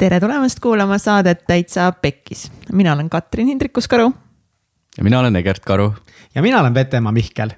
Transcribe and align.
tere 0.00 0.16
tulemast 0.20 0.60
kuulama 0.64 0.96
saadet 0.98 1.42
Täitsa 1.46 1.92
Pekkis. 1.92 2.50
mina 2.72 2.92
olen 2.92 3.10
Katrin 3.10 3.46
Hindrikus-Karu. 3.46 4.12
ja 4.98 5.04
mina 5.04 5.18
olen 5.20 5.36
Egert 5.36 5.64
Karu. 5.64 5.94
ja 6.34 6.42
mina 6.42 6.60
olen 6.60 6.74
Vetemaa 6.74 7.12
Mihkel. 7.12 7.50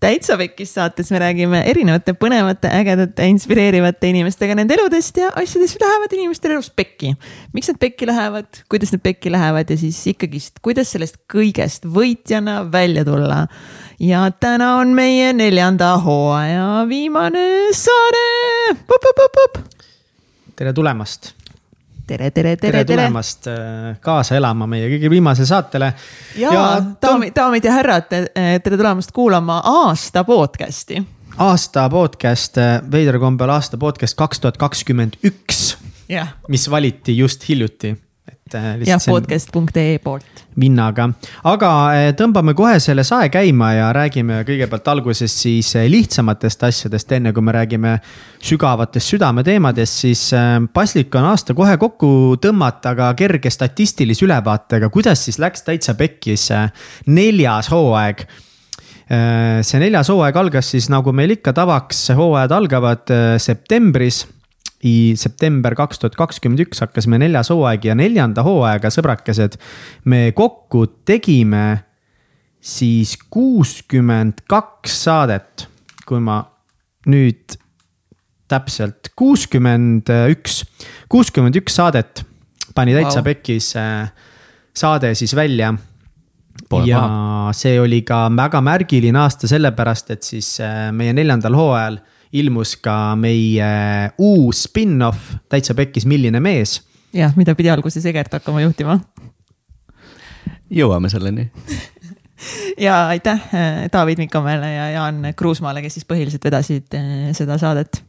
täitsa 0.00 0.36
Pekkis 0.36 0.74
saates 0.74 1.10
me 1.10 1.18
räägime 1.18 1.62
erinevate 1.70 2.12
põnevate, 2.12 2.72
ägedate, 2.80 3.26
inspireerivate 3.26 4.10
inimestega 4.10 4.54
nende 4.54 4.74
eludest 4.74 5.16
ja 5.16 5.28
asjadest, 5.28 5.76
mis 5.76 5.80
lähevad 5.80 6.18
inimestel 6.18 6.56
elus 6.56 6.70
pekki. 6.70 7.14
miks 7.52 7.68
nad 7.68 7.78
pekki 7.78 8.06
lähevad, 8.06 8.50
kuidas 8.68 8.92
nad 8.92 9.02
pekki 9.02 9.30
lähevad 9.30 9.70
ja 9.70 9.78
siis 9.78 10.02
ikkagist, 10.06 10.58
kuidas 10.62 10.90
sellest 10.90 11.22
kõigest 11.32 11.86
võitjana 11.86 12.72
välja 12.72 13.04
tulla. 13.04 13.46
ja 14.00 14.26
täna 14.30 14.76
on 14.82 14.98
meie 14.98 15.32
neljanda 15.32 15.94
hooaja 16.02 16.86
viimane 16.90 17.48
saade. 17.70 18.76
tere 20.56 20.72
tulemast 20.72 21.37
tere, 22.08 22.30
tere, 22.30 22.56
tere, 22.56 22.82
tere 22.82 22.84
tulemast 22.88 23.44
tere. 23.44 23.94
kaasa 24.04 24.38
elama 24.38 24.68
meie 24.70 24.88
kõige 24.94 25.10
viimasele 25.12 25.48
saatele. 25.48 25.92
ja, 26.40 26.52
ja 26.54 26.64
daamid, 27.02 27.34
daamid 27.36 27.68
ja 27.68 27.76
härrad, 27.76 28.08
tere 28.08 28.80
tulemast 28.80 29.12
kuulama 29.16 29.60
aasta 29.64 30.24
podcast'i. 30.28 31.02
aasta 31.36 31.88
podcast, 31.92 32.60
veidral 32.90 33.22
kombel 33.22 33.52
aasta 33.54 33.80
podcast 33.80 34.18
kaks 34.18 34.44
tuhat 34.44 34.60
kakskümmend 34.60 35.20
üks. 35.28 35.76
mis 36.48 36.68
valiti 36.70 37.18
just 37.18 37.48
hiljuti. 37.48 37.96
Jah, 38.86 39.02
podcast.ee 39.02 39.98
poolt. 40.02 40.44
vinnaga, 40.58 41.08
aga 41.46 41.70
eh, 41.94 42.08
tõmbame 42.18 42.54
kohe 42.58 42.78
selle 42.82 43.04
sae 43.06 43.28
käima 43.32 43.70
ja 43.76 43.90
räägime 43.94 44.40
kõigepealt 44.48 44.88
alguses 44.92 45.34
siis 45.42 45.70
eh, 45.78 45.88
lihtsamatest 45.90 46.64
asjadest, 46.68 47.12
enne 47.16 47.32
kui 47.36 47.44
me 47.44 47.54
räägime 47.54 47.94
sügavatest 48.38 49.14
südameteemadest, 49.14 50.02
siis 50.06 50.24
paslik 50.74 51.14
on 51.18 51.28
aasta 51.32 51.54
kohe 51.58 51.76
kokku 51.80 52.10
tõmmata, 52.42 52.94
aga 52.94 53.12
kerge 53.18 53.50
statistilise 53.50 54.24
ülevaatega, 54.26 54.90
kuidas 54.94 55.24
siis 55.26 55.40
läks 55.42 55.66
täitsa 55.66 55.96
pekkis 55.98 56.48
neljas 57.10 57.70
hooaeg. 57.74 58.24
See 59.08 59.80
neljas 59.80 60.10
hooaeg 60.12 60.36
algas 60.36 60.70
siis 60.74 60.86
nagu 60.92 61.14
meil 61.16 61.32
ikka 61.38 61.54
tavaks, 61.56 62.10
hooajad 62.14 62.54
algavad 62.54 63.14
septembris 63.42 64.26
september 65.18 65.74
kaks 65.74 65.98
tuhat 65.98 66.14
kakskümmend 66.14 66.62
üks 66.68 66.84
hakkasime 66.84 67.18
neljas 67.18 67.50
hooaeg 67.50 67.88
ja 67.88 67.96
neljanda 67.98 68.44
hooaega, 68.46 68.92
sõbrakesed, 68.94 69.56
me 70.06 70.30
kokku 70.36 70.84
tegime 71.08 71.82
siis 72.60 73.16
kuuskümmend 73.30 74.44
kaks 74.50 75.02
saadet, 75.08 75.66
kui 76.06 76.22
ma 76.22 76.40
nüüd 77.10 77.58
täpselt 78.48 79.10
kuuskümmend 79.18 80.08
üks, 80.30 80.62
kuuskümmend 81.10 81.58
üks 81.58 81.74
saadet 81.78 82.22
pani 82.78 82.94
täitsa 82.96 83.20
wow. 83.20 83.26
pekkis 83.26 83.72
äh, 83.76 84.10
saade 84.76 85.14
siis 85.18 85.34
välja. 85.36 85.74
ja 86.84 87.00
paha. 87.00 87.52
see 87.54 87.78
oli 87.80 88.02
ka 88.06 88.26
väga 88.36 88.60
märgiline 88.60 89.18
aasta, 89.18 89.48
sellepärast 89.50 90.10
et 90.14 90.26
siis 90.26 90.58
äh, 90.60 90.88
meie 90.92 91.14
neljandal 91.16 91.56
hooajal 91.58 92.00
ilmus 92.32 92.76
ka 92.82 93.16
meie 93.16 93.68
uus 94.18 94.64
spin-off 94.68 95.36
Täitsa 95.48 95.74
Pekkis, 95.74 96.06
milline 96.06 96.40
mees. 96.40 96.82
jah, 97.14 97.32
mida 97.36 97.54
pidi 97.56 97.70
alguses 97.72 98.04
Egert 98.06 98.32
hakkama 98.38 98.62
juhtima. 98.64 98.98
jõuame 100.70 101.08
selleni 101.12 101.48
ja 102.86 103.06
aitäh 103.14 103.48
David 103.92 104.18
Mikomäele 104.18 104.72
ja 104.74 104.90
Jaan 104.90 105.22
Kruusmaale, 105.36 105.82
kes 105.82 105.98
siis 105.98 106.08
põhiliselt 106.08 106.44
vedasid 106.44 106.94
eh, 106.94 107.30
seda 107.36 107.58
saadet. 107.58 108.02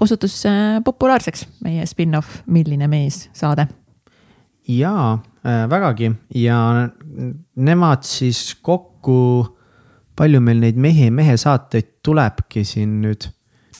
osutus 0.00 0.42
populaarseks 0.84 1.46
meie 1.64 1.86
spin-off 1.86 2.42
Milline 2.46 2.88
mees 2.88 3.28
saade. 3.32 3.66
jaa, 4.68 5.18
vägagi 5.70 6.12
ja 6.34 6.60
nemad 7.56 8.04
siis 8.04 8.54
kokku 8.62 9.56
palju 10.20 10.40
meil 10.44 10.60
neid 10.62 10.80
mehe, 10.80 11.10
mehe 11.14 11.36
saateid 11.40 12.00
tulebki 12.04 12.64
siin 12.68 13.00
nüüd? 13.04 13.30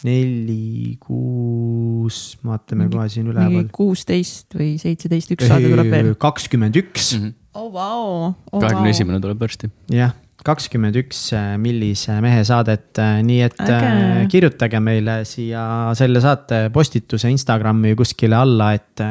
neli, 0.01 0.97
kuus, 0.97 2.39
vaatame 2.47 2.87
kohe 2.89 3.05
siin 3.13 3.27
üleval. 3.29 3.67
kuusteist 3.75 4.57
või 4.57 4.71
seitseteist, 4.81 5.35
üks 5.37 5.51
saade 5.51 5.69
tuleb 5.69 5.93
veel. 5.93 6.15
kakskümmend 6.21 6.79
üks. 6.81 7.13
Mhm. 7.19 7.35
oh 7.61 7.69
vau. 7.75 8.33
kahekümne 8.55 8.95
esimene 8.95 9.21
tuleb 9.21 9.45
varsti. 9.45 9.69
jah 9.93 10.17
kakskümmend 10.47 10.97
üks 11.01 11.19
äh, 11.37 11.55
millise 11.61 12.17
mehe 12.25 12.41
saadet, 12.47 12.89
äh, 13.01 13.19
nii 13.27 13.41
et 13.45 13.59
Äge. 13.61 13.77
Äh, 13.77 14.21
kirjutage 14.33 14.81
meile 14.83 15.21
siia 15.29 15.63
selle 15.99 16.23
saate 16.25 16.63
postituse 16.73 17.31
Instagrami 17.33 17.93
kuskile 17.99 18.39
alla, 18.39 18.73
et 18.79 19.03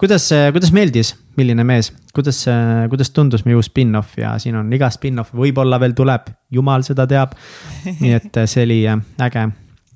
kuidas, 0.00 0.30
kuidas 0.54 0.72
meeldis, 0.74 1.12
milline 1.36 1.66
mees, 1.68 1.92
kuidas, 2.14 2.44
kuidas 2.92 3.12
tundus 3.12 3.44
meie 3.46 3.58
uus 3.58 3.68
spin-off 3.72 4.16
ja 4.20 4.34
siin 4.42 4.56
on 4.60 4.72
iga 4.72 4.88
spin-off 4.92 5.34
võib-olla 5.36 5.80
veel 5.82 5.96
tuleb, 5.98 6.32
jumal 6.52 6.86
seda 6.86 7.06
teab. 7.10 7.36
nii 8.02 8.16
et 8.16 8.42
see 8.46 8.64
oli 8.66 8.80
äge. 8.88 9.46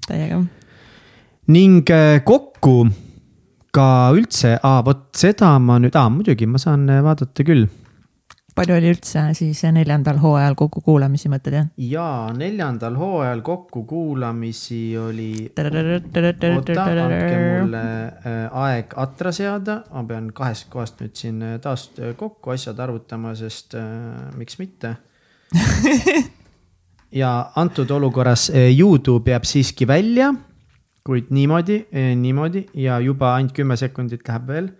täiega. 0.06 0.44
ning 1.52 1.90
kokku 2.26 2.76
ka 3.76 3.88
üldse, 4.16 4.56
vot 4.84 5.08
seda 5.16 5.56
ma 5.60 5.80
nüüd, 5.80 5.96
muidugi 6.12 6.48
ma 6.48 6.60
saan 6.60 6.88
vaadata 7.04 7.44
küll 7.44 7.66
palju 8.56 8.76
oli 8.76 8.90
üldse 8.94 9.22
siis 9.36 9.60
neljandal 9.74 10.18
hooajal 10.22 10.56
kokkukuulamisi, 10.58 11.30
mõtled 11.32 11.56
jah? 11.58 11.66
jaa, 11.90 12.30
neljandal 12.36 12.96
hooajal 12.98 13.42
kokkukuulamisi 13.46 14.80
oli. 15.00 15.30
oota, 15.52 16.86
andke 16.86 17.42
mulle 17.42 17.82
äh, 17.82 18.38
aeg 18.64 18.96
atra 19.02 19.32
seada, 19.36 19.80
ma 19.92 20.04
pean 20.08 20.30
kahest 20.36 20.70
kohast 20.72 21.02
nüüd 21.04 21.18
siin 21.18 21.42
äh, 21.44 21.58
taas 21.62 21.90
äh, 22.00 22.14
kokku 22.18 22.54
asjad 22.54 22.80
arvutama, 22.86 23.34
sest 23.38 23.76
äh, 23.78 23.84
miks 24.38 24.58
mitte 24.62 24.96
ja 27.22 27.32
antud 27.56 27.90
olukorras 27.92 28.48
Youtube 28.54 29.30
jääb 29.30 29.46
siiski 29.46 29.86
välja, 29.88 30.32
kuid 31.06 31.28
niimoodi, 31.30 31.84
niimoodi 32.18 32.66
ja 32.82 32.98
juba 33.04 33.36
ainult 33.36 33.54
kümme 33.54 33.76
sekundit 33.78 34.26
läheb 34.26 34.50
veel 34.50 34.72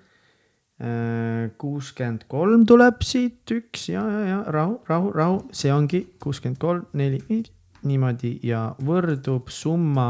kuuskümmend 1.57 2.27
kolm 2.29 2.67
tuleb 2.69 3.01
siit 3.07 3.49
üks 3.55 3.89
ja, 3.89 4.03
ja, 4.05 4.25
ja 4.29 4.39
rahu, 4.53 4.75
rahu, 4.89 5.13
rahu, 5.17 5.39
see 5.57 5.73
ongi 5.73 6.03
kuuskümmend 6.21 6.61
kolm, 6.61 6.83
neli, 7.01 7.23
viis, 7.31 7.49
niimoodi 7.89 8.35
ja 8.45 8.69
võrdub 8.85 9.49
summa 9.53 10.09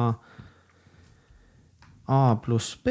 A 2.07 2.37
pluss 2.39 2.77
B. 2.83 2.89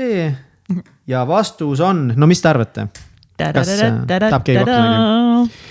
ja 1.07 1.23
vastus 1.27 1.79
on, 1.83 2.09
no 2.15 2.27
mis 2.27 2.41
te 2.43 2.51
arvate? 2.51 2.87
kas 3.35 3.71
äh, 3.75 3.97
tahab 4.07 4.45
keegi 4.47 4.61
rohkem 4.61 4.85
midagi? 4.87 5.63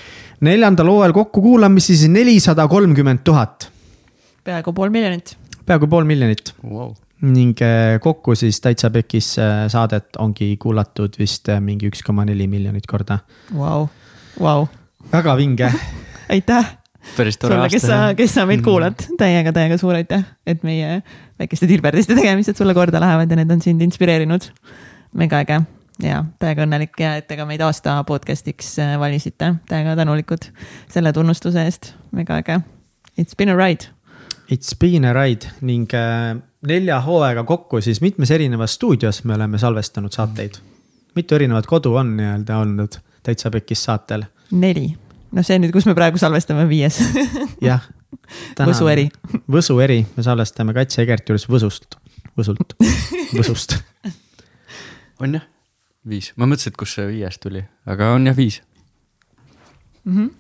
neljandal 0.44 0.91
hooajal 0.93 1.14
kokkukuulamisi 1.16 1.97
siis 1.97 2.12
nelisada 2.12 2.69
kolmkümmend 2.69 3.25
tuhat. 3.25 3.70
peaaegu 4.44 4.72
pool 4.76 4.93
miljonit. 4.93 5.37
peaaegu 5.66 5.88
pool 5.88 6.04
miljonit 6.09 6.54
wow 6.64 6.93
ning 7.22 7.60
äh, 7.62 7.98
kokku 8.00 8.34
siis 8.34 8.60
Täitsa 8.60 8.91
Pekis 8.91 9.38
äh, 9.38 9.66
saadet 9.69 10.16
ongi 10.19 10.56
kuulatud 10.60 11.19
vist 11.19 11.48
äh, 11.48 11.60
mingi 11.60 11.88
üks 11.91 12.02
koma 12.04 12.25
neli 12.25 12.47
miljonit 12.50 12.86
korda. 12.91 13.20
Vau, 13.54 13.86
vau. 14.41 14.66
väga 15.12 15.36
vinge 15.36 15.70
aitäh. 16.34 16.72
päris 17.16 17.38
tore 17.38 17.58
aasta. 17.58 17.70
kes 17.76 17.86
sa, 17.86 18.00
kes 18.16 18.34
sa 18.34 18.47
meid 18.47 18.60
mm. 18.60 18.64
kuulad, 18.64 19.06
täiega, 19.20 19.52
täiega 19.52 19.78
suur 19.78 19.94
aitäh, 19.94 20.25
et 20.47 20.64
meie 20.66 21.02
väikeste 21.38 21.69
tilberdiste 21.70 22.16
tegemised 22.16 22.58
sulle 22.58 22.75
korda 22.75 23.00
lähevad 23.00 23.31
ja 23.31 23.38
need 23.41 23.50
on 23.50 23.62
sind 23.62 23.82
inspireerinud. 23.84 24.50
mega 25.14 25.44
äge 25.44 25.60
ja 26.02 26.25
täiega 26.42 26.66
õnnelik 26.66 26.98
ja 26.98 27.16
et 27.20 27.28
te 27.28 27.36
ka 27.38 27.46
meid 27.46 27.62
aasta 27.62 28.00
podcast'iks 28.08 28.76
valisite, 28.98 29.54
täiega 29.69 29.94
tänulikud 29.96 30.50
selle 30.91 31.12
tunnustuse 31.12 31.62
eest, 31.64 31.94
mega 32.12 32.41
äge. 32.42 32.60
It's 33.16 33.36
been 33.36 33.48
a 33.48 33.54
ride. 33.54 33.86
It's 34.50 34.75
been 34.75 35.04
a 35.04 35.14
ride 35.14 35.46
ning 35.62 35.86
äh, 35.94 36.34
nelja 36.66 37.00
hooaega 37.00 37.44
kokku, 37.44 37.81
siis 37.81 38.00
mitmes 38.00 38.31
erinevas 38.31 38.75
stuudios 38.75 39.25
me 39.25 39.34
oleme 39.34 39.58
salvestanud 39.58 40.12
saateid. 40.12 40.55
mitu 41.14 41.34
erinevat 41.34 41.66
kodu 41.66 41.94
on 41.94 42.16
nii-öelda 42.16 42.58
olnud 42.58 42.96
täitsa 43.22 43.50
pekis 43.50 43.84
saatel? 43.84 44.25
neli, 44.50 44.96
noh, 45.32 45.46
see 45.46 45.58
nüüd, 45.58 45.72
kus 45.72 45.87
me 45.87 45.94
praegu 45.94 46.19
salvestame, 46.19 46.69
viies 46.69 47.00
jah. 47.70 47.88
Võsu 48.55 48.87
eri. 48.87 49.08
Võsu 49.50 49.75
eri, 49.82 50.05
me 50.16 50.22
salvestame 50.22 50.72
Katja 50.75 51.02
Egerti 51.02 51.32
juures 51.32 51.49
Võsust, 51.50 51.96
Võsult, 52.38 52.76
Võsust 53.34 53.76
on 55.22 55.34
jah, 55.40 55.49
viis, 56.08 56.32
ma 56.37 56.46
mõtlesin, 56.46 56.72
et 56.72 56.78
kust 56.78 57.00
see 57.00 57.08
viies 57.10 57.40
tuli, 57.43 57.64
aga 57.90 58.12
on 58.14 58.31
jah 58.31 58.37
viis 58.38 58.60
mm. 60.05 60.14
-hmm. 60.14 60.31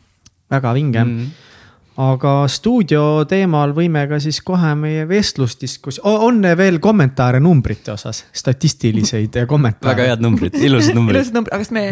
väga 0.50 0.74
vinge 0.78 1.04
mm. 1.04 1.18
-hmm 1.18 1.52
aga 2.00 2.32
stuudio 2.50 3.24
teemal 3.30 3.74
võime 3.76 4.02
ka 4.10 4.18
siis 4.22 4.40
kohe 4.44 4.72
meie 4.78 5.04
vestlusdiskus-, 5.08 6.00
on 6.02 6.42
veel 6.58 6.80
kommentaare 6.82 7.40
numbrite 7.42 7.94
osas, 7.94 8.24
statistiliseid 8.34 9.38
kommentaare? 9.52 9.94
väga 9.94 10.10
head 10.10 10.24
numbrid, 10.24 10.58
ilusad 10.58 10.98
numbrid 10.98 11.20
ilusad 11.20 11.38
numbrid, 11.38 11.54
aga 11.54 11.62
kas 11.62 11.72
me 11.74 11.86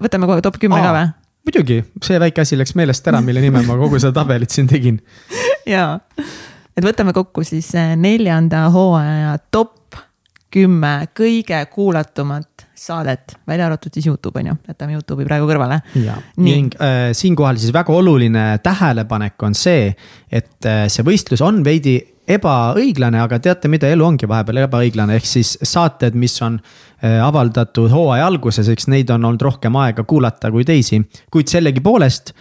võtame 0.00 0.28
kohe 0.30 0.44
top 0.44 0.60
kümme 0.60 0.82
ka 0.82 0.92
või? 0.96 1.08
muidugi, 1.48 1.80
see 2.04 2.20
väike 2.20 2.44
asi 2.44 2.58
läks 2.60 2.76
meelest 2.76 3.08
ära, 3.08 3.22
mille 3.24 3.42
nimel 3.44 3.64
ma 3.68 3.78
kogu 3.80 3.98
seda 4.00 4.12
tabelit 4.20 4.52
siin 4.52 4.68
tegin. 4.70 5.00
jaa, 5.74 5.96
et 6.76 6.84
võtame 6.84 7.16
kokku 7.16 7.44
siis 7.46 7.72
eh, 7.78 7.94
neljanda 7.96 8.66
hooaja 8.74 9.38
top 9.50 9.78
kümme 10.50 11.08
kõige 11.16 11.62
kuulatumat 11.72 12.49
saadet, 12.80 13.36
välja 13.48 13.66
arvatud 13.66 13.92
siis 13.94 14.06
Youtube 14.06 14.40
on 14.40 14.46
ju, 14.50 14.54
jätame 14.68 14.94
Youtube'i 14.96 15.26
praegu 15.28 15.48
kõrvale. 15.48 15.80
ning 16.40 16.74
äh, 16.80 17.10
siinkohal 17.16 17.58
siis 17.60 17.74
väga 17.76 17.92
oluline 17.92 18.44
tähelepanek 18.64 19.42
on 19.42 19.54
see, 19.54 19.90
et 20.32 20.68
äh, 20.68 20.86
see 20.88 21.04
võistlus 21.04 21.42
on 21.44 21.60
veidi 21.64 21.98
ebaõiglane, 22.30 23.18
aga 23.20 23.40
teate, 23.42 23.68
mida 23.68 23.90
elu 23.90 24.06
ongi 24.06 24.28
vahepeal 24.28 24.62
ebaõiglane, 24.64 25.18
ehk 25.18 25.26
siis 25.26 25.56
saated, 25.66 26.16
mis 26.16 26.36
on 26.46 26.56
äh, 26.60 27.18
avaldatud 27.24 27.90
hooaja 27.92 28.30
alguses, 28.30 28.70
eks 28.72 28.88
neid 28.92 29.10
on 29.10 29.28
olnud 29.28 29.44
rohkem 29.50 29.76
aega 29.82 30.06
kuulata 30.08 30.52
kui 30.54 30.64
teisi, 30.64 31.02
kuid 31.30 31.52
sellegipoolest 31.52 32.32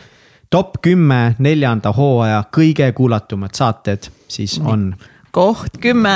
top 0.50 0.80
kümme 0.86 1.36
neljanda 1.44 1.92
hooaja 1.94 2.46
kõige 2.56 2.88
kuulatumad 2.98 3.58
saated 3.58 4.08
siis 4.30 4.56
on 4.64 4.94
koht 5.36 5.78
kümme, 5.82 6.16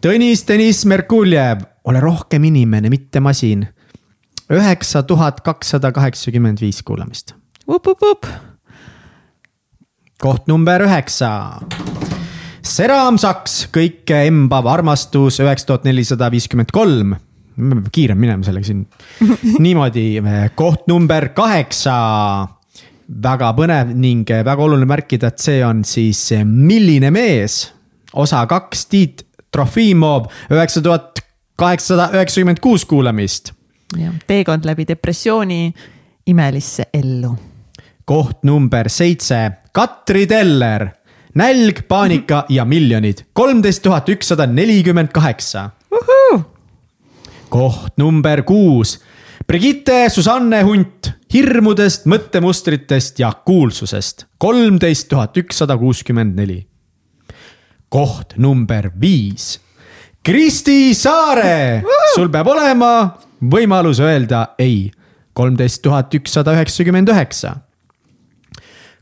Tõnis 0.00 0.46
Deniss 0.48 0.86
Merkuljev, 0.88 1.66
ole 1.90 2.00
rohkem 2.00 2.44
inimene, 2.44 2.90
mitte 2.90 3.20
masin. 3.20 3.66
üheksa 4.50 5.02
tuhat 5.06 5.40
kakssada 5.46 5.92
kaheksakümmend 5.92 6.60
viis 6.60 6.82
kuulamist. 6.82 7.34
koht 10.20 10.46
number 10.48 10.84
üheksa. 10.84 11.30
Seram 12.60 13.16
Saks, 13.18 13.64
kõike 13.72 14.26
embav 14.28 14.68
armastus, 14.68 15.40
üheksa 15.40 15.70
tuhat 15.70 15.86
nelisada 15.88 16.30
viiskümmend 16.30 16.72
kolm. 16.72 17.16
me 17.56 17.74
peame 17.74 17.92
kiirem 17.92 18.18
minema 18.18 18.44
sellega 18.44 18.68
siin. 18.68 18.84
niimoodi, 19.64 20.20
koht 20.54 20.86
number 20.88 21.30
kaheksa. 21.36 21.96
väga 23.10 23.54
põnev 23.56 23.94
ning 23.94 24.28
väga 24.28 24.62
oluline 24.62 24.86
märkida, 24.86 25.32
et 25.32 25.38
see 25.38 25.64
on 25.66 25.82
siis 25.84 26.20
Milline 26.44 27.10
mees, 27.10 27.72
osa 28.12 28.44
kaks, 28.46 28.86
Tiit 28.86 29.26
Trofimov, 29.50 30.28
üheksa 30.52 30.82
tuhat 30.82 31.18
kaheksasada 31.60 32.10
üheksakümmend 32.16 32.62
kuus 32.64 32.86
kuulamist 32.88 33.52
jah, 33.98 34.14
teekond 34.26 34.64
läbi 34.64 34.86
depressiooni 34.88 35.72
imelisse 36.26 36.86
ellu. 36.94 37.34
koht 38.04 38.44
number 38.44 38.88
seitse, 38.88 39.50
Katri 39.72 40.26
Teller, 40.26 40.88
nälg, 41.34 41.84
paanika 41.88 42.44
ja 42.56 42.64
miljonid, 42.64 43.26
kolmteist 43.32 43.82
tuhat 43.82 44.08
ükssada 44.08 44.46
nelikümmend 44.46 45.12
kaheksa. 45.12 45.70
koht 47.48 47.98
number 47.98 48.42
kuus, 48.42 49.00
Brigitte 49.46 50.08
Susanne 50.10 50.62
Hunt, 50.62 51.10
hirmudest, 51.32 52.06
mõttemustritest 52.06 53.18
ja 53.18 53.32
kuulsusest, 53.46 54.26
kolmteist 54.38 55.08
tuhat 55.08 55.36
ükssada 55.36 55.78
kuuskümmend 55.78 56.36
neli. 56.36 56.66
koht 57.88 58.36
number 58.38 58.90
viis, 59.00 59.58
Kristi 60.22 60.92
Saare, 60.92 61.82
sul 62.12 62.28
peab 62.28 62.50
olema 62.52 62.88
võimalus 63.40 64.02
öelda 64.04 64.50
ei, 64.60 64.90
kolmteist 65.32 65.80
tuhat 65.80 66.12
ükssada 66.12 66.52
üheksakümmend 66.58 67.08
üheksa. 67.08 67.54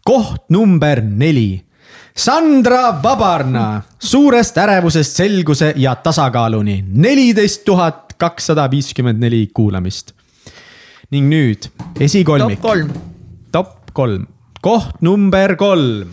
Koht 0.06 0.44
number 0.54 1.02
neli. 1.02 1.58
Sandra 2.14 2.92
Vabarna. 3.02 3.82
Suurest 3.98 4.56
ärevusest 4.62 5.18
selguse 5.18 5.72
ja 5.76 5.96
tasakaaluni. 5.96 6.84
neliteist 6.86 7.64
tuhat 7.64 8.14
kakssada 8.16 8.70
viiskümmend 8.70 9.18
neli 9.18 9.48
kuulamist. 9.54 10.14
ning 11.10 11.26
nüüd 11.26 11.66
top 11.66 12.00
esikolmik, 12.04 12.60
kolm, 12.60 12.90
top 13.50 13.90
kolm, 13.92 14.26
koht 14.60 15.02
number 15.02 15.56
kolm. 15.56 16.10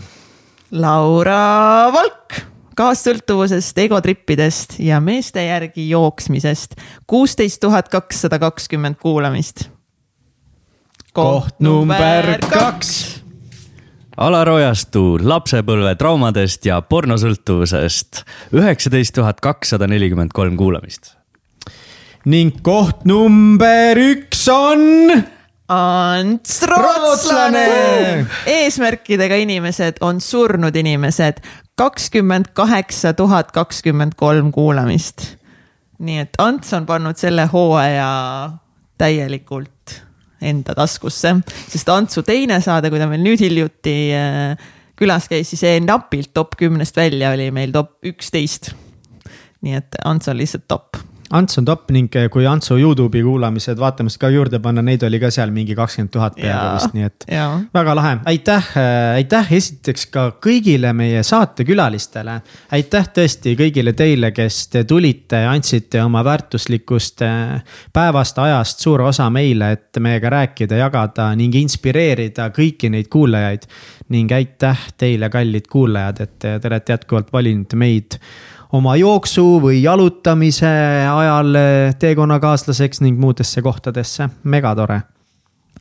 Laura 0.72 1.92
Valk, 1.94 2.42
kaassõltuvusest, 2.75 3.77
egotrippidest 3.86 4.80
ja 4.83 5.00
meeste 5.04 5.45
järgi 5.45 5.89
jooksmisest, 5.89 6.75
kuusteist 7.07 7.62
tuhat 7.63 7.89
kakssada 7.89 8.39
kakskümmend 8.39 9.00
kuulamist. 9.01 9.69
koht 11.13 11.60
number 11.60 12.38
kaks. 12.50 13.22
Alar 14.18 14.50
Ojastu 14.50 15.18
lapsepõlve 15.19 15.95
traumadest 16.00 16.66
ja 16.66 16.81
pornosõltuvusest, 16.81 18.24
üheksateist 18.56 19.16
tuhat 19.16 19.42
kakssada 19.44 19.88
nelikümmend 19.88 20.31
kolm 20.33 20.57
kuulamist. 20.57 21.16
ning 22.25 22.62
koht 22.62 23.06
number 23.06 23.98
üks 23.98 24.48
on 24.50 25.12
Ants 25.67 26.62
Rootslane! 26.62 28.25
Eesmärkidega 28.45 29.39
inimesed 29.41 29.97
on 30.06 30.19
surnud 30.21 30.75
inimesed, 30.77 31.39
kakskümmend 31.75 32.51
kaheksa 32.53 33.15
tuhat 33.17 33.50
kakskümmend 33.51 34.13
kolm 34.15 34.51
kuulamist. 34.51 35.25
nii 35.97 36.19
et 36.21 36.38
Ants 36.38 36.73
on 36.73 36.85
pannud 36.85 37.17
selle 37.17 37.47
hooaja 37.50 38.09
täielikult 38.97 39.95
enda 40.41 40.75
taskusse, 40.75 41.33
sest 41.71 41.89
Antsu 41.89 42.21
teine 42.23 42.59
saade, 42.61 42.91
kui 42.94 43.01
ta 43.01 43.07
meil 43.09 43.23
nüüd 43.25 43.41
hiljuti 43.41 43.95
äh, 44.13 44.69
külas 45.00 45.25
käis, 45.31 45.50
siis 45.50 45.65
napilt 45.81 46.33
top 46.33 46.59
kümnest 46.59 46.97
välja, 46.97 47.33
oli 47.33 47.50
meil 47.51 47.73
top 47.73 47.97
üksteist. 48.06 48.75
nii 49.65 49.81
et 49.81 49.97
Ants 50.06 50.29
on 50.29 50.38
lihtsalt 50.38 50.68
top 50.68 51.01
Ants 51.35 51.59
on 51.59 51.65
top 51.67 51.89
ning 51.91 52.11
kui 52.31 52.45
Antsu 52.47 52.77
Youtube'i 52.79 53.23
kuulamised 53.25 53.79
vaatamist 53.79 54.19
ka 54.21 54.29
juurde 54.31 54.59
panna, 54.63 54.83
neid 54.85 55.03
oli 55.03 55.19
ka 55.19 55.31
seal 55.33 55.51
mingi 55.55 55.75
kakskümmend 55.75 56.13
tuhat 56.13 56.37
peaaegu 56.39 56.75
vist, 56.77 56.93
nii 56.95 57.07
et 57.07 57.25
Jaa. 57.31 57.59
väga 57.75 57.95
lahe, 57.97 58.13
aitäh, 58.31 58.69
aitäh 59.17 59.51
esiteks 59.57 60.07
ka 60.13 60.25
kõigile 60.43 60.93
meie 60.95 61.23
saatekülalistele. 61.25 62.39
aitäh 62.77 63.09
tõesti 63.17 63.55
kõigile 63.59 63.95
teile, 63.97 64.31
kes 64.35 64.61
te 64.73 64.83
tulite 64.87 65.43
ja 65.45 65.51
andsite 65.51 66.03
oma 66.03 66.23
väärtuslikust 66.25 67.25
eh, 67.25 67.77
päevast 67.93 68.39
ajast 68.39 68.85
suure 68.85 69.09
osa 69.09 69.29
meile, 69.29 69.71
et 69.75 69.99
meiega 69.99 70.31
rääkida, 70.31 70.79
jagada 70.79 71.29
ning 71.35 71.55
inspireerida 71.55 72.49
kõiki 72.55 72.91
neid 72.93 73.11
kuulajaid. 73.11 73.67
ning 74.09 74.31
aitäh 74.31 74.81
teile, 74.97 75.29
kallid 75.33 75.65
kuulajad, 75.67 76.19
et 76.21 76.35
te 76.39 76.67
olete 76.69 76.93
jätkuvalt 76.93 77.31
valinud 77.33 77.73
meid 77.73 78.19
oma 78.73 78.95
jooksu 78.97 79.44
või 79.63 79.81
jalutamise 79.83 80.69
ajal 81.12 81.57
teekonnakaaslaseks 82.01 83.01
ning 83.06 83.19
muudesse 83.21 83.62
kohtadesse, 83.65 84.29
megatore. 84.44 85.01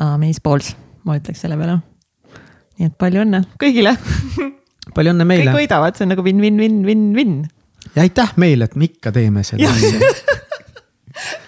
Amazeballs, 0.02 0.72
ma 1.06 1.16
ütleks 1.20 1.44
selle 1.44 1.56
peale. 1.60 1.78
nii 2.78 2.88
et 2.90 2.96
palju 2.98 3.22
õnne 3.22 3.44
kõigile, 3.62 3.94
palju 4.96 5.14
õnne 5.14 5.26
meile 5.28 5.52
kõik 5.52 5.60
võidavad, 5.64 5.96
see 5.96 6.06
on 6.06 6.10
nagu 6.14 6.25
win-win-win-win-win. 6.26 7.36
ja 7.94 8.02
aitäh 8.02 8.34
meile, 8.42 8.66
et 8.66 8.75
me 8.76 8.88
ikka 8.90 9.12
teeme 9.14 9.44
seda 9.47 9.70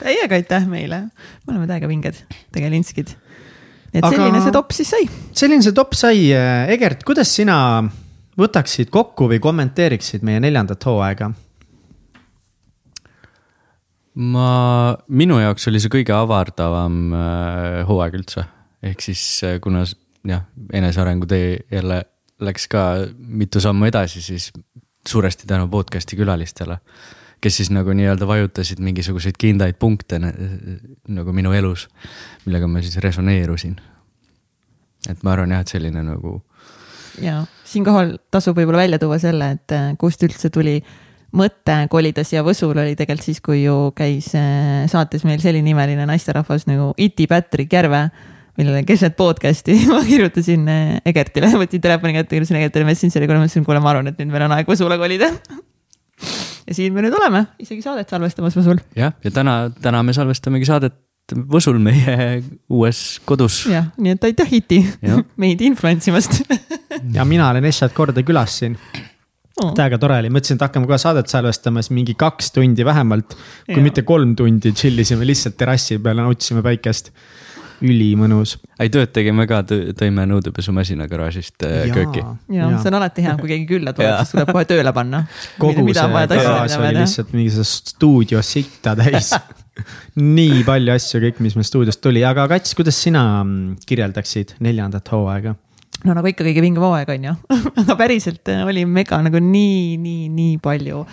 täiega 0.01 0.37
aitäh 0.39 0.67
meile, 0.71 1.09
me 1.11 1.55
oleme 1.55 1.67
täiega 1.67 1.91
vinged, 1.91 2.23
tegelinskid. 2.55 3.11
et 3.93 4.05
Aga- 4.05 4.15
selline 4.15 4.43
see 4.45 4.55
top 4.55 4.71
siis 4.77 4.95
sai. 4.95 5.09
selline 5.35 5.67
see 5.67 5.75
top 5.75 5.99
sai, 5.99 6.29
Egert, 6.73 7.03
kuidas 7.05 7.35
sina 7.35 7.59
võtaksid 8.41 8.91
kokku 8.93 9.29
või 9.33 9.41
kommenteeriksid 9.43 10.25
meie 10.27 10.41
neljandat 10.41 10.85
hooaega? 10.89 11.33
ma, 14.17 14.51
minu 15.09 15.39
jaoks 15.43 15.69
oli 15.69 15.81
see 15.83 15.93
kõige 15.93 16.15
avardavam 16.17 17.01
äh, 17.13 17.81
hooaeg 17.89 18.17
üldse. 18.21 18.47
ehk 18.83 19.03
siis 19.05 19.23
äh, 19.45 19.59
kuna 19.61 19.85
jah, 20.27 20.47
enesearengu 20.73 21.29
tee 21.29 21.59
jälle 21.73 22.03
läks 22.41 22.69
ka 22.69 22.87
mitu 23.17 23.61
sammu 23.61 23.89
edasi, 23.89 24.23
siis 24.23 24.51
suuresti 25.09 25.47
tänu 25.47 25.69
podcast'i 25.69 26.17
külalistele. 26.17 26.79
kes 27.41 27.57
siis 27.57 27.71
nagu 27.71 27.93
nii-öelda 27.93 28.27
vajutasid 28.27 28.81
mingisuguseid 28.81 29.37
kindlaid 29.39 29.77
punkte 29.79 30.19
nagu 30.19 31.33
minu 31.33 31.53
elus, 31.53 31.89
millega 32.47 32.67
ma 32.67 32.81
siis 32.81 32.97
resoneerusin. 32.97 33.77
et 35.09 35.23
ma 35.23 35.33
arvan 35.33 35.51
jah, 35.51 35.61
et 35.61 35.69
selline 35.69 36.03
nagu 36.03 36.41
ja 37.23 37.41
siinkohal 37.67 38.17
tasub 38.31 38.57
võib-olla 38.59 38.85
välja 38.85 39.01
tuua 39.03 39.19
selle, 39.23 39.51
et 39.57 39.75
äh, 39.75 39.91
kust 40.01 40.23
üldse 40.27 40.51
tuli 40.55 40.79
mõte 41.37 41.77
kolida 41.93 42.25
siia 42.27 42.45
Võsule 42.47 42.83
oli 42.85 42.97
tegelikult 42.99 43.27
siis, 43.27 43.43
kui 43.45 43.63
ju 43.65 43.91
käis 43.97 44.31
äh, 44.39 44.87
saates 44.91 45.27
meil 45.29 45.43
selline 45.43 45.73
imeline 45.73 46.07
naisterahvas 46.09 46.67
nagu 46.71 46.93
Iti 47.03 47.27
Patrick 47.31 47.73
Järve, 47.73 48.07
millele 48.57 48.83
keset 48.89 49.17
podcast'i 49.19 49.79
ma 49.93 50.03
kirjutasin 50.07 50.69
äh, 50.73 50.85
Egertile, 51.09 51.51
võtsin 51.61 51.83
telefoni 51.85 52.17
kätte, 52.17 52.35
kirjutasin 52.35 52.61
Egertile 52.61 52.89
Messengeri, 52.89 53.29
kuule 53.29 53.41
ma 53.43 53.49
ütlesin, 53.49 53.67
kuule, 53.67 53.83
ma 53.85 53.93
arvan, 53.93 54.13
et 54.13 54.21
nüüd 54.21 54.33
meil 54.33 54.47
on 54.49 54.57
aeg 54.57 54.71
Võsule 54.71 54.99
kolida. 55.01 55.33
ja 56.67 56.77
siin 56.77 56.95
me 56.95 57.05
nüüd 57.05 57.17
oleme, 57.17 57.47
isegi 57.63 57.83
saadet 57.85 58.13
salvestamas 58.13 58.57
Võsul. 58.59 58.81
jah, 58.97 59.17
ja 59.25 59.35
täna, 59.35 59.59
täna 59.83 60.05
me 60.07 60.17
salvestamegi 60.17 60.69
saadet 60.69 61.03
Võsul 61.35 61.81
meie 61.83 62.41
uues 62.77 63.19
kodus. 63.27 63.65
jah, 63.71 63.91
nii 63.99 64.15
et 64.15 64.31
aitäh, 64.31 64.59
Iti 64.61 64.83
Jah. 65.03 65.25
meid 65.43 65.61
influentsimast 65.67 66.45
ja 67.15 67.25
mina 67.25 67.51
olen 67.51 67.65
esimest 67.69 67.95
korda 67.97 68.25
külas 68.27 68.59
siin. 68.61 68.77
oh.. 69.63 69.73
täiega 69.77 69.99
tore 70.03 70.21
oli, 70.23 70.31
mõtlesin, 70.33 70.59
et 70.59 70.67
hakkame 70.67 70.89
kohe 70.91 70.99
saadet 71.01 71.33
salvestama, 71.33 71.83
siis 71.85 71.95
mingi 71.97 72.17
kaks 72.19 72.53
tundi 72.57 72.85
vähemalt, 72.87 73.37
kui 73.67 73.81
Jaa. 73.81 73.89
mitte 73.89 74.07
kolm 74.09 74.37
tundi 74.39 74.73
chill 74.77 75.05
isime 75.05 75.29
lihtsalt 75.29 75.59
terrassi 75.59 75.99
peal, 76.03 76.23
nautisime 76.23 76.65
päikest. 76.67 77.13
ülimõnus. 77.85 78.55
ei, 78.81 78.89
tööd 78.89 79.11
tegime 79.13 79.45
ka, 79.45 79.59
tõime 79.69 80.25
nõudepesumasina 80.31 81.05
garaažist 81.11 81.67
äh, 81.69 81.91
kööki. 81.93 82.23
ja 82.57 82.71
see 82.81 82.89
on 82.89 82.97
alati 82.97 83.27
hea, 83.27 83.35
kui 83.37 83.51
keegi 83.53 83.69
külla 83.69 83.93
tuleb, 83.93 84.17
siis 84.23 84.33
tuleb 84.33 84.53
kohe 84.57 84.65
tööle 84.71 84.93
panna. 84.97 85.27
kogu 85.61 85.85
mida 85.85 86.07
on 86.09 86.17
vaja 86.17 86.31
see 86.33 86.41
garaaž 86.41 86.79
oli. 86.81 86.95
lihtsalt 86.97 87.37
mingi 87.37 87.53
see 87.59 87.69
stuudio 87.69 88.41
sitta 88.41 88.97
täis 88.97 89.35
nii 90.41 90.65
palju 90.67 90.95
asju 90.95 91.21
kõik, 91.27 91.41
mis 91.45 91.57
meil 91.59 91.69
stuudiost 91.69 92.01
tuli, 92.05 92.25
aga 92.25 92.47
Kats, 92.51 92.73
kuidas 92.79 92.99
sina 93.03 93.23
kirjeldaksid 93.89 94.57
neljandat 94.65 95.13
hooaega? 95.13 95.57
No 96.05 96.17
nagu 96.17 96.29
ikka 96.31 96.45
kõige 96.47 96.65
pingem 96.65 96.85
hooaeg 96.85 97.15
on 97.15 97.31
ju. 97.31 97.37
Aga 97.83 97.97
päriselt 97.99 98.53
äh, 98.53 98.65
oli 98.67 98.85
mega 98.89 99.21
nagu 99.25 99.41
nii, 99.43 99.97
nii, 100.03 100.29
nii 100.35 100.59
palju 100.63 101.07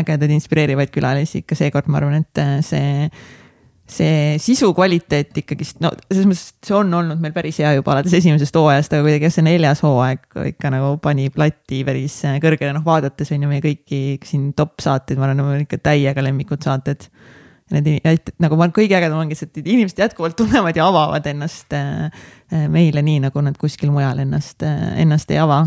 ägedaid 0.00 0.32
inspireerivaid 0.38 0.94
külalisi 0.94 1.42
ikka 1.44 1.58
seekord, 1.58 1.90
ma 1.90 2.00
arvan, 2.00 2.22
et 2.22 2.42
äh, 2.42 2.56
see 2.64 3.10
see 3.90 4.36
sisu 4.38 4.70
kvaliteet 4.74 5.34
ikkagist, 5.42 5.80
no 5.82 5.90
selles 6.06 6.28
mõttes, 6.30 6.52
see 6.62 6.76
on 6.78 6.92
olnud 6.94 7.18
meil 7.22 7.34
päris 7.34 7.58
hea 7.58 7.72
juba 7.74 7.96
alates 7.96 8.14
esimesest 8.20 8.54
hooajast, 8.54 8.94
aga 8.94 9.02
kuidagi 9.06 9.32
see 9.34 9.42
neljas 9.46 9.82
hooaeg 9.82 10.38
ikka 10.52 10.70
nagu 10.70 10.92
pani 11.02 11.26
plati 11.34 11.82
päris 11.86 12.20
äh, 12.28 12.38
kõrgele, 12.42 12.70
noh 12.76 12.86
vaadates 12.86 13.34
on 13.34 13.46
ju 13.46 13.50
meie 13.50 13.64
kõiki 13.64 14.20
siin 14.26 14.52
top 14.58 14.78
saateid, 14.84 15.18
ma 15.18 15.26
arvan, 15.28 15.42
on 15.56 15.66
ikka 15.66 15.80
täiega 15.90 16.22
lemmikud 16.22 16.62
saated 16.62 17.08
need 17.74 18.32
nagu 18.42 18.58
ma 18.58 18.68
kõige 18.74 18.96
ägedam 18.98 19.20
ongi 19.22 19.36
see, 19.38 19.48
et 19.50 19.60
inimesed 19.62 20.00
jätkuvalt 20.02 20.36
tunnevad 20.38 20.76
ja 20.78 20.88
avavad 20.90 21.26
ennast 21.30 21.74
äh, 21.76 22.08
äh, 22.52 22.66
meile 22.72 23.02
nii, 23.06 23.20
nagu 23.26 23.42
nad 23.44 23.58
kuskil 23.60 23.92
mujal 23.94 24.22
ennast, 24.24 24.62
äh, 24.66 25.00
ennast 25.02 25.30
ei 25.30 25.40
ava. 25.42 25.66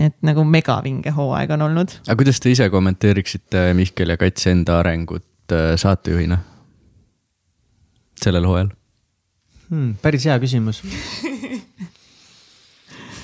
et 0.00 0.14
nagu 0.24 0.44
megavinge 0.46 1.10
hooaeg 1.12 1.50
on 1.56 1.62
olnud. 1.68 1.96
aga 2.06 2.16
kuidas 2.22 2.40
te 2.40 2.50
ise 2.54 2.70
kommenteeriksite 2.72 3.70
Mihkel 3.76 4.14
ja 4.14 4.16
Kats 4.20 4.46
enda 4.50 4.78
arengut 4.80 5.26
saatejuhina 5.50 6.38
sellel 8.22 8.46
hooajal 8.46 8.70
hmm,? 9.68 9.94
päris 10.02 10.24
hea 10.30 10.38
küsimus 10.42 10.82
hmm,. 10.82 11.50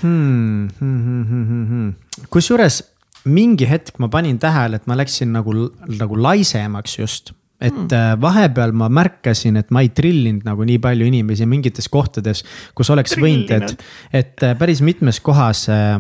Hmm, 0.03 0.69
hmm, 0.79 1.25
hmm, 1.25 1.65
hmm. 1.71 2.27
kusjuures 2.31 2.83
mingi 3.27 3.67
hetk 3.67 3.99
ma 3.99 4.09
panin 4.13 4.39
tähele, 4.39 4.79
et 4.79 4.87
ma 4.87 4.95
läksin 4.99 5.33
nagu, 5.35 5.55
nagu 5.89 6.19
laisemaks 6.21 6.99
just 6.99 7.33
et 7.61 7.73
mm. 7.73 8.21
vahepeal 8.21 8.75
ma 8.77 8.91
märkasin, 8.93 9.57
et 9.61 9.73
ma 9.73 9.81
ei 9.85 9.91
trillinud 9.97 10.45
nagu 10.47 10.67
nii 10.69 10.81
palju 10.83 11.09
inimesi 11.09 11.49
mingites 11.49 11.89
kohtades, 11.93 12.45
kus 12.77 12.91
oleks 12.93 13.17
võinud, 13.21 13.53
et, 13.57 13.85
et 14.13 14.45
äh, 14.45 14.57
päris 14.59 14.83
mitmes 14.85 15.23
kohas 15.25 15.63
äh, 15.73 15.95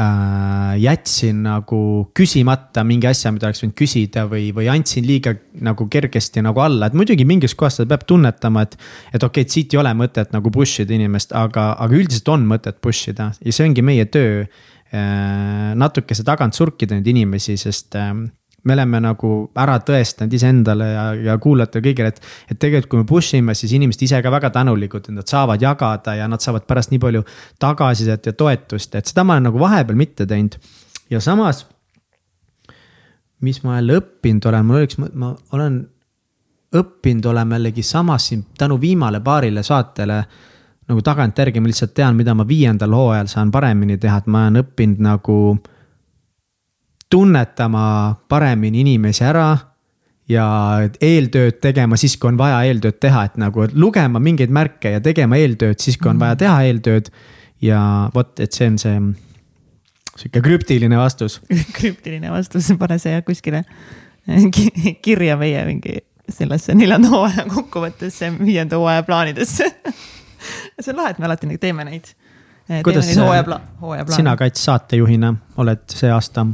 äh, 0.00 0.78
jätsin 0.80 1.42
nagu 1.44 1.80
küsimata 2.16 2.86
mingi 2.88 3.08
asja, 3.10 3.34
mida 3.34 3.50
oleks 3.50 3.60
võinud 3.64 3.76
küsida 3.76 4.24
või, 4.30 4.48
või 4.56 4.70
andsin 4.72 5.04
liiga 5.04 5.34
nagu 5.66 5.88
kergesti 5.92 6.44
nagu 6.46 6.64
alla, 6.64 6.88
et 6.88 6.96
muidugi 6.96 7.28
mingis 7.28 7.56
kohas 7.58 7.76
ta 7.82 7.88
peab 7.90 8.06
tunnetama, 8.08 8.64
et. 8.64 8.78
et 9.12 9.20
okei 9.20 9.28
okay,, 9.28 9.44
et 9.44 9.58
siit 9.58 9.76
ei 9.76 9.82
ole 9.82 9.92
mõtet 9.98 10.32
nagu 10.36 10.52
push 10.54 10.86
ida 10.86 10.96
inimest, 10.96 11.36
aga, 11.36 11.74
aga 11.76 12.00
üldiselt 12.00 12.32
on 12.32 12.48
mõtet 12.48 12.80
push 12.80 13.12
ida 13.12 13.28
ja 13.44 13.52
see 13.52 13.68
ongi 13.68 13.84
meie 13.84 14.08
töö 14.08 14.46
äh,. 14.46 15.76
natukese 15.76 16.24
tagant 16.24 16.56
surkida 16.56 16.96
neid 16.96 17.12
inimesi, 17.12 17.60
sest 17.60 18.00
äh, 18.00 18.12
me 18.66 18.74
oleme 18.74 19.00
nagu 19.02 19.32
ära 19.62 19.76
tõestanud 19.86 20.34
iseendale 20.34 20.88
ja, 20.90 21.04
ja 21.30 21.36
kuulajatele 21.42 21.84
kõigile, 21.84 22.10
et. 22.12 22.20
et 22.50 22.58
tegelikult, 22.58 22.90
kui 22.90 23.02
me 23.02 23.08
push 23.08 23.38
ime, 23.38 23.54
siis 23.54 23.72
inimesed 23.76 24.02
ise 24.08 24.20
ka 24.22 24.32
väga 24.32 24.50
tänulikud, 24.54 25.06
et 25.06 25.16
nad 25.16 25.30
saavad 25.30 25.62
jagada 25.62 26.16
ja 26.18 26.26
nad 26.30 26.42
saavad 26.42 26.66
pärast 26.66 26.92
nii 26.92 27.02
palju 27.02 27.22
tagasisidet 27.62 28.30
ja 28.30 28.34
toetust, 28.36 28.94
et 28.98 29.06
seda 29.06 29.24
ma 29.24 29.36
olen 29.36 29.48
nagu 29.50 29.62
vahepeal 29.62 29.98
mitte 29.98 30.26
teinud. 30.26 30.58
ja 31.10 31.20
samas, 31.20 31.66
mis 33.46 33.62
ma 33.62 33.78
jälle 33.78 34.00
õppinud 34.00 34.48
olen, 34.48 34.66
mul 34.66 34.82
oleks, 34.82 34.98
ma 35.14 35.30
olen 35.52 35.80
õppinud 36.76 37.30
olema 37.30 37.56
jällegi 37.60 37.82
samas 37.86 38.28
siin 38.28 38.44
tänu 38.58 38.80
viimale 38.80 39.20
paarile 39.20 39.62
saatele 39.62 40.24
nagu 40.86 41.02
tagantjärgi 41.02 41.60
ma 41.60 41.70
lihtsalt 41.70 41.94
tean, 41.94 42.16
mida 42.16 42.34
ma 42.34 42.46
viiendal 42.46 42.94
hooajal 42.94 43.30
saan 43.30 43.50
paremini 43.54 43.98
teha, 43.98 44.20
et 44.22 44.28
ma 44.30 44.46
olen 44.46 44.62
õppinud 44.62 45.02
nagu 45.02 45.38
tunnetama 47.10 47.86
paremini 48.28 48.80
inimesi 48.82 49.24
ära 49.24 49.50
ja 50.28 50.46
eeltööd 51.00 51.60
tegema 51.62 51.98
siis, 52.00 52.16
kui 52.18 52.32
on 52.32 52.38
vaja 52.38 52.62
eeltööd 52.66 52.98
teha, 53.02 53.26
et 53.28 53.36
nagu 53.40 53.68
lugema 53.78 54.20
mingeid 54.22 54.50
märke 54.54 54.96
ja 54.96 55.02
tegema 55.02 55.38
eeltööd 55.38 55.82
siis, 55.82 55.98
kui 56.00 56.10
on 56.10 56.20
vaja 56.22 56.38
teha 56.40 56.58
eeltööd. 56.70 57.12
ja 57.62 58.10
vot, 58.14 58.34
et 58.40 58.52
see 58.52 58.66
on 58.68 58.78
see 58.78 58.98
sihuke 60.16 60.42
krüptiline 60.44 60.98
vastus 60.98 61.38
krüptiline 61.78 62.30
vastus, 62.32 62.72
pane 62.78 62.98
see 62.98 63.22
kuskile 63.26 63.62
kirja 65.02 65.38
meie 65.38 65.64
mingi 65.68 66.00
sellesse 66.28 66.74
neljanda 66.74 67.08
hooaja 67.12 67.46
kokkuvõttesse, 67.46 68.32
viienda 68.42 68.80
hooaja 68.82 69.06
plaanidesse 69.06 69.70
see 70.80 70.92
on 70.92 71.00
lahe, 71.00 71.14
et 71.14 71.22
me 71.22 71.30
alati 71.30 71.58
teeme 71.62 71.86
neid. 71.86 72.10
kuidas 72.84 73.08
sina, 74.10 74.36
Kats, 74.36 74.64
saatejuhina 74.64 75.34
oled 75.62 75.86
see 75.94 76.10
aasta 76.10 76.46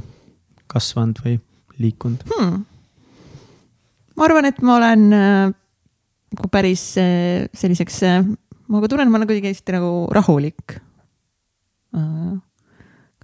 kasvanud 0.73 1.21
või 1.25 1.39
liikunud 1.79 2.25
hmm.? 2.33 2.63
ma 4.17 4.29
arvan, 4.29 4.49
et 4.51 4.63
ma 4.65 4.79
olen 4.81 5.11
nagu 6.33 6.49
päris 6.53 6.85
äh, 7.01 7.49
selliseks, 7.55 7.99
äh, 8.09 8.25
ma 8.69 8.81
ka 8.83 8.91
tunnen, 8.91 9.11
ma 9.13 9.21
olen 9.21 9.29
kuidagi 9.29 9.53
hästi 9.53 9.77
nagu 9.77 9.93
rahulik 10.15 10.79
uh,. 11.97 12.39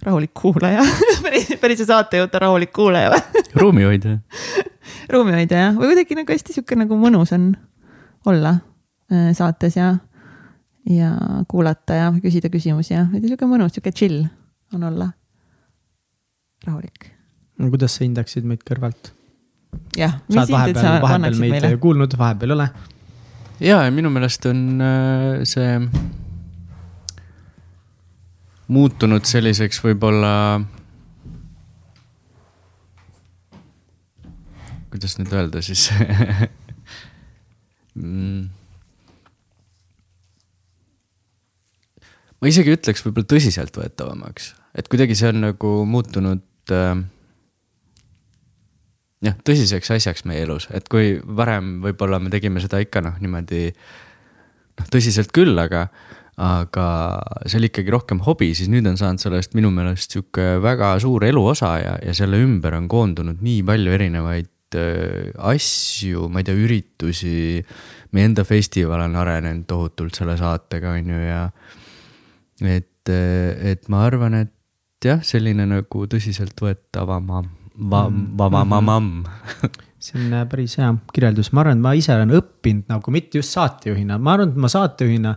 rahulik 0.05 0.33
kuulaja 0.37 0.83
päris, 1.25 1.49
päris 1.61 1.81
see 1.81 1.89
saatejuht 1.89 2.35
on 2.37 2.45
rahulik 2.45 2.73
kuulaja 2.75 3.11
või 3.13 3.45
ruumihoidja 3.63 4.17
ruumihoidja 5.09 5.63
jah, 5.65 5.77
või 5.77 5.93
kuidagi 5.93 6.19
nagu 6.19 6.35
hästi 6.35 6.57
sihuke 6.57 6.77
nagu 6.79 6.99
mõnus 7.01 7.33
on 7.35 7.51
olla 8.29 8.59
uh, 8.59 9.31
saates 9.35 9.79
ja, 9.79 9.93
ja 10.89 11.13
kuulata 11.49 11.97
ja 11.97 12.11
küsida 12.21 12.51
küsimusi 12.53 12.93
ja 12.93 13.07
sihuke 13.17 13.49
mõnus, 13.49 13.73
sihuke 13.75 13.95
chill 13.95 14.27
on 14.75 14.85
olla. 14.91 15.11
rahulik 16.67 17.18
kuidas 17.67 17.97
sa 17.97 18.05
hindaksid 18.05 18.47
meid 18.47 18.63
kõrvalt? 18.67 19.11
jah, 19.97 20.19
mis 20.29 20.47
hinded 20.49 20.79
sa 20.79 20.95
annaksid 21.03 21.41
meid 21.41 21.57
meile? 21.57 21.75
kuulnud, 21.81 22.15
vahepeal 22.17 22.53
ei 22.53 22.55
ole. 22.55 22.69
ja, 23.59 23.81
ja 23.85 23.91
minu 23.93 24.11
meelest 24.13 24.47
on 24.49 24.63
äh, 24.81 25.41
see 25.49 25.73
muutunud 28.69 29.25
selliseks 29.25 29.81
võib-olla. 29.83 30.61
kuidas 34.89 35.19
nüüd 35.19 35.33
öelda 35.37 35.61
siis 35.61 35.83
mm. 37.99 38.47
ma 42.39 42.49
isegi 42.49 42.73
ütleks 42.73 43.05
võib-olla 43.05 43.29
tõsiseltvõetavamaks, 43.35 44.53
et 44.81 44.89
kuidagi 44.89 45.17
see 45.17 45.29
on 45.29 45.43
nagu 45.45 45.75
muutunud 45.85 46.73
äh, 46.73 47.03
jah, 49.25 49.35
tõsiseks 49.45 49.91
asjaks 49.95 50.25
meie 50.29 50.45
elus, 50.45 50.69
et 50.75 50.87
kui 50.91 51.17
varem 51.23 51.79
võib-olla 51.83 52.21
me 52.23 52.31
tegime 52.33 52.61
seda 52.63 52.79
ikka 52.83 53.03
noh, 53.03 53.17
niimoodi 53.21 53.65
noh, 53.71 54.87
tõsiselt 54.93 55.33
küll, 55.35 55.57
aga, 55.59 55.87
aga 56.39 56.85
see 57.45 57.59
oli 57.59 57.71
ikkagi 57.71 57.93
rohkem 57.95 58.23
hobi, 58.27 58.53
siis 58.57 58.71
nüüd 58.71 58.87
on 58.89 58.99
saanud 58.99 59.23
sellest 59.23 59.57
minu 59.59 59.73
meelest 59.75 60.15
sihuke 60.15 60.55
väga 60.63 60.93
suur 61.03 61.27
eluosa 61.27 61.73
ja, 61.81 61.97
ja 62.05 62.15
selle 62.15 62.39
ümber 62.43 62.77
on 62.79 62.87
koondunud 62.91 63.43
nii 63.43 63.65
palju 63.67 63.97
erinevaid 63.97 64.79
äh, 64.79 65.33
asju, 65.51 66.29
ma 66.31 66.39
ei 66.39 66.47
tea, 66.47 66.55
üritusi. 66.55 67.65
meie 68.15 68.25
enda 68.25 68.47
festival 68.47 69.03
on 69.05 69.19
arenenud 69.19 69.67
tohutult 69.69 70.15
selle 70.17 70.37
saatega, 70.39 70.95
on 70.95 71.11
ju, 71.11 71.19
ja 71.27 71.43
et, 72.65 73.11
et 73.11 73.91
ma 73.91 74.05
arvan, 74.07 74.39
et 74.45 75.05
jah, 75.05 75.19
selline 75.23 75.67
nagu 75.67 76.07
tõsiseltvõetavama 76.09 77.43
va-, 77.79 78.09
va-, 78.09 78.49
va-, 78.49 78.65
va-, 78.65 78.81
mamm. 78.81 79.23
see 79.99 80.19
on 80.19 80.33
äh, 80.33 80.45
päris 80.49 80.77
hea 80.79 80.91
kirjeldus, 81.13 81.51
ma 81.53 81.63
arvan, 81.63 81.79
et 81.79 81.83
ma 81.87 81.95
ise 81.97 82.13
olen 82.15 82.35
õppinud 82.39 82.91
nagu 82.91 83.15
mitte 83.15 83.41
just 83.41 83.55
saatejuhina, 83.57 84.19
ma 84.19 84.37
arvan, 84.37 84.53
et 84.53 84.61
ma 84.63 84.71
saatejuhina 84.71 85.35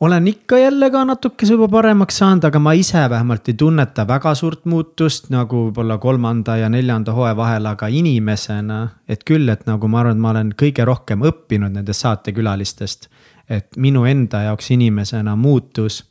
olen 0.00 0.28
ikka 0.28 0.58
jälle 0.58 0.90
ka 0.90 1.04
natukese 1.04 1.52
juba 1.52 1.68
paremaks 1.68 2.18
saanud, 2.18 2.44
aga 2.44 2.58
ma 2.58 2.72
ise 2.72 3.00
vähemalt 3.10 3.48
ei 3.48 3.54
tunneta 3.54 4.06
väga 4.08 4.34
suurt 4.34 4.64
muutust 4.64 5.30
nagu 5.34 5.64
võib-olla 5.68 5.98
kolmanda 5.98 6.56
ja 6.56 6.68
neljanda 6.68 7.12
hooaja 7.12 7.36
vahel, 7.36 7.66
aga 7.66 7.88
inimesena. 7.88 8.88
et 9.08 9.24
küll, 9.24 9.48
et 9.48 9.66
nagu 9.66 9.88
ma 9.88 10.00
arvan, 10.00 10.16
et 10.16 10.22
ma 10.22 10.30
olen 10.30 10.52
kõige 10.62 10.84
rohkem 10.84 11.24
õppinud 11.26 11.74
nendest 11.74 12.06
saatekülalistest. 12.06 13.08
et 13.48 13.76
minu 13.76 14.04
enda 14.04 14.42
jaoks 14.42 14.70
inimesena 14.70 15.36
muutus 15.36 16.04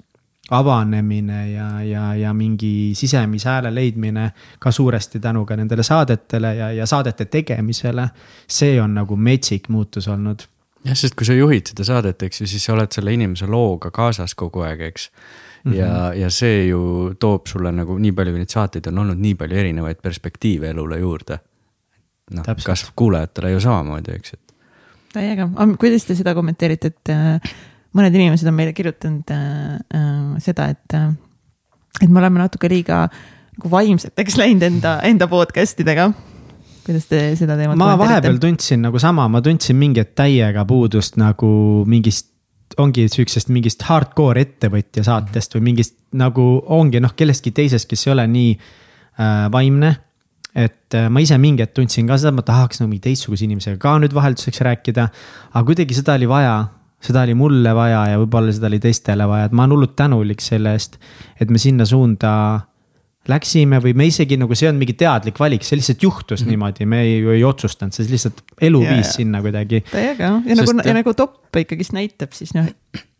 avanemine 0.49 1.51
ja, 1.51 1.83
ja, 1.83 2.15
ja 2.15 2.33
mingi 2.33 2.91
sisemise 2.95 3.49
hääle 3.49 3.75
leidmine 3.75 4.31
ka 4.59 4.71
suuresti 4.71 5.19
tänu 5.19 5.45
ka 5.45 5.55
nendele 5.55 5.83
saadetele 5.83 6.55
ja, 6.55 6.71
ja 6.71 6.85
saadete 6.85 7.25
tegemisele. 7.25 8.09
see 8.47 8.81
on 8.81 8.93
nagu 8.93 9.15
metsik 9.15 9.69
muutus 9.69 10.07
olnud. 10.07 10.47
jah, 10.85 10.95
sest 10.95 11.15
kui 11.15 11.25
sa 11.25 11.33
juhid 11.33 11.67
seda 11.67 11.83
saadet, 11.83 12.23
eks 12.23 12.41
ju, 12.41 12.47
siis 12.47 12.65
sa 12.65 12.73
oled 12.73 12.91
selle 12.91 13.13
inimese 13.13 13.47
looga 13.47 13.91
kaasas 13.91 14.35
kogu 14.35 14.63
aeg, 14.63 14.81
eks. 14.81 15.09
ja 15.65 15.71
mm, 15.71 15.73
-hmm. 15.73 16.13
ja 16.21 16.29
see 16.29 16.65
ju 16.67 17.13
toob 17.19 17.47
sulle 17.47 17.71
nagu 17.71 17.97
nii 17.97 18.11
palju, 18.11 18.31
kui 18.31 18.39
neid 18.39 18.55
saateid 18.55 18.87
on 18.87 18.97
olnud, 18.97 19.19
nii 19.19 19.35
palju 19.35 19.57
erinevaid 19.57 20.01
perspektiive 20.01 20.69
elule 20.69 20.99
juurde. 20.99 21.39
noh, 22.31 22.43
kas 22.65 22.91
kuulajatele 22.95 23.51
ju 23.51 23.59
samamoodi, 23.59 24.11
eks, 24.11 24.33
et. 24.33 24.53
täiega, 25.13 25.49
kuidas 25.79 26.05
te 26.05 26.15
seda 26.15 26.33
kommenteerite, 26.35 26.87
et 26.87 27.09
äh, 27.09 27.55
mõned 27.96 28.15
inimesed 28.17 28.50
on 28.50 28.58
meile 28.58 28.75
kirjutanud 28.75 29.34
äh, 29.34 29.77
äh, 29.96 30.38
seda, 30.44 30.70
et 30.75 30.98
äh,, 30.98 31.12
et 32.01 32.10
me 32.10 32.22
oleme 32.22 32.41
natuke 32.44 32.70
liiga 32.72 33.06
nagu 33.58 33.74
vaimseteks 33.74 34.38
läinud 34.38 34.65
enda, 34.67 34.98
enda 35.08 35.27
podcast 35.32 35.79
idega. 35.82 36.12
kuidas 36.88 37.08
te 37.10 37.22
seda 37.36 37.58
teemat 37.60 37.79
ma 37.79 37.94
vahepeal 38.00 38.39
tundsin 38.41 38.84
nagu 38.86 39.00
sama, 39.01 39.27
ma 39.27 39.41
tundsin 39.44 39.77
mingit 39.79 40.13
täiega 40.15 40.65
puudust 40.67 41.17
nagu 41.20 41.50
mingist 41.89 42.34
ongi 42.82 43.08
sihukesest 43.10 43.51
mingist 43.53 43.86
hardcore 43.88 44.44
ettevõtja 44.44 45.06
saatest 45.08 45.56
või 45.56 45.70
mingist 45.72 45.96
nagu 46.17 46.44
ongi 46.74 47.01
noh, 47.03 47.13
kellestki 47.17 47.53
teisest, 47.56 47.88
kes 47.89 48.08
ei 48.08 48.13
ole 48.13 48.27
nii 48.32 48.51
äh, 48.58 49.48
vaimne. 49.53 49.96
et 50.58 50.96
äh, 50.98 51.08
ma 51.10 51.22
ise 51.22 51.38
mingi 51.38 51.62
hetk 51.63 51.75
tundsin 51.77 52.08
ka 52.10 52.17
seda, 52.17 52.34
et 52.34 52.39
ma 52.39 52.46
tahaks 52.46 52.82
nagu 52.82 52.89
mingi 52.91 53.03
teistsuguse 53.08 53.46
inimesega 53.46 53.77
ka 53.82 53.98
nüüd 54.01 54.13
vahelduseks 54.13 54.62
rääkida. 54.67 55.10
aga 55.53 55.65
kuidagi 55.65 55.98
seda 55.98 56.17
oli 56.20 56.29
vaja, 56.29 56.67
seda 57.03 57.23
oli 57.27 57.35
mulle 57.37 57.73
vaja 57.77 58.05
ja 58.11 58.21
võib-olla 58.21 58.53
seda 58.55 58.69
oli 58.71 58.79
teistele 58.81 59.27
vaja, 59.29 59.49
et 59.49 59.55
ma 59.55 59.65
olen 59.65 59.75
hullult 59.77 59.95
tänulik 59.99 60.41
selle 60.43 60.73
eest, 60.77 60.97
et 61.39 61.51
me 61.53 61.61
sinna 61.61 61.85
suunda 61.85 62.33
läksime 63.27 63.79
või 63.83 63.93
me 63.97 64.07
isegi 64.07 64.37
nagu 64.39 64.55
see 64.57 64.69
on 64.69 64.77
mingi 64.79 64.95
teadlik 64.97 65.39
valik, 65.39 65.65
see 65.67 65.79
lihtsalt 65.79 66.03
juhtus 66.03 66.41
mm 66.41 66.45
-hmm. 66.45 66.55
niimoodi, 66.55 66.85
me 66.89 67.01
ei, 67.03 67.17
ei 67.37 67.43
otsustanud, 67.43 67.95
see 67.95 68.07
lihtsalt 68.09 68.41
elu 68.69 68.81
ja, 68.83 68.93
viis 68.95 69.07
ja. 69.07 69.13
sinna 69.19 69.41
kuidagi. 69.43 69.83
täiega 69.91 70.23
ja 70.23 70.31
nagu 70.39 70.63
Sest... 70.63 70.77
nagu, 70.79 70.87
ja 70.87 70.95
nagu 70.97 71.13
top 71.13 71.59
ikkagist 71.61 71.95
näitab, 71.95 72.31
siis 72.37 72.53
noh, 72.55 72.69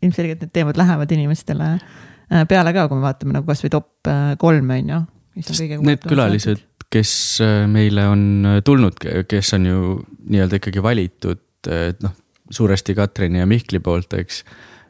ilmselgelt 0.02 0.44
need 0.44 0.54
teemad 0.54 0.80
lähevad 0.80 1.12
inimestele 1.12 1.74
äh, 1.74 2.46
peale 2.48 2.72
ka, 2.76 2.88
kui 2.88 2.98
me 2.98 3.08
vaatame 3.08 3.36
nagu 3.36 3.48
kasvõi 3.48 3.72
top 3.72 4.08
äh, 4.08 4.34
kolm 4.38 4.70
on 4.74 4.94
ju. 4.94 5.02
Need 5.38 6.06
külalised, 6.08 6.64
kes 6.90 7.12
äh, 7.44 7.66
meile 7.70 8.08
on 8.08 8.62
tulnud, 8.64 8.96
kes 9.28 9.52
on 9.54 9.66
ju 9.68 9.82
nii-öelda 10.24 10.58
ikkagi 10.58 10.82
valitud, 10.82 11.44
et 11.68 12.00
noh, 12.02 12.16
suuresti 12.50 12.94
Katrini 12.94 13.42
ja 13.42 13.46
Mihkli 13.46 13.80
poolt, 13.84 14.12
eks. 14.18 14.44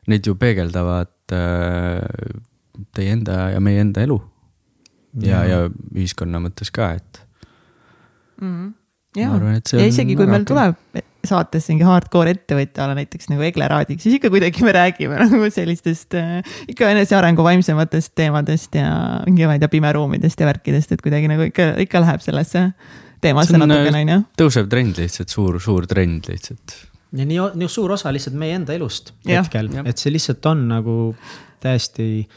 Need 0.08 0.26
ju 0.26 0.34
peegeldavad 0.40 1.12
teie 2.96 3.12
enda 3.12 3.50
ja 3.52 3.60
meie 3.60 3.82
enda 3.84 4.00
elu 4.06 4.16
ja, 5.24 5.42
ja 5.48 5.60
ühiskonna 5.68 6.40
mõttes 6.42 6.72
ka, 6.74 6.92
et 6.98 7.20
mm. 8.40 8.48
-hmm. 8.48 8.72
ja, 9.20 9.30
ja 9.80 9.86
isegi 9.86 10.16
kui 10.16 10.28
meil 10.30 10.46
tuleb 10.48 10.76
saates 11.28 11.66
mingi 11.68 11.84
hardcore 11.84 12.32
ettevõtja 12.36 12.84
ala 12.84 12.94
näiteks 12.96 13.28
nagu 13.32 13.42
Egle 13.44 13.66
Raadik, 13.68 14.00
siis 14.00 14.16
ikka 14.18 14.30
kuidagi 14.32 14.62
me 14.64 14.72
räägime 14.76 15.18
nagu 15.24 15.50
sellistest 15.52 16.14
äh, 16.18 16.38
ikka 16.70 16.92
enesearengu 16.94 17.44
vaimsematest 17.44 18.14
teemadest 18.18 18.78
ja 18.78 18.92
mingi, 19.26 19.46
ma 19.48 19.58
ei 19.58 19.62
tea, 19.62 19.72
pimeruumidest 19.72 20.40
ja 20.40 20.48
värkidest, 20.48 20.94
et 20.94 21.04
kuidagi 21.04 21.30
nagu 21.30 21.48
ikka, 21.50 21.72
ikka 21.84 22.04
läheb 22.04 22.24
sellesse 22.24 22.68
teemasse 23.24 23.58
natukene, 23.58 24.04
on 24.04 24.14
ju. 24.14 24.20
tõusev 24.44 24.70
trend 24.70 25.02
lihtsalt, 25.02 25.34
suur, 25.34 25.58
suur 25.60 25.88
trend 25.90 26.30
lihtsalt. 26.30 26.76
Ja 27.12 27.24
nii, 27.24 27.40
nii 27.54 27.68
suur 27.72 27.92
osa 27.96 28.12
lihtsalt 28.12 28.36
meie 28.36 28.58
enda 28.58 28.76
elust 28.76 29.14
ja, 29.24 29.42
hetkel, 29.42 29.70
et 29.84 29.98
see 30.00 30.12
lihtsalt 30.12 30.46
on 30.50 30.66
nagu 30.68 30.98
täiesti 31.62 32.28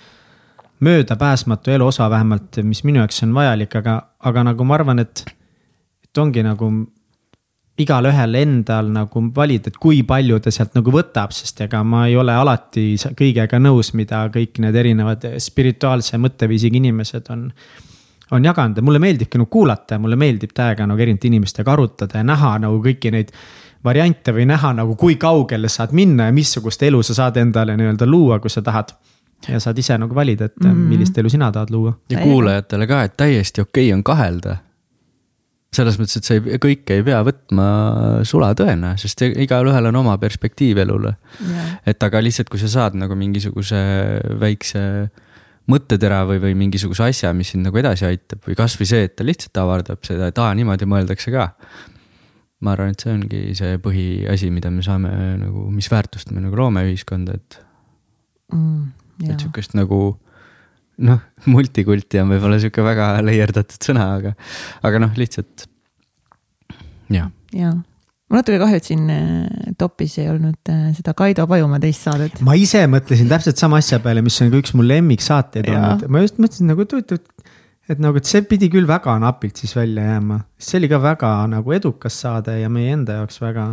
möödapääsmatu 0.82 1.72
elu 1.72 1.86
osa 1.86 2.10
vähemalt, 2.10 2.58
mis 2.64 2.84
minu 2.84 3.04
jaoks 3.04 3.24
on 3.24 3.36
vajalik, 3.36 3.76
aga, 3.78 4.00
aga 4.20 4.44
nagu 4.48 4.66
ma 4.66 4.80
arvan, 4.80 5.04
et, 5.04 5.24
et 6.04 6.18
ongi 6.18 6.42
nagu 6.46 6.72
igalühel 7.82 8.36
endal 8.42 8.90
nagu 8.94 9.24
valida, 9.36 9.72
et 9.72 9.78
kui 9.82 10.02
palju 10.08 10.40
ta 10.44 10.54
sealt 10.54 10.76
nagu 10.78 10.94
võtab, 10.94 11.34
sest 11.36 11.62
ega 11.66 11.84
ma 11.88 12.06
ei 12.10 12.18
ole 12.20 12.34
alati 12.36 12.96
kõigega 13.18 13.60
nõus, 13.62 13.94
mida 13.98 14.26
kõik 14.34 14.60
need 14.64 14.78
erinevad 14.82 15.26
spirituaalse 15.42 16.20
mõtteviisiga 16.22 16.78
inimesed 16.82 17.32
on, 17.34 17.48
on 18.32 18.50
jaganud. 18.50 18.78
Ja 18.82 18.86
mulle 18.86 19.02
meeldibki 19.04 19.40
nagu 19.42 19.50
kuulata 19.54 19.98
ja 19.98 20.04
mulle 20.04 20.20
meeldib 20.20 20.54
täiega 20.58 20.88
nagu 20.90 21.02
erinevate 21.02 21.32
inimestega 21.32 21.74
arutada 21.74 22.22
ja 22.22 22.28
näha 22.28 22.56
nagu 22.66 22.82
kõiki 22.84 23.14
neid 23.14 23.34
variante 23.84 24.34
või 24.36 24.46
näha 24.50 24.74
nagu, 24.78 24.96
kui 25.00 25.16
kaugele 25.22 25.70
saad 25.70 25.94
minna 25.98 26.30
ja 26.30 26.36
missugust 26.36 26.84
elu 26.84 27.02
sa 27.04 27.18
saad 27.18 27.40
endale 27.42 27.78
nii-öelda 27.80 28.08
luua, 28.10 28.40
kui 28.40 28.50
sa 28.54 28.62
tahad 28.66 28.94
ja 29.50 29.60
saad 29.60 29.80
ise 29.82 29.98
nagu 29.98 30.16
valida, 30.16 30.50
et 30.52 30.60
mm 30.62 30.90
millist 30.92 31.18
elu 31.18 31.30
sina 31.30 31.52
tahad 31.52 31.72
luua. 31.74 31.94
ja 32.10 32.20
kuulajatele 32.20 32.88
ka, 32.88 33.04
et 33.04 33.18
täiesti 33.18 33.62
okei 33.62 33.88
okay 33.88 33.98
on 33.98 34.04
kahelda. 34.04 34.58
selles 35.76 35.96
mõttes, 36.00 36.18
et 36.18 36.28
sa 36.28 36.36
ei, 36.36 36.58
kõike 36.60 36.98
ei 37.00 37.04
pea 37.04 37.22
võtma 37.24 37.66
sulatõena, 38.28 38.98
sest 39.00 39.22
igalühel 39.24 39.88
on 39.88 39.96
oma 39.96 40.18
perspektiiv 40.18 40.78
elule. 40.84 41.16
et 41.86 42.04
aga 42.04 42.22
lihtsalt, 42.22 42.50
kui 42.50 42.60
sa 42.60 42.68
saad 42.68 42.98
nagu 43.00 43.16
mingisuguse 43.16 43.82
väikse 44.40 44.82
mõttetera 45.72 46.26
või, 46.28 46.42
või 46.42 46.58
mingisuguse 46.58 47.06
asja, 47.08 47.32
mis 47.34 47.54
sind 47.54 47.66
nagu 47.68 47.78
edasi 47.78 48.06
aitab 48.06 48.44
või 48.48 48.58
kasvõi 48.58 48.88
see, 48.90 49.08
et 49.08 49.16
ta 49.16 49.26
lihtsalt 49.26 49.58
avardab 49.62 50.04
seda, 50.04 50.28
et 50.32 50.38
aa, 50.42 50.54
niimoodi 50.58 50.90
mõeldakse 50.90 51.32
ka. 51.34 51.52
Ma 52.62 52.76
arvan, 52.76 52.94
et 52.94 53.04
see 53.04 53.14
ongi 53.14 53.44
see 53.58 53.78
põhiasi, 53.82 54.52
mida 54.54 54.70
me 54.74 54.86
saame 54.86 55.12
nagu, 55.42 55.68
mis 55.74 55.90
väärtust 55.92 56.34
me 56.34 56.44
nagu 56.44 56.58
loome 56.60 56.86
ühiskonda, 56.90 57.38
et 57.42 57.62
mm 58.54 58.90
et 59.30 59.38
sihukest 59.42 59.76
nagu 59.78 60.00
noh, 61.06 61.22
multikulti 61.50 62.22
on 62.22 62.34
võib-olla 62.34 62.60
sihuke 62.62 62.84
väga 62.86 63.14
leierdatud 63.26 63.92
sõna, 63.92 64.08
aga, 64.18 64.34
aga 64.88 65.02
noh, 65.06 65.14
lihtsalt 65.18 65.66
jah. 67.12 67.32
jaa, 67.56 67.74
mul 68.32 68.40
natuke 68.40 68.60
kahju, 68.62 68.82
et 68.82 68.90
siin 68.90 69.08
äh, 69.14 69.72
topis 69.80 70.18
ei 70.22 70.30
olnud 70.32 70.72
äh, 70.72 70.90
seda 70.98 71.16
Kaido 71.18 71.48
Pajumaa 71.50 71.82
teist 71.84 72.08
saadet. 72.08 72.42
ma 72.46 72.56
ise 72.60 72.84
mõtlesin 72.92 73.32
täpselt 73.32 73.62
sama 73.62 73.82
asja 73.82 74.02
peale, 74.04 74.24
mis 74.26 74.38
on 74.44 74.52
ka 74.54 74.62
üks 74.62 74.76
mu 74.78 74.86
lemmiksaateid 74.86 75.72
olnud, 75.74 76.08
ma 76.12 76.26
just 76.26 76.42
mõtlesin 76.42 76.72
nagu, 76.72 76.86
et 76.86 76.98
huvitav, 76.98 77.22
et 77.22 77.31
nagu, 78.00 78.18
et 78.18 78.30
see 78.30 78.44
pidi 78.48 78.70
küll 78.72 78.88
väga 78.88 79.18
napilt 79.20 79.58
siis 79.60 79.76
välja 79.76 80.04
jääma. 80.14 80.40
see 80.60 80.80
oli 80.80 80.90
ka 80.92 81.02
väga 81.02 81.34
nagu 81.52 81.74
edukas 81.76 82.22
saade 82.24 82.60
ja 82.62 82.70
meie 82.70 82.94
enda 82.94 83.20
jaoks 83.20 83.42
väga 83.42 83.68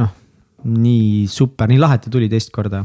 noh, 0.00 0.10
nii 0.64 1.26
super, 1.28 1.68
nii 1.68 1.80
lahe, 1.82 1.98
et 1.98 2.06
ta 2.06 2.10
tuli 2.10 2.30
teist 2.32 2.52
korda 2.54 2.84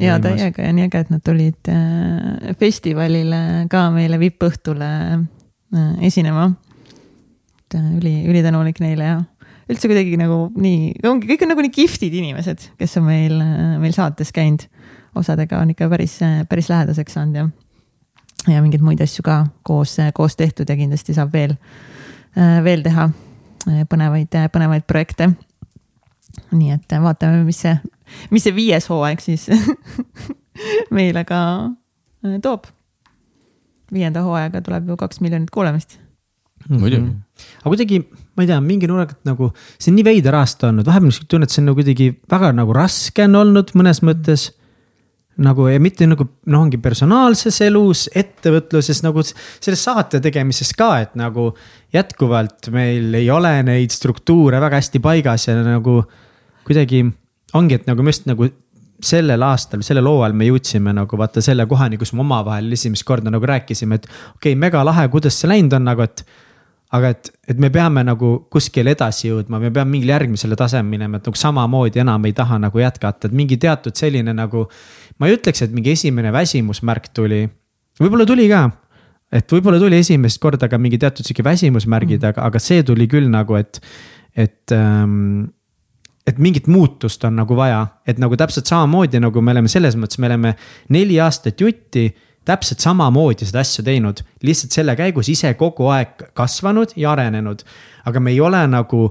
ja 0.00 0.18
täiega 0.22 0.64
ja 0.64 0.72
nii 0.72 0.86
äge, 0.88 1.02
et 1.04 1.10
nad 1.12 1.22
tulid 1.24 1.70
äh, 1.72 2.54
festivalile 2.60 3.66
ka 3.70 3.88
meile 3.94 4.18
vippõhtule 4.20 4.90
äh, 5.18 5.90
esinema. 6.08 6.48
et 7.66 7.76
äh, 7.76 7.90
üli, 7.98 8.14
ülitänulik 8.30 8.80
neile 8.80 9.04
ja 9.04 9.18
üldse 9.68 9.90
kuidagi 9.90 10.16
nagu 10.16 10.46
nii, 10.56 10.94
ongi, 11.04 11.28
kõik 11.28 11.44
on 11.44 11.52
nagu 11.52 11.64
nii 11.64 11.74
kihvtid 11.74 12.14
inimesed, 12.16 12.70
kes 12.80 12.96
on 12.96 13.04
meil, 13.04 13.34
meil 13.82 13.92
saates 13.92 14.32
käinud. 14.32 14.64
osadega 15.18 15.58
on 15.60 15.74
ikka 15.74 15.88
päris, 15.90 16.18
päris 16.48 16.68
lähedaseks 16.70 17.18
saanud 17.18 17.36
ja, 17.36 17.48
ja 18.48 18.62
mingeid 18.64 18.82
muid 18.84 19.00
asju 19.04 19.22
ka 19.22 19.42
koos, 19.62 19.96
koos 20.14 20.36
tehtud 20.36 20.68
ja 20.68 20.76
kindlasti 20.76 21.14
saab 21.14 21.32
veel, 21.32 21.54
veel 22.64 22.82
teha 22.82 23.10
põnevaid, 23.90 24.34
põnevaid 24.52 24.86
projekte. 24.86 25.30
nii 26.52 26.70
et 26.72 26.98
vaatame, 27.02 27.44
mis 27.44 27.60
see 27.66 27.76
mis 28.32 28.44
see 28.46 28.56
viies 28.56 28.88
hooaeg 28.90 29.22
siis 29.22 29.46
meile 30.96 31.24
ka 31.28 31.40
äh, 32.24 32.36
toob. 32.44 32.68
viienda 33.92 34.22
hooaega 34.26 34.62
tuleb 34.64 34.90
ju 34.90 34.98
kaks 35.00 35.22
miljonit 35.24 35.50
kuulamist 35.50 35.98
muidugi 36.68 37.00
mm. 37.00 37.08
-hmm. 37.08 37.44
aga 37.60 37.70
kuidagi, 37.70 37.98
ma 38.36 38.42
ei 38.42 38.46
tea, 38.50 38.60
mingi 38.60 38.88
nurga 38.90 39.14
alt 39.14 39.24
nagu, 39.24 39.52
see 39.78 39.92
on 39.92 39.96
nii 39.96 40.04
veider 40.04 40.34
aasta 40.34 40.68
olnud, 40.68 40.86
vahepeal 40.86 41.12
ma 41.12 41.28
tunnen, 41.28 41.46
et 41.46 41.54
see 41.54 41.62
on 41.62 41.70
nagu 41.70 41.78
kuidagi 41.78 42.08
väga 42.30 42.52
nagu 42.52 42.74
raske 42.76 43.24
on 43.24 43.36
olnud 43.42 43.72
mõnes 43.78 44.02
mõttes. 44.04 44.50
Nagu 45.44 45.68
ja 45.70 45.80
mitte 45.82 46.06
nagu 46.08 46.26
noh, 46.50 46.62
ongi 46.64 46.80
personaalses 46.82 47.60
elus, 47.66 48.06
ettevõtluses 48.16 49.02
nagu 49.04 49.22
selles 49.24 49.82
saate 49.84 50.22
tegemises 50.24 50.72
ka, 50.78 50.94
et 51.04 51.18
nagu. 51.18 51.52
jätkuvalt 51.94 52.68
meil 52.68 53.14
ei 53.16 53.30
ole 53.32 53.62
neid 53.64 53.90
struktuure 53.94 54.58
väga 54.60 54.76
hästi 54.76 55.00
paigas 55.00 55.46
ja 55.48 55.54
nagu 55.56 56.02
kuidagi 56.68 57.00
ongi, 57.56 57.78
et 57.78 57.86
nagu 57.88 58.04
me 58.04 58.12
just 58.12 58.26
nagu 58.28 58.50
sellel 59.00 59.42
aastal, 59.46 59.80
sellel 59.86 60.08
hooajal 60.10 60.34
me 60.36 60.48
jõudsime 60.48 60.92
nagu 60.92 61.18
vaata 61.18 61.40
selle 61.44 61.64
kohani, 61.70 61.96
kus 62.00 62.12
me 62.12 62.24
omavahel 62.24 62.72
esimest 62.74 63.06
korda 63.08 63.30
nagu 63.32 63.46
rääkisime, 63.46 64.00
et 64.00 64.08
okei 64.08 64.52
okay,, 64.52 64.58
mega 64.58 64.82
lahe, 64.84 65.06
kuidas 65.12 65.38
see 65.38 65.50
läinud 65.50 65.78
on 65.78 65.88
nagu, 65.92 66.04
et. 66.04 66.24
Aga 66.96 67.10
et, 67.12 67.30
et 67.52 67.58
me 67.60 67.68
peame 67.72 68.00
nagu 68.06 68.30
kuskile 68.52 68.94
edasi 68.96 69.28
jõudma, 69.28 69.60
me 69.60 69.70
peame 69.74 69.92
mingile 69.92 70.14
järgmisele 70.14 70.56
tasemele 70.56 70.88
minema, 70.96 71.18
et 71.18 71.28
nagu 71.28 71.36
samamoodi 71.36 72.00
enam 72.00 72.24
ei 72.24 72.32
taha 72.36 72.58
nagu 72.62 72.80
jätkata, 72.80 73.28
et 73.28 73.36
mingi 73.36 73.58
teatud 73.60 73.96
selline 73.98 74.32
nagu. 74.36 74.66
ma 75.18 75.26
ei 75.26 75.34
ütleks, 75.36 75.64
et 75.64 75.72
mingi 75.74 75.92
esimene 75.92 76.32
väsimusmärk 76.32 77.10
tuli, 77.14 77.42
võib-olla 78.00 78.26
tuli 78.26 78.48
ka 78.48 78.68
et 79.32 79.52
võib-olla 79.52 79.80
tuli 79.80 79.98
esimest 80.00 80.40
korda 80.40 80.68
ka 80.70 80.78
mingi 80.80 80.98
teatud 81.00 81.26
sihuke 81.26 81.44
väsimusmärgid 81.44 82.22
mm., 82.22 82.30
aga, 82.32 82.46
aga 82.48 82.62
see 82.62 82.84
tuli 82.86 83.08
küll 83.10 83.28
nagu, 83.32 83.58
et, 83.60 83.80
et 84.36 84.72
ähm, 84.72 85.48
et 86.28 86.38
mingit 86.38 86.66
muutust 86.68 87.22
on 87.24 87.38
nagu 87.40 87.56
vaja, 87.56 87.80
et 88.08 88.18
nagu 88.20 88.36
täpselt 88.36 88.68
samamoodi 88.68 89.20
nagu 89.22 89.40
me 89.40 89.54
oleme 89.54 89.70
selles 89.72 89.96
mõttes, 89.96 90.20
me 90.20 90.28
oleme 90.28 90.54
neli 90.92 91.16
aastat 91.24 91.60
jutti 91.60 92.08
täpselt 92.48 92.82
samamoodi 92.84 93.46
seda 93.48 93.62
asja 93.64 93.84
teinud, 93.84 94.22
lihtsalt 94.46 94.74
selle 94.74 94.96
käigus 94.98 95.28
ise 95.32 95.52
kogu 95.60 95.90
aeg 95.92 96.28
kasvanud 96.36 96.96
ja 96.96 97.12
arenenud. 97.12 97.64
aga 98.08 98.20
me 98.20 98.30
ei 98.32 98.40
ole 98.40 98.60
nagu 98.66 99.08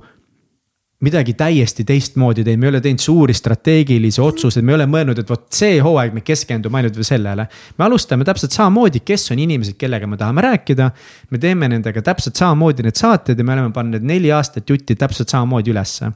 midagi 1.05 1.35
täiesti 1.37 1.83
teistmoodi 1.85 2.43
teinud, 2.43 2.59
me 2.59 2.65
ei 2.65 2.73
ole 2.73 2.81
teinud 2.81 3.03
suuri 3.03 3.33
strateegilisi 3.37 4.21
otsuseid, 4.21 4.65
me 4.65 4.73
ei 4.73 4.79
ole 4.79 4.87
mõelnud, 4.89 5.19
et 5.21 5.29
vot 5.29 5.45
see 5.53 5.77
hooaeg 5.83 6.15
me 6.15 6.23
keskendume 6.25 6.79
ainult 6.81 6.97
sellele. 7.05 7.47
me 7.77 7.85
alustame 7.85 8.25
täpselt 8.25 8.55
samamoodi, 8.57 9.03
kes 9.05 9.31
on 9.31 9.43
inimesed, 9.45 9.77
kellega 9.77 10.07
me 10.07 10.17
tahame 10.17 10.41
rääkida. 10.41 10.91
me 11.29 11.37
teeme 11.37 11.69
nendega 11.69 12.01
täpselt 12.01 12.35
samamoodi 12.35 12.83
need 12.87 12.97
saated 12.97 13.37
ja 13.37 13.43
me 13.43 13.53
oleme 13.53 13.73
pannud 13.73 14.01
need 14.01 14.15
neli 14.15 14.31
aastat 14.31 14.69
jutti 14.69 14.95
täpselt 14.95 15.29
samamoodi 15.29 15.71
ülesse 15.75 16.11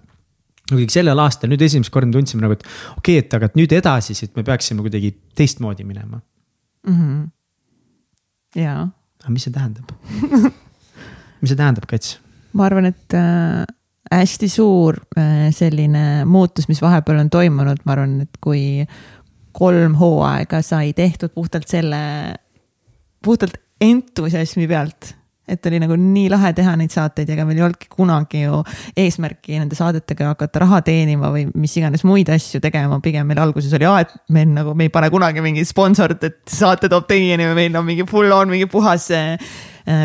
muidugi 0.72 0.94
sellel 0.94 1.20
aastal 1.20 1.52
nüüd 1.52 1.62
esimest 1.62 1.92
korda 1.92 2.12
tundsime 2.16 2.46
nagu, 2.46 2.56
et 2.56 2.64
okei 2.98 3.20
okay,, 3.20 3.26
et 3.26 3.34
aga 3.36 3.50
et 3.50 3.58
nüüd 3.60 3.74
edasi 3.76 4.16
siit 4.16 4.38
me 4.40 4.44
peaksime 4.48 4.82
kuidagi 4.86 5.14
teistmoodi 5.36 5.84
minema 5.84 6.22
mm. 6.88 6.96
-hmm. 6.96 7.30
jaa. 8.62 8.90
aga 9.22 9.32
mis 9.32 9.44
see 9.48 9.54
tähendab 9.54 9.92
mis 11.42 11.50
see 11.52 11.58
tähendab, 11.58 11.88
Kats? 11.90 12.20
ma 12.54 12.66
arvan, 12.66 12.90
et 12.92 13.16
äh, 13.18 13.66
hästi 14.12 14.50
suur 14.52 15.00
äh, 15.18 15.50
selline 15.56 16.26
muutus, 16.26 16.68
mis 16.68 16.82
vahepeal 16.82 17.24
on 17.24 17.30
toimunud, 17.30 17.84
ma 17.86 17.96
arvan, 17.96 18.20
et 18.26 18.42
kui 18.44 18.86
kolm 19.52 19.96
hooaega 20.00 20.62
sai 20.64 20.94
tehtud 20.96 21.34
puhtalt 21.36 21.68
selle, 21.68 22.02
puhtalt 23.24 23.58
entusiasmi 23.82 24.68
pealt 24.68 25.16
et 25.50 25.66
oli 25.66 25.80
nagu 25.82 25.96
nii 25.98 26.28
lahe 26.32 26.52
teha 26.58 26.76
neid 26.80 26.94
saateid 26.94 27.30
ja 27.30 27.36
ega 27.36 27.46
meil 27.48 27.60
ei 27.60 27.66
olnudki 27.66 27.90
kunagi 27.92 28.44
ju 28.44 28.62
eesmärki 29.00 29.58
nende 29.58 29.78
saadetega 29.78 30.32
hakata 30.36 30.62
raha 30.64 30.82
teenima 30.86 31.32
või 31.34 31.48
mis 31.58 31.74
iganes 31.80 32.06
muid 32.08 32.30
asju 32.32 32.62
tegema, 32.64 33.02
pigem 33.04 33.28
meil 33.28 33.42
alguses 33.42 33.74
oli, 33.78 33.90
et 34.06 34.14
meil 34.34 34.52
nagu, 34.54 34.76
me 34.78 34.88
ei 34.88 34.94
pane 34.94 35.10
kunagi 35.14 35.44
mingit 35.44 35.70
sponsorit, 35.70 36.24
et 36.30 36.40
saate 36.50 36.92
toob 36.92 37.10
teieni 37.10 37.50
või 37.50 37.58
meil 37.64 37.82
on 37.82 37.88
mingi 37.90 38.06
full 38.10 38.32
on 38.36 38.54
mingi 38.54 38.70
puhas 38.72 39.10
äh, 39.18 39.36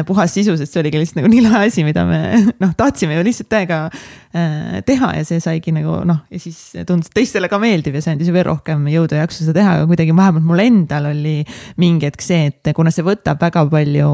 puhas 0.09 0.33
sisu, 0.33 0.57
sest 0.57 0.72
see 0.72 0.81
oligi 0.81 1.03
lihtsalt 1.03 1.20
nagu 1.20 1.31
nii 1.31 1.44
lahe 1.44 1.66
asi, 1.68 1.85
mida 1.85 2.07
me 2.09 2.20
noh, 2.62 2.72
tahtsime 2.79 3.18
ju 3.18 3.27
lihtsalt 3.29 3.51
täiega 3.53 3.83
äh, 3.92 4.81
teha 4.88 5.12
ja 5.18 5.29
see 5.29 5.42
saigi 5.44 5.77
nagu 5.77 6.01
noh, 6.09 6.25
ja 6.33 6.40
siis 6.42 6.59
tundus 6.88 7.12
teistele 7.14 7.53
ka 7.53 7.61
meeldiv 7.62 8.01
ja 8.01 8.05
see 8.05 8.16
andis 8.16 8.33
veel 8.33 8.49
rohkem 8.49 8.88
jõudu 8.88 9.20
ja 9.20 9.27
jaksu 9.27 9.44
seda 9.44 9.61
teha, 9.61 9.79
aga 9.79 9.92
kuidagi 9.92 10.16
vähemalt 10.16 10.49
mul 10.49 10.64
endal 10.64 11.12
oli 11.12 11.38
mingi 11.83 12.09
hetk 12.09 12.25
see, 12.25 12.49
et 12.55 12.75
kuna 12.77 12.94
see 12.94 13.05
võtab 13.07 13.42
väga 13.44 13.68
palju 13.70 14.11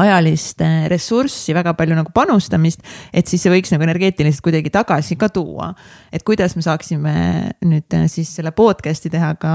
ajalist 0.00 0.60
eh, 0.64 0.86
ressurssi, 0.90 1.52
väga 1.56 1.74
palju 1.76 1.96
nagu 1.96 2.12
panustamist, 2.14 2.82
et 3.12 3.28
siis 3.28 3.42
see 3.44 3.52
võiks 3.52 3.72
nagu 3.74 3.84
energeetiliselt 3.84 4.44
kuidagi 4.44 4.72
tagasi 4.72 5.18
ka 5.20 5.28
tuua. 5.32 5.72
et 6.12 6.24
kuidas 6.24 6.56
me 6.56 6.64
saaksime 6.64 7.14
nüüd 7.66 7.96
eh, 7.98 8.06
siis 8.08 8.30
selle 8.36 8.54
podcast'i 8.56 9.12
teha 9.12 9.34
ka 9.40 9.54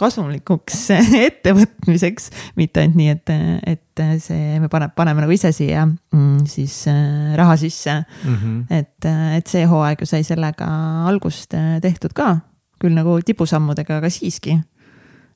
kasumlikuks 0.00 0.88
ettevõtmiseks, 1.28 2.30
mitte 2.60 2.84
ainult 2.84 2.98
nii, 3.00 3.14
et, 3.16 3.34
et 3.76 4.04
see, 4.22 4.58
me 4.60 4.68
paneme, 4.72 4.92
paneme 4.96 5.24
nagu 5.24 5.34
ise 5.34 5.52
siia 5.56 5.86
mm, 5.86 6.44
siis 6.48 6.80
eh, 6.90 7.34
raha 7.38 7.56
sisse 7.60 8.00
mm. 8.00 8.34
-hmm. 8.34 8.60
et, 8.70 9.10
et 9.38 9.46
see 9.46 9.64
hooaeg 9.66 10.04
ju 10.04 10.10
sai 10.10 10.24
sellega 10.26 10.68
algust 11.08 11.54
tehtud 11.82 12.12
ka, 12.12 12.38
küll 12.78 12.94
nagu 12.94 13.18
tipusammudega, 13.24 14.02
aga 14.02 14.10
siiski 14.12 14.58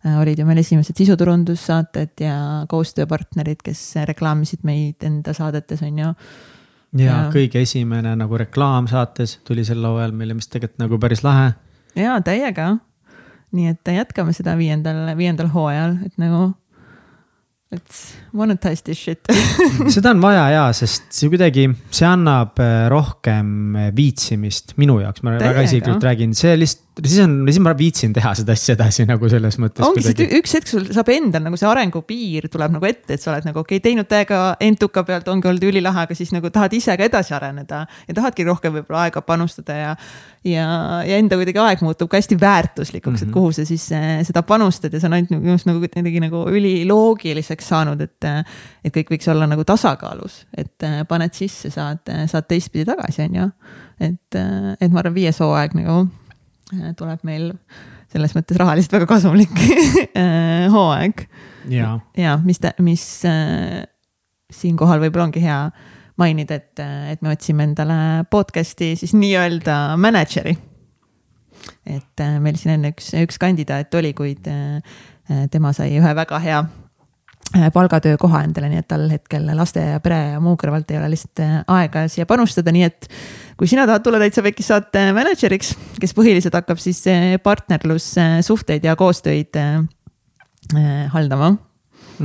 olid 0.04 0.38
ju 0.38 0.46
meil 0.46 0.58
esimesed 0.62 0.98
sisuturundussaated 0.98 2.22
ja 2.24 2.36
koostööpartnerid, 2.70 3.60
kes 3.64 3.82
reklaamisid 4.08 4.64
meid 4.66 5.04
enda 5.06 5.34
saadetes, 5.36 5.82
on 5.86 6.00
ju. 6.02 6.14
ja, 6.98 7.04
ja 7.04 7.18
kõige 7.34 7.62
esimene 7.62 8.16
nagu 8.18 8.40
reklaam 8.40 8.88
saates 8.90 9.38
tuli 9.46 9.66
sel 9.68 9.84
hooajal 9.84 10.16
meile, 10.16 10.34
mis 10.38 10.50
tegelikult 10.50 10.82
nagu 10.82 10.98
päris 11.02 11.22
lahe. 11.26 11.52
ja 11.98 12.18
täiega. 12.24 12.76
nii 13.52 13.68
et 13.74 13.94
jätkame 13.94 14.34
seda 14.34 14.56
viiendal, 14.58 15.04
viiendal 15.16 15.52
hooajal, 15.54 15.98
et 16.06 16.18
nagu 16.18 16.50
let's 17.72 18.12
monetize 18.36 18.84
this 18.86 19.00
shit 19.04 19.28
seda 19.94 20.12
on 20.14 20.22
vaja 20.22 20.44
ja, 20.52 20.62
sest 20.76 21.10
see 21.14 21.30
kuidagi, 21.32 21.66
see 21.92 22.06
annab 22.08 22.60
äh, 22.62 22.86
rohkem 22.92 23.76
äh, 23.76 23.90
viitsimist 23.96 24.76
minu 24.80 24.98
jaoks, 25.02 25.24
ma 25.24 25.36
Täiega. 25.36 25.50
väga 25.50 25.66
isiklikult 25.68 26.06
räägin, 26.08 26.32
see 26.36 26.54
lihtsalt, 26.58 27.02
siis 27.02 27.20
on, 27.24 27.36
siis 27.48 27.60
ma 27.64 27.74
viitsin 27.76 28.14
teha 28.16 28.34
seda 28.38 28.56
asja 28.56 28.76
edasi 28.76 29.06
nagu 29.08 29.30
selles 29.32 29.58
mõttes. 29.62 29.84
ongi, 29.86 30.04
sest 30.06 30.24
üks 30.40 30.56
hetk 30.58 30.72
sul 30.72 30.88
saab 30.92 31.12
endal 31.14 31.44
nagu 31.46 31.60
see 31.60 31.68
arengupiir 31.68 32.48
tuleb 32.52 32.76
nagu 32.76 32.88
ette, 32.88 33.16
et 33.16 33.22
sa 33.22 33.32
oled 33.34 33.48
nagu 33.48 33.62
okei 33.62 33.80
okay,, 33.80 33.86
teinud 33.90 34.08
täiega 34.10 34.42
entuka 34.64 35.04
pealt, 35.08 35.28
ongi 35.32 35.52
olnud 35.52 35.70
ülilahe, 35.72 36.06
aga 36.08 36.18
siis 36.18 36.34
nagu 36.36 36.52
tahad 36.52 36.74
ise 36.76 36.96
ka 36.98 37.08
edasi 37.08 37.36
areneda 37.36 37.86
ja 38.08 38.18
tahadki 38.20 38.48
rohkem 38.48 38.80
võib-olla 38.80 39.06
aega 39.08 39.24
panustada 39.26 39.78
ja 39.78 39.96
ja, 40.44 40.66
ja 41.06 41.18
enda 41.20 41.38
kuidagi 41.38 41.60
aeg 41.62 41.82
muutub 41.86 42.10
ka 42.10 42.18
hästi 42.18 42.36
väärtuslikuks 42.40 43.12
mm, 43.12 43.16
-hmm. 43.16 43.22
et 43.22 43.28
mhm. 43.28 43.34
kuhu 43.34 43.52
sa 43.52 43.64
siis 43.64 43.92
äh, 43.92 44.22
seda 44.26 44.42
panustad 44.42 44.92
ja 44.92 45.00
see 45.00 45.08
on 45.08 45.16
ainult 45.18 45.30
minu 45.30 45.54
arust 45.54 45.68
nagu 45.70 45.82
kuidagi 45.82 46.20
nagu 46.20 46.44
üliloogiliseks 46.50 47.68
saanud, 47.68 48.00
et. 48.00 48.21
Et 48.24 48.94
kõik 48.94 49.14
võiks 49.14 49.30
olla 49.32 49.48
nagu 49.50 49.64
tasakaalus, 49.68 50.42
et 50.56 50.86
äh, 50.86 51.02
paned 51.08 51.34
sisse, 51.36 51.70
saad, 51.74 52.02
saad 52.30 52.48
teistpidi 52.50 52.86
tagasi, 52.88 53.26
on 53.26 53.40
ju. 53.40 53.48
et, 54.00 54.38
äh, 54.38 54.74
et 54.80 54.90
ma 54.90 55.02
arvan, 55.02 55.16
viies 55.16 55.40
hooaeg 55.42 55.78
nagu 55.78 56.04
tuleb 56.96 57.24
meil 57.28 57.50
selles 58.12 58.32
mõttes 58.36 58.56
rahaliselt 58.56 58.94
väga 58.96 59.08
kasumlik 59.10 59.52
hooaeg. 60.74 61.26
ja, 61.72 61.98
ja 62.16 62.38
mis, 62.44 62.60
mis 62.80 63.04
siinkohal 64.52 65.02
võib-olla 65.02 65.28
ongi 65.28 65.42
hea 65.44 65.58
mainida, 66.20 66.58
et, 66.60 66.82
et 67.12 67.22
me 67.24 67.32
otsime 67.32 67.66
endale 67.68 67.96
podcast'i 68.30 68.92
siis 69.00 69.14
nii-öelda 69.16 69.96
mänedžeri. 70.00 70.56
et 71.86 72.20
äh, 72.20 72.38
meil 72.42 72.56
siin 72.58 72.76
enne 72.76 72.90
üks, 72.92 73.12
üks 73.22 73.38
kandidaat 73.38 73.94
oli, 73.94 74.12
kuid 74.18 74.48
äh, 74.50 75.00
tema 75.50 75.72
sai 75.76 75.92
ühe 75.98 76.14
väga 76.18 76.40
hea 76.42 76.58
äh, 76.58 76.81
palgatöökoha 77.72 78.42
endale, 78.46 78.70
nii 78.72 78.80
et 78.80 78.88
tal 78.88 79.08
hetkel 79.12 79.48
laste 79.56 79.82
ja 79.84 80.00
pere 80.00 80.20
ja 80.34 80.40
muu 80.40 80.56
kõrvalt 80.60 80.90
ei 80.92 80.98
ole 81.00 81.10
lihtsalt 81.12 81.42
aega 81.68 82.06
siia 82.12 82.26
panustada, 82.28 82.72
nii 82.72 82.86
et 82.86 83.08
kui 83.60 83.68
sina 83.68 83.84
tahad 83.88 84.04
tulla 84.04 84.20
täitsa 84.22 84.44
pekis 84.44 84.70
saate 84.72 85.10
mänedžeriks, 85.16 85.74
kes 86.00 86.16
põhiliselt 86.16 86.56
hakkab 86.56 86.80
siis 86.80 87.02
partnerlussuhteid 87.44 88.88
ja 88.88 88.96
koostöid 88.96 89.58
haldama 91.12 91.50
mm, 91.50 91.58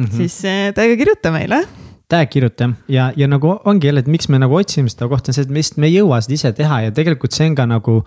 -hmm. 0.03 0.15
siis 0.15 0.39
täiega 0.75 0.95
kirjuta 1.03 1.31
meile 1.35 1.65
tag 2.09 2.29
kirjuta 2.29 2.69
ja, 2.87 3.11
ja 3.15 3.27
nagu 3.27 3.59
ongi 3.65 3.87
jälle, 3.87 3.99
et 3.99 4.07
miks 4.07 4.29
me 4.29 4.39
nagu 4.39 4.55
otsime 4.55 4.89
seda 4.89 5.07
kohta, 5.07 5.29
on 5.31 5.33
see, 5.33 5.43
et 5.43 5.49
me 5.49 5.59
lihtsalt, 5.59 5.77
me 5.83 5.87
ei 5.89 5.97
jõua 5.97 6.21
seda 6.23 6.33
ise 6.33 6.51
teha 6.55 6.81
ja 6.87 6.91
tegelikult 6.95 7.35
see 7.35 7.49
on 7.49 7.55
ka 7.55 7.65
nagu. 7.67 8.03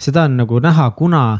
seda 0.00 0.24
on 0.24 0.36
nagu 0.36 0.58
näha, 0.58 0.90
kuna 0.90 1.38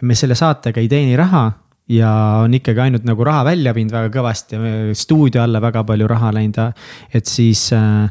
me 0.00 0.14
selle 0.14 0.34
saatega 0.34 0.80
ei 0.80 0.88
teeni 0.88 1.16
raha 1.16 1.50
ja 1.90 2.10
on 2.44 2.54
ikkagi 2.56 2.86
ainult 2.86 3.04
nagu 3.04 3.24
raha 3.26 3.44
välja 3.50 3.74
viinud 3.76 3.92
väga 3.92 4.12
kõvasti, 4.14 4.60
stuudio 4.96 5.42
alla 5.44 5.60
väga 5.60 5.84
palju 5.84 6.08
raha 6.08 6.32
läinud, 6.32 6.60
et 7.12 7.28
siis 7.28 7.66
äh, 7.76 8.06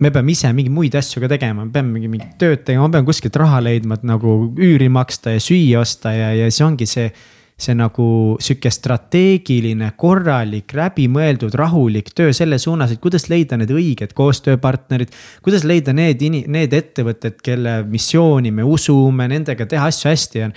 me 0.00 0.12
peame 0.14 0.32
ise 0.32 0.52
mingeid 0.54 0.74
muid 0.74 0.94
asju 0.98 1.24
ka 1.24 1.32
tegema, 1.34 1.66
me 1.66 1.74
peame 1.74 1.92
mingi, 1.96 2.12
mingit 2.12 2.38
tööd 2.40 2.62
tegema, 2.64 2.86
ma 2.86 2.98
pean 2.98 3.08
kuskilt 3.08 3.36
raha 3.40 3.60
leidma, 3.64 3.98
et 3.98 4.06
nagu 4.08 4.38
üüri 4.56 4.88
maksta 4.92 5.36
ja 5.36 5.42
süüa 5.42 5.82
osta 5.82 6.14
ja, 6.16 6.30
ja 6.38 6.48
see 6.52 6.64
ongi 6.66 6.88
see 6.88 7.10
see 7.58 7.74
nagu 7.74 8.36
sihuke 8.38 8.70
strateegiline, 8.70 9.90
korralik, 9.98 10.70
läbimõeldud, 10.78 11.56
rahulik 11.58 12.12
töö 12.14 12.30
selle 12.36 12.54
suunas, 12.62 12.92
et 12.94 13.00
kuidas 13.02 13.26
leida 13.32 13.58
need 13.58 13.72
õiged 13.74 14.14
koostööpartnerid. 14.14 15.10
kuidas 15.42 15.66
leida 15.66 15.90
need, 15.90 16.22
need 16.22 16.76
ettevõtted, 16.78 17.40
kelle 17.42 17.80
missiooni 17.90 18.54
me 18.54 18.62
usume, 18.62 19.26
nendega 19.34 19.66
teha 19.66 19.90
asju 19.90 20.10
hästi 20.12 20.44
ja 20.44 20.52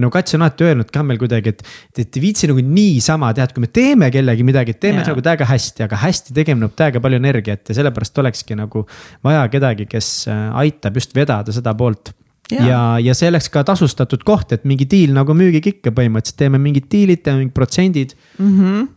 no 0.00 0.10
Kats 0.12 0.36
on 0.36 0.44
alati 0.44 0.64
öelnud 0.68 0.92
ka 0.94 1.02
meil 1.04 1.20
kuidagi, 1.20 1.52
et, 1.52 1.62
et 1.98 2.16
ei 2.16 2.24
viitsi 2.24 2.48
nagu 2.50 2.62
niisama 2.64 3.32
teha, 3.36 3.48
et 3.48 3.56
kui 3.56 3.64
me 3.64 3.68
teeme 3.68 4.08
kellegi 4.14 4.46
midagi, 4.46 4.76
teeme 4.80 5.02
yeah. 5.02 5.10
nagu 5.12 5.24
täiega 5.24 5.48
hästi, 5.48 5.86
aga 5.88 6.00
hästi 6.04 6.36
tegemine 6.36 6.66
nõuab 6.66 6.78
täiega 6.78 7.02
palju 7.04 7.20
energiat 7.20 7.68
ja 7.68 7.78
sellepärast 7.80 8.22
olekski 8.24 8.56
nagu 8.58 8.86
vaja 9.24 9.44
kedagi, 9.52 9.88
kes 9.90 10.10
äh, 10.32 10.48
aitab 10.64 10.96
just 11.00 11.14
vedada 11.16 11.52
seda 11.54 11.74
poolt 11.76 12.14
ja, 12.50 12.64
ja, 12.64 12.80
ja 13.10 13.14
see 13.16 13.30
oleks 13.32 13.50
ka 13.52 13.64
tasustatud 13.68 14.24
koht, 14.26 14.56
et 14.56 14.66
mingi 14.68 14.88
diil 14.88 15.12
nagu 15.16 15.36
müügikikke 15.36 15.92
põhimõtteliselt 15.94 16.40
teeme 16.40 16.60
mingid 16.62 16.88
diilid, 16.92 17.22
teeme 17.24 17.44
mingid 17.44 17.56
protsendid 17.56 18.16
mm. 18.38 18.58
-hmm 18.58 18.90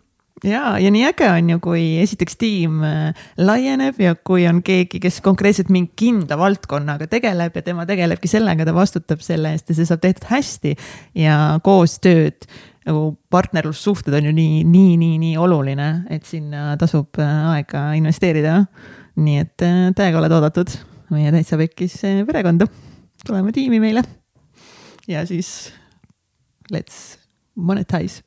ja, 0.44 0.76
ja 0.82 0.92
nii 0.92 1.06
äge 1.08 1.28
on 1.30 1.50
ju, 1.54 1.60
kui 1.64 1.84
esiteks 2.02 2.38
tiim 2.42 2.84
äh, 2.86 3.26
laieneb 3.40 4.00
ja 4.02 4.16
kui 4.16 4.46
on 4.50 4.62
keegi, 4.66 5.00
kes 5.04 5.22
konkreetselt 5.26 5.72
mingi 5.74 5.94
kindla 6.00 6.38
valdkonnaga 6.40 7.08
tegeleb 7.12 7.56
ja 7.56 7.64
tema 7.66 7.86
tegelebki 7.88 8.30
sellega, 8.32 8.68
ta 8.68 8.76
vastutab 8.76 9.24
selle 9.26 9.54
eest 9.56 9.72
ja 9.72 9.78
see 9.78 9.88
saab 9.88 10.04
tehtud 10.04 10.28
hästi. 10.32 10.76
ja 11.22 11.60
koostööd 11.64 12.48
nagu 12.86 13.16
partnerlussuhted 13.34 14.14
on 14.14 14.28
ju 14.30 14.34
nii, 14.36 14.64
nii, 14.70 14.98
nii, 15.02 15.16
nii 15.22 15.38
oluline, 15.42 15.90
et 16.14 16.28
sinna 16.28 16.76
tasub 16.82 17.18
äh, 17.22 17.38
aega 17.56 17.88
investeerida. 17.98 18.66
nii 19.16 19.40
et 19.46 19.64
äh, 19.66 19.90
täiega 19.96 20.20
oled 20.20 20.36
oodatud 20.36 20.76
meie 21.14 21.32
täitsa 21.32 21.58
pekkis 21.62 22.02
perekonda 22.28 22.68
tulema 23.26 23.54
tiimi 23.56 23.80
meile. 23.80 24.04
ja 25.08 25.26
siis 25.26 25.72
let's 26.74 27.25
monetize 27.56 28.24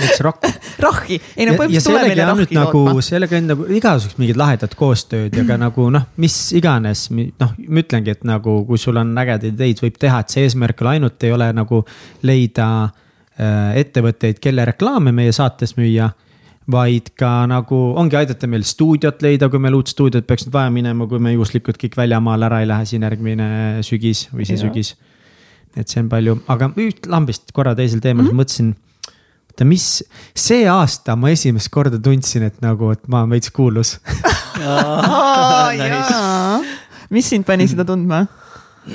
Let's 0.00 0.20
rock 0.24 0.46
rohki, 0.84 1.18
ei 1.36 1.46
no 1.48 1.56
põhimõtteliselt 1.58 1.90
tuleb 1.90 2.08
meile 2.08 2.26
rohki 2.28 2.56
nagu, 2.56 3.02
sellega 3.04 3.36
on 3.40 3.50
nagu 3.52 3.66
igasugused 3.76 4.20
mingid 4.20 4.40
lahedad 4.40 4.74
koostööd 4.78 5.36
ja 5.36 5.44
ka 5.48 5.58
nagu 5.60 5.88
noh, 5.92 6.06
mis 6.20 6.36
iganes, 6.56 7.08
noh, 7.12 7.52
ma 7.66 7.82
ütlengi, 7.84 8.14
et 8.16 8.24
nagu 8.28 8.60
kui 8.68 8.80
sul 8.80 9.00
on 9.00 9.12
ägedaid 9.20 9.52
ideid, 9.52 9.82
võib 9.84 10.00
teha, 10.00 10.22
et 10.22 10.32
see 10.32 10.46
eesmärk 10.48 10.80
ainult 10.92 11.28
ei 11.28 11.34
ole 11.36 11.50
nagu 11.56 11.82
leida 12.26 12.70
äh, 12.86 13.76
ettevõtteid, 13.82 14.40
kelle 14.42 14.66
reklaame 14.72 15.12
meie 15.16 15.36
saates 15.36 15.76
müüa 15.78 16.10
vaid 16.70 17.12
ka 17.18 17.44
nagu 17.50 17.78
ongi 17.98 18.18
aidata 18.20 18.48
meil 18.50 18.64
stuudiot 18.68 19.22
leida, 19.24 19.48
kui 19.50 19.62
meil 19.62 19.76
uut 19.78 19.90
stuudiot 19.90 20.26
peaks 20.28 20.46
nüüd 20.46 20.54
vaja 20.54 20.72
minema, 20.74 21.06
kui 21.10 21.22
me 21.22 21.34
juhuslikult 21.34 21.80
kõik 21.80 21.96
väljamaale 21.98 22.46
ära 22.46 22.60
ei 22.62 22.68
lähe 22.70 22.86
siin 22.88 23.06
järgmine 23.06 23.48
sügis 23.86 24.28
või 24.32 24.46
see 24.48 24.58
ja. 24.58 24.64
sügis. 24.64 24.94
Et 25.76 25.88
see 25.88 26.00
on 26.02 26.08
palju, 26.10 26.38
aga 26.50 26.70
üht 26.82 27.06
lambist 27.10 27.52
korra 27.56 27.74
teisel 27.78 28.00
teemal 28.02 28.24
mm 28.24 28.30
-hmm. 28.30 28.40
mõtlesin. 28.42 28.74
oota, 29.50 29.64
mis, 29.64 30.04
see 30.34 30.68
aasta 30.68 31.16
ma 31.16 31.30
esimest 31.30 31.68
korda 31.68 31.98
tundsin, 31.98 32.42
et 32.48 32.60
nagu, 32.60 32.90
et 32.90 33.08
ma 33.08 33.22
olen 33.22 33.30
veits 33.30 33.50
kuulus 33.50 34.00
mis 37.10 37.28
sind 37.28 37.46
pani 37.46 37.68
seda 37.68 37.84
tundma 37.84 38.26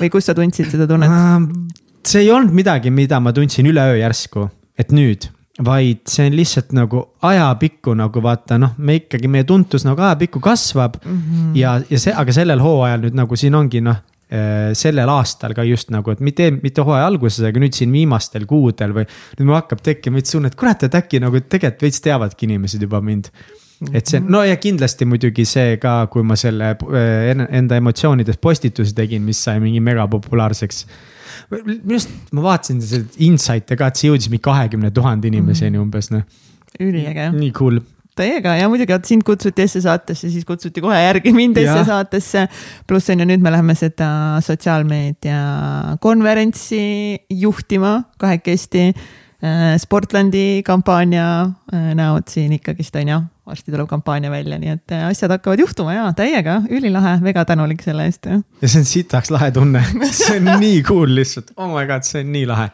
või 0.00 0.10
kus 0.10 0.26
sa 0.26 0.34
tundsid 0.34 0.70
seda 0.70 0.86
tunnet? 0.86 1.10
see 2.06 2.20
ei 2.24 2.30
olnud 2.30 2.52
midagi, 2.52 2.90
mida 2.90 3.20
ma 3.20 3.32
tundsin 3.32 3.66
üleöö 3.66 3.96
järsku, 4.00 4.50
et 4.78 4.92
nüüd 4.92 5.36
vaid 5.64 6.02
see 6.10 6.26
on 6.28 6.36
lihtsalt 6.36 6.72
nagu 6.76 7.02
ajapikku 7.24 7.94
nagu 7.96 8.22
vaata 8.22 8.58
noh, 8.60 8.74
me 8.76 8.98
ikkagi, 9.00 9.28
meie 9.28 9.46
tuntus 9.48 9.86
nagu 9.86 10.02
ajapikku 10.02 10.40
kasvab 10.40 10.98
mm. 11.04 11.22
-hmm. 11.22 11.56
ja, 11.56 11.80
ja 11.90 11.98
see, 11.98 12.12
aga 12.12 12.32
sellel 12.32 12.60
hooajal 12.60 13.06
nüüd 13.06 13.16
nagu 13.16 13.36
siin 13.36 13.54
ongi 13.54 13.80
noh 13.80 13.96
sellel 14.26 15.10
aastal 15.12 15.54
ka 15.54 15.62
just 15.62 15.92
nagu, 15.94 16.10
et 16.10 16.22
mitte, 16.24 16.48
mitte 16.58 16.82
hooaja 16.82 17.06
alguses, 17.06 17.44
aga 17.46 17.60
nüüd 17.62 17.76
siin 17.76 17.92
viimastel 17.94 18.46
kuudel 18.50 18.94
või. 18.96 19.04
nüüd 19.38 19.46
mul 19.46 19.58
hakkab 19.60 19.84
tekkima 19.86 20.18
veits 20.18 20.34
tunne, 20.34 20.50
et 20.50 20.58
kurat, 20.58 20.82
et 20.82 20.96
äkki 20.98 21.20
nagu 21.22 21.38
tegelikult 21.38 21.86
veits 21.86 22.02
teavadki 22.02 22.48
inimesed 22.48 22.82
juba 22.82 23.00
mind. 23.00 23.30
et 23.92 24.08
see, 24.08 24.18
no 24.24 24.42
ja 24.42 24.56
kindlasti 24.58 25.06
muidugi 25.06 25.44
see 25.46 25.76
ka, 25.78 26.08
kui 26.10 26.26
ma 26.26 26.34
selle 26.40 26.72
äh, 26.74 27.44
enda 27.60 27.78
emotsioonides 27.78 28.40
postituse 28.42 28.96
tegin, 28.96 29.22
mis 29.22 29.42
sai 29.46 29.60
mingi 29.62 29.82
megapopulaarseks 29.84 30.86
minu 31.52 31.94
arust 31.94 32.32
ma 32.34 32.46
vaatasin 32.48 32.80
seda 32.82 33.20
insight'e 33.26 33.78
ka, 33.78 33.90
et 33.92 34.00
see 34.00 34.10
jõudis 34.10 34.30
mingi 34.32 34.42
kahekümne 34.46 34.90
tuhande 34.94 35.30
inimeseni 35.30 35.76
mm. 35.76 35.84
umbes 35.84 36.10
noh. 36.14 36.24
üliäge. 36.80 37.30
nii 37.36 37.52
cool 37.54 37.78
täiega 38.16 38.56
ja 38.58 38.70
muidugi, 38.72 38.94
et 38.96 39.08
sind 39.08 39.26
kutsuti 39.26 39.66
Esse 39.66 39.82
saatesse, 39.84 40.30
siis 40.32 40.46
kutsuti 40.48 40.82
kohe 40.84 40.98
järgi 40.98 41.32
mind 41.36 41.60
Esse 41.62 41.84
saatesse. 41.88 42.46
pluss 42.86 43.12
on 43.12 43.22
ju, 43.22 43.28
nüüd 43.28 43.44
me 43.44 43.52
läheme 43.54 43.76
seda 43.78 44.08
sotsiaalmeedia 44.44 45.38
konverentsi 46.00 46.82
juhtima 47.30 48.00
kahekesti. 48.18 48.90
Äh, 49.44 49.76
Sportlandi 49.78 50.62
kampaania 50.64 51.26
äh, 51.44 51.90
näod 51.94 52.30
siin 52.32 52.54
ikkagist 52.56 52.96
on 52.96 53.10
ju 53.12 53.18
varsti 53.46 53.70
tuleb 53.70 53.86
kampaania 53.88 54.30
välja, 54.30 54.58
nii 54.58 54.72
et 54.74 54.94
äh, 54.96 55.06
asjad 55.06 55.30
hakkavad 55.36 55.60
juhtuma 55.62 55.94
ja 55.94 56.06
täiega, 56.16 56.58
ülilahe, 56.72 57.16
väga 57.22 57.44
tänulik 57.46 57.84
selle 57.84 58.08
eest. 58.08 58.26
ja 58.26 58.68
see 58.68 58.80
on 58.82 58.88
sitaks 58.88 59.30
lahe 59.30 59.52
tunne, 59.54 59.82
see 60.10 60.40
on 60.40 60.50
nii 60.62 60.80
cool 60.88 61.12
lihtsalt, 61.14 61.52
oh 61.56 61.70
my 61.70 61.86
god, 61.86 62.06
see 62.06 62.24
on 62.24 62.32
nii 62.34 62.46
lahe. 62.50 62.70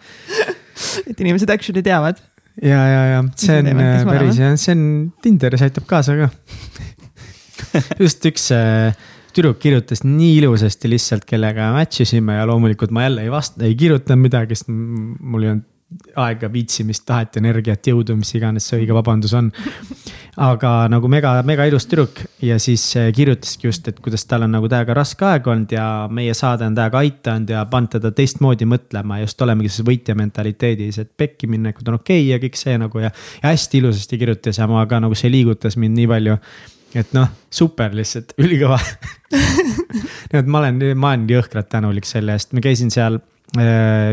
et 1.11 1.21
inimesed 1.21 1.53
actually 1.53 1.85
teavad. 1.85 2.23
Ja, 2.61 2.83
ja, 2.89 3.03
ja. 3.15 3.25
See 3.41 3.59
on 3.63 3.73
äh, 3.73 4.05
päris 4.09 4.39
jah, 4.41 4.55
see 4.61 4.77
on, 4.77 4.85
Tinderis 5.25 5.65
aitab 5.65 5.89
kaasa 5.91 6.19
ka. 6.19 6.31
Just 8.03 8.25
üks 8.29 8.51
äh, 8.57 8.93
tüdruk 9.33 9.61
kirjutas 9.63 10.05
nii 10.05 10.37
ilusasti 10.43 10.91
lihtsalt, 10.93 11.27
kellega 11.29 11.71
match 11.77 12.05
isime 12.05 12.37
ja 12.37 12.47
loomulikult 12.49 12.93
ma 12.95 13.07
jälle 13.07 13.27
ei 13.27 13.33
vasta, 13.33 13.65
ei 13.65 13.77
kirjutanud 13.79 14.27
midagi, 14.27 14.59
sest 14.59 14.73
mul 14.73 15.47
ei 15.47 15.55
olnud 15.55 15.69
aega, 16.17 16.49
viitsimist, 16.53 17.05
tahet, 17.09 17.37
energiat, 17.41 17.87
jõudu, 17.87 18.17
mis 18.19 18.33
iganes 18.37 18.67
see 18.69 18.83
õige 18.83 18.95
vabandus 18.97 19.35
on. 19.39 19.51
aga 20.43 20.71
nagu 20.89 21.09
mega, 21.13 21.35
mega 21.45 21.67
ilus 21.69 21.85
tüdruk 21.91 22.23
ja 22.43 22.57
siis 22.63 22.85
eh, 22.97 23.11
kirjutaski 23.13 23.69
just, 23.69 23.89
et 23.89 23.99
kuidas 24.01 24.25
tal 24.25 24.47
on 24.47 24.55
nagu 24.57 24.69
täiega 24.71 24.97
raske 24.97 25.27
aeg 25.29 25.47
olnud 25.53 25.75
ja 25.77 25.87
meie 26.09 26.33
saade 26.35 26.65
on 26.65 26.77
täiega 26.79 27.03
aidanud 27.03 27.53
ja 27.53 27.65
pannud 27.69 27.93
teda 27.99 28.13
teistmoodi 28.17 28.69
mõtlema 28.69 29.21
just 29.21 29.43
olemegi 29.45 29.69
selles 29.73 29.91
võitja 29.91 30.17
mentaliteedis, 30.17 31.03
et 31.03 31.13
pekki 31.17 31.51
minekud 31.53 31.89
on 31.93 32.01
okei 32.01 32.23
okay 32.23 32.31
ja 32.31 32.41
kõik 32.41 32.57
see 32.61 32.79
nagu 32.81 33.03
ja. 33.03 33.13
ja 33.43 33.51
hästi 33.53 33.83
ilusasti 33.83 34.21
kirjutas 34.21 34.61
ja 34.63 34.69
ma 34.71 34.87
ka 34.89 35.03
nagu 35.05 35.19
see 35.19 35.33
liigutas 35.33 35.77
mind 35.77 36.01
nii 36.01 36.09
palju 36.15 36.39
et 36.99 37.13
noh, 37.17 37.29
super 37.53 37.93
lihtsalt, 37.97 38.35
ülikõva 38.41 38.79
nii 40.33 40.41
et 40.41 40.49
ma 40.49 40.63
olen, 40.63 40.81
ma 40.97 41.13
olen 41.13 41.29
jõhkralt 41.31 41.71
tänulik 41.73 42.09
selle 42.09 42.37
eest, 42.37 42.53
ma 42.57 42.65
käisin 42.65 42.93
seal 42.93 43.21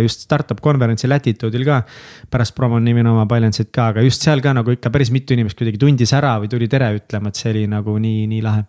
just 0.04 0.26
startup 0.28 0.60
konverentsi 0.62 1.08
Latitude'il 1.08 1.66
ka. 1.68 1.82
pärast 2.30 2.56
promon 2.56 2.84
nimi 2.84 3.06
oma 3.08 3.26
Balance'it 3.30 3.72
ka, 3.72 3.90
aga 3.94 4.04
just 4.06 4.26
seal 4.26 4.42
ka 4.44 4.54
nagu 4.54 4.76
ikka 4.76 4.92
päris 4.94 5.12
mitu 5.16 5.36
inimest 5.36 5.58
kuidagi 5.60 5.80
tundis 5.80 6.14
ära 6.14 6.38
või 6.42 6.52
tuli 6.52 6.68
tere 6.68 6.92
ütlema, 6.98 7.32
et 7.32 7.40
see 7.40 7.54
oli 7.54 7.68
nagu 7.72 7.98
nii, 7.98 8.26
nii 8.32 8.42
lahe. 8.46 8.66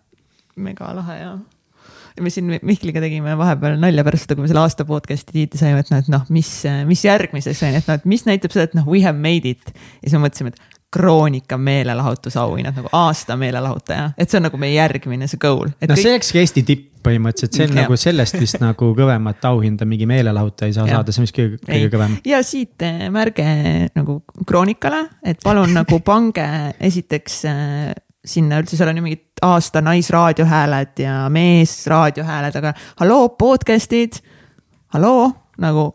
mega 0.55 0.93
lahe 0.95 1.17
ja 1.19 1.33
me 2.23 2.31
siin 2.33 2.49
Mihkliga 2.61 3.01
tegime 3.03 3.35
vahepeal 3.39 3.77
nalja 3.79 4.03
pärast 4.05 4.27
seda, 4.27 4.37
kui 4.37 4.45
me 4.45 4.51
selle 4.51 4.63
aasta 4.65 4.85
podcast'i 4.87 5.35
tiitli 5.35 5.61
saime, 5.61 5.83
et 5.83 5.91
noh, 5.93 6.01
et 6.03 6.11
noh, 6.11 6.25
mis, 6.33 6.49
mis 6.89 7.05
järgmiseks 7.07 7.63
on 7.63 7.71
ju, 7.71 7.81
et 7.81 7.89
noh, 7.89 7.99
et 8.01 8.09
mis 8.09 8.25
näitab 8.27 8.53
seda, 8.55 8.67
et 8.69 8.77
noh, 8.77 8.87
we 8.89 9.03
have 9.05 9.17
made 9.17 9.47
it. 9.47 9.71
ja 9.71 10.09
siis 10.09 10.17
me 10.17 10.25
mõtlesime, 10.25 10.51
et 10.51 10.80
kroonika 10.91 11.57
meelelahutusauhinnad 11.57 12.75
nagu 12.75 12.89
aasta 12.91 13.37
meelelahutaja, 13.39 14.11
et 14.17 14.29
see 14.29 14.41
on 14.41 14.49
nagu 14.49 14.59
meie 14.59 14.75
järgmine 14.75 15.27
see 15.31 15.39
goal. 15.41 15.69
no 15.71 15.87
kõik... 15.87 16.01
see 16.01 16.11
olekski 16.11 16.41
Eesti 16.41 16.63
tipp 16.67 16.87
põhimõtteliselt, 17.05 17.55
see 17.55 17.67
on 17.69 17.75
nagu 17.79 17.97
sellest 17.97 18.37
vist 18.39 18.59
nagu 18.61 18.91
kõvemat 18.97 19.45
auhinda 19.49 19.87
mingi 19.89 20.05
meelelahutaja 20.09 20.69
ei 20.69 20.75
saa 20.75 20.87
ja. 20.89 20.99
saada, 20.99 21.13
see 21.13 21.21
on 21.21 21.27
vist 21.27 21.37
kõige, 21.37 21.59
kõige 21.65 21.89
kõvem. 21.95 22.17
ja 22.27 22.41
siit 22.45 22.85
eh, 22.85 23.07
märge 23.13 23.47
nagu 23.95 24.19
kroonikale, 24.47 25.05
et 25.23 25.41
palun 25.43 25.73
nagu 25.79 26.01
pange 26.05 26.47
esiteks 26.91 27.39
eh, 27.49 27.93
sinna 28.21 28.59
üldse, 28.61 28.77
seal 28.77 28.91
on 28.91 29.01
ju 29.01 29.05
mingid 29.05 29.45
aasta 29.47 29.81
naisraadiohääled 29.85 31.01
ja 31.01 31.15
meesraadiohääled, 31.33 32.59
aga 32.61 32.75
halloo, 33.01 33.31
podcast'id, 33.39 34.21
halloo, 34.93 35.31
nagu 35.63 35.87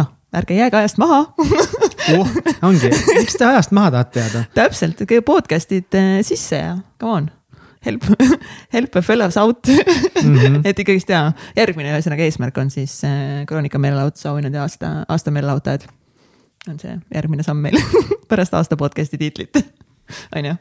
noh, 0.00 0.10
ärge 0.34 0.58
jääge 0.58 0.80
ajast 0.80 0.98
maha 0.98 1.26
oh, 2.16 2.36
ongi, 2.68 2.92
miks 3.18 3.36
te 3.38 3.48
ajast 3.48 3.74
maha 3.76 3.90
tahate 3.98 4.24
jääda? 4.24 4.44
täpselt, 4.54 5.02
podcast'id 5.26 5.98
eh, 5.98 6.14
sisse 6.26 6.62
ja 6.62 6.78
come 7.00 7.12
on 7.12 7.30
help, 7.84 8.04
help 8.76 8.96
a 8.96 9.02
fellows 9.02 9.36
out 9.36 9.66
mm. 9.66 10.36
-hmm. 10.36 10.60
et 10.64 10.78
ikkagist 10.78 11.08
jaa, 11.08 11.32
järgmine 11.56 11.92
ühesõnaga 11.94 12.26
eesmärk 12.26 12.58
on 12.58 12.70
siis 12.70 13.00
äh, 13.04 13.44
Kroonika 13.46 13.78
meelelahutusauhinnad 13.78 14.54
ja 14.54 14.62
aasta, 14.66 14.92
aasta 15.08 15.30
meelelahutajad. 15.30 15.88
on 16.68 16.80
see 16.80 16.98
järgmine 17.14 17.42
samm 17.42 17.62
meil 17.62 17.78
pärast 18.30 18.54
aasta 18.54 18.76
podcast'i 18.76 19.18
tiitlit 19.18 19.56
on 20.36 20.44
ju, 20.44 20.54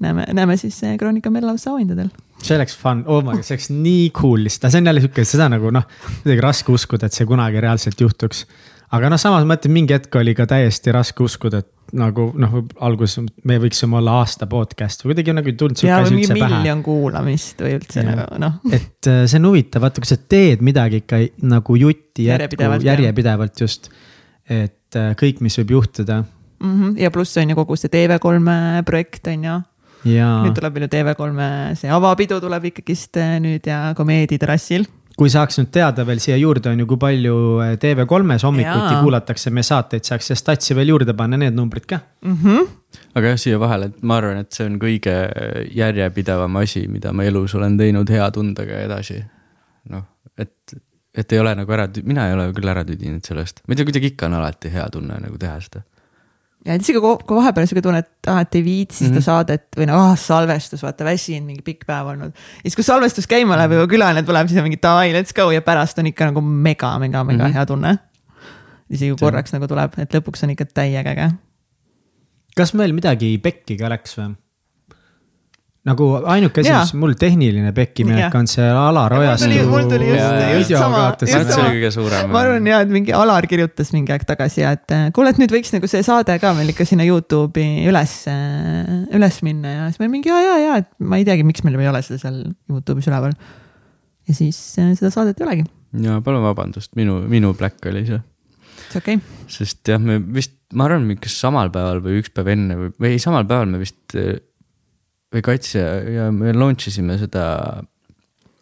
näeme, 0.00 0.26
näeme 0.32 0.56
siis 0.56 0.84
äh, 0.84 0.96
Kroonika 0.98 1.30
meelelahutusauhindadel. 1.30 2.08
see 2.42 2.56
oleks 2.56 2.76
fun, 2.76 3.04
oh 3.06 3.24
my 3.24 3.38
god, 3.38 3.42
see 3.42 3.54
oleks 3.56 3.70
nii 3.70 4.10
cool 4.10 4.44
lihtsalt, 4.44 4.72
see 4.72 4.84
on 4.84 4.92
jälle 4.92 5.00
sihuke, 5.00 5.24
seda 5.24 5.48
nagu 5.48 5.70
noh, 5.70 5.88
kuidagi 6.22 6.40
raske 6.44 6.72
uskuda, 6.72 7.06
et 7.06 7.16
see 7.16 7.26
kunagi 7.26 7.60
reaalselt 7.60 8.00
juhtuks 8.00 8.46
aga 8.94 9.10
noh, 9.12 9.20
samas 9.20 9.46
ma 9.48 9.56
ütlen, 9.58 9.74
mingi 9.74 9.94
hetk 9.96 10.14
oli 10.20 10.34
ka 10.36 10.46
täiesti 10.50 10.92
raske 10.94 11.24
uskuda, 11.24 11.62
et 11.64 11.96
nagu 11.98 12.28
noh, 12.40 12.54
alguses 12.86 13.20
me 13.46 13.58
võiksime 13.62 13.98
olla 14.00 14.18
aasta 14.22 14.48
podcast 14.50 15.04
või 15.04 15.12
kuidagi 15.12 15.34
nagu 15.36 15.50
ei 15.50 15.58
tulnud 15.60 15.78
sihuke 15.78 15.96
asi 15.96 16.16
üldse 16.16 16.36
pähe. 16.36 16.48
miljon 16.56 16.80
kuulamist 16.86 17.60
või 17.64 17.74
üldse 17.78 18.00
ja. 18.00 18.06
nagu 18.08 18.40
noh. 18.42 18.56
et 18.70 19.10
äh, 19.10 19.20
see 19.30 19.40
on 19.40 19.50
huvitav, 19.50 19.84
vaata, 19.84 20.02
kui 20.02 20.10
sa 20.10 20.18
teed 20.18 20.64
midagi 20.64 21.02
ikka 21.04 21.20
nagu 21.50 21.76
jutti 21.78 22.28
jätku 22.30 22.70
järjepidevalt 22.88 23.62
just. 23.62 23.92
et 24.48 24.98
äh, 24.98 25.12
kõik, 25.20 25.44
mis 25.44 25.58
võib 25.60 25.76
juhtuda 25.76 26.22
mm. 26.24 26.72
-hmm. 26.72 26.98
ja 27.04 27.12
pluss 27.14 27.36
on 27.38 27.52
ju 27.52 27.60
kogu 27.60 27.78
see 27.78 27.92
TV3 27.92 28.82
projekt 28.88 29.30
on 29.30 29.48
ju 29.50 29.60
ja 30.14 30.28
nüüd 30.44 30.56
tuleb 30.56 30.74
veel 30.74 30.88
ju 30.88 30.92
TV3 30.96 31.48
see 31.80 31.92
avapidu 31.92 32.40
tuleb 32.40 32.70
ikkagist 32.72 33.20
äh, 33.20 33.38
nüüd 33.44 33.66
ja 33.70 33.92
Komeediterrassil 33.96 34.88
kui 35.18 35.30
saaks 35.30 35.60
nüüd 35.60 35.70
teada 35.74 36.04
veel 36.06 36.20
siia 36.22 36.36
juurde, 36.40 36.72
on 36.72 36.82
ju, 36.82 36.86
kui 36.90 37.00
palju 37.00 37.34
eh, 37.64 37.74
TV3-s 37.80 38.46
hommikuti 38.48 38.94
Jaa. 38.94 39.02
kuulatakse 39.02 39.52
meie 39.54 39.66
saateid, 39.66 40.06
saaks 40.06 40.30
siia 40.30 40.38
statsi 40.38 40.76
veel 40.76 40.94
juurde 40.94 41.14
panna 41.16 41.38
need 41.40 41.54
numbrid 41.54 41.86
ka 41.90 42.00
mm. 42.24 42.38
-hmm. 42.42 42.72
aga 43.14 43.34
jah, 43.34 43.38
siia 43.44 43.60
vahele, 43.60 43.92
et 43.92 44.02
ma 44.02 44.18
arvan, 44.22 44.42
et 44.42 44.52
see 44.52 44.66
on 44.66 44.80
kõige 44.82 45.14
järjepidevam 45.74 46.56
asi, 46.62 46.86
mida 46.88 47.12
ma 47.12 47.24
elus 47.24 47.54
olen 47.54 47.78
teinud 47.78 48.10
hea 48.10 48.30
tundega 48.30 48.82
edasi. 48.88 49.22
noh, 49.90 50.04
et, 50.38 50.76
et 51.14 51.32
ei 51.32 51.38
ole 51.38 51.54
nagu 51.54 51.72
ära, 51.72 51.88
mina 52.02 52.28
ei 52.28 52.34
ole 52.34 52.50
küll 52.52 52.68
ära 52.68 52.84
tüdinud 52.84 53.24
sellest, 53.24 53.62
ma 53.66 53.72
ei 53.72 53.76
tea, 53.76 53.90
kuidagi 53.90 54.14
ikka 54.14 54.26
on 54.26 54.40
alati 54.40 54.72
hea 54.72 54.88
tunne 54.90 55.20
nagu 55.20 55.38
teha 55.38 55.60
seda 55.60 55.84
ja 56.64 56.76
isegi 56.80 57.00
kui, 57.02 57.36
vahepeal 57.36 57.68
sihuke 57.68 57.82
tunne, 57.84 58.00
et 58.04 58.30
ah, 58.32 58.40
et 58.44 58.58
ei 58.58 58.64
viitsi 58.64 59.04
mm 59.04 59.10
-hmm. 59.10 59.20
seda 59.20 59.24
saadet 59.24 59.78
või 59.78 59.88
noh 59.90 60.00
ah,, 60.00 60.14
salvestus, 60.18 60.82
vaata 60.82 61.04
väsinud, 61.04 61.46
mingi 61.46 61.64
pikk 61.64 61.86
päev 61.86 62.12
olnud. 62.14 62.32
ja 62.32 62.64
siis, 62.64 62.76
kui 62.78 62.86
salvestus 62.86 63.28
käima 63.30 63.58
läheb 63.60 63.76
ja 63.76 63.86
külaline 63.90 64.22
tuleb, 64.22 64.48
siis 64.48 64.58
on 64.58 64.68
mingi 64.68 64.80
davai, 64.82 65.12
let's 65.12 65.36
go 65.36 65.50
ja 65.50 65.62
pärast 65.62 65.98
on 65.98 66.06
ikka 66.06 66.30
nagu 66.32 66.40
mega, 66.40 66.98
mega, 66.98 67.24
mega 67.24 67.44
mm 67.44 67.50
-hmm. 67.50 67.54
hea 67.54 67.66
tunne. 67.66 67.98
isegi 68.90 69.10
kui 69.10 69.26
korraks 69.26 69.52
nagu 69.52 69.68
tuleb, 69.68 69.98
et 69.98 70.14
lõpuks 70.14 70.44
on 70.44 70.50
ikka 70.50 70.64
täiega 70.64 71.10
äge. 71.10 71.30
kas 72.56 72.74
meil 72.74 72.92
midagi 72.92 73.38
pekki 73.38 73.76
ka 73.76 73.88
läks 73.88 74.18
või? 74.18 74.34
Nagu 75.84 76.06
ainuke 76.32 76.62
asi, 76.62 76.72
mis 76.72 76.92
mul 76.96 77.12
tehniline 77.20 77.70
pekkiminek 77.76 78.32
on 78.38 78.46
see 78.48 78.64
Alar 78.64 79.12
Ojastu. 79.18 79.50
mul 79.68 79.84
tuli 79.90 80.06
just, 80.08 80.70
just 80.70 80.72
sama, 80.80 81.02
just 81.20 81.98
sama. 81.98 82.20
ma 82.32 82.40
arvan 82.40 82.68
ja, 82.70 82.78
et 82.86 82.92
mingi 82.92 83.12
Alar 83.16 83.44
kirjutas 83.50 83.92
mingi 83.92 84.14
aeg 84.14 84.24
tagasi 84.28 84.62
ja 84.62 84.72
et 84.78 84.94
äh, 84.96 85.10
kuule, 85.16 85.34
et 85.34 85.40
nüüd 85.42 85.52
võiks 85.52 85.74
nagu 85.74 85.90
see 85.90 86.00
saade 86.06 86.38
ka 86.40 86.54
meil 86.56 86.72
ikka 86.72 86.86
sinna 86.88 87.04
Youtube'i 87.04 87.84
üles, 87.90 88.14
äh, 88.32 88.94
üles 89.18 89.42
minna 89.44 89.74
ja 89.74 89.90
siis 89.90 90.00
me 90.00 90.08
mingi 90.12 90.32
ja, 90.32 90.40
ja, 90.40 90.56
ja, 90.62 90.78
et 90.80 90.88
ma 91.04 91.20
ei 91.20 91.28
teagi, 91.28 91.44
miks 91.44 91.66
meil 91.68 91.76
ei 91.76 91.92
ole 91.92 92.00
seda 92.06 92.22
seal 92.22 92.40
Youtube'is 92.72 93.10
üleval. 93.12 93.36
ja 94.24 94.38
siis 94.40 94.62
äh, 94.80 94.94
seda 94.96 95.12
saadet 95.12 95.44
ei 95.44 95.48
olegi. 95.50 95.68
ja 96.06 96.16
palun 96.24 96.46
vabandust, 96.48 96.94
minu, 96.96 97.20
minu 97.28 97.52
black 97.60 97.92
oli 97.92 98.06
see. 98.08 98.22
see 98.88 99.04
okei 99.04 99.20
okay.. 99.20 99.46
sest 99.52 99.84
jah, 99.92 100.00
me 100.00 100.16
vist, 100.32 100.56
ma 100.72 100.88
arvan, 100.88 101.12
kas 101.20 101.36
samal 101.44 101.68
päeval 101.76 102.00
või 102.08 102.24
üks 102.24 102.32
päev 102.32 102.54
enne 102.56 102.80
või, 102.80 102.96
või 102.96 103.20
samal 103.20 103.44
päeval 103.44 103.68
me 103.76 103.84
vist 103.84 104.16
või 105.34 105.44
Kaitse 105.44 105.84
ja 106.14 106.30
me 106.34 106.54
launch 106.54 106.88
isime 106.90 107.18
seda 107.20 107.44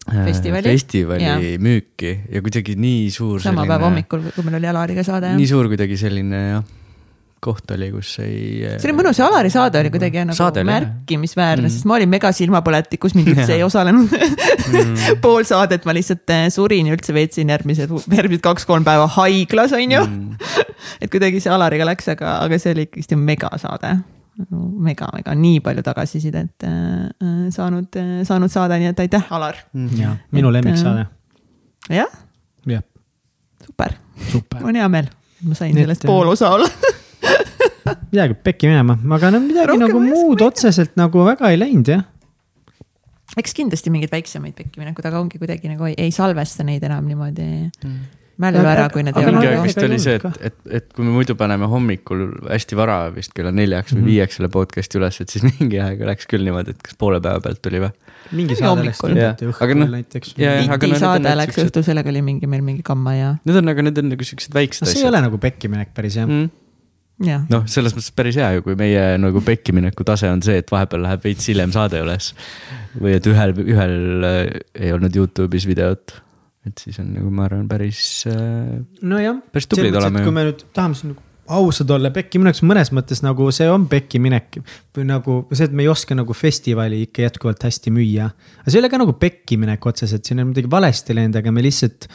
äh, 0.08 0.22
festivali, 0.26 0.68
festivali 0.72 1.26
ja. 1.26 1.38
müüki 1.62 2.14
ja 2.32 2.44
kuidagi 2.44 2.76
nii 2.80 3.10
suur. 3.14 3.42
sama 3.44 3.66
päeva 3.68 3.90
hommikul, 3.90 4.30
kui 4.34 4.46
meil 4.46 4.60
oli 4.60 4.70
Alariga 4.72 5.04
saade. 5.06 5.34
nii 5.38 5.50
suur 5.50 5.68
kuidagi 5.72 5.98
selline 6.00 6.40
jah, 6.54 6.64
koht 7.42 7.72
oli, 7.74 7.90
kus 7.90 8.14
ei. 8.22 8.62
see 8.78 8.88
oli 8.88 8.96
mõnus 9.00 9.18
ja 9.18 9.26
Alari 9.26 9.50
saade 9.50 9.80
oli 9.82 9.90
kuidagi 9.90 10.22
nagu 10.22 10.36
Saade 10.38 10.62
märkimisväärne 10.66 11.66
mm., 11.66 11.74
sest 11.74 11.88
ma 11.90 11.96
olin 11.98 12.10
mega 12.12 12.30
silmapõletikus, 12.34 13.16
mind 13.18 13.32
üldse 13.34 13.58
ei 13.58 13.66
osalenud 13.66 14.18
Mm. 14.72 14.94
pool 15.24 15.42
saadet 15.44 15.84
ma 15.84 15.92
lihtsalt 15.92 16.30
eh, 16.32 16.46
surin 16.54 16.86
ja 16.88 16.94
üldse 16.96 17.12
veetsin 17.12 17.50
järgmised, 17.50 17.90
järgmised 18.14 18.44
kaks-kolm 18.44 18.86
päeva 18.86 19.08
haiglas, 19.18 19.74
on 19.76 19.96
ju 19.98 20.04
Mm. 20.06 20.36
et 21.02 21.10
kuidagi 21.12 21.42
see 21.42 21.52
Alariga 21.52 21.84
läks, 21.88 22.08
aga, 22.14 22.38
aga 22.46 22.58
see 22.62 22.72
oli 22.76 22.86
ikkagist 22.86 23.12
megasaade. 23.18 23.90
Mega, 24.50 25.08
mega, 25.14 25.34
nii 25.38 25.60
palju 25.64 25.82
tagasisidet 25.86 26.66
äh, 26.68 27.48
saanud, 27.54 27.98
saanud 28.28 28.52
saade, 28.52 28.78
nii 28.82 28.90
et 28.92 29.02
aitäh, 29.04 29.26
Alar. 29.30 29.56
ja 29.98 30.14
minu 30.32 30.52
lemmiksaade. 30.54 31.06
jah, 31.90 32.12
jah, 32.66 32.82
super, 33.66 33.94
super. 34.32 34.64
on 34.68 34.78
hea 34.80 34.88
meel, 34.92 35.10
et 35.40 35.48
ma 35.48 35.58
sain 35.58 35.74
Nii 35.74 35.82
et, 35.84 35.88
sellest 35.90 36.06
äh, 36.06 36.10
pool 36.12 36.32
osa 36.34 36.50
olla 36.56 36.68
midagi 38.12 38.34
pekki 38.44 38.70
minema, 38.70 38.96
aga 39.18 39.30
no 39.34 39.40
midagi 39.42 39.70
Rohkem 39.72 39.86
nagu 39.86 40.02
muud 40.04 40.42
otseselt 40.44 40.96
nagu 41.00 41.24
väga 41.26 41.50
ei 41.52 41.58
läinud 41.60 41.88
jah. 41.94 42.02
eks 43.40 43.54
kindlasti 43.56 43.90
mingeid 43.94 44.12
väiksemaid 44.12 44.56
pekkiminekud, 44.58 45.06
aga 45.08 45.20
ongi 45.22 45.40
kuidagi 45.40 45.70
nagu 45.72 45.88
ei, 45.90 45.94
ei 45.98 46.10
salvesta 46.14 46.66
neid 46.66 46.82
enam 46.88 47.06
niimoodi 47.08 47.48
Mm. 47.84 48.02
Mällu 48.42 48.60
Aga- 48.62 48.72
ära, 48.74 48.86
kui 48.92 49.02
need 49.06 49.16
aga 49.16 49.24
ei 49.24 49.32
mingi 49.32 49.46
ole 49.46 49.52
jah, 49.54 49.60
aeg 49.62 49.68
vist 49.70 49.82
oli 49.86 49.98
see, 50.02 50.16
et, 50.18 50.38
et, 50.50 50.56
et 50.80 50.88
kui 50.96 51.06
me 51.06 51.14
muidu 51.14 51.36
paneme 51.38 51.68
hommikul 51.70 52.24
hästi 52.50 52.78
vara 52.78 52.96
vist 53.14 53.32
kella 53.36 53.52
neljaks 53.54 53.94
või 53.94 54.02
Mhm. 54.02 54.08
viieks 54.12 54.38
selle 54.40 54.50
podcast'i 54.52 54.98
üles, 55.00 55.20
et 55.24 55.32
siis 55.36 55.44
mingi 55.50 55.80
aeg 55.82 56.02
läks 56.12 56.26
küll 56.30 56.44
niimoodi, 56.46 56.74
et 56.76 56.82
kas 56.88 56.98
poole 57.00 57.20
päeva 57.24 57.40
pealt 57.44 57.62
tuli 57.64 57.80
või? 57.84 57.92
mingi 58.32 58.54
Mingi 58.54 58.56
saade 58.62 58.84
läks 58.86 59.00
õhtul 59.02 59.76
noh, 59.82 59.92
näiteks. 59.98 60.34
on 60.38 60.98
saade 61.02 61.36
läks 61.36 61.54
siuksed- 61.56 61.68
õhtul, 61.72 61.84
sellega 61.90 62.12
oli 62.14 62.22
mingi 62.24 62.46
meil 62.48 62.62
mingi 62.64 62.82
kamma 62.86 63.14
ja, 63.18 63.30
Need 63.44 63.58
on, 63.62 63.68
aga 63.74 63.82
need 63.88 63.98
on 64.02 64.08
nagu 64.14 64.24
siuksed 64.24 64.54
väiksed 64.56 64.86
no 64.86 64.90
see 64.90 65.00
ei 65.00 65.02
asjad 65.06 65.12
ole 65.14 65.22
nagu 65.26 65.38
pekkiminek 65.42 65.90
päris 65.94 66.16
jah. 66.16 66.26
mm.. 66.30 66.48
jah. 67.26 67.42
noh, 67.52 67.66
selles 67.70 67.92
mõttes 67.96 68.10
päris 68.16 68.38
hea 68.40 68.48
ju, 68.56 68.62
kui 68.64 68.74
meie 68.78 69.02
nagu 69.20 69.42
pekkimineku 69.44 70.06
tase 70.08 70.30
on 70.32 70.40
see, 70.42 70.56
et 70.62 70.70
vahepeal 70.72 71.02
läheb 71.04 71.22
veits 71.26 71.46
hiljem 71.50 71.74
saade 71.74 72.00
üles. 72.02 72.32
või 72.98 73.14
et 73.18 73.26
ühel, 73.30 73.52
ühel 73.66 73.96
äh, 74.28 74.60
ei 74.74 74.92
olnud 74.96 75.14
Youtube'is 75.18 75.66
videot. 75.68 76.16
Et 76.68 76.78
siis 76.78 76.98
on 77.02 77.10
nagu 77.16 77.32
ma 77.34 77.48
arvan, 77.48 77.66
päris 77.70 78.24
äh,, 78.30 78.80
nojah. 79.02 79.42
Päris 79.52 79.68
tublid 79.70 79.96
oleme 79.98 80.24
kui 80.24 80.34
me 80.34 80.46
nüüd 80.48 80.66
tahame 80.74 80.98
siin 80.98 81.14
nagu 81.14 81.30
ausad 81.52 81.90
olla, 81.90 82.12
pekkiminek 82.14 82.60
mõnes 82.66 82.92
mõttes 82.94 83.22
nagu 83.24 83.48
see 83.54 83.66
on 83.70 83.88
pekkiminek 83.90 84.60
või 84.94 85.06
nagu 85.08 85.40
see, 85.50 85.66
et 85.66 85.74
me 85.74 85.84
ei 85.84 85.90
oska 85.90 86.16
nagu 86.16 86.36
festivali 86.36 87.02
ikka 87.08 87.26
jätkuvalt 87.26 87.66
hästi 87.66 87.92
müüa. 87.94 88.28
aga 88.62 88.68
see 88.68 88.78
ei 88.78 88.84
ole 88.84 88.92
ka 88.92 89.00
nagu 89.02 89.16
pekkiminek 89.18 89.90
otseselt, 89.90 90.24
siin 90.24 90.42
on 90.42 90.52
midagi 90.52 90.70
valesti 90.70 91.16
läinud, 91.18 91.40
aga 91.42 91.54
me 91.54 91.66
lihtsalt, 91.66 92.06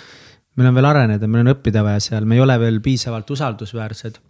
meil 0.58 0.72
on 0.72 0.80
veel 0.80 0.90
areneda, 0.90 1.28
meil 1.28 1.44
on 1.44 1.54
õppida 1.58 1.84
vaja 1.86 2.00
seal, 2.08 2.26
me 2.30 2.40
ei 2.40 2.46
ole 2.46 2.56
veel 2.62 2.80
piisavalt 2.86 3.36
usaldusväärsed 3.36 4.24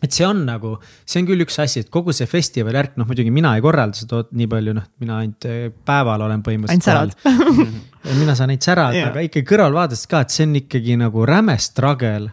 et 0.00 0.16
see 0.16 0.24
on 0.24 0.44
nagu, 0.46 0.74
see 1.04 1.20
on 1.20 1.28
küll 1.28 1.44
üks 1.44 1.58
asi, 1.60 1.84
et 1.84 1.90
kogu 1.92 2.14
see 2.16 2.28
festivali 2.30 2.78
värk, 2.78 2.96
noh 2.96 3.08
muidugi 3.08 3.32
mina 3.34 3.52
ei 3.56 3.64
korralda 3.64 4.00
seda 4.00 4.22
nii 4.32 4.48
palju, 4.50 4.74
noh, 4.78 4.86
mina 5.02 5.20
ainult 5.20 5.48
eh, 5.50 5.66
päeval 5.68 6.24
olen 6.24 6.38
ainult 6.38 6.48
põhimõtteliselt. 6.48 7.18
särad. 7.20 7.80
mina 8.16 8.34
saan 8.34 8.48
neid 8.52 8.64
särada 8.64 8.96
Jaa. 8.96 9.10
aga 9.12 9.24
ikkagi 9.26 9.46
kõrvalvaadest 9.48 10.08
ka, 10.10 10.22
et 10.24 10.34
see 10.34 10.46
on 10.48 10.56
ikkagi 10.62 10.96
nagu 11.00 11.24
räme 11.28 11.56
struggle. 11.60 12.30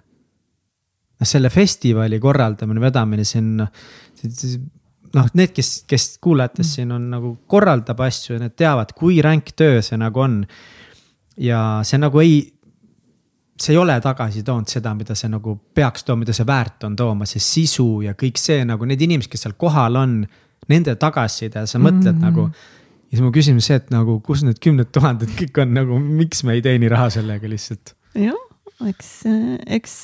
noh, 1.17 1.27
selle 1.27 1.49
festivali 1.49 2.19
korraldamine, 2.21 2.82
vedamine, 2.82 3.25
see 3.25 3.39
on 3.41 3.67
noh, 5.15 5.30
need, 5.34 5.53
kes, 5.56 5.71
kes 5.89 6.10
kuulajatest 6.23 6.77
siin 6.77 6.91
on 6.95 7.10
nagu 7.12 7.34
korraldab 7.49 8.01
asju 8.06 8.36
ja 8.36 8.43
need 8.43 8.58
teavad, 8.60 8.93
kui 8.97 9.21
ränk 9.23 9.53
töö 9.58 9.82
see 9.86 9.97
nagu 9.99 10.23
on. 10.23 10.43
ja 11.38 11.82
see 11.86 11.99
nagu 12.01 12.21
ei, 12.21 12.39
see 13.62 13.73
ei 13.75 13.77
ole 13.82 13.97
tagasi 14.01 14.43
toonud 14.45 14.69
seda, 14.69 14.93
mida 14.97 15.15
see 15.17 15.30
nagu 15.30 15.56
peaks 15.75 16.06
tooma, 16.06 16.23
mida 16.25 16.34
see 16.34 16.47
väärt 16.47 16.88
on 16.88 16.95
tooma, 16.97 17.27
see 17.30 17.43
sisu 17.43 18.01
ja 18.08 18.15
kõik 18.17 18.41
see 18.41 18.63
nagu 18.65 18.86
need 18.89 19.01
inimesed, 19.06 19.32
kes 19.32 19.45
seal 19.45 19.58
kohal 19.60 19.99
on, 19.99 20.19
nende 20.67 20.95
tagasiside, 20.99 21.65
sa 21.67 21.80
mõtled 21.80 22.15
mm 22.15 22.21
-hmm. 22.21 22.25
nagu. 22.25 22.49
Ja 23.08 23.15
siis 23.15 23.24
mu 23.24 23.32
küsimus 23.36 23.70
see, 23.70 23.78
et 23.80 23.91
nagu 23.93 24.17
kus 24.26 24.43
need 24.46 24.60
kümned 24.63 24.91
tuhanded 24.96 25.32
kõik 25.39 25.62
on 25.63 25.76
nagu, 25.78 26.00
miks 26.00 26.43
me 26.48 26.58
ei 26.58 26.63
teeni 26.65 26.89
raha 26.91 27.10
sellega 27.13 27.50
lihtsalt. 27.52 27.93
jah, 28.17 28.41
eks, 28.89 29.13
eks 29.80 29.96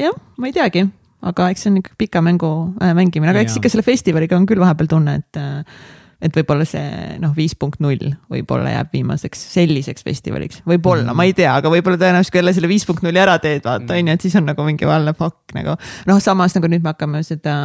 jah, 0.00 0.16
ma 0.40 0.50
ei 0.50 0.56
teagi, 0.56 0.86
aga 1.26 1.50
eks 1.52 1.66
see 1.66 1.74
on 1.74 1.78
ikka 1.82 1.96
pika 2.00 2.24
mängu 2.24 2.52
äh, 2.80 2.94
mängimine, 2.96 3.32
aga 3.34 3.44
eks 3.44 3.54
Jaa. 3.56 3.62
ikka 3.62 3.74
selle 3.74 3.86
festivaliga 3.86 4.38
on 4.38 4.48
küll 4.48 4.62
vahepeal 4.62 4.90
tunne, 4.96 5.20
et 5.20 5.40
äh, 5.40 5.84
et 6.22 6.36
võib-olla 6.36 6.64
see 6.68 7.16
noh, 7.20 7.32
viis 7.36 7.54
punkt 7.58 7.82
null 7.84 8.14
võib-olla 8.32 8.72
jääb 8.72 8.94
viimaseks 8.94 9.42
selliseks 9.52 10.06
festivaliks, 10.06 10.62
võib-olla 10.68 11.10
mm, 11.10 11.18
ma 11.18 11.26
ei 11.28 11.34
tea, 11.36 11.52
aga 11.60 11.72
võib-olla 11.72 12.00
tõenäoliselt 12.00 12.32
kui 12.32 12.40
jälle 12.40 12.54
selle 12.56 12.70
viis 12.70 12.86
punkt 12.88 13.04
nulli 13.04 13.20
ära 13.20 13.36
teed, 13.42 13.64
vaata 13.66 13.98
on 13.98 14.10
ju, 14.10 14.16
et 14.16 14.26
siis 14.26 14.36
on 14.40 14.48
nagu 14.48 14.66
mingi 14.66 14.88
valla 14.88 15.12
fuck 15.16 15.54
nagu. 15.56 15.76
noh, 16.08 16.20
samas 16.24 16.56
nagu 16.56 16.70
nüüd 16.72 16.84
me 16.84 16.94
hakkame 16.94 17.22
seda 17.26 17.56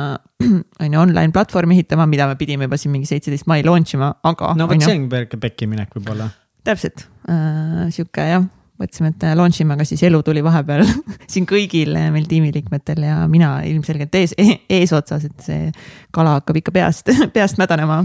on 0.83 0.97
ju 0.97 1.03
online 1.03 1.31
platvormi 1.35 1.79
ehitama, 1.79 2.09
mida 2.11 2.27
me 2.27 2.37
pidime 2.39 2.67
juba 2.67 2.79
siin 2.81 2.95
mingi 2.95 3.09
seitseteist 3.09 3.47
mai 3.51 3.61
launch 3.67 3.95
ima, 3.95 4.13
aga 4.27 4.55
no 4.59 4.67
vot, 4.67 4.83
see 4.83 4.97
on 4.99 5.07
väike 5.11 5.39
pekkiminek 5.41 5.95
võib-olla. 5.95 6.31
täpselt. 6.67 7.07
Äh,, 7.31 7.87
sihuke 7.95 8.27
jah, 8.27 8.43
mõtlesime, 8.81 9.13
et 9.13 9.25
äh, 9.27 9.35
launch 9.37 9.61
ime, 9.63 9.75
aga 9.77 9.85
siis 9.87 10.03
elu 10.07 10.21
tuli 10.25 10.43
vahepeal 10.45 10.83
siin 11.31 11.47
kõigil 11.49 11.95
äh, 11.97 12.09
meil 12.13 12.27
tiimiliikmetel 12.29 13.05
ja 13.05 13.21
mina 13.31 13.53
ilmselgelt 13.67 14.15
ees, 14.19 14.35
eesotsas, 14.69 15.27
et 15.29 15.47
see 15.47 15.71
kala 16.15 16.37
hakkab 16.39 16.61
ikka 16.61 16.75
peast, 16.75 17.11
peast 17.35 17.61
mädanema. 17.61 18.01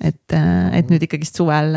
et, 0.00 0.32
et 0.32 0.90
nüüd 0.90 1.04
ikkagist 1.04 1.36
suvel, 1.36 1.76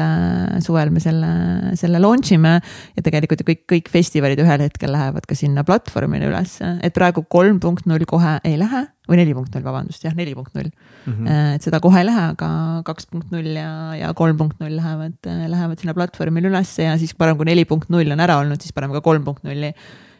suvel 0.63 0.93
me 0.93 1.03
selle, 1.03 1.33
selle 1.79 2.01
launch 2.01 2.33
ime 2.35 2.55
ja 2.95 3.03
tegelikult 3.03 3.43
ju 3.43 3.49
kõik, 3.51 3.63
kõik 3.75 3.91
festivalid 3.91 4.39
ühel 4.43 4.63
hetkel 4.67 4.93
lähevad 4.93 5.27
ka 5.27 5.37
sinna 5.37 5.65
platvormile 5.67 6.29
ülesse, 6.31 6.77
et 6.83 6.95
praegu 6.95 7.25
kolm 7.27 7.59
punkt 7.63 7.89
null 7.89 8.05
kohe 8.09 8.37
ei 8.47 8.57
lähe 8.59 8.85
või 9.13 9.19
neli 9.21 9.33
punkt 9.37 9.53
null, 9.55 9.63
vabandust, 9.67 10.03
jah, 10.03 10.15
neli 10.17 10.33
punkt 10.35 10.53
null. 10.57 10.71
Mhm. 11.05 11.27
et 11.57 11.61
seda 11.65 11.79
kohe 11.83 11.99
ei 12.01 12.05
lähe, 12.09 12.23
aga 12.33 12.49
kaks 12.87 13.05
punkt 13.11 13.31
null 13.31 13.51
ja, 13.55 13.69
ja 13.99 14.13
kolm 14.17 14.37
punkt 14.39 14.59
null 14.63 14.75
lähevad, 14.79 15.15
lähevad 15.23 15.79
sinna 15.79 15.93
platvormile 15.97 16.49
ülesse 16.51 16.83
ja 16.89 16.97
siis 16.97 17.13
parem, 17.13 17.37
kui 17.37 17.45
neli 17.45 17.65
punkt 17.69 17.89
null 17.93 18.11
on 18.15 18.19
ära 18.25 18.39
olnud, 18.41 18.59
siis 18.63 18.73
paneme 18.75 18.93
ka 18.97 19.01
kolm 19.05 19.23
punkt 19.27 19.43
nulli. 19.47 19.73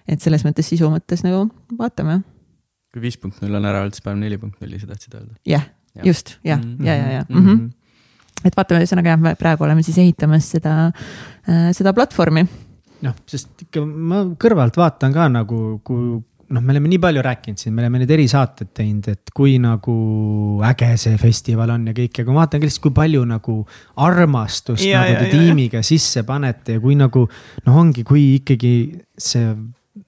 et 0.08 0.20
selles 0.22 0.44
mõttes 0.44 0.68
sisu 0.68 0.90
mõttes 0.92 1.22
nagu 1.24 1.46
vaatame, 1.80 2.22
kui 2.94 3.02
viis 3.02 3.16
punkt 3.18 3.40
null 3.42 3.56
on 3.56 3.66
ära 3.66 3.80
olnud, 3.82 3.96
siis 3.96 4.04
paneme 4.04 4.26
neli 4.28 4.38
punkt 4.38 4.60
nulli, 4.62 4.80
sa 4.80 4.88
tahtsid 4.92 5.14
öelda? 5.16 5.34
jah, 5.48 5.64
Jah. 5.96 6.06
just, 6.06 6.38
jah, 6.44 6.60
Mhm. 6.60 6.86
ja, 6.86 6.94
ja, 6.96 7.08
ja 7.20 7.24
Mhm. 7.30 7.40
mm. 7.40 7.48
-hmm. 7.60 7.72
et 8.46 8.56
vaatame, 8.58 8.82
ühesõnaga 8.84 9.14
jah, 9.14 9.20
me 9.20 9.36
praegu 9.40 9.64
oleme 9.64 9.84
siis 9.84 9.98
ehitamas 9.98 10.50
seda, 10.52 10.92
seda 11.72 11.94
platvormi. 11.94 12.44
noh, 13.04 13.16
sest 13.28 13.62
ikka 13.66 13.82
ma 13.86 14.24
kõrvalt 14.40 14.76
vaatan 14.80 15.14
ka 15.14 15.28
nagu, 15.30 15.80
kui 15.84 16.22
noh, 16.54 16.62
me 16.62 16.74
oleme 16.76 16.90
nii 16.92 17.02
palju 17.02 17.22
rääkinud 17.26 17.62
siin, 17.62 17.74
me 17.76 17.84
oleme 17.84 18.02
neid 18.02 18.12
erisaateid 18.14 18.72
teinud, 18.78 19.08
et 19.10 19.32
kui 19.36 19.56
nagu 19.62 19.94
äge 20.70 20.92
see 21.02 21.18
festival 21.22 21.74
on 21.76 21.88
ja 21.90 21.94
kõik 21.98 22.20
ja 22.20 22.26
kui 22.26 22.36
ma 22.36 22.44
vaatan 22.44 22.62
ka 22.62 22.70
lihtsalt, 22.70 22.84
kui 22.88 22.96
palju 22.98 23.24
nagu 23.30 23.56
armastust 24.06 24.86
Ja, 24.86 25.04
ja, 25.04 25.04
nagu 25.04 25.14
ja, 25.16 25.22
te 25.24 25.30
ja, 25.30 25.38
tiimiga 25.40 25.84
sisse 25.86 26.26
panete 26.28 26.78
ja 26.78 26.84
kui 26.84 26.98
nagu 27.00 27.26
noh, 27.66 27.80
ongi, 27.84 28.06
kui 28.08 28.36
ikkagi 28.38 28.74
see 29.18 29.54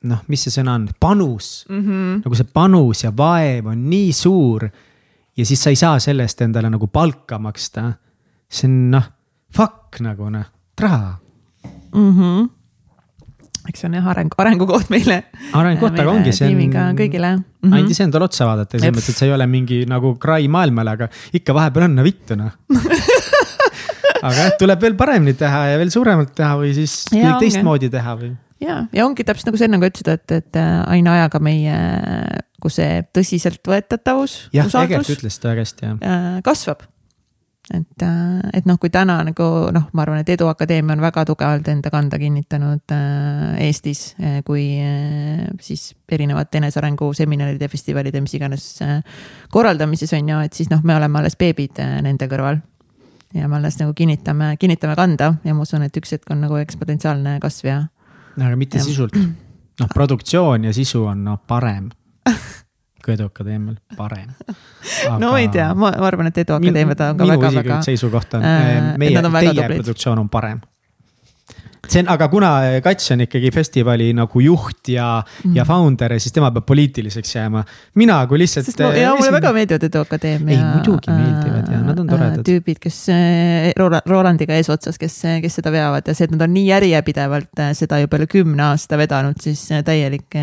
noh, 0.09 0.21
mis 0.31 0.45
see 0.45 0.53
sõna 0.53 0.77
on, 0.79 0.89
panus 0.99 1.65
Mm 1.69 1.81
-hmm. 1.81 2.21
nagu 2.25 2.35
see 2.35 2.49
panus 2.53 3.03
ja 3.03 3.11
vaev 3.17 3.67
on 3.71 3.89
nii 3.89 4.13
suur 4.13 4.69
ja 5.37 5.45
siis 5.45 5.61
sa 5.63 5.69
ei 5.69 5.75
saa 5.75 5.99
selle 5.99 6.23
eest 6.23 6.41
endale 6.41 6.69
nagu 6.69 6.87
palka 6.87 7.39
maksta. 7.39 7.93
see 8.49 8.67
on 8.69 8.91
noh, 8.91 9.03
fuck 9.53 9.99
nagu 9.99 10.29
noh, 10.29 10.45
raha 10.81 11.17
Mm 11.95 12.13
-hmm. 12.13 12.49
Eks 13.69 13.81
see 13.81 13.89
on 13.89 13.97
jah 13.97 14.07
areng, 14.13 14.31
arengukoht 14.41 14.91
meile. 14.93 15.21
arengukoht, 15.57 15.97
aga 16.01 16.13
ongi, 16.13 16.33
see 16.35 16.49
on, 16.51 16.95
kõigile 16.97 17.31
mm. 17.35 17.73
andis 17.73 17.97
-hmm. 17.97 18.07
endale 18.07 18.29
otsa 18.29 18.47
vaadata, 18.49 18.77
selles 18.77 18.93
mõttes, 18.93 19.11
et 19.13 19.21
see 19.21 19.29
ei 19.29 19.35
ole 19.35 19.47
mingi 19.49 19.83
nagu 19.89 20.15
cry 20.21 20.47
maailmale, 20.51 20.95
aga 20.97 21.09
ikka 21.33 21.55
vahepeal 21.57 21.89
on 21.89 22.03
vittu 22.05 22.37
noh. 22.39 22.53
aga 24.25 24.35
jah, 24.39 24.55
tuleb 24.61 24.81
veel 24.87 24.97
paremini 24.99 25.35
teha 25.37 25.61
ja 25.73 25.77
veel 25.81 25.93
suuremalt 25.93 26.33
teha 26.37 26.55
või 26.61 26.73
siis 26.77 27.05
ongi. 27.13 27.37
teistmoodi 27.43 27.91
teha 27.93 28.17
või. 28.21 28.33
ja, 28.63 28.81
ja 28.93 29.05
ongi 29.05 29.25
täpselt 29.27 29.51
nagu 29.51 29.61
sa 29.61 29.69
enne 29.69 29.81
ka 29.81 29.91
ütlesid, 29.91 30.11
et, 30.13 30.35
et 30.39 30.59
äh, 30.61 30.73
aina 30.97 31.19
ajaga 31.19 31.41
meie, 31.43 31.77
kus 32.63 32.79
see 32.81 32.99
tõsiseltvõetatavus, 33.15 34.39
jah, 34.55 34.69
usaldus 34.69 35.15
ütles 35.17 35.39
ta 35.41 35.53
väga 35.53 35.65
hästi 35.65 35.89
jah. 35.89 35.97
äh, 36.01 36.29
kasvab. 36.45 36.85
et, 37.73 38.03
et 38.53 38.67
noh, 38.69 38.77
kui 38.81 38.91
täna 38.93 39.17
nagu 39.25 39.47
noh, 39.73 39.87
ma 39.93 40.03
arvan, 40.03 40.21
et 40.21 40.29
Edu 40.35 40.47
Akadeemia 40.51 40.93
on 40.93 41.01
väga 41.01 41.23
tugevalt 41.25 41.67
enda 41.71 41.89
kanda 41.93 42.19
kinnitanud 42.21 42.93
äh, 42.93 43.65
Eestis, 43.65 44.03
kui 44.45 44.67
äh, 44.83 45.47
siis 45.61 45.89
erinevate 46.11 46.61
enesearengu 46.61 47.09
seminaride, 47.17 47.69
festivalide, 47.71 48.21
mis 48.21 48.37
iganes 48.37 48.69
äh, 48.85 49.01
korraldamises 49.53 50.13
on 50.17 50.29
ju, 50.29 50.43
et 50.45 50.53
siis 50.53 50.69
noh, 50.73 50.83
me 50.85 50.97
oleme 50.97 51.21
alles 51.21 51.37
beebid 51.39 51.81
äh, 51.81 51.97
nende 52.05 52.29
kõrval. 52.31 52.61
ja 53.35 53.49
me 53.51 53.57
alles 53.57 53.79
nagu 53.81 53.93
kinnitame, 53.93 54.53
kinnitame 54.59 54.95
kanda 54.95 55.33
ja 55.43 55.53
ma 55.53 55.65
usun, 55.65 55.83
et 55.83 55.97
üks 55.97 56.13
hetk 56.15 56.29
on 56.31 56.45
nagu 56.45 56.55
eksponentsiaalne 56.61 57.39
kasv 57.43 57.67
ja 57.67 57.81
aga 58.37 58.55
mitte 58.55 58.77
Jah. 58.77 58.85
sisult. 58.85 59.15
noh, 59.79 59.89
produktsioon 59.93 60.69
ja 60.69 60.73
sisu 60.73 61.05
on 61.09 61.23
noh 61.25 61.39
parem. 61.47 61.89
Kui 63.05 63.13
Edu 63.13 63.29
Akadeemial, 63.29 63.77
parem. 63.97 64.29
no 65.21 65.31
ma 65.31 65.41
ei 65.41 65.49
tea, 65.53 65.71
ma 65.77 65.93
arvan, 66.07 66.31
et 66.31 66.45
Edu 66.45 66.57
Akadeemia 66.57 66.97
ta 66.97 67.11
on 67.13 67.19
ka 67.19 67.27
väga-väga 67.35 67.59
isiklik 67.59 67.91
seisukoht 67.91 68.39
on 68.39 68.47
äh,, 68.47 68.71
et 68.77 68.95
meie 69.01 69.19
väga 69.19 69.35
teie 69.35 69.59
tublid. 69.59 69.83
produktsioon 69.83 70.23
on 70.23 70.31
parem. 70.33 70.63
see 71.85 72.01
on, 72.01 72.07
aga 72.09 72.27
kuna 72.33 72.49
Kats 72.81 73.11
on 73.13 73.21
ikkagi 73.27 73.51
festivali 73.53 74.07
nagu 74.17 74.41
juht 74.41 74.89
ja 74.89 75.19
mm., 75.21 75.53
ja 75.53 75.65
founder, 75.69 76.15
siis 76.17 76.33
tema 76.33 76.49
peab 76.55 76.65
poliitiliseks 76.65 77.35
jääma. 77.35 77.61
mina 78.01 78.17
kui 78.25 78.41
lihtsalt. 78.41 78.65
sest 78.65 78.81
ma, 78.81 78.89
ja 78.97 79.13
mulle 79.13 79.35
väga 79.37 79.53
meeldivad 79.53 79.85
Edu 79.85 80.01
Akadeemia. 80.01 80.57
ei, 80.57 80.65
muidugi 80.71 81.13
meeldivad 81.13 81.69
ja 81.75 81.83
nad 81.85 82.01
on 82.01 82.09
toredad. 82.09 82.41
tüübid, 82.49 82.81
kes 82.81 83.03
Rolandiga 84.09 84.57
eesotsas, 84.57 84.97
kes, 84.97 85.21
kes 85.45 85.61
seda 85.61 85.73
veavad 85.77 86.09
ja 86.09 86.17
see, 86.17 86.25
et 86.25 86.33
nad 86.33 86.47
on 86.47 86.57
nii 86.57 86.67
järjepidevalt 86.71 87.65
seda 87.77 88.01
juba 88.01 88.17
üle 88.21 88.29
kümne 88.33 88.71
aasta 88.71 88.97
vedanud, 88.97 89.37
siis 89.45 89.67
täielik 89.85 90.41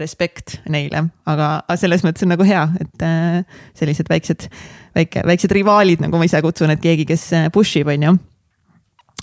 respekt 0.00 0.58
neile, 0.70 1.04
aga, 1.28 1.50
selles 1.78 2.02
mõttes 2.06 2.26
on 2.26 2.32
nagu 2.34 2.46
hea, 2.46 2.64
et 2.82 3.04
sellised 3.78 4.10
väiksed, 4.10 4.48
väike, 4.98 5.22
väiksed 5.28 5.54
rivaalid, 5.54 6.02
nagu 6.02 6.18
ma 6.18 6.26
ise 6.26 6.40
kutsun, 6.42 6.72
et 6.74 6.82
keegi, 6.82 7.06
kes 7.08 7.28
push 7.54 7.78
ib, 7.80 7.92
on 7.94 8.08
ju 8.08 8.16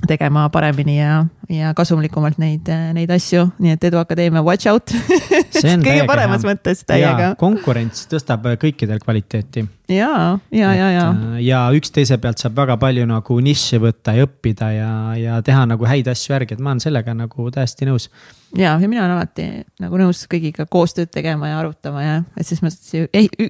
tegema 0.08 0.50
paremini 0.50 0.98
ja, 1.00 1.26
ja 1.50 1.72
kasumlikumalt 1.76 2.38
neid, 2.42 2.68
neid 2.94 3.12
asju, 3.16 3.46
nii 3.64 3.76
et 3.76 3.86
Edu 3.88 4.00
Akadeemia 4.02 4.44
watch 4.44 4.68
out 4.70 4.92
kõige 5.86 6.04
paremas 6.08 6.44
hea. 6.44 6.52
mõttes 6.52 6.84
täiega. 6.88 7.32
konkurents 7.40 8.06
tõstab 8.12 8.46
kõikidel 8.62 9.00
kvaliteeti. 9.02 9.66
ja, 9.90 10.12
ja, 10.52 10.74
ja, 10.76 10.90
ja. 10.92 11.06
ja 11.42 11.62
üksteise 11.78 12.20
pealt 12.22 12.44
saab 12.44 12.58
väga 12.60 12.78
palju 12.82 13.08
nagu 13.10 13.40
nišši 13.48 13.82
võtta 13.82 14.18
ja 14.18 14.28
õppida 14.28 14.72
ja, 14.76 14.92
ja 15.20 15.40
teha 15.46 15.64
nagu 15.72 15.88
häid 15.90 16.12
asju 16.12 16.36
järgi, 16.36 16.58
et 16.58 16.64
ma 16.64 16.74
olen 16.74 16.84
sellega 16.84 17.16
nagu 17.16 17.50
täiesti 17.56 17.88
nõus. 17.90 18.10
ja, 18.52 18.76
ja 18.76 18.92
mina 18.92 19.06
olen 19.08 19.16
alati 19.16 19.50
nagu 19.84 20.04
nõus 20.04 20.26
kõigiga 20.32 20.68
koostööd 20.70 21.14
tegema 21.16 21.54
ja 21.54 21.64
arutama 21.64 22.04
ja, 22.04 22.20
et 22.36 22.46
selles 22.46 22.66
mõttes 22.68 23.10
ei, 23.16 23.50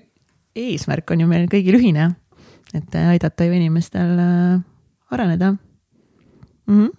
eesmärk 0.55 1.09
on 1.11 1.25
ju 1.25 1.27
meil 1.27 1.49
kõigil 1.51 1.81
ühine, 1.81 2.11
et 2.77 3.01
aidata 3.09 3.49
ju 3.49 3.57
inimestel 3.57 4.17
äh, 4.21 4.59
areneda 5.11 5.55
mm. 6.67 6.85
-hmm. 6.85 6.89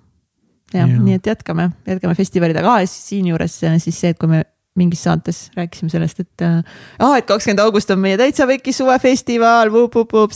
jah 0.75 0.91
ja., 0.91 1.01
nii 1.01 1.15
et 1.21 1.27
jätkame, 1.27 1.71
jätkame 1.87 2.15
festivalidega 2.15 2.75
ah,, 2.75 2.85
siinjuures 2.91 3.61
siis 3.79 4.01
see, 4.01 4.15
et 4.15 4.19
kui 4.19 4.29
me 4.29 4.45
mingis 4.77 5.03
saates 5.07 5.51
rääkisime 5.57 5.89
sellest, 5.89 6.21
et 6.21 6.43
äh,, 6.45 7.19
et 7.19 7.27
kakskümmend 7.27 7.63
august 7.65 7.91
on 7.91 7.99
meie 7.99 8.19
täitsa 8.21 8.47
pekki 8.47 8.73
suvefestival, 8.77 9.73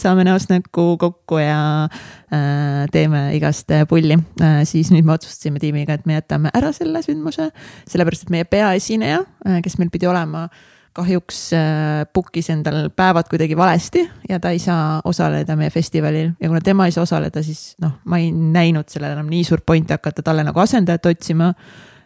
saame 0.00 0.24
näost 0.24 0.50
näkku 0.50 0.96
kokku 0.96 1.38
ja 1.38 1.84
äh, 1.84 2.88
teeme 2.92 3.36
igast 3.36 3.68
pulli 3.88 4.16
äh,. 4.40 4.64
siis 4.64 4.90
nüüd 4.90 5.04
me 5.04 5.12
otsustasime 5.12 5.60
tiimiga, 5.60 5.94
et 5.94 6.06
me 6.06 6.16
jätame 6.16 6.50
ära 6.54 6.72
selle 6.72 7.02
sündmuse, 7.02 7.50
sellepärast 7.88 8.22
et 8.26 8.30
meie 8.30 8.44
peaesineja 8.44 9.24
äh,, 9.46 9.60
kes 9.62 9.78
meil 9.78 9.92
pidi 9.92 10.08
olema 10.08 10.48
äh, 10.48 10.79
kahjuks 10.96 11.38
äh, 11.54 12.06
book'is 12.14 12.50
endal 12.52 12.88
päevad 12.96 13.28
kuidagi 13.30 13.56
valesti 13.56 14.02
ja 14.28 14.40
ta 14.42 14.50
ei 14.54 14.58
saa 14.58 15.00
osaleda 15.04 15.56
meie 15.56 15.70
festivalil 15.70 16.32
ja 16.40 16.48
kuna 16.48 16.60
tema 16.64 16.86
ei 16.88 16.94
saa 16.94 17.06
osaleda, 17.06 17.42
siis 17.46 17.74
noh, 17.82 17.98
ma 18.04 18.18
ei 18.18 18.32
näinud 18.32 18.90
sellel 18.90 19.14
enam 19.14 19.30
nii 19.30 19.44
suurt 19.46 19.66
pointi 19.66 19.94
hakata 19.94 20.24
talle 20.26 20.44
nagu 20.46 20.60
asendajat 20.60 21.06
otsima. 21.12 21.52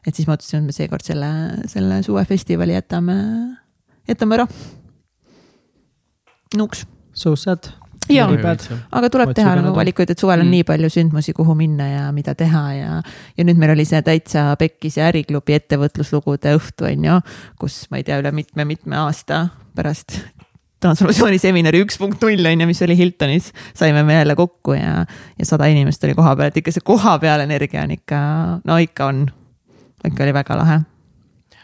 et 0.06 0.14
siis 0.14 0.28
ma 0.28 0.36
otsustasin, 0.36 0.64
et 0.64 0.68
me 0.68 0.76
seekord 0.76 1.04
selle, 1.04 1.30
selle 1.70 2.02
suvefestivali 2.04 2.76
jätame, 2.76 3.14
jätame 4.08 4.40
ära. 4.40 4.46
nuks. 6.56 6.86
So 7.14 7.36
sad 7.36 7.70
jaa, 8.10 8.28
aga 8.92 9.10
tuleb 9.12 9.32
Otsi 9.32 9.40
teha 9.40 9.54
nagu 9.60 9.74
valikuid, 9.76 10.12
et 10.12 10.20
suvel 10.20 10.42
on 10.42 10.46
mm. 10.46 10.54
nii 10.58 10.66
palju 10.68 10.90
sündmusi, 10.92 11.34
kuhu 11.36 11.56
minna 11.58 11.88
ja 11.88 12.04
mida 12.16 12.34
teha 12.38 12.64
ja. 12.76 13.00
ja 13.38 13.46
nüüd 13.46 13.60
meil 13.60 13.74
oli 13.74 13.86
see 13.88 14.02
täitsa 14.04 14.46
pekkis 14.60 14.98
ja 15.00 15.08
äriklubi 15.12 15.56
ettevõtluslugude 15.58 16.56
õhtu 16.58 16.88
on 16.90 17.10
ju, 17.10 17.18
kus 17.60 17.84
ma 17.90 18.00
ei 18.00 18.06
tea, 18.06 18.20
üle 18.22 18.34
mitme-mitme 18.34 18.98
aasta 19.04 19.46
pärast 19.76 20.20
transformatsiooniseminari 20.84 21.80
üks 21.84 21.96
punkt 22.00 22.22
null 22.24 22.50
on 22.50 22.64
ju, 22.64 22.68
mis 22.68 22.82
oli 22.84 22.96
Hiltonis, 22.98 23.52
saime 23.76 24.04
me 24.04 24.18
jälle 24.18 24.36
kokku 24.38 24.76
ja, 24.76 25.04
ja 25.38 25.46
sada 25.48 25.68
inimest 25.72 26.04
oli 26.04 26.16
koha 26.18 26.34
peal, 26.36 26.52
et 26.52 26.60
ikka 26.60 26.74
see 26.74 26.84
koha 26.84 27.18
peal 27.22 27.44
energia 27.46 27.86
on 27.86 27.94
ikka, 27.96 28.24
no 28.68 28.80
ikka 28.82 29.12
on, 29.12 29.28
ikka 30.04 30.26
oli 30.26 30.36
väga 30.36 30.58
lahe, 30.60 30.82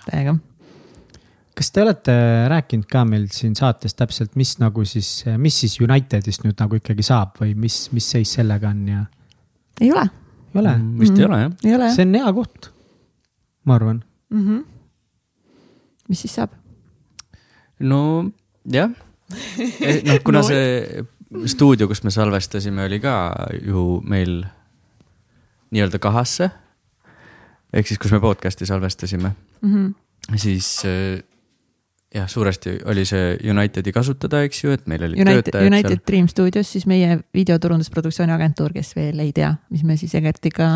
täiega 0.08 0.38
kas 1.56 1.70
te 1.74 1.82
olete 1.82 2.14
rääkinud 2.50 2.86
ka 2.90 3.04
meil 3.08 3.26
siin 3.34 3.56
saates 3.58 3.96
täpselt, 3.98 4.36
mis 4.40 4.56
nagu 4.62 4.84
siis, 4.88 5.24
mis 5.40 5.60
siis 5.62 5.78
Unitedist 5.82 6.44
nüüd 6.46 6.58
nagu 6.60 6.78
ikkagi 6.78 7.04
saab 7.06 7.40
või 7.42 7.54
mis, 7.58 7.82
mis 7.94 8.10
seis 8.14 8.34
sellega 8.38 8.70
on 8.70 8.82
ja? 8.88 9.04
ei 9.80 9.92
ole. 9.92 10.06
ei 10.54 10.60
ole? 10.62 10.76
Mm, 10.76 10.98
vist 11.00 11.12
mm 11.12 11.24
-hmm. 11.24 11.56
ei 11.64 11.74
ole 11.74 11.84
jah. 11.84 11.94
see 11.96 12.06
on 12.06 12.14
hea 12.14 12.32
koht, 12.32 12.70
ma 13.64 13.74
arvan 13.74 14.02
mm. 14.30 14.46
-hmm. 14.46 14.64
mis 16.08 16.20
siis 16.20 16.34
saab? 16.34 16.54
no 17.80 18.30
jah 18.64 18.90
eh, 19.80 20.02
noh, 20.04 20.22
kuna 20.26 20.38
no. 20.38 20.46
see 20.48 21.04
stuudio, 21.46 21.88
kus 21.88 22.02
me 22.02 22.10
salvestasime, 22.10 22.84
oli 22.84 23.00
ka 23.00 23.32
ju 23.62 24.02
meil 24.04 24.44
nii-öelda 25.70 25.98
kahasse. 25.98 26.50
ehk 27.72 27.86
siis, 27.86 27.98
kus 27.98 28.12
me 28.12 28.20
podcast'i 28.20 28.66
salvestasime 28.66 29.32
mm, 29.62 29.74
-hmm. 29.74 30.36
siis 30.36 30.84
eh, 30.84 31.22
jah, 32.14 32.26
suuresti 32.28 32.78
oli 32.90 33.04
see 33.08 33.36
Unitedi 33.50 33.92
kasutada, 33.94 34.42
eks 34.46 34.64
ju, 34.64 34.74
et 34.74 34.86
meil 34.90 35.04
olid 35.06 35.20
United, 35.20 35.50
töötajad 35.50 35.70
United 35.70 35.96
seal. 35.96 36.04
Dream 36.10 36.28
Studios, 36.28 36.72
siis 36.72 36.86
meie 36.90 37.20
videoturundusproduktsiooni 37.36 38.34
agentuur, 38.34 38.74
kes 38.74 38.94
veel 38.96 39.22
ei 39.22 39.32
tea, 39.36 39.54
mis 39.70 39.84
me 39.86 39.96
siis 40.00 40.14
Egertiga 40.18 40.68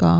ka 0.00 0.14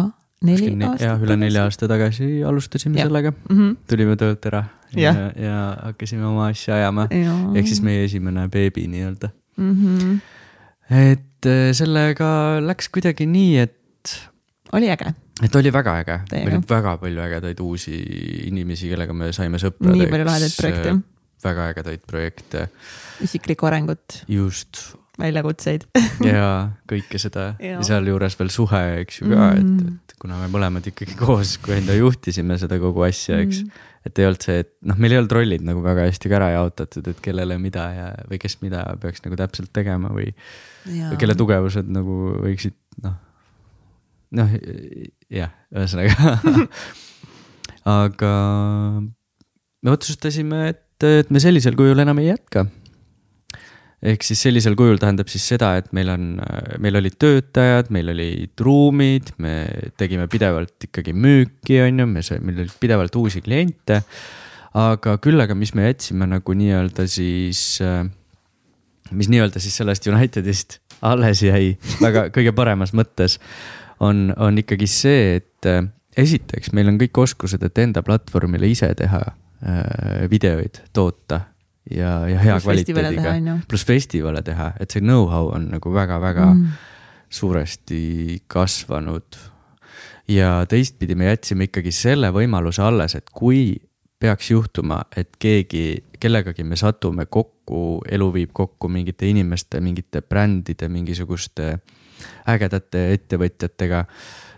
neli 0.46 0.70
ne 0.74 0.90
aastat. 0.90 1.06
jah, 1.08 1.24
üle 1.24 1.36
nelja 1.40 1.64
aasta 1.68 1.88
tagasi 1.90 2.28
alustasime 2.46 3.00
ja. 3.00 3.08
sellega 3.08 3.32
mm, 3.32 3.56
-hmm. 3.56 3.74
tulime 3.90 4.16
töölt 4.20 4.46
ära 4.48 4.64
ja, 4.96 5.12
ja, 5.12 5.26
ja 5.36 5.56
hakkasime 5.90 6.26
oma 6.26 6.46
asja 6.48 6.74
ajama. 6.78 7.08
ehk 7.10 7.66
siis 7.68 7.82
meie 7.84 8.04
esimene 8.04 8.48
beebi 8.48 8.86
nii-öelda 8.88 9.30
mm. 9.56 9.74
-hmm. 9.74 10.16
et 10.90 11.46
äh, 11.46 11.72
sellega 11.72 12.60
läks 12.64 12.88
kuidagi 12.88 13.26
nii, 13.26 13.58
et. 13.58 13.76
Oli 14.76 14.90
äge 14.92 15.14
et 15.44 15.56
oli 15.56 15.72
väga 15.72 15.96
äge, 16.02 16.18
oli 16.42 16.60
väga 16.68 16.96
palju 17.00 17.24
ägedaid 17.24 17.60
uusi 17.64 17.96
inimesi, 18.50 18.90
kellega 18.92 19.16
me 19.16 19.30
saime 19.36 19.60
sõpradeks. 19.62 19.98
nii 19.98 20.12
palju 20.12 20.28
lahedaid 20.28 20.56
projekte. 20.58 20.94
väga 21.44 21.68
ägedaid 21.74 22.06
projekte. 22.08 22.64
isiklikku 23.24 23.68
arengut. 23.70 24.22
just. 24.28 24.82
väljakutseid 25.20 25.86
ja 26.32 26.70
kõike 26.90 27.20
seda 27.20 27.52
ja, 27.58 27.76
ja 27.78 27.84
sealjuures 27.86 28.38
veel 28.40 28.52
suhe, 28.52 28.82
eks 29.04 29.20
ju 29.20 29.30
ka 29.32 29.52
et, 29.58 29.86
et 29.90 30.18
kuna 30.20 30.40
me 30.40 30.50
mõlemad 30.52 30.90
ikkagi 30.92 31.16
koos 31.18 31.56
enda 31.76 31.96
juhtisime 31.96 32.58
seda 32.60 32.80
kogu 32.80 33.04
asja, 33.08 33.40
eks 33.40 33.64
mm.. 33.64 33.88
et 34.08 34.20
ei 34.20 34.28
olnud 34.28 34.44
see, 34.44 34.60
et 34.64 34.74
noh, 34.88 35.00
meil 35.00 35.16
ei 35.16 35.22
olnud 35.22 35.36
rollid 35.36 35.64
nagu 35.66 35.84
väga 35.84 36.06
hästi 36.08 36.32
ka 36.32 36.40
ära 36.40 36.52
jaotatud, 36.56 37.08
et 37.12 37.24
kellele 37.24 37.56
mida 37.60 37.88
ja, 37.96 38.12
või 38.28 38.40
kes 38.42 38.60
mida 38.64 38.84
peaks 39.00 39.24
nagu 39.24 39.40
täpselt 39.40 39.72
tegema 39.76 40.12
või, 40.12 40.28
või 40.84 41.20
kelle 41.20 41.36
tugevused 41.40 41.88
nagu 41.92 42.20
võiksid 42.44 42.76
noh 43.04 43.18
noh, 44.36 44.52
jah, 45.32 45.54
ühesõnaga 45.74 46.34
aga 48.00 48.34
me 49.80 49.94
otsustasime, 49.94 50.68
et, 50.74 51.06
et 51.06 51.32
me 51.32 51.42
sellisel 51.42 51.76
kujul 51.78 52.02
enam 52.02 52.20
ei 52.22 52.30
jätka. 52.30 52.66
ehk 54.00 54.24
siis 54.24 54.42
sellisel 54.46 54.76
kujul 54.78 55.00
tähendab 55.00 55.28
siis 55.32 55.44
seda, 55.52 55.74
et 55.80 55.90
meil 55.96 56.12
on, 56.12 56.28
meil 56.80 57.00
olid 57.00 57.16
töötajad, 57.20 57.90
meil 57.92 58.12
olid 58.14 58.64
ruumid, 58.64 59.34
me 59.44 59.54
tegime 60.00 60.28
pidevalt 60.30 60.88
ikkagi 60.88 61.12
müüki, 61.16 61.80
on 61.84 62.04
ju, 62.04 62.08
me 62.08 62.24
sai, 62.24 62.40
meil 62.44 62.62
olid 62.64 62.76
pidevalt 62.80 63.16
uusi 63.20 63.42
kliente. 63.44 64.02
aga 64.76 65.16
küll 65.18 65.40
aga, 65.42 65.56
mis 65.58 65.74
me 65.74 65.88
jätsime 65.88 66.28
nagu 66.30 66.54
nii-öelda 66.54 67.08
siis, 67.10 67.80
mis 69.10 69.32
nii-öelda 69.32 69.60
siis 69.60 69.76
sellest 69.80 70.06
Unitedist 70.06 70.78
alles 71.00 71.40
jäi 71.42 71.74
väga 72.00 72.28
kõige 72.34 72.52
paremas 72.56 72.92
mõttes 72.96 73.38
on, 74.00 74.32
on 74.36 74.58
ikkagi 74.58 74.88
see, 74.90 75.36
et 75.40 75.68
äh, 75.68 75.84
esiteks 76.18 76.72
meil 76.76 76.90
on 76.90 76.98
kõik 77.00 77.22
oskused, 77.22 77.62
et 77.64 77.82
enda 77.82 78.02
platvormile 78.06 78.70
ise 78.70 78.90
teha 78.98 79.20
äh, 79.26 80.24
videoid 80.30 80.82
toota 80.96 81.42
ja, 81.90 82.14
ja 82.28 82.40
hea 82.40 82.56
plus 82.56 82.68
kvaliteediga, 82.68 83.58
pluss 83.68 83.86
festivale 83.88 84.42
teha, 84.46 84.72
et 84.80 84.90
see 84.90 85.04
know-how 85.04 85.52
on 85.54 85.70
nagu 85.74 85.94
väga-väga 85.94 86.48
mm. 86.54 86.66
suuresti 87.40 88.02
kasvanud. 88.50 89.38
ja 90.30 90.64
teistpidi 90.68 91.14
me 91.14 91.26
jätsime 91.26 91.66
ikkagi 91.66 91.92
selle 91.92 92.30
võimaluse 92.30 92.82
alles, 92.82 93.16
et 93.18 93.30
kui 93.34 93.80
peaks 94.20 94.50
juhtuma, 94.50 95.00
et 95.16 95.32
keegi, 95.40 96.04
kellegagi 96.20 96.64
me 96.64 96.76
satume 96.76 97.24
kokku, 97.26 98.02
elu 98.04 98.26
viib 98.32 98.50
kokku 98.52 98.88
mingite 98.88 99.26
inimeste, 99.26 99.80
mingite 99.80 100.20
brändide, 100.20 100.90
mingisuguste 100.92 101.70
äh, 101.72 101.80
ägedate 102.48 103.06
ettevõtjatega, 103.16 104.04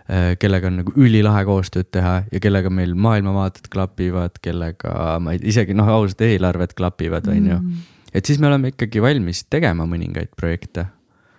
äh, 0.09 0.27
kellega 0.39 0.71
on 0.71 0.81
nagu 0.81 0.95
ülilahe 0.95 1.45
koostööd 1.49 1.91
teha 1.91 2.15
ja 2.31 2.43
kellega 2.43 2.71
meil 2.73 2.95
maailmavaated 2.95 3.69
klapivad, 3.73 4.39
kellega 4.43 5.19
ma 5.23 5.35
ei, 5.35 5.43
isegi 5.53 5.77
noh, 5.77 5.89
ausalt 5.99 6.21
eelarved 6.25 6.75
klapivad, 6.77 7.29
on 7.31 7.53
ju. 7.53 7.61
Mm. 7.61 8.09
et 8.13 8.25
siis 8.25 8.39
me 8.39 8.51
oleme 8.51 8.73
ikkagi 8.73 9.01
valmis 9.01 9.45
tegema 9.49 9.87
mõningaid 9.89 10.35
projekte. 10.37 10.87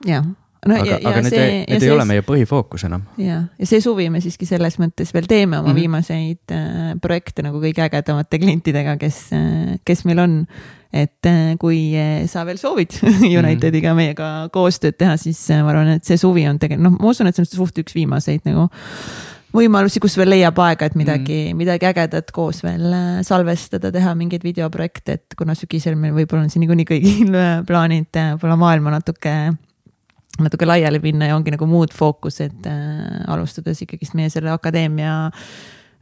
jah 0.07 0.25
no, 0.69 0.77
aga, 0.81 0.99
aga 1.01 1.23
need, 1.25 1.35
see, 1.35 1.49
need 1.69 1.77
ei 1.77 1.83
see, 1.83 1.93
ole 1.93 2.07
meie 2.09 2.25
põhifookus 2.27 2.87
enam. 2.89 3.05
ja, 3.21 3.41
ja 3.59 3.69
see 3.69 3.83
suvi 3.85 4.09
me 4.13 4.23
siiski 4.25 4.49
selles 4.49 4.79
mõttes 4.81 5.13
veel 5.15 5.29
teeme 5.31 5.59
oma 5.59 5.69
mm 5.69 5.71
-hmm. 5.71 5.81
viimaseid 5.81 6.55
äh, 6.57 6.95
projekte 7.03 7.45
nagu 7.47 7.61
kõige 7.63 7.85
ägedamate 7.85 8.41
klientidega, 8.43 8.97
kes 9.01 9.21
äh,, 9.37 9.77
kes 9.85 10.05
meil 10.09 10.23
on 10.25 10.39
et 10.95 11.27
äh, 11.27 11.55
kui 11.59 11.93
äh, 11.99 12.25
sa 12.31 12.45
veel 12.47 12.59
soovid 12.61 12.95
Unitediga 13.41 13.95
meiega 13.99 14.49
koostööd 14.55 14.99
teha, 15.01 15.19
siis 15.21 15.41
äh, 15.51 15.63
ma 15.65 15.73
arvan, 15.75 15.97
et 15.97 16.07
see 16.07 16.19
suvi 16.21 16.47
on 16.47 16.61
tegelikult, 16.63 16.87
noh, 16.87 16.99
ma 17.01 17.11
usun, 17.11 17.29
et 17.29 17.37
see 17.37 17.43
on 17.43 17.51
suht 17.51 17.83
üks 17.83 17.97
viimaseid 17.97 18.47
nagu 18.47 18.69
võimalusi, 19.55 20.01
kus 20.03 20.17
veel 20.19 20.33
leiab 20.35 20.59
aega, 20.63 20.87
et 20.91 20.97
midagi 20.99 21.37
mm., 21.49 21.59
midagi 21.59 21.91
ägedat 21.91 22.31
koos 22.35 22.63
veel 22.65 22.87
salvestada, 23.27 23.91
teha 23.95 24.15
mingeid 24.19 24.47
videoprojekte, 24.47 25.19
et 25.19 25.39
kuna 25.39 25.55
sügisel 25.59 25.99
meil 25.99 26.15
võib-olla 26.17 26.47
on 26.47 26.51
siin 26.51 26.65
niikuinii 26.65 26.89
kõigil 26.89 27.39
plaanid 27.67 28.11
võib-olla 28.15 28.59
maailma 28.59 28.97
natuke 28.97 29.37
natuke 30.43 30.67
laiali 30.67 30.99
minna 31.03 31.31
ja 31.31 31.37
ongi 31.39 31.55
nagu 31.55 31.67
muud 31.71 31.95
fookused 31.95 32.67
äh, 32.71 33.23
alustades 33.31 33.83
ikkagist 33.83 34.15
meie 34.19 34.31
selle 34.35 34.51
akadeemia 34.55 35.15
äh, 35.29 35.49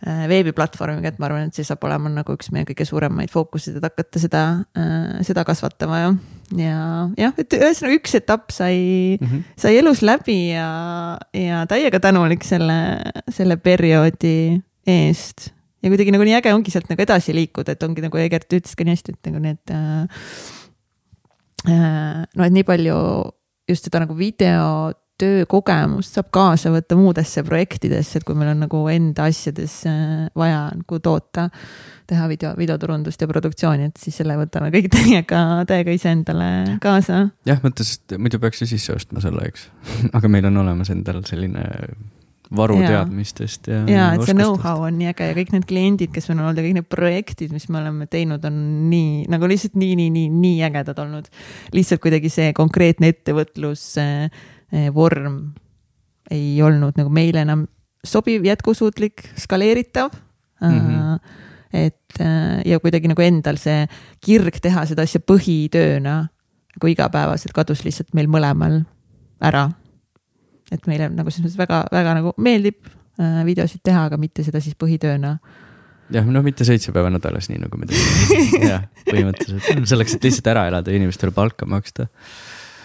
veebiplatvormiga, 0.03 1.13
et 1.13 1.19
ma 1.23 1.29
arvan, 1.29 1.47
et 1.47 1.55
see 1.57 1.67
saab 1.67 1.85
olema 1.87 2.11
nagu 2.11 2.35
üks 2.35 2.51
meie 2.55 2.67
kõige 2.67 2.87
suuremaid 2.89 3.31
fookuseid, 3.31 3.77
et 3.79 3.87
hakata 3.87 4.23
seda 4.23 4.43
äh,, 4.79 5.21
seda 5.27 5.45
kasvatama 5.47 6.01
ja. 6.01 6.09
ja 6.59 6.79
jah, 7.21 7.37
et 7.39 7.55
ühesõnaga 7.59 7.99
üks 8.01 8.17
etapp 8.19 8.51
sai 8.55 8.77
mm, 9.21 9.27
-hmm. 9.29 9.45
sai 9.63 9.77
elus 9.79 10.03
läbi 10.03 10.39
ja, 10.57 10.69
ja 11.37 11.63
täiega 11.71 12.01
tänulik 12.03 12.43
selle, 12.47 12.79
selle 13.31 13.57
perioodi 13.63 14.59
eest. 14.87 15.53
ja 15.83 15.93
kuidagi 15.93 16.15
nagu 16.15 16.27
nii 16.27 16.39
äge 16.41 16.55
ongi 16.55 16.75
sealt 16.75 16.91
nagu 16.91 17.03
edasi 17.03 17.35
liikuda, 17.37 17.77
et 17.77 17.87
ongi 17.87 18.03
nagu 18.03 18.19
Egert 18.19 18.51
ütles 18.51 18.75
ka 18.75 18.87
nii 18.87 18.97
hästi, 18.97 19.15
et 19.15 19.31
nagu 19.31 19.45
need 19.45 19.71
äh, 19.71 20.27
äh, 21.71 22.27
no 22.27 22.49
et 22.49 22.59
nii 22.59 22.67
palju 22.67 22.99
just 23.71 23.87
seda 23.87 24.03
nagu 24.03 24.19
videotöö 24.19 25.02
kogemust 25.49 26.17
saab 26.17 26.31
kaasa 26.35 26.73
võtta 26.75 26.97
muudesse 26.99 27.45
projektidesse, 27.47 28.19
et 28.19 28.27
kui 28.27 28.37
meil 28.39 28.53
on 28.55 28.65
nagu 28.65 28.81
enda 28.91 29.29
asjades 29.31 29.83
äh, 29.89 30.29
vaja 30.39 30.65
nagu 30.75 30.99
toota, 31.03 31.49
teha 32.11 32.29
video, 32.31 32.55
videoturundust 32.59 33.23
ja 33.23 33.29
produktsiooni, 33.31 33.91
et 33.91 34.01
siis 34.03 34.19
selle 34.21 34.37
võtame 34.41 34.73
kõik 34.75 34.91
täiega, 34.97 35.43
täiega 35.69 35.95
iseendale 35.95 36.79
kaasa. 36.83 37.29
jah, 37.49 37.61
mõtles, 37.65 37.99
et 37.99 38.17
muidu 38.19 38.43
peaks 38.43 38.65
ju 38.65 38.73
sisse 38.75 38.97
ostma 38.97 39.23
selle, 39.25 39.47
eks 39.53 39.69
aga 40.17 40.33
meil 40.33 40.51
on 40.51 40.65
olemas 40.65 40.91
endal 40.95 41.23
selline 41.29 41.69
varuteadmistest 42.53 43.69
ja. 43.71 43.79
ja, 43.89 44.07
et 44.13 44.27
see 44.27 44.37
know-how 44.37 44.83
on 44.85 44.99
nii 44.99 45.09
äge 45.09 45.29
ja 45.31 45.37
kõik 45.39 45.55
need 45.55 45.65
kliendid, 45.69 46.11
kes 46.13 46.29
on 46.35 46.43
olnud 46.43 46.59
ja 46.59 46.65
kõik 46.67 46.77
need 46.77 46.89
projektid, 46.93 47.53
mis 47.55 47.65
me 47.73 47.81
oleme 47.81 48.09
teinud, 48.13 48.45
on 48.45 48.59
nii 48.91 49.31
nagu 49.33 49.49
lihtsalt 49.49 49.79
nii, 49.81 49.95
nii, 50.03 50.11
nii, 50.13 50.33
nii 50.43 50.59
ägedad 50.69 51.01
olnud. 51.01 51.31
lihtsalt 51.73 52.03
kuidagi 52.05 52.33
see 52.33 52.51
konkreetne 52.57 53.15
ettevõtlusvorm 53.15 54.51
eh, 54.73 54.89
ei 56.31 56.63
olnud 56.63 56.97
nagu 56.97 57.11
meile 57.11 57.43
enam 57.45 57.67
sobiv, 58.05 58.45
jätkusuutlik, 58.47 59.23
skaleeritav 59.39 60.11
mm. 60.61 60.79
-hmm. 60.79 61.21
et 61.73 62.21
eh, 62.21 62.63
ja 62.67 62.81
kuidagi 62.81 63.09
nagu 63.09 63.23
endal 63.23 63.57
see 63.57 63.87
kirg 64.21 64.61
teha 64.63 64.87
seda 64.87 65.03
asja 65.03 65.21
põhitööna 65.21 66.17
nagu 66.73 66.89
igapäevaselt 66.89 67.53
kadus 67.53 67.85
lihtsalt 67.85 68.15
meil 68.15 68.27
mõlemal 68.27 68.83
ära 69.41 69.71
et 70.73 70.89
meile 70.89 71.09
nagu 71.13 71.33
selles 71.33 71.53
mõttes 71.53 71.61
väga-väga 71.61 72.15
nagu 72.19 72.33
meeldib 72.43 72.87
äh, 73.21 73.43
videosid 73.49 73.83
teha, 73.85 74.07
aga 74.09 74.19
mitte 74.21 74.45
seda 74.47 74.61
siis 74.63 74.77
põhitööna 74.79 75.35
jah, 76.13 76.27
no 76.29 76.43
mitte 76.45 76.67
seitse 76.69 76.95
päeva 76.95 77.11
nädalas, 77.13 77.51
nii 77.51 77.61
nagu 77.65 77.81
me 77.81 77.89
teeme 77.91 78.67
jah, 78.73 78.87
põhimõtteliselt 79.09 79.89
selleks, 79.91 80.17
et 80.17 80.29
lihtsalt 80.29 80.53
ära 80.55 80.67
elada 80.71 80.93
ja 80.93 81.01
inimestele 81.01 81.35
palka 81.35 81.69
maksta. 81.69 82.09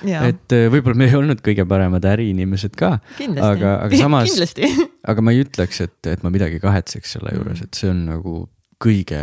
Et 0.06 0.56
äh, 0.56 0.68
võib-olla 0.72 1.00
me 1.00 1.08
ei 1.10 1.18
olnud 1.18 1.42
kõige 1.46 1.66
paremad 1.70 2.06
äriinimesed 2.08 2.78
ka, 2.78 2.98
aga, 3.24 3.74
aga 3.88 4.00
samas, 4.04 4.38
aga 5.12 5.26
ma 5.26 5.34
ei 5.34 5.44
ütleks, 5.46 5.82
et, 5.86 5.98
et 6.12 6.24
ma 6.26 6.32
midagi 6.34 6.62
kahetseks 6.64 7.18
selle 7.18 7.36
juures, 7.36 7.64
et 7.66 7.80
see 7.80 7.92
on 7.92 8.06
nagu 8.12 8.40
kõige 8.84 9.22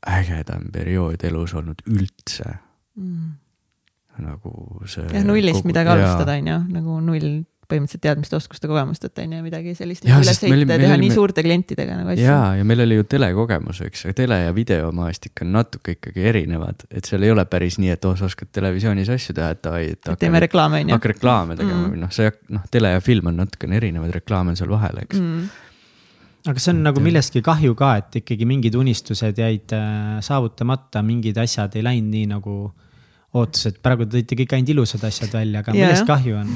ägedam 0.00 0.70
periood 0.72 1.24
elus 1.28 1.54
olnud 1.58 1.82
üldse. 1.90 2.56
Mm. 3.00 3.36
nagu 4.20 4.52
see. 4.90 5.06
jah, 5.08 5.24
nullist 5.24 5.60
kogu... 5.60 5.70
midagi 5.72 5.94
alustada 5.94 6.36
on 6.36 6.50
ju, 6.50 6.58
nagu 6.76 6.98
null 7.04 7.30
põhimõtteliselt 7.70 8.04
teadmiste, 8.04 8.36
oskuste, 8.36 8.68
kogemusteta 8.70 9.24
on 9.24 9.36
ju 9.36 9.44
midagi 9.44 9.74
sellist 9.78 10.06
ja, 10.06 10.18
üles 10.20 10.42
heita 10.42 10.76
ja 10.76 10.80
teha 10.84 10.98
nii 11.00 11.12
suurte 11.14 11.44
klientidega 11.46 11.96
nagu 12.00 12.12
asju. 12.14 12.26
ja, 12.26 12.40
ja 12.58 12.66
meil 12.66 12.84
oli 12.84 13.00
ju 13.00 13.06
telekogemus, 13.14 13.80
eks, 13.88 14.06
tele 14.18 14.42
ja 14.42 14.52
videomaastik 14.56 15.44
on 15.46 15.54
natuke 15.56 15.96
ikkagi 15.96 16.26
erinevad, 16.32 16.84
et 16.90 17.08
seal 17.08 17.24
ei 17.26 17.32
ole 17.34 17.46
päris 17.50 17.80
nii, 17.80 17.94
et 17.96 18.10
oh, 18.10 18.18
sa 18.18 18.28
oskad 18.28 18.52
televisioonis 18.54 19.10
asju 19.16 19.38
teha, 19.38 19.54
et 19.56 19.64
davai, 19.64 19.86
et. 19.94 20.12
teeme 20.20 20.42
reklaame 20.46 20.84
on 20.84 20.92
ju. 20.92 20.98
hakka 20.98 21.14
reklaame 21.14 21.58
tegema 21.58 21.86
mm. 21.86 21.98
noh, 22.04 22.14
see 22.14 22.30
noh, 22.52 22.68
tele 22.70 22.94
ja 22.96 23.02
film 23.04 23.32
on 23.32 23.42
natukene 23.44 23.80
erinevad, 23.80 24.12
reklaam 24.20 24.52
on 24.52 24.60
seal 24.60 24.72
vahel, 24.72 25.02
eks 25.06 25.20
mm 25.20 25.66
aga 26.48 26.60
see 26.62 26.72
on 26.72 26.78
et, 26.80 26.86
nagu 26.88 27.02
millestki 27.04 27.42
kahju 27.44 27.74
ka, 27.76 27.94
et 28.00 28.20
ikkagi 28.22 28.46
mingid 28.48 28.76
unistused 28.78 29.40
jäid 29.40 29.74
äh, 29.76 30.20
saavutamata, 30.24 31.02
mingid 31.04 31.36
asjad 31.40 31.74
ei 31.76 31.84
läinud 31.84 32.14
nii 32.14 32.28
nagu 32.30 32.54
ootas, 33.36 33.66
et 33.70 33.80
praegu 33.82 34.06
tõite 34.10 34.38
kõik 34.38 34.54
ainult 34.56 34.72
ilusad 34.74 35.04
asjad 35.06 35.34
välja, 35.36 35.62
aga 35.62 35.74
millest 35.76 36.08
kahju 36.08 36.38
on? 36.40 36.54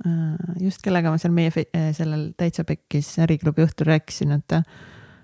Äh, 0.00 0.62
just 0.64 0.80
kellega 0.80 1.10
ma 1.12 1.18
seal 1.20 1.32
meie 1.36 1.52
äh, 1.52 1.90
sellel 1.96 2.30
täitsa 2.38 2.64
pekkis 2.64 3.18
äriklubi 3.20 3.66
õhtul 3.66 3.90
rääkisin, 3.90 4.32
et 4.38 4.54
äh, 4.56 4.62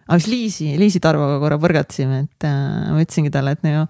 aga 0.04 0.18
siis 0.20 0.28
Liisi, 0.28 0.66
Liisi 0.76 1.00
Tarvoga 1.00 1.38
korra 1.40 1.56
põrgatasime, 1.62 2.26
et 2.26 2.46
ma 2.46 3.00
ütlesingi 3.00 3.32
talle, 3.32 3.56
et 3.56 3.64
no, 3.64 3.86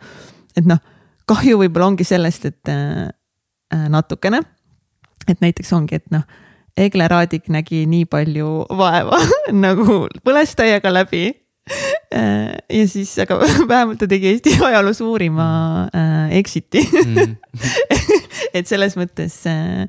et 0.56 0.68
noh, 0.68 0.78
kahju 1.26 1.58
võib-olla 1.64 1.90
ongi 1.90 2.06
sellest, 2.06 2.46
et 2.48 2.70
natukene, 3.90 4.40
et 5.26 5.42
näiteks 5.42 5.74
ongi, 5.76 5.98
et 5.98 6.06
noh, 6.14 6.22
Egle 6.78 7.08
Raadik 7.10 7.50
nägi 7.50 7.82
nii 7.90 8.06
palju 8.08 8.52
vaeva 8.78 9.18
nagu 9.66 10.04
põles 10.24 10.54
täiega 10.56 10.92
läbi 10.94 11.26
ja 12.72 12.88
siis, 12.88 13.18
aga 13.18 13.40
vähemalt 13.70 13.98
ta 13.98 14.08
tegi 14.08 14.30
Eesti 14.32 14.54
ajaloo 14.62 14.94
suurima 14.94 15.46
äh, 15.90 16.36
exit'i. 16.38 16.84
Mm. 17.04 17.36
et 18.56 18.68
selles 18.70 18.96
mõttes 18.98 19.42
äh, 19.50 19.88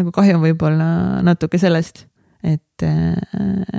nagu 0.00 0.12
kahju 0.14 0.36
on 0.38 0.44
võib-olla 0.44 0.88
natuke 1.26 1.58
sellest, 1.60 2.06
et, 2.44 2.84
äh, 2.84 3.16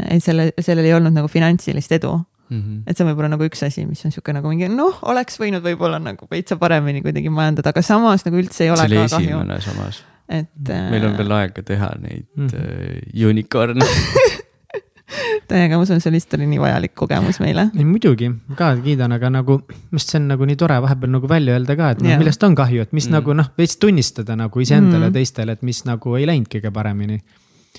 et 0.10 0.24
selle, 0.24 0.52
sellel 0.60 0.90
ei 0.90 0.96
olnud 0.98 1.16
nagu 1.16 1.30
finantsilist 1.32 1.94
edu 2.00 2.16
mm. 2.18 2.58
-hmm. 2.62 2.82
et 2.88 2.98
see 2.98 3.06
on 3.06 3.12
võib-olla 3.12 3.32
nagu 3.36 3.48
üks 3.48 3.64
asi, 3.68 3.86
mis 3.86 4.04
on 4.06 4.14
sihuke 4.16 4.36
nagu 4.36 4.52
mingi 4.52 4.70
noh, 4.72 5.00
oleks 5.12 5.40
võinud 5.42 5.66
võib-olla 5.66 6.00
nagu 6.04 6.28
veitsa 6.32 6.58
paremini 6.62 7.04
kuidagi 7.06 7.30
majandada, 7.34 7.74
aga 7.74 7.86
samas 7.86 8.26
nagu 8.28 8.42
üldse 8.42 8.66
ei 8.66 8.74
ole 8.74 8.88
see 8.88 8.98
oli 8.98 9.06
esimene 9.06 9.62
samas. 9.62 10.04
et. 10.28 10.74
meil 10.92 11.06
on 11.08 11.18
veel 11.18 11.38
aega 11.42 11.64
teha 11.64 11.94
neid 12.02 12.28
mm 12.36 12.48
-hmm. 12.48 13.30
unicorn'e 13.30 13.88
täiega, 15.48 15.78
ma 15.78 15.86
usun, 15.86 16.02
see 16.04 16.12
lihtsalt 16.14 16.38
oli 16.38 16.50
nii 16.52 16.60
vajalik 16.62 16.94
kogemus 16.98 17.40
meile. 17.44 17.68
ei 17.78 17.86
muidugi, 17.88 18.30
ka 18.60 18.74
kiidan, 18.84 19.16
aga 19.16 19.32
nagu, 19.40 19.60
minu 19.68 20.00
arust 20.00 20.14
see 20.14 20.22
on 20.22 20.28
nagu 20.34 20.48
nii 20.50 20.60
tore 20.60 20.80
vahepeal 20.84 21.14
nagu 21.16 21.30
välja 21.32 21.58
öelda 21.58 21.78
ka, 21.80 21.92
et 21.96 22.04
noh, 22.04 22.16
millest 22.22 22.44
on 22.48 22.58
kahju, 22.58 22.88
et 22.88 22.96
mis 22.96 23.08
mm. 23.08 23.18
nagu 23.18 23.36
noh, 23.38 23.52
veits 23.60 23.78
tunnistada 23.82 24.36
nagu 24.40 24.64
iseendale 24.64 25.06
mm. 25.06 25.12
ja 25.12 25.18
teistele, 25.20 25.56
et 25.58 25.64
mis 25.68 25.84
nagu 25.88 26.18
ei 26.20 26.28
läinud 26.30 26.50
kõige 26.52 26.74
paremini. 26.76 27.22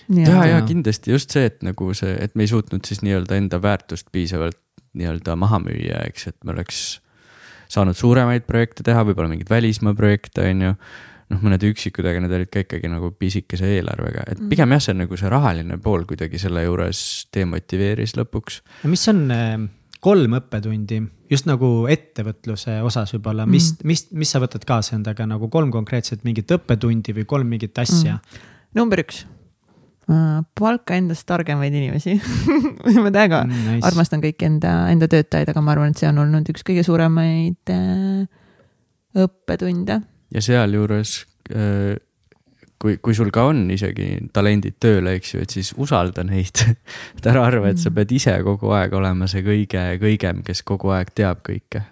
ja, 0.09 0.31
ja, 0.31 0.47
ja 0.55 0.63
kindlasti 0.69 1.13
just 1.13 1.37
see, 1.37 1.51
et 1.51 1.61
nagu 1.67 1.91
see, 1.97 2.15
et 2.17 2.35
me 2.39 2.47
ei 2.47 2.55
suutnud 2.55 2.89
siis 2.89 3.05
nii-öelda 3.05 3.37
enda 3.37 3.61
väärtust 3.63 4.09
piisavalt 4.13 4.59
nii-öelda 4.99 5.37
maha 5.37 5.61
müüa, 5.63 6.01
eks, 6.09 6.31
et 6.33 6.39
me 6.45 6.55
oleks 6.57 7.01
saanud 7.69 7.97
suuremaid 7.97 8.47
projekte 8.49 8.87
teha, 8.87 9.05
võib-olla 9.05 9.29
mingeid 9.29 9.51
välismaa 9.53 9.93
projekte, 9.99 10.49
on 10.49 10.63
ju 10.65 10.75
noh, 11.33 11.41
mõned 11.45 11.65
üksikud, 11.69 12.07
aga 12.09 12.23
need 12.25 12.35
olid 12.39 12.51
ka 12.53 12.63
ikkagi 12.65 12.91
nagu 12.91 13.11
pisikese 13.17 13.69
eelarvega, 13.77 14.25
et 14.27 14.39
mm. 14.41 14.51
pigem 14.53 14.75
jah, 14.77 14.85
see 14.85 14.97
nagu 14.97 15.19
see 15.21 15.33
rahaline 15.33 15.79
pool 15.83 16.07
kuidagi 16.09 16.41
selle 16.41 16.65
juures 16.65 17.01
demotiveeris 17.35 18.17
lõpuks. 18.19 18.63
mis 18.89 19.07
on 19.13 19.25
äh, 19.35 19.57
kolm 20.05 20.37
õppetundi 20.39 21.01
just 21.33 21.49
nagu 21.49 21.89
ettevõtluse 21.91 22.79
osas 22.87 23.13
võib-olla, 23.17 23.49
mis 23.49 23.73
mm., 23.75 23.89
mis, 23.91 24.05
mis 24.17 24.31
sa 24.33 24.41
võtad 24.43 24.65
kaasa 24.69 24.97
endaga 24.97 25.27
nagu 25.29 25.51
kolm 25.53 25.73
konkreetset 25.75 26.25
mingit 26.29 26.51
õppetundi 26.55 27.17
või 27.17 27.27
kolm 27.29 27.51
mingit 27.51 27.77
asja 27.83 28.17
mm.? 28.17 28.47
number 28.79 29.03
üks 29.05 29.25
äh, 30.09 30.41
palka 30.59 30.97
endast 30.97 31.27
targemaid 31.29 31.75
inimesi 31.77 32.17
ma 33.05 33.13
täiega 33.13 33.45
mm, 33.45 33.65
nice. 33.75 33.87
armastan 33.91 34.25
kõiki 34.25 34.49
enda, 34.49 34.77
enda 34.93 35.11
töötajaid, 35.11 35.51
aga 35.53 35.65
ma 35.65 35.75
arvan, 35.77 35.93
et 35.93 36.01
see 36.01 36.09
on 36.11 36.23
olnud 36.25 36.49
üks 36.55 36.65
kõige 36.67 36.87
suuremaid 36.87 37.75
äh, 37.75 38.23
õppetunde 39.19 40.01
ja 40.35 40.43
sealjuures 40.45 41.15
äh, 41.55 41.97
kui, 42.79 42.97
kui 43.03 43.15
sul 43.17 43.31
ka 43.35 43.49
on 43.51 43.67
isegi 43.75 44.09
talendid 44.35 44.79
tööle, 44.83 45.17
eks 45.19 45.35
ju, 45.35 45.43
et 45.45 45.55
siis 45.55 45.73
usalda 45.81 46.25
neid. 46.27 46.63
Et 47.19 47.27
ära 47.27 47.45
arva, 47.49 47.73
et 47.73 47.81
sa 47.81 47.91
mm. 47.91 47.99
pead 47.99 48.15
ise 48.15 48.35
kogu 48.47 48.73
aeg 48.77 48.95
olema 48.95 49.29
see 49.31 49.45
kõige 49.47 49.85
kõigem, 50.03 50.43
kes 50.47 50.63
kogu 50.67 50.93
aeg 50.95 51.11
teab 51.19 51.43
kõike. 51.47 51.83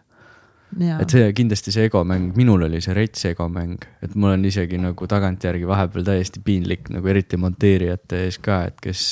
et 0.76 1.10
see 1.10 1.26
kindlasti 1.32 1.72
see 1.74 1.86
egomäng, 1.88 2.32
minul 2.36 2.66
oli 2.66 2.80
see 2.84 2.94
rets 2.94 3.24
egomäng, 3.30 3.82
et 4.02 4.14
mul 4.14 4.34
on 4.34 4.44
isegi 4.44 4.78
nagu 4.82 5.06
tagantjärgi 5.08 5.66
vahepeal 5.66 6.04
täiesti 6.04 6.42
piinlik 6.44 6.90
nagu 6.92 7.08
eriti 7.08 7.38
monteerijate 7.40 8.24
ees 8.26 8.38
ka, 8.42 8.64
et 8.70 8.80
kes, 8.82 9.04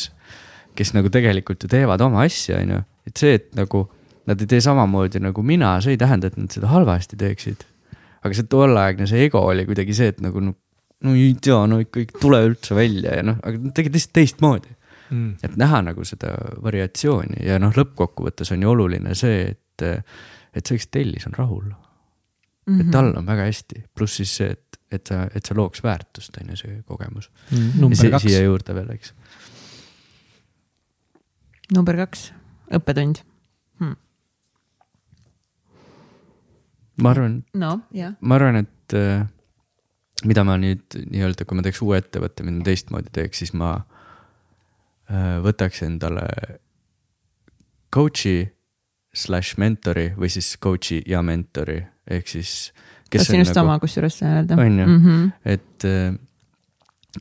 kes 0.77 0.95
nagu 0.97 1.11
tegelikult 1.15 1.65
ju 1.65 1.71
teevad 1.71 2.03
oma 2.05 2.27
asja, 2.27 2.59
on 2.61 2.75
ju, 2.75 2.81
et 3.09 3.23
see, 3.23 3.39
et 3.39 3.49
nagu 3.57 3.87
nad 4.29 4.41
ei 4.41 4.51
tee 4.51 4.61
samamoodi 4.65 5.23
nagu 5.23 5.47
mina, 5.47 5.77
see 5.81 5.95
ei 5.95 6.01
tähenda, 6.01 6.31
et 6.31 6.37
nad 6.41 6.53
seda 6.53 6.71
halvasti 6.75 7.19
teeksid 7.21 7.65
aga 8.25 8.37
see 8.37 8.49
tolleaegne 8.51 9.09
see 9.11 9.27
ego 9.29 9.43
oli 9.51 9.67
kuidagi 9.69 9.97
see, 9.97 10.13
et 10.15 10.23
nagu 10.25 10.43
no, 10.43 10.55
no 11.05 11.15
ei 11.19 11.35
tea, 11.43 11.61
no 11.71 11.81
ikka 11.83 12.03
ei 12.03 12.09
tule 12.21 12.41
üldse 12.49 12.77
välja 12.77 13.19
ja 13.19 13.27
noh, 13.27 13.41
aga 13.45 13.75
tegid 13.77 13.97
lihtsalt 13.97 14.17
teistmoodi 14.21 14.73
mm.. 15.11 15.33
et 15.45 15.57
näha 15.61 15.83
nagu 15.91 16.07
seda 16.09 16.35
variatsiooni 16.65 17.45
ja 17.47 17.59
noh, 17.63 17.75
lõppkokkuvõttes 17.77 18.55
on 18.55 18.65
ju 18.65 18.73
oluline 18.73 19.17
see, 19.19 19.43
et, 19.53 20.07
et 20.55 20.63
see, 20.63 20.79
kes 20.81 20.89
tellis, 20.95 21.27
on 21.29 21.37
rahul. 21.37 21.67
mm, 21.69 21.75
-hmm. 22.69 22.81
et 22.81 22.95
tal 22.95 23.13
on 23.13 23.27
väga 23.27 23.51
hästi, 23.51 23.85
pluss 23.95 24.23
siis 24.23 24.37
see, 24.41 24.55
et, 24.57 24.81
et 24.93 25.07
sa, 25.13 25.27
et 25.35 25.45
sa 25.45 25.57
looks 25.59 25.85
väärtust, 25.85 26.41
on 26.41 26.55
ju, 26.55 26.63
see 26.63 26.81
kogemus 26.87 27.31
mm,. 27.51 27.77
number 27.81 28.11
kaks. 28.17 28.23
siia 28.29 28.43
juurde 28.47 28.75
veel, 28.75 28.91
eks. 28.97 29.15
number 31.75 31.97
kaks, 32.05 32.33
õppetund 32.73 33.25
ma 37.03 37.11
arvan 37.15 37.39
no,, 37.55 37.79
ma 38.21 38.39
arvan, 38.39 38.63
et 38.65 38.97
äh, 38.99 39.25
mida 40.25 40.45
ma 40.47 40.57
nüüd 40.61 40.99
nii-öelda, 41.11 41.47
kui 41.47 41.59
ma 41.59 41.65
teeks 41.67 41.83
uue 41.85 41.99
ettevõtte, 42.01 42.47
mida 42.47 42.61
ma 42.61 42.69
teistmoodi 42.69 43.13
teeks, 43.15 43.43
siis 43.43 43.55
ma 43.59 43.77
äh, 45.11 45.39
võtaks 45.45 45.83
endale 45.87 46.27
coach'i 47.95 48.45
slaš 49.15 49.55
mentori 49.63 50.11
või 50.19 50.31
siis 50.33 50.55
coach'i 50.63 51.01
ja 51.07 51.23
mentori, 51.23 51.79
ehk 52.11 52.31
siis. 52.31 52.73
tahtsin 53.11 53.43
just 53.45 53.53
nagu, 53.53 53.61
sama 53.61 53.79
kusjuures 53.83 54.23
öelda. 54.23 54.57
on 54.59 54.79
ju 54.79 54.87
mm, 54.87 55.03
-hmm. 55.05 55.33
et 55.45 55.85
äh, 55.85 56.19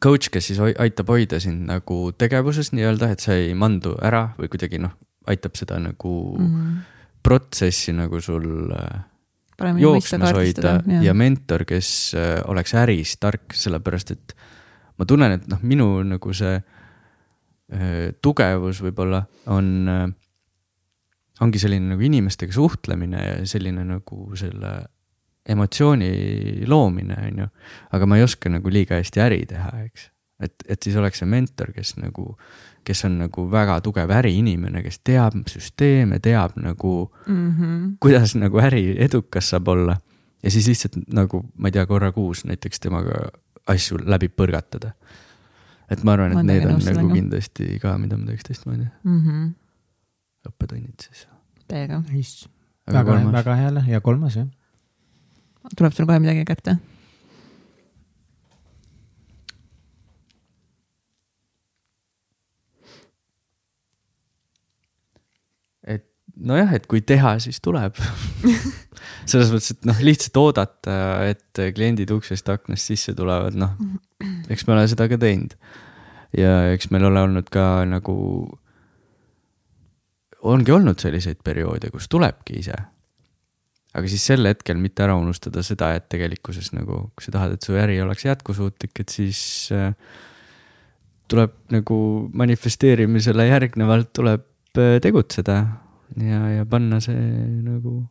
coach, 0.01 0.29
kes 0.31 0.47
siis 0.47 0.59
aitab 0.59 1.09
hoida 1.09 1.39
sind 1.39 1.67
nagu 1.69 2.11
tegevuses 2.17 2.71
nii-öelda, 2.73 3.11
et 3.11 3.19
sa 3.19 3.33
ei 3.33 3.53
mandu 3.53 3.97
ära 4.01 4.29
või 4.39 4.49
kuidagi 4.49 4.79
noh, 4.81 4.93
aitab 5.27 5.55
seda 5.55 5.79
nagu 5.79 6.37
mm 6.39 6.47
-hmm. 6.47 6.77
protsessi 7.23 7.93
nagu 7.93 8.21
sul 8.21 8.71
äh, 8.71 9.03
jooksmas 9.79 10.33
hoida 10.35 10.79
ja. 10.87 11.01
ja 11.09 11.13
mentor, 11.17 11.65
kes 11.69 12.13
äh, 12.17 12.39
oleks 12.49 12.73
äris 12.79 13.17
tark, 13.21 13.53
sellepärast 13.57 14.15
et 14.15 14.35
ma 14.97 15.07
tunnen, 15.09 15.37
et 15.37 15.47
noh, 15.51 15.61
minu 15.65 15.87
nagu 16.07 16.33
see 16.37 16.55
äh, 16.57 18.11
tugevus 18.21 18.81
võib-olla 18.85 19.23
on 19.53 19.71
äh, 19.89 20.07
ongi 21.43 21.61
selline 21.61 21.93
nagu 21.93 22.05
inimestega 22.05 22.53
suhtlemine 22.53 23.23
ja 23.23 23.37
selline 23.49 23.85
nagu 23.87 24.25
selle 24.39 24.73
emotsiooni 25.49 26.65
loomine, 26.71 27.17
on 27.27 27.39
ju. 27.43 27.47
aga 27.97 28.07
ma 28.07 28.19
ei 28.19 28.23
oska 28.23 28.51
nagu 28.51 28.71
liiga 28.71 28.99
hästi 28.99 29.23
äri 29.23 29.41
teha, 29.49 29.71
eks. 29.83 30.07
et, 30.45 30.55
et 30.69 30.85
siis 30.85 30.95
oleks 30.99 31.19
see 31.19 31.29
mentor, 31.29 31.73
kes 31.75 31.97
nagu, 31.99 32.37
kes 32.83 33.05
on 33.05 33.17
nagu 33.23 33.45
väga 33.51 33.79
tugev 33.81 34.11
äriinimene, 34.11 34.83
kes 34.83 34.99
teab 35.03 35.37
süsteeme, 35.47 36.19
teab 36.19 36.57
nagu 36.61 37.11
mm, 37.27 37.49
-hmm. 37.51 37.95
kuidas 37.99 38.35
nagu 38.35 38.59
äri 38.59 38.95
edukas 38.99 39.49
saab 39.49 39.67
olla. 39.67 39.97
ja 40.43 40.51
siis 40.51 40.67
lihtsalt 40.67 40.97
nagu, 41.07 41.45
ma 41.57 41.67
ei 41.67 41.71
tea, 41.71 41.85
korra 41.85 42.11
kuus 42.11 42.45
näiteks 42.45 42.79
temaga 42.79 43.29
asju 43.67 43.97
läbi 44.05 44.27
põrgatada. 44.27 44.91
et 45.89 46.03
ma 46.03 46.13
arvan, 46.13 46.31
et 46.31 46.35
ma 46.35 46.43
need 46.43 46.65
on 46.65 46.79
nagu 46.79 47.09
kindlasti 47.13 47.79
ka, 47.79 47.97
mida 47.97 48.17
ma 48.17 48.25
teeks 48.25 48.43
teistmoodi 48.43 48.87
mm. 49.03 49.19
-hmm 49.19 49.51
õppetunnid 50.49 51.05
siis. 51.05 51.27
täiega. 51.71 52.01
väga, 52.91 53.19
väga 53.31 53.55
hea 53.59 53.83
ja 53.87 54.01
kolmas 54.03 54.37
jah. 54.39 54.49
tuleb 55.77 55.95
sul 55.95 56.09
kohe 56.09 56.19
midagi 56.23 56.45
kätte? 56.47 56.77
Nojah, 66.41 66.73
et 66.75 66.87
kui 66.89 67.03
teha, 67.05 67.35
siis 67.43 67.59
tuleb 67.63 67.97
selles 69.29 69.51
mõttes, 69.53 69.75
et 69.75 69.87
noh, 69.87 69.99
lihtsalt 70.03 70.39
oodata, 70.41 70.95
et 71.29 71.63
kliendid 71.75 72.11
uksest 72.13 72.49
aknast 72.53 72.89
sisse 72.89 73.13
tulevad, 73.17 73.57
noh, 73.59 73.75
eks 74.51 74.65
me 74.67 74.75
ole 74.77 74.87
seda 74.91 75.07
ka 75.11 75.19
teinud. 75.21 75.55
ja 76.37 76.73
eks 76.73 76.89
meil 76.89 77.05
ole 77.05 77.21
olnud 77.27 77.49
ka 77.53 77.83
nagu 77.85 78.15
ongi 80.49 80.73
olnud 80.73 80.99
selliseid 80.99 81.39
perioode, 81.45 81.91
kus 81.93 82.09
tulebki 82.11 82.57
ise. 82.63 82.75
aga 83.93 84.09
siis 84.09 84.25
sel 84.25 84.49
hetkel 84.49 84.79
mitte 84.81 85.05
ära 85.05 85.15
unustada 85.19 85.61
seda, 85.63 85.91
et 85.93 86.09
tegelikkuses 86.09 86.71
nagu, 86.73 87.07
kui 87.13 87.25
sa 87.25 87.35
tahad, 87.35 87.53
et 87.53 87.65
su 87.65 87.77
äri 87.77 87.99
oleks 88.01 88.25
jätkusuutlik, 88.25 89.03
et 89.03 89.13
siis 89.13 89.69
äh, 89.75 89.93
tuleb 91.29 91.53
nagu 91.73 91.97
manifesteerimisele 92.33 93.45
järgnevalt 93.51 94.09
tuleb 94.17 94.81
äh, 94.81 94.97
tegutseda 95.03 95.61
ja, 96.17 96.41
ja 96.59 96.65
panna 96.65 96.99
see 97.01 97.19
nagu 97.63 98.03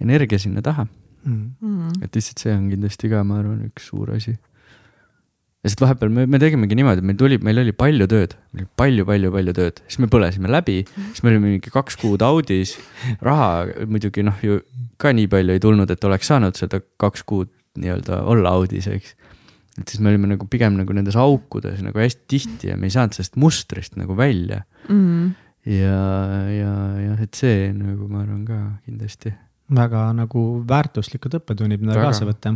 energia 0.00 0.38
sinna 0.38 0.62
taha 0.62 0.86
mm. 1.24 1.50
-hmm. 1.62 2.02
et 2.02 2.14
lihtsalt 2.14 2.38
see 2.38 2.54
on 2.54 2.68
kindlasti 2.70 3.08
ka, 3.08 3.24
ma 3.24 3.40
arvan, 3.40 3.64
üks 3.70 3.88
suur 3.90 4.12
asi 4.16 4.36
sest 5.66 5.82
vahepeal 5.82 6.12
me, 6.12 6.26
me 6.30 6.40
tegimegi 6.40 6.78
niimoodi, 6.78 7.02
et 7.02 7.08
meil 7.08 7.18
tuli, 7.18 7.38
meil 7.42 7.60
oli 7.62 7.74
palju 7.76 8.06
tööd, 8.10 8.36
meil 8.54 8.64
oli 8.64 8.72
palju-palju-palju 8.80 9.54
tööd, 9.56 9.80
siis 9.86 10.00
me 10.02 10.08
põlesime 10.12 10.50
läbi, 10.52 10.80
siis 10.94 11.24
me 11.24 11.32
olime 11.32 11.56
mingi 11.56 11.72
kaks 11.74 11.98
kuud 12.00 12.22
audis. 12.26 12.76
raha 13.24 13.86
muidugi 13.90 14.24
noh, 14.26 14.36
ju 14.42 14.60
ka 15.00 15.12
nii 15.16 15.30
palju 15.32 15.56
ei 15.56 15.62
tulnud, 15.62 15.90
et 15.90 16.04
oleks 16.08 16.30
saanud 16.30 16.58
seda 16.58 16.80
kaks 17.02 17.26
kuud 17.26 17.50
nii-öelda 17.80 18.22
olla 18.30 18.54
audis, 18.56 18.86
eks. 18.92 19.16
et 19.80 19.90
siis 19.90 20.00
me 20.00 20.12
olime 20.12 20.30
nagu 20.30 20.46
pigem 20.50 20.78
nagu 20.78 20.94
nendes 20.96 21.18
aukudes 21.20 21.82
nagu 21.84 22.00
hästi 22.00 22.24
tihti 22.30 22.70
ja 22.70 22.78
me 22.80 22.88
ei 22.88 22.94
saanud 22.94 23.16
sellest 23.16 23.36
mustrist 23.40 23.98
nagu 24.00 24.16
välja 24.16 24.62
mm. 24.88 25.02
-hmm. 25.02 25.34
Ja, 25.66 26.02
ja, 26.52 26.72
ja 27.02 27.16
et 27.22 27.34
see 27.38 27.72
nagu 27.74 28.08
ma 28.10 28.22
arvan 28.24 28.44
ka 28.46 28.60
kindlasti. 28.86 29.34
väga 29.76 30.08
nagu 30.16 30.46
väärtuslikud 30.68 31.40
õppetunnid, 31.40 31.82
mida 31.82 31.98
kaasa 31.98 32.28
võtta 32.28 32.54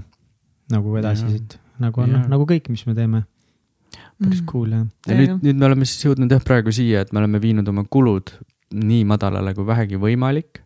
nagu 0.70 0.96
edasi 1.00 1.26
siit 1.26 1.58
nagu 1.80 2.04
on 2.04 2.16
nagu 2.30 2.46
kõik, 2.48 2.70
mis 2.72 2.84
me 2.88 2.94
teeme. 2.96 3.24
päris 4.20 4.42
mm. 4.42 4.46
cool 4.50 4.74
jah. 4.74 4.86
ja 5.08 5.18
nüüd, 5.18 5.36
nüüd 5.42 5.60
me 5.60 5.68
oleme 5.70 5.88
siis 5.88 6.04
jõudnud 6.06 6.32
jah 6.32 6.42
praegu 6.44 6.72
siia, 6.74 7.04
et 7.04 7.12
me 7.12 7.22
oleme 7.22 7.40
viinud 7.42 7.68
oma 7.72 7.86
kulud 7.88 8.34
nii 8.70 9.04
madalale 9.08 9.54
kui 9.56 9.66
vähegi 9.66 9.98
võimalik. 9.98 10.60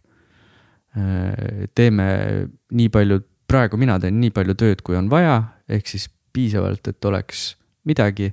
Äh, 0.95 1.64
teeme 1.74 2.07
nii 2.76 2.90
palju, 2.92 3.22
praegu 3.49 3.78
mina 3.80 3.97
teen 4.03 4.18
nii 4.20 4.34
palju 4.34 4.57
tööd, 4.61 4.82
kui 4.84 4.99
on 4.99 5.09
vaja, 5.12 5.38
ehk 5.70 5.88
siis 5.88 6.11
piisavalt, 6.34 6.90
et 6.90 7.09
oleks 7.09 7.55
midagi 7.88 8.32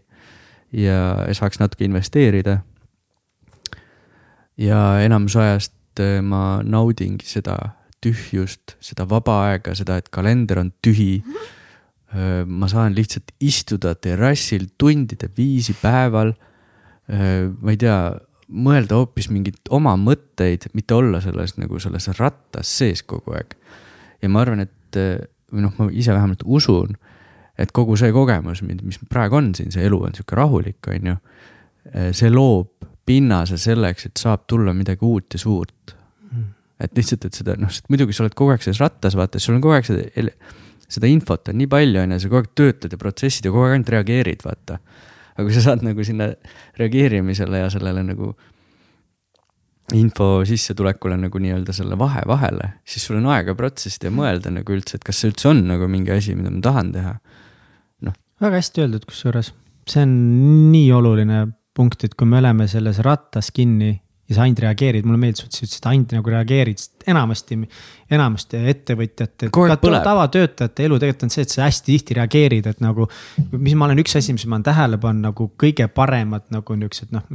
ja 0.75 1.29
saaks 1.37 1.61
natuke 1.61 1.85
investeerida. 1.87 2.61
Ja 4.61 4.81
enamus 5.01 5.35
ajast 5.41 6.01
äh, 6.01 6.19
ma 6.21 6.61
naudingi 6.63 7.27
seda 7.27 7.57
tühjust, 8.01 8.77
seda 8.81 9.05
vaba 9.09 9.41
aega, 9.49 9.75
seda, 9.77 9.99
et 10.01 10.09
kalender 10.13 10.61
on 10.61 10.71
tühi. 10.81 11.23
-hmm 11.25 11.57
ma 12.45 12.67
saan 12.67 12.91
lihtsalt 12.91 13.29
istuda 13.39 13.93
terrassil 13.95 14.65
tundide 14.77 15.29
viisi 15.37 15.71
päeval. 15.81 16.33
ma 17.61 17.71
ei 17.71 17.77
tea, 17.79 18.11
mõelda 18.51 18.99
hoopis 18.99 19.29
mingeid 19.31 19.71
oma 19.71 19.93
mõtteid, 19.95 20.67
mitte 20.75 20.93
olla 20.93 21.21
selles 21.23 21.55
nagu 21.55 21.79
selles 21.79 22.09
rattas 22.19 22.67
sees 22.77 23.03
kogu 23.03 23.31
aeg. 23.31 23.55
ja 24.21 24.29
ma 24.29 24.41
arvan, 24.43 24.59
et 24.59 24.99
või 25.51 25.65
noh, 25.65 25.73
ma 25.77 25.87
ise 25.91 26.13
vähemalt 26.13 26.43
usun, 26.45 26.95
et 27.59 27.71
kogu 27.71 27.97
see 27.99 28.11
kogemus, 28.11 28.61
mis 28.63 28.99
praegu 29.09 29.39
on 29.39 29.51
siin, 29.55 29.71
see 29.71 29.85
elu 29.87 29.99
on 30.07 30.15
sihuke 30.15 30.35
rahulik, 30.35 30.87
on 30.87 31.13
ju. 31.13 31.17
see 32.15 32.29
loob 32.29 32.90
pinnase 33.07 33.57
selleks, 33.61 34.07
et 34.09 34.21
saab 34.21 34.45
tulla 34.49 34.73
midagi 34.77 35.05
uut 35.05 35.33
ja 35.33 35.41
suurt. 35.41 35.95
Mm. 36.31 36.49
et 36.81 36.97
lihtsalt, 36.97 37.25
et 37.27 37.37
seda 37.37 37.57
noh, 37.59 37.71
muidugi 37.91 38.15
sa 38.15 38.25
oled 38.25 38.35
kogu 38.37 38.53
aeg 38.53 38.63
selles 38.63 38.81
rattas, 38.81 39.17
vaata, 39.17 39.41
sul 39.41 39.57
on 39.57 39.63
kogu 39.63 39.75
aeg 39.77 39.89
seda 39.89 40.29
seda 40.91 41.07
infot 41.07 41.51
on 41.51 41.59
nii 41.59 41.69
palju, 41.71 42.01
on 42.01 42.15
ju, 42.15 42.21
sa 42.21 42.31
kogu 42.31 42.41
aeg 42.41 42.53
töötad 42.57 42.93
ja 42.93 42.99
protsessid 42.99 43.47
ja 43.47 43.51
kogu 43.53 43.67
aeg 43.67 43.77
ainult 43.77 43.91
reageerid, 43.93 44.45
vaata. 44.45 44.79
aga 45.35 45.45
kui 45.47 45.55
sa 45.55 45.63
saad 45.63 45.85
nagu 45.87 46.03
sinna 46.07 46.31
reageerimisele 46.79 47.61
ja 47.61 47.69
sellele 47.71 48.03
nagu 48.03 48.33
info 49.95 50.27
sissetulekule 50.47 51.17
nagu 51.19 51.39
nii-öelda 51.43 51.75
selle 51.75 51.97
vahe 51.99 52.21
vahele, 52.27 52.73
siis 52.87 53.07
sul 53.07 53.19
on 53.19 53.29
aega 53.33 53.55
protsessida 53.59 54.07
ja 54.07 54.15
mõelda 54.15 54.51
nagu 54.53 54.75
üldse, 54.75 54.99
et 54.99 55.07
kas 55.07 55.19
see 55.19 55.31
üldse 55.31 55.49
on 55.51 55.65
nagu 55.67 55.87
mingi 55.91 56.13
asi, 56.15 56.35
mida 56.35 56.51
ma 56.51 56.61
tahan 56.63 56.93
teha. 56.95 57.15
noh. 58.07 58.15
väga 58.43 58.61
hästi 58.61 58.85
öeldud, 58.85 59.07
kusjuures 59.07 59.51
see 59.89 60.03
on 60.05 60.13
nii 60.71 60.91
oluline 60.95 61.41
punkt, 61.73 62.03
et 62.03 62.15
kui 62.15 62.27
me 62.27 62.39
oleme 62.41 62.67
selles 62.67 62.99
rattas 63.05 63.51
kinni 63.55 63.93
ja 64.31 64.37
sa 64.37 64.45
ainult 64.45 64.61
reageerid, 64.63 65.07
mulle 65.07 65.19
meeldis, 65.19 65.45
et 65.45 65.55
sa 65.55 65.65
ütlesid, 65.65 65.87
ainult 65.91 66.13
nagu 66.15 66.31
reageerid, 66.31 66.79
sest 66.79 67.07
enamasti, 67.11 67.57
enamasti 68.15 68.61
ettevõtjate, 68.73 69.49
ka 69.51 69.77
tavatöötajate 70.05 70.85
elu 70.87 70.99
tegelikult 71.01 71.25
on 71.27 71.33
see, 71.33 71.47
et 71.47 71.55
sa 71.55 71.65
hästi 71.65 71.91
tihti 71.91 72.19
reageerid, 72.19 72.69
et 72.71 72.83
nagu. 72.83 73.09
mis 73.57 73.75
ma 73.75 73.89
olen, 73.89 73.99
üks 74.03 74.15
asi, 74.19 74.35
mis 74.35 74.47
ma 74.47 74.57
olen 74.57 74.67
tähele 74.67 75.01
pannud 75.01 75.31
nagu 75.31 75.49
kõige 75.59 75.89
paremad 75.91 76.47
nagu 76.53 76.77
niuksed 76.79 77.11
noh, 77.15 77.27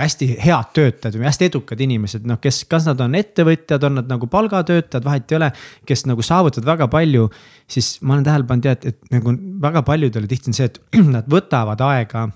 hästi 0.00 0.28
head 0.40 0.68
töötajad 0.76 1.16
või 1.18 1.26
hästi 1.28 1.48
edukad 1.50 1.80
inimesed, 1.84 2.26
noh, 2.28 2.38
kes, 2.40 2.62
kas 2.70 2.86
nad 2.88 3.00
on 3.04 3.16
ettevõtjad, 3.18 3.84
on 3.88 3.98
nad 4.00 4.10
nagu 4.10 4.28
palgatöötajad, 4.30 5.04
vahet 5.04 5.32
ei 5.32 5.40
ole. 5.40 5.50
kes 5.86 6.04
nagu 6.08 6.24
saavutavad 6.24 6.68
väga 6.74 6.88
palju, 6.92 7.30
siis 7.68 7.96
ma 8.02 8.14
olen 8.16 8.28
tähele 8.28 8.48
pannud 8.48 8.68
jah, 8.68 8.78
et, 8.78 8.92
et 8.92 9.16
nagu 9.16 9.34
väga 9.60 9.82
paljudele 9.88 10.30
tihti 10.30 10.52
on 10.52 10.56
see, 10.56 10.70
et 10.70 10.80
nad 11.16 11.28
võtavad 11.30 11.82
aega 11.90 12.28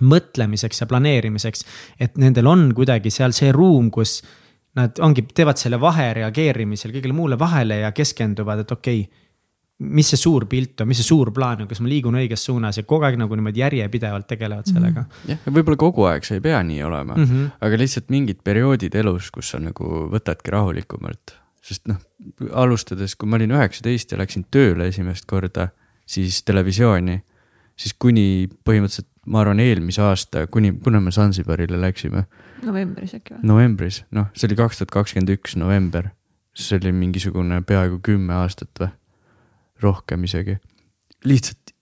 mõtlemiseks 0.00 0.80
ja 0.80 0.86
planeerimiseks. 0.90 1.64
et 2.00 2.16
nendel 2.18 2.46
on 2.46 2.72
kuidagi 2.74 3.10
seal 3.10 3.32
see 3.32 3.52
ruum, 3.52 3.90
kus 3.90 4.22
nad 4.74 4.98
ongi, 4.98 5.22
teevad 5.34 5.60
selle 5.60 5.78
vahereageerimisel 5.80 6.90
kõigele 6.94 7.14
muule 7.14 7.38
vahele 7.38 7.78
ja 7.84 7.92
keskenduvad, 7.92 8.64
et 8.64 8.72
okei 8.72 9.04
okay, 9.04 9.22
mis 9.78 10.08
see 10.12 10.18
suur 10.18 10.46
pilt 10.50 10.82
on, 10.82 10.88
mis 10.88 11.00
see 11.00 11.06
suur 11.06 11.30
plaan 11.34 11.64
on, 11.64 11.68
kas 11.70 11.80
ma 11.82 11.90
liigun 11.90 12.16
õiges 12.18 12.44
suunas 12.46 12.78
ja 12.78 12.84
kogu 12.86 13.06
aeg 13.08 13.16
nagu 13.18 13.34
niimoodi 13.34 13.62
järjepidevalt 13.62 14.26
tegelevad 14.30 14.68
sellega 14.70 15.02
mm. 15.02 15.08
-hmm. 15.14 15.30
jah, 15.32 15.54
võib-olla 15.56 15.80
kogu 15.80 16.06
aeg 16.10 16.26
see 16.26 16.38
ei 16.38 16.44
pea 16.44 16.62
nii 16.62 16.82
olema 16.86 17.16
mm, 17.16 17.24
-hmm. 17.24 17.48
aga 17.66 17.80
lihtsalt 17.82 18.10
mingid 18.14 18.42
perioodid 18.44 18.94
elus, 18.94 19.30
kus 19.34 19.50
sa 19.50 19.58
nagu 19.62 20.06
võtadki 20.12 20.54
rahulikumalt, 20.54 21.34
sest 21.62 21.88
noh, 21.90 21.98
alustades, 22.52 23.16
kui 23.16 23.28
ma 23.28 23.40
olin 23.40 23.56
üheksateist 23.58 24.14
ja 24.14 24.18
läksin 24.18 24.46
tööle 24.50 24.86
esimest 24.92 25.26
korda, 25.26 25.68
siis 26.06 26.42
televisiooni, 26.44 27.18
siis 27.76 27.94
kuni 27.98 28.46
põhimõtteliselt 28.64 29.10
ma 29.26 29.40
arvan, 29.40 29.60
eelmise 29.62 30.02
aasta, 30.04 30.46
kuni, 30.52 30.72
kuna 30.84 31.00
me 31.00 31.12
Zanzibarile 31.14 31.80
läksime. 31.80 32.26
novembris 32.64 33.14
äkki 33.18 33.36
või? 33.36 33.46
novembris, 33.52 34.02
noh, 34.14 34.30
see 34.34 34.48
oli 34.48 34.58
kaks 34.58 34.80
tuhat 34.80 34.94
kakskümmend 34.94 35.32
üks 35.36 35.56
november. 35.60 36.10
see 36.54 36.78
oli 36.78 36.92
mingisugune 36.94 37.62
peaaegu 37.66 37.98
kümme 38.02 38.34
aastat 38.34 38.80
või, 38.80 38.92
rohkem 39.82 40.24
isegi. 40.24 40.58
lihtsalt 41.24 41.74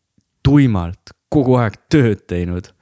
tuimalt 0.42 1.14
kogu 1.32 1.56
aeg 1.60 1.78
tööd 1.92 2.26
teinud. 2.30 2.72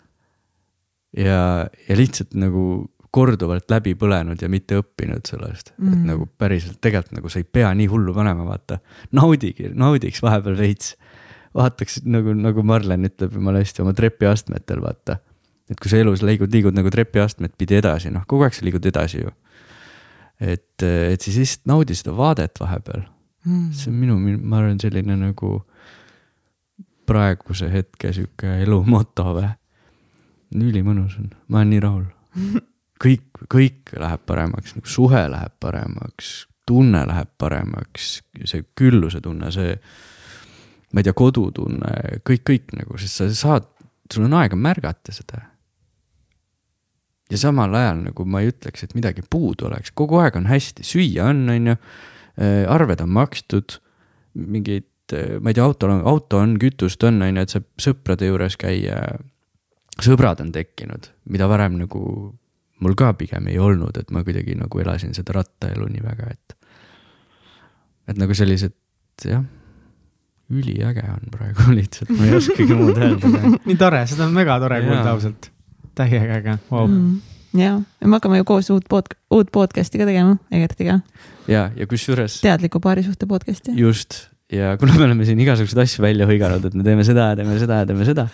ja, 1.17 1.69
ja 1.89 1.97
lihtsalt 1.97 2.35
nagu 2.39 2.91
korduvalt 3.11 3.71
läbi 3.71 3.97
põlenud 3.99 4.39
ja 4.43 4.49
mitte 4.51 4.79
õppinud 4.79 5.27
sellest 5.27 5.73
mm., 5.77 5.93
et 5.93 6.03
nagu 6.13 6.29
päriselt 6.39 6.79
tegelikult 6.83 7.17
nagu 7.19 7.33
sa 7.33 7.41
ei 7.43 7.47
pea 7.59 7.73
nii 7.75 7.89
hullu 7.91 8.15
panema, 8.15 8.47
vaata. 8.47 8.79
naudigi, 9.17 9.73
naudiks 9.75 10.23
vahepeal 10.23 10.59
veits. 10.59 10.95
Vaataks 11.57 12.01
nagu, 12.07 12.35
nagu 12.37 12.63
Marlen 12.67 13.09
ütleb 13.09 13.35
jumala 13.35 13.63
hästi 13.63 13.85
oma 13.85 13.95
trepiastmetel, 13.97 14.83
vaata. 14.85 15.19
et 15.71 15.79
kui 15.81 15.91
sa 15.91 16.01
elus 16.01 16.23
liigud, 16.27 16.51
liigud 16.53 16.77
nagu 16.77 16.91
trepiastmed 16.91 17.55
pidi 17.59 17.79
edasi, 17.79 18.13
noh, 18.15 18.27
kogu 18.27 18.47
aeg 18.47 18.57
sa 18.57 18.67
liigud 18.67 18.87
edasi 18.87 19.25
ju. 19.25 19.33
et, 20.41 20.83
et 20.83 21.21
siis 21.21 21.41
lihtsalt 21.43 21.67
naudi 21.71 21.97
seda 21.99 22.15
vaadet 22.17 22.61
vahepeal 22.61 23.03
mm.. 23.47 23.71
see 23.77 23.91
on 23.93 23.99
minu, 23.99 24.19
ma 24.39 24.61
arvan, 24.63 24.79
selline 24.81 25.17
nagu 25.19 25.59
praeguse 27.11 27.71
hetke 27.73 28.13
sihuke 28.15 28.61
elu 28.63 28.83
moto 28.87 29.35
või. 29.35 29.51
ülimõnus 30.55 31.19
on, 31.19 31.31
ma 31.49 31.63
olen 31.63 31.75
nii 31.75 31.85
rahul 31.85 32.07
kõik, 33.05 33.45
kõik 33.51 33.95
läheb 33.99 34.23
paremaks, 34.27 34.77
nagu 34.77 34.91
suhe 34.91 35.23
läheb 35.33 35.57
paremaks, 35.63 36.47
tunne 36.69 37.03
läheb 37.09 37.33
paremaks, 37.39 38.21
see 38.45 38.65
külluse 38.79 39.23
tunne, 39.25 39.51
see. 39.55 39.77
Ma 40.91 41.01
ei 41.01 41.07
tea, 41.07 41.15
kodutunne, 41.17 41.95
kõik, 42.27 42.45
kõik 42.47 42.75
nagu, 42.79 42.99
sest 43.01 43.21
sa 43.21 43.29
saad, 43.37 43.69
sul 44.11 44.27
on 44.27 44.37
aega 44.41 44.59
märgata 44.59 45.15
seda. 45.15 45.45
ja 47.31 47.39
samal 47.39 47.75
ajal 47.79 48.01
nagu 48.09 48.25
ma 48.27 48.43
ei 48.43 48.51
ütleks, 48.51 48.83
et 48.85 48.97
midagi 48.99 49.23
puudu 49.23 49.69
oleks, 49.69 49.93
kogu 49.95 50.19
aeg 50.19 50.39
on 50.41 50.49
hästi, 50.51 50.87
süüa 50.87 51.31
on, 51.31 51.45
on 51.53 51.73
ju. 51.73 51.77
arved 52.71 53.03
on 53.05 53.11
makstud, 53.15 53.77
mingeid, 54.35 54.89
ma 55.43 55.51
ei 55.51 55.59
tea, 55.59 55.65
autol 55.65 55.95
on, 55.95 56.03
auto 56.09 56.41
on, 56.43 56.57
kütust 56.59 57.03
on, 57.07 57.23
on 57.23 57.39
ju, 57.39 57.45
et 57.47 57.55
saab 57.55 57.69
sõprade 57.79 58.27
juures 58.27 58.57
käia. 58.59 59.19
sõbrad 60.01 60.41
on 60.43 60.51
tekkinud, 60.55 61.11
mida 61.31 61.47
varem 61.51 61.79
nagu 61.79 62.03
mul 62.81 62.97
ka 62.97 63.13
pigem 63.19 63.47
ei 63.53 63.59
olnud, 63.61 63.97
et 64.01 64.11
ma 64.11 64.25
kuidagi 64.25 64.57
nagu 64.59 64.83
elasin 64.83 65.15
seda 65.15 65.37
rattaelu 65.37 65.87
nii 65.87 66.03
väga, 66.03 66.35
et. 66.35 66.57
et 68.11 68.19
nagu 68.19 68.35
sellised 68.35 68.75
jah, 69.25 69.45
üliäge 70.51 71.07
on 71.09 71.33
praegu 71.33 71.71
lihtsalt, 71.79 72.13
ma 72.17 72.29
ei 72.29 72.37
oskagi 72.39 72.77
muud 72.81 73.01
öelda 73.01 73.33
nii 73.67 73.81
tore, 73.81 74.05
seda 74.11 74.29
on 74.29 74.39
väga 74.39 74.61
tore 74.63 74.81
kuulda 74.87 75.11
ausalt, 75.15 75.51
täiega 75.99 76.41
äge 76.41 76.57
wow. 76.71 76.87
mm 76.87 77.19
ja, 77.57 77.81
ja 78.01 78.09
me 78.09 78.19
hakkame 78.19 78.41
ju 78.41 78.47
koos 78.47 78.71
uut 78.71 78.87
pod-, 78.91 79.17
uut 79.35 79.49
podcast'i 79.55 79.99
ka 79.99 80.07
tegema 80.09 80.37
Egertiga. 80.55 81.01
ja, 81.51 81.71
ja 81.77 81.87
kusjuures. 81.91 82.41
teadliku 82.45 82.81
paarisuhte 82.81 83.27
podcast'i. 83.31 83.75
just, 83.79 84.27
ja 84.53 84.77
kuna 84.79 84.95
me 84.99 85.09
oleme 85.09 85.27
siin 85.27 85.41
igasuguseid 85.43 85.83
asju 85.85 86.05
välja 86.05 86.29
hõiganud, 86.31 86.67
et 86.67 86.79
me 86.79 86.87
teeme 86.87 87.07
seda 87.07 87.33
ja 87.33 87.39
teeme 87.41 87.59
seda 87.59 87.83
ja 87.83 87.91
teeme 87.91 88.07
seda, 88.07 88.27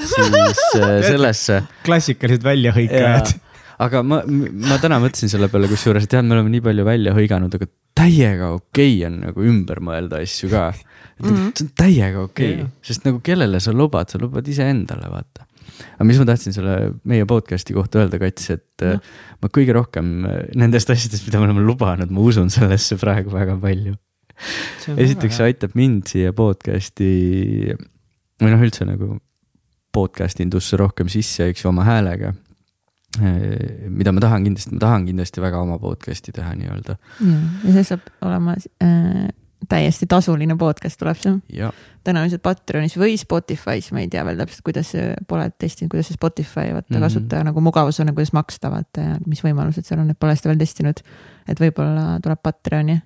siis 0.00 0.62
äh, 0.80 0.98
sellesse. 1.04 1.62
klassikalised 1.84 2.46
väljahõikajad 2.46 3.34
aga 3.82 4.02
ma, 4.06 4.22
ma 4.26 4.78
täna 4.82 5.00
mõtlesin 5.02 5.30
selle 5.32 5.48
peale, 5.52 5.68
kusjuures 5.70 6.08
tead, 6.10 6.26
me 6.26 6.36
oleme 6.36 6.52
nii 6.54 6.64
palju 6.64 6.86
välja 6.86 7.14
hõiganud, 7.16 7.54
aga 7.58 7.68
täiega 7.98 8.52
okei 8.56 8.96
okay 8.98 9.06
on 9.08 9.20
nagu 9.26 9.46
ümber 9.48 9.82
mõelda 9.84 10.22
asju 10.22 10.50
ka. 10.52 10.70
Mm 11.30 11.38
-hmm. 11.38 11.54
see 11.56 11.66
on 11.66 11.72
täiega 11.78 12.26
okei 12.26 12.52
okay. 12.54 12.68
sest 12.82 13.06
nagu 13.08 13.22
kellele 13.24 13.60
sa 13.60 13.72
lubad, 13.72 14.10
sa 14.10 14.20
lubad 14.20 14.48
iseendale, 14.48 15.08
vaata. 15.10 15.46
aga 15.94 16.06
mis 16.08 16.20
ma 16.20 16.28
tahtsin 16.28 16.56
selle 16.56 16.76
meie 17.04 17.26
podcast'i 17.26 17.74
kohta 17.74 18.02
öelda, 18.02 18.18
Kats, 18.22 18.50
et 18.50 18.86
no. 18.86 18.98
ma 19.42 19.48
kõige 19.58 19.74
rohkem 19.76 20.12
nendest 20.54 20.90
asjadest, 20.90 21.26
mida 21.26 21.40
me 21.40 21.50
oleme 21.50 21.66
lubanud, 21.66 22.10
ma 22.10 22.20
usun 22.20 22.50
sellesse 22.50 22.96
praegu 23.00 23.32
väga 23.32 23.56
palju. 23.56 23.96
esiteks 24.96 25.36
see 25.36 25.50
aitab 25.50 25.76
mind 25.78 26.06
siia 26.10 26.32
podcast'i 26.32 27.74
või 28.42 28.50
noh, 28.50 28.62
üldse 28.62 28.86
nagu 28.88 29.18
podcast 29.92 30.40
indusse 30.40 30.76
rohkem 30.80 31.08
sisse, 31.12 31.50
eks 31.52 31.64
ju, 31.64 31.68
oma 31.68 31.84
häälega 31.84 32.32
Äh, 33.20 33.90
mida 33.92 34.12
ma 34.12 34.22
tahan 34.24 34.46
kindlasti, 34.46 34.72
ma 34.72 34.80
tahan 34.80 35.02
kindlasti 35.04 35.42
väga 35.44 35.58
oma 35.60 35.76
podcast'i 35.76 36.32
teha 36.32 36.54
nii-öelda. 36.56 36.94
ja 37.20 37.72
see 37.74 37.84
saab 37.84 38.06
olema 38.24 38.54
äh, 38.80 39.26
täiesti 39.68 40.06
tasuline 40.10 40.56
podcast 40.58 40.98
tuleb 41.00 41.18
see. 41.20 41.68
tõenäoliselt 42.06 42.42
Patreonis 42.42 42.96
või 42.98 43.14
Spotify's, 43.20 43.92
ma 43.94 44.02
ei 44.02 44.10
tea 44.12 44.24
veel 44.26 44.40
täpselt, 44.40 44.64
kuidas 44.66 44.92
pole 45.28 45.46
testinud, 45.58 45.90
kuidas 45.92 46.10
see 46.10 46.18
Spotify 46.18 46.72
vaata 46.72 46.88
mm 46.88 46.96
-hmm. 46.96 47.06
kasutaja 47.06 47.44
nagu 47.50 47.60
mugavus 47.60 48.00
on 48.00 48.10
ja 48.10 48.16
kuidas 48.16 48.32
maksta 48.32 48.70
vaata 48.70 49.00
ja 49.00 49.16
mis 49.26 49.44
võimalused 49.44 49.86
seal 49.86 50.00
on, 50.00 50.10
et 50.10 50.18
pole 50.18 50.36
seda 50.36 50.52
veel 50.52 50.58
testinud. 50.58 51.00
et 51.48 51.60
võib-olla 51.60 52.20
tuleb 52.22 52.42
Patreoni. 52.42 53.02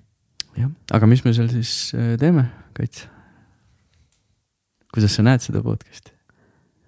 jah, 0.57 0.69
aga 0.91 1.07
mis 1.07 1.25
me 1.25 1.33
seal 1.33 1.49
siis 1.49 1.93
äh, 1.95 2.17
teeme, 2.17 2.49
Kait? 2.73 3.07
kuidas 4.93 5.15
sa 5.15 5.23
näed 5.23 5.41
seda 5.41 5.61
podcast'i? 5.61 6.17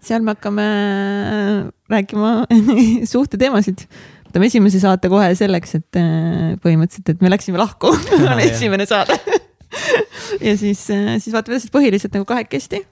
seal 0.01 0.23
me 0.23 0.33
hakkame 0.35 0.63
äh, 0.63 1.67
rääkima 1.89 2.45
suhteteemasid. 3.13 3.85
võtame 4.29 4.49
esimese 4.49 4.79
saate 4.79 5.09
kohe 5.11 5.29
selleks, 5.35 5.75
et 5.75 5.99
äh, 5.99 6.55
põhimõtteliselt, 6.63 7.09
et 7.15 7.21
me 7.21 7.29
läksime 7.29 7.61
lahku 7.61 7.93
on 8.31 8.39
esimene 8.39 8.87
saade 8.89 9.19
ja 10.47 10.55
siis, 10.57 10.85
äh, 10.93 11.17
siis 11.19 11.33
vaatame 11.35 11.57
edasi 11.57 11.73
põhiliselt 11.73 12.15
nagu 12.17 12.27
kahekesti 12.29 12.85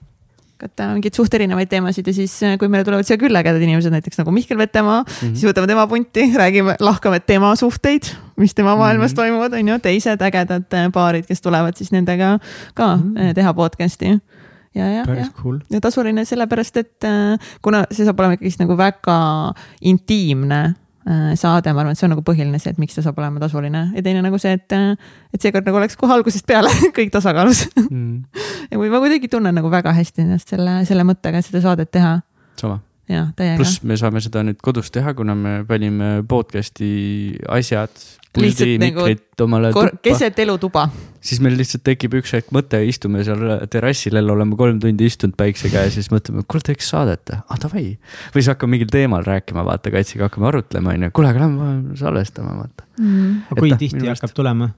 katta 0.58 0.88
mingeid 0.96 1.14
suht 1.14 1.34
erinevaid 1.38 1.70
teemasid 1.70 2.08
ja 2.10 2.14
siis, 2.18 2.34
kui 2.58 2.70
meile 2.72 2.86
tulevad 2.88 3.06
siia 3.06 3.20
külla 3.22 3.44
ägedad 3.44 3.62
inimesed, 3.62 3.94
näiteks 3.94 4.18
nagu 4.18 4.34
Mihkel 4.34 4.58
Vetemaa 4.58 5.04
mm, 5.04 5.12
-hmm. 5.12 5.36
siis 5.36 5.46
võtame 5.46 5.70
tema 5.70 5.86
punti, 5.88 6.24
räägime, 6.34 6.76
lahkame 6.82 7.20
tema 7.20 7.52
suhteid, 7.56 8.10
mis 8.42 8.56
tema 8.58 8.76
maailmas 8.76 9.12
mm 9.12 9.14
-hmm. 9.14 9.16
toimuvad, 9.22 9.54
on 9.54 9.68
ju, 9.68 9.80
teised 9.80 10.22
ägedad 10.22 10.66
paarid, 10.94 11.28
kes 11.30 11.42
tulevad 11.42 11.78
siis 11.78 11.92
nendega 11.92 12.40
ka 12.74 12.96
mm 12.96 13.14
-hmm. 13.14 13.34
teha 13.34 13.54
podcast'i 13.54 14.20
ja, 14.76 14.90
ja, 14.90 15.04
ja 15.14 15.28
cool., 15.44 15.60
ja 15.70 15.82
tasuline 15.82 16.26
sellepärast, 16.26 16.78
et 16.78 17.04
äh, 17.04 17.40
kuna 17.62 17.86
see 17.92 18.06
saab 18.06 18.20
olema 18.20 18.38
ikkagist 18.38 18.60
nagu 18.60 18.78
väga 18.78 19.54
intiimne 19.82 20.62
äh, 20.66 20.76
saade, 21.40 21.72
ma 21.74 21.84
arvan, 21.84 21.96
et 21.96 22.00
see 22.00 22.08
on 22.08 22.14
nagu 22.16 22.24
põhiline 22.26 22.60
see, 22.60 22.74
et 22.76 22.82
miks 22.82 22.98
ta 22.98 23.04
saab 23.06 23.20
olema 23.22 23.40
tasuline 23.44 23.84
ja 23.96 24.04
teine 24.04 24.24
nagu 24.26 24.40
see, 24.42 24.58
et, 24.58 24.74
äh, 24.76 25.14
et 25.34 25.44
seekord 25.44 25.68
nagu 25.68 25.80
oleks 25.80 25.96
kohe 26.00 26.12
algusest 26.18 26.48
peale 26.50 26.72
kõik 26.98 27.14
tasakaalus 27.14 27.68
mm. 27.86 28.44
ja 28.72 28.82
ma 28.82 29.02
kuidagi 29.04 29.32
tunnen 29.32 29.56
nagu 29.56 29.72
väga 29.72 29.96
hästi 29.96 30.26
ennast 30.26 30.52
selle, 30.56 30.82
selle 30.90 31.08
mõttega, 31.08 31.44
seda 31.46 31.64
saadet 31.64 31.94
teha. 31.96 32.18
sama 32.60 32.82
jah, 33.08 33.32
täiega. 33.38 33.58
pluss 33.62 33.82
me 33.88 33.98
saame 34.00 34.22
seda 34.24 34.44
nüüd 34.46 34.60
kodus 34.64 34.92
teha, 34.94 35.14
kuna 35.18 35.36
me 35.38 35.58
panime 35.68 36.22
podcast'i 36.28 37.38
asjad 37.56 37.94
lihtsalt 38.42 38.82
nagu 38.84 39.86
keset 40.06 40.40
elutuba. 40.44 40.88
siis 41.22 41.42
meil 41.44 41.58
lihtsalt 41.60 41.84
tekib 41.88 42.18
üks 42.20 42.34
hetk 42.38 42.54
mõte, 42.56 42.80
istume 42.88 43.24
seal 43.28 43.44
terrassil 43.72 44.18
jälle, 44.20 44.32
oleme 44.32 44.58
kolm 44.60 44.80
tundi 44.84 45.10
istunud 45.10 45.38
päikse 45.40 45.72
käes, 45.74 45.98
siis 45.98 46.12
mõtleme, 46.14 46.46
kuule 46.48 46.66
teeks 46.72 46.90
saadet, 46.94 47.36
ah 47.38 47.62
davai. 47.62 47.86
või 48.34 48.42
siis 48.42 48.52
hakkame 48.54 48.78
mingil 48.78 48.92
teemal 48.94 49.26
rääkima, 49.28 49.66
vaata 49.68 49.94
kaitsega 49.94 50.30
hakkame 50.30 50.52
arutlema, 50.52 50.96
onju, 50.96 51.14
kuule, 51.18 51.32
aga 51.34 51.46
lähme 51.46 51.98
salvestama, 52.00 52.58
vaata 52.64 52.90
mm.. 53.00 53.40
aga 53.52 53.64
kui 53.64 53.80
tihti 53.86 54.06
hakkab 54.08 54.36
tulema? 54.38 54.74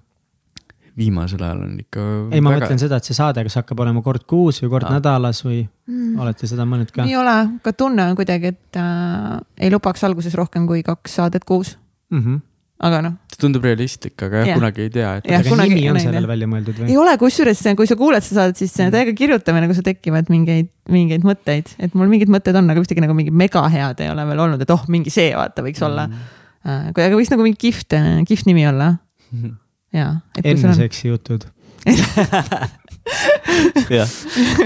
viimasel 1.00 1.44
ajal 1.44 1.64
on 1.64 1.78
ikka. 1.80 2.06
ei, 2.34 2.42
ma 2.42 2.54
väga... 2.54 2.66
mõtlen 2.66 2.82
seda, 2.82 3.00
et 3.00 3.08
see 3.08 3.18
saade, 3.18 3.44
kas 3.48 3.56
hakkab 3.62 3.84
olema 3.86 4.04
kord 4.06 4.26
kuus 4.30 4.60
või 4.64 4.74
kord 4.76 4.88
ja. 4.88 4.98
nädalas 4.98 5.42
või 5.46 5.62
mm. 5.64 6.20
olete 6.24 6.50
seda 6.50 6.66
mõelnud 6.70 6.92
ka? 6.96 7.06
ei 7.08 7.16
ole, 7.20 7.36
ka 7.66 7.74
tunne 7.78 8.10
on 8.12 8.20
kuidagi, 8.20 8.54
et 8.56 8.80
äh, 8.80 9.40
ei 9.64 9.72
lubaks 9.74 10.04
alguses 10.08 10.36
rohkem 10.40 10.68
kui 10.70 10.84
kaks 10.86 11.20
saadet 11.22 11.48
kuus 11.48 11.78
mm. 12.12 12.22
-hmm 12.22 12.46
aga 12.80 13.02
noh. 13.04 13.16
see 13.28 13.42
tundub 13.42 13.66
realistlik, 13.68 14.16
aga 14.24 14.44
jah, 14.46 14.60
kunagi 14.60 14.86
ei 14.86 14.92
tea. 14.94 15.10
aga 15.20 15.40
kunagi, 15.48 15.76
nimi 15.76 15.92
on 15.92 16.00
sellele 16.00 16.30
välja 16.30 16.48
mõeldud 16.52 16.80
või? 16.80 16.88
ei 16.94 16.98
ole, 17.02 17.16
kusjuures 17.20 17.64
kui 17.78 17.90
sa 17.90 17.98
kuuled 18.00 18.26
seda 18.26 18.46
saadet, 18.46 18.62
siis 18.62 18.76
mm. 18.78 18.94
täiega 18.96 19.16
kirjutamine, 19.20 19.70
kui 19.70 19.78
sul 19.78 19.88
tekivad 19.88 20.32
mingeid, 20.32 20.70
mingeid 20.92 21.28
mõtteid, 21.28 21.74
et 21.84 21.98
mul 22.00 22.12
mingid 22.12 22.32
mõtted 22.32 22.56
on, 22.56 22.72
aga 22.72 22.84
ühtegi 22.84 23.04
nagu 23.04 23.16
mingi 23.18 23.34
mega 23.36 23.66
head 23.74 24.04
ei 24.06 24.12
ole 24.14 24.28
veel 24.32 24.44
olnud, 24.46 24.64
et 24.64 24.76
oh, 24.76 24.84
mingi 24.92 25.12
see 25.14 25.30
vaata 25.36 25.66
võiks 25.66 25.84
mm. 25.84 25.90
olla. 25.90 26.04
Äh, 26.64 26.90
aga 26.94 27.16
võiks 27.18 27.32
nagu 27.34 27.46
mingi 27.46 27.60
kihvt, 27.68 28.00
kihvt 28.30 28.50
nimi 28.50 28.64
olla 28.72 28.94
mm. 29.32 29.42
-hmm. 29.42 29.56
ja. 30.00 30.08
enne 30.44 30.76
seksi 30.80 31.12
jutud 31.12 31.48
jah, 34.00 34.10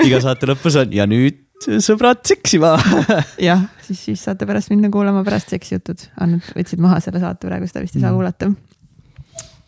iga 0.03 0.21
saate 0.23 0.49
lõpus 0.49 0.77
on 0.81 0.93
ja 0.93 1.05
nüüd 1.09 1.42
sõbrad 1.83 2.21
seksima 2.27 2.73
jah, 3.49 3.63
siis, 3.85 4.01
siis 4.09 4.25
saate 4.27 4.47
pärast 4.49 4.71
minna 4.73 4.91
kuulama 4.93 5.23
pärast 5.27 5.53
seksijutud. 5.53 6.05
Annad, 6.23 6.45
võtsid 6.57 6.81
maha 6.83 6.99
selle 7.03 7.21
saate 7.23 7.49
praegu, 7.49 7.69
seda 7.69 7.83
vist 7.83 7.97
ei 7.97 8.03
saa 8.03 8.11
mm. 8.11 8.19
kuulata. 8.19 8.51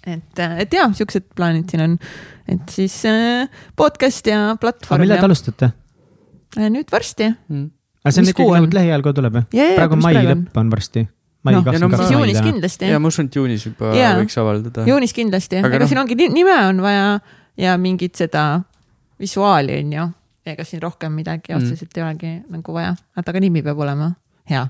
et, 0.05 0.43
et 0.65 0.77
ja, 0.77 0.85
siuksed 0.97 1.27
plaanid 1.37 1.71
siin 1.71 1.85
on, 1.87 1.97
et 2.51 2.75
siis 2.75 2.99
äh, 3.09 3.47
podcast 3.79 4.27
ja 4.29 4.53
platvorm. 4.61 5.05
millal 5.05 5.23
te 5.23 5.29
alustate? 5.29 5.71
Äh, 6.55 6.69
nüüd 6.71 6.91
varsti 6.93 7.31
mm.. 7.31 7.67
aga 8.05 8.15
see 8.15 8.23
on 8.23 8.31
ikkagi 8.31 8.55
nagu 8.59 8.79
lähiajal 8.79 9.05
kohe 9.05 9.17
tuleb 9.17 9.41
jah? 9.41 9.47
praegu 9.75 9.99
mai 9.99 10.15
lõpp 10.19 10.61
on 10.61 10.71
varsti 10.71 11.07
mai 11.45 11.53
Noh, 11.53 11.65
kakskümmend 11.65 11.75
ja 11.75 11.81
no 11.81 11.89
kaks 11.93 12.07
siis 12.07 12.15
juunis 12.15 12.41
kindlasti 12.41 12.89
ja 12.89 12.99
ma 13.01 13.09
usun, 13.11 13.27
et 13.29 13.35
juunis 13.37 13.65
juba 13.67 13.91
Jaa. 13.93 14.13
võiks 14.21 14.37
avaldada. 14.41 14.85
juunis 14.89 15.13
kindlasti, 15.13 15.59
Aga 15.61 15.69
aga 15.69 15.81
noh- 15.83 15.91
siin 15.91 16.01
ongi 16.01 16.17
ni- 16.17 16.31
nime 16.33 16.55
on 16.69 16.81
vaja 16.85 17.19
ja 17.61 17.75
mingit 17.81 18.15
seda 18.17 18.45
visuaali 19.21 19.79
on 19.83 19.93
ju. 19.93 20.07
Ega 20.45 20.63
siin 20.63 20.81
rohkem 20.81 21.11
midagi 21.11 21.53
Mm. 21.53 21.57
otseselt 21.63 21.97
ei 21.97 22.03
olegi 22.03 22.31
nagu 22.49 22.73
vaja, 22.73 22.95
vaata 23.15 23.31
aga 23.31 23.39
nimi 23.39 23.61
peab 23.65 23.79
olema 23.79 24.15
hea. 24.49 24.67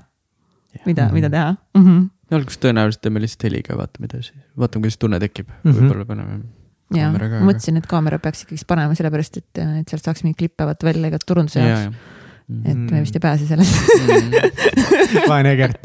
mida, 0.86 1.06
Mhm. 1.06 1.14
mida 1.14 1.30
teha 1.30 1.54
mm? 1.74 1.82
-hmm. 1.84 2.36
alguses 2.36 2.58
tõenäoliselt 2.60 3.00
teeme 3.00 3.20
lihtsalt 3.20 3.42
heliga, 3.48 3.76
vaatame 3.76 4.08
edasi, 4.10 4.32
vaatame, 4.58 4.82
kuidas 4.82 4.98
tunne 4.98 5.18
tekib 5.20 5.48
mm. 5.48 5.70
-hmm. 5.70 5.78
võib-olla 5.80 6.04
paneme. 6.04 6.40
ja 6.94 7.04
Kaamera 7.06 7.28
ka, 7.28 7.40
ma 7.40 7.52
mõtlesin, 7.52 7.76
et 7.76 7.86
kaamera 7.86 8.18
peaks 8.18 8.42
ikkagi 8.44 8.64
panema 8.66 8.94
sellepärast, 8.94 9.36
et, 9.36 9.58
et 9.80 9.88
sealt 9.88 10.04
saaks 10.04 10.22
mingeid 10.24 10.36
klippe 10.38 10.64
vaata 10.66 10.86
välja 10.86 11.10
ka 11.10 11.18
turunduse 11.26 11.60
ja, 11.60 11.66
jaoks 11.66 11.84
ja. 11.84 11.92
Et 12.46 12.76
me 12.78 13.00
vist 13.02 13.16
ei 13.18 13.22
pääse 13.24 13.46
sellest. 13.48 13.74
vaene 15.26 15.50
Egert, 15.56 15.80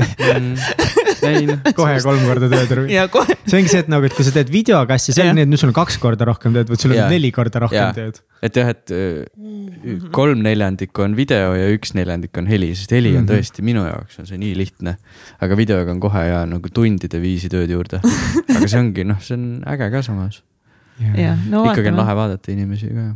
ei 1.25 1.45
noh, 1.47 1.57
kohe 1.77 1.95
kolm 2.03 2.21
korda 2.27 2.49
ja 2.97 3.07
kohe. 3.11 3.33
see 3.49 3.57
ongi 3.61 3.71
see, 3.71 3.81
et 3.81 3.89
nagu, 3.91 4.05
et 4.05 4.13
kui 4.17 4.25
sa 4.27 4.33
teed 4.35 4.51
videoga 4.53 4.93
asja, 4.97 5.15
see 5.15 5.23
Jah. 5.25 5.31
on 5.33 5.39
nii, 5.39 5.45
et 5.47 5.51
nüüd 5.51 5.61
sul 5.61 5.71
on 5.71 5.75
kaks 5.77 5.97
korda 6.01 6.27
rohkem 6.29 6.53
tööd, 6.53 6.69
vaid 6.69 6.83
sul 6.83 6.93
on 6.93 6.99
Jaa. 6.99 7.07
neli 7.11 7.31
korda 7.33 7.63
rohkem 7.65 7.79
Jaa. 7.81 7.95
tööd. 7.97 8.19
et 8.45 8.59
jah, 8.61 8.69
et 8.75 8.93
äh, 8.93 10.03
kolm 10.13 10.43
neljandikku 10.45 11.01
on 11.05 11.15
video 11.17 11.55
ja 11.57 11.69
üks 11.73 11.95
neljandik 11.97 12.37
on 12.41 12.49
heli, 12.49 12.71
sest 12.77 12.93
heli 12.93 13.15
on 13.17 13.23
Mhm. 13.25 13.31
tõesti 13.33 13.65
minu 13.65 13.83
jaoks 13.87 14.19
on 14.21 14.29
see 14.29 14.37
nii 14.41 14.53
lihtne. 14.57 14.95
aga 15.41 15.57
videoga 15.57 15.91
on 15.93 15.99
kohe 16.03 16.23
ja 16.29 16.43
nagu 16.49 16.69
tundide 16.73 17.21
viisi 17.21 17.49
tööd 17.49 17.69
juurde. 17.73 18.01
aga 18.01 18.67
see 18.67 18.79
ongi 18.81 19.05
noh, 19.09 19.17
see 19.21 19.33
on 19.37 19.47
äge 19.65 19.89
ka 19.93 20.01
samas. 20.05 20.41
ja, 21.17 21.33
no 21.49 21.65
ikkagi 21.71 21.89
on 21.93 21.97
lahe 22.03 22.15
vaadata 22.21 22.53
inimesi 22.53 22.93
ka. 22.93 23.07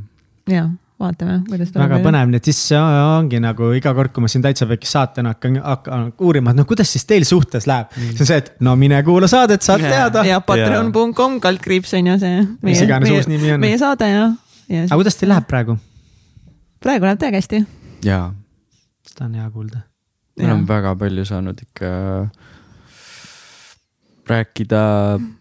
ja 0.50 0.66
vaatame, 1.00 1.40
kuidas 1.50 1.74
väga. 1.76 2.00
põnev, 2.04 2.30
nii 2.32 2.40
et 2.40 2.48
siis 2.50 2.60
ongi 2.76 3.40
nagu 3.44 3.72
iga 3.76 3.92
kord, 3.98 4.14
kui 4.16 4.24
ma 4.24 4.30
siin 4.32 4.44
Täitsa 4.46 4.68
Pekis 4.70 4.94
saatena 4.96 5.34
hakkan, 5.34 5.58
hakkan 5.64 6.06
uurima, 6.24 6.54
et 6.54 6.60
noh, 6.62 6.68
kuidas 6.70 6.92
siis 6.92 7.04
teil 7.10 7.26
suhtes 7.28 7.68
läheb 7.70 7.92
mm.. 7.92 8.14
see 8.16 8.24
on 8.24 8.30
see, 8.32 8.40
et 8.44 8.54
no 8.66 8.76
mine 8.80 9.02
kuula 9.08 9.30
saadet, 9.32 9.66
saad 9.66 9.84
Jaa. 9.84 9.92
teada. 9.92 10.24
ja 10.28 10.40
patreon.com 10.46 11.40
kaldkriips 11.44 11.94
on 12.00 12.14
ju 12.14 12.18
see. 12.24 12.48
Mis 12.66 12.86
iganes 12.86 13.12
uus 13.12 13.30
nimi 13.32 13.52
on. 13.56 13.64
meie 13.64 13.80
saade 13.82 14.10
ja, 14.12 14.30
ja 14.72 14.88
aga 14.88 15.02
kuidas 15.02 15.20
teil 15.20 15.34
läheb 15.34 15.50
praegu? 15.52 15.78
praegu 16.84 17.10
läheb 17.10 17.22
täiega 17.22 17.44
hästi. 17.44 17.64
jaa, 18.08 18.30
seda 19.10 19.28
on 19.28 19.40
hea 19.42 19.52
kuulda. 19.52 19.84
me 20.40 20.52
oleme 20.52 20.68
väga 20.70 20.96
palju 21.00 21.28
saanud 21.28 21.64
ikka 21.68 21.96
rääkida, 24.26 24.86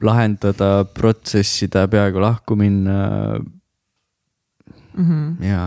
lahendada, 0.05 0.85
protsessida, 0.93 1.87
peaaegu 1.89 2.21
lahku 2.21 2.57
minna 2.59 3.39
ja 5.43 5.65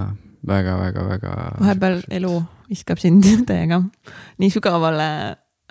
väga-väga-väga. 0.47 1.33
Vahepeal 1.59 2.01
elu 2.19 2.33
viskab 2.69 2.99
sind 3.01 3.25
täiega 3.49 3.81
nii 4.41 4.49
sügavale 4.53 5.09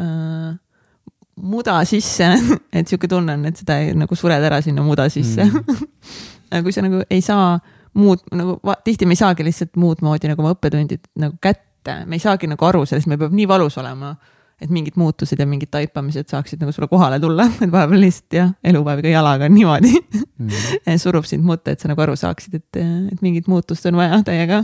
äh, 0.00 0.54
muda 1.36 1.78
sisse, 1.84 2.30
et 2.76 2.88
sihuke 2.88 3.09
tunne 3.09 3.36
on, 3.36 3.46
et 3.50 3.61
seda 3.61 3.80
ei, 3.82 3.94
nagu 3.96 4.16
sured 4.16 4.42
ära 4.42 4.62
sinna 4.64 4.84
muda 4.84 5.09
sisse 5.12 5.44
mm. 5.44 5.88
aga 6.52 6.62
kui 6.64 6.74
sa 6.74 6.84
nagu 6.84 7.02
ei 7.11 7.22
saa 7.24 7.57
muud 7.96 8.24
nagu 8.36 8.59
tihti 8.84 9.09
me 9.09 9.16
ei 9.16 9.20
saagi 9.20 9.44
lihtsalt 9.44 9.76
muud 9.80 10.02
moodi 10.04 10.30
nagu 10.30 10.44
oma 10.44 10.54
õppetundid 10.57 11.09
nagu 11.20 11.36
kätte, 11.42 12.02
me 12.07 12.16
ei 12.16 12.22
saagi 12.22 12.48
nagu 12.48 12.68
aru 12.68 12.84
sellest, 12.86 13.09
meil 13.09 13.20
peab 13.20 13.36
nii 13.36 13.48
valus 13.48 13.78
olema 13.80 14.14
et 14.62 14.70
mingid 14.72 14.96
muutused 14.96 15.40
ja 15.40 15.46
mingid 15.48 15.68
taipamised 15.72 16.30
saaksid 16.32 16.62
nagu 16.62 16.72
sulle 16.72 16.88
kohale 16.88 17.18
tulla, 17.20 17.44
et 17.64 17.72
vahepeal 17.72 18.00
lihtsalt 18.00 18.38
jah, 18.38 18.52
elu 18.64 18.82
päev 18.86 19.02
ka 19.04 19.12
jalaga 19.12 19.50
niimoodi 19.52 19.92
mm. 20.00 20.94
surub 21.02 21.28
sind 21.28 21.44
mutta, 21.46 21.74
et 21.74 21.82
sa 21.82 21.90
nagu 21.90 22.04
aru 22.07 22.16
saaksid, 22.16 22.57
et, 22.61 22.80
et 23.12 23.24
mingit 23.24 23.50
muutust 23.52 23.84
on 23.90 23.98
vaja 24.00 24.22
täiega. 24.26 24.62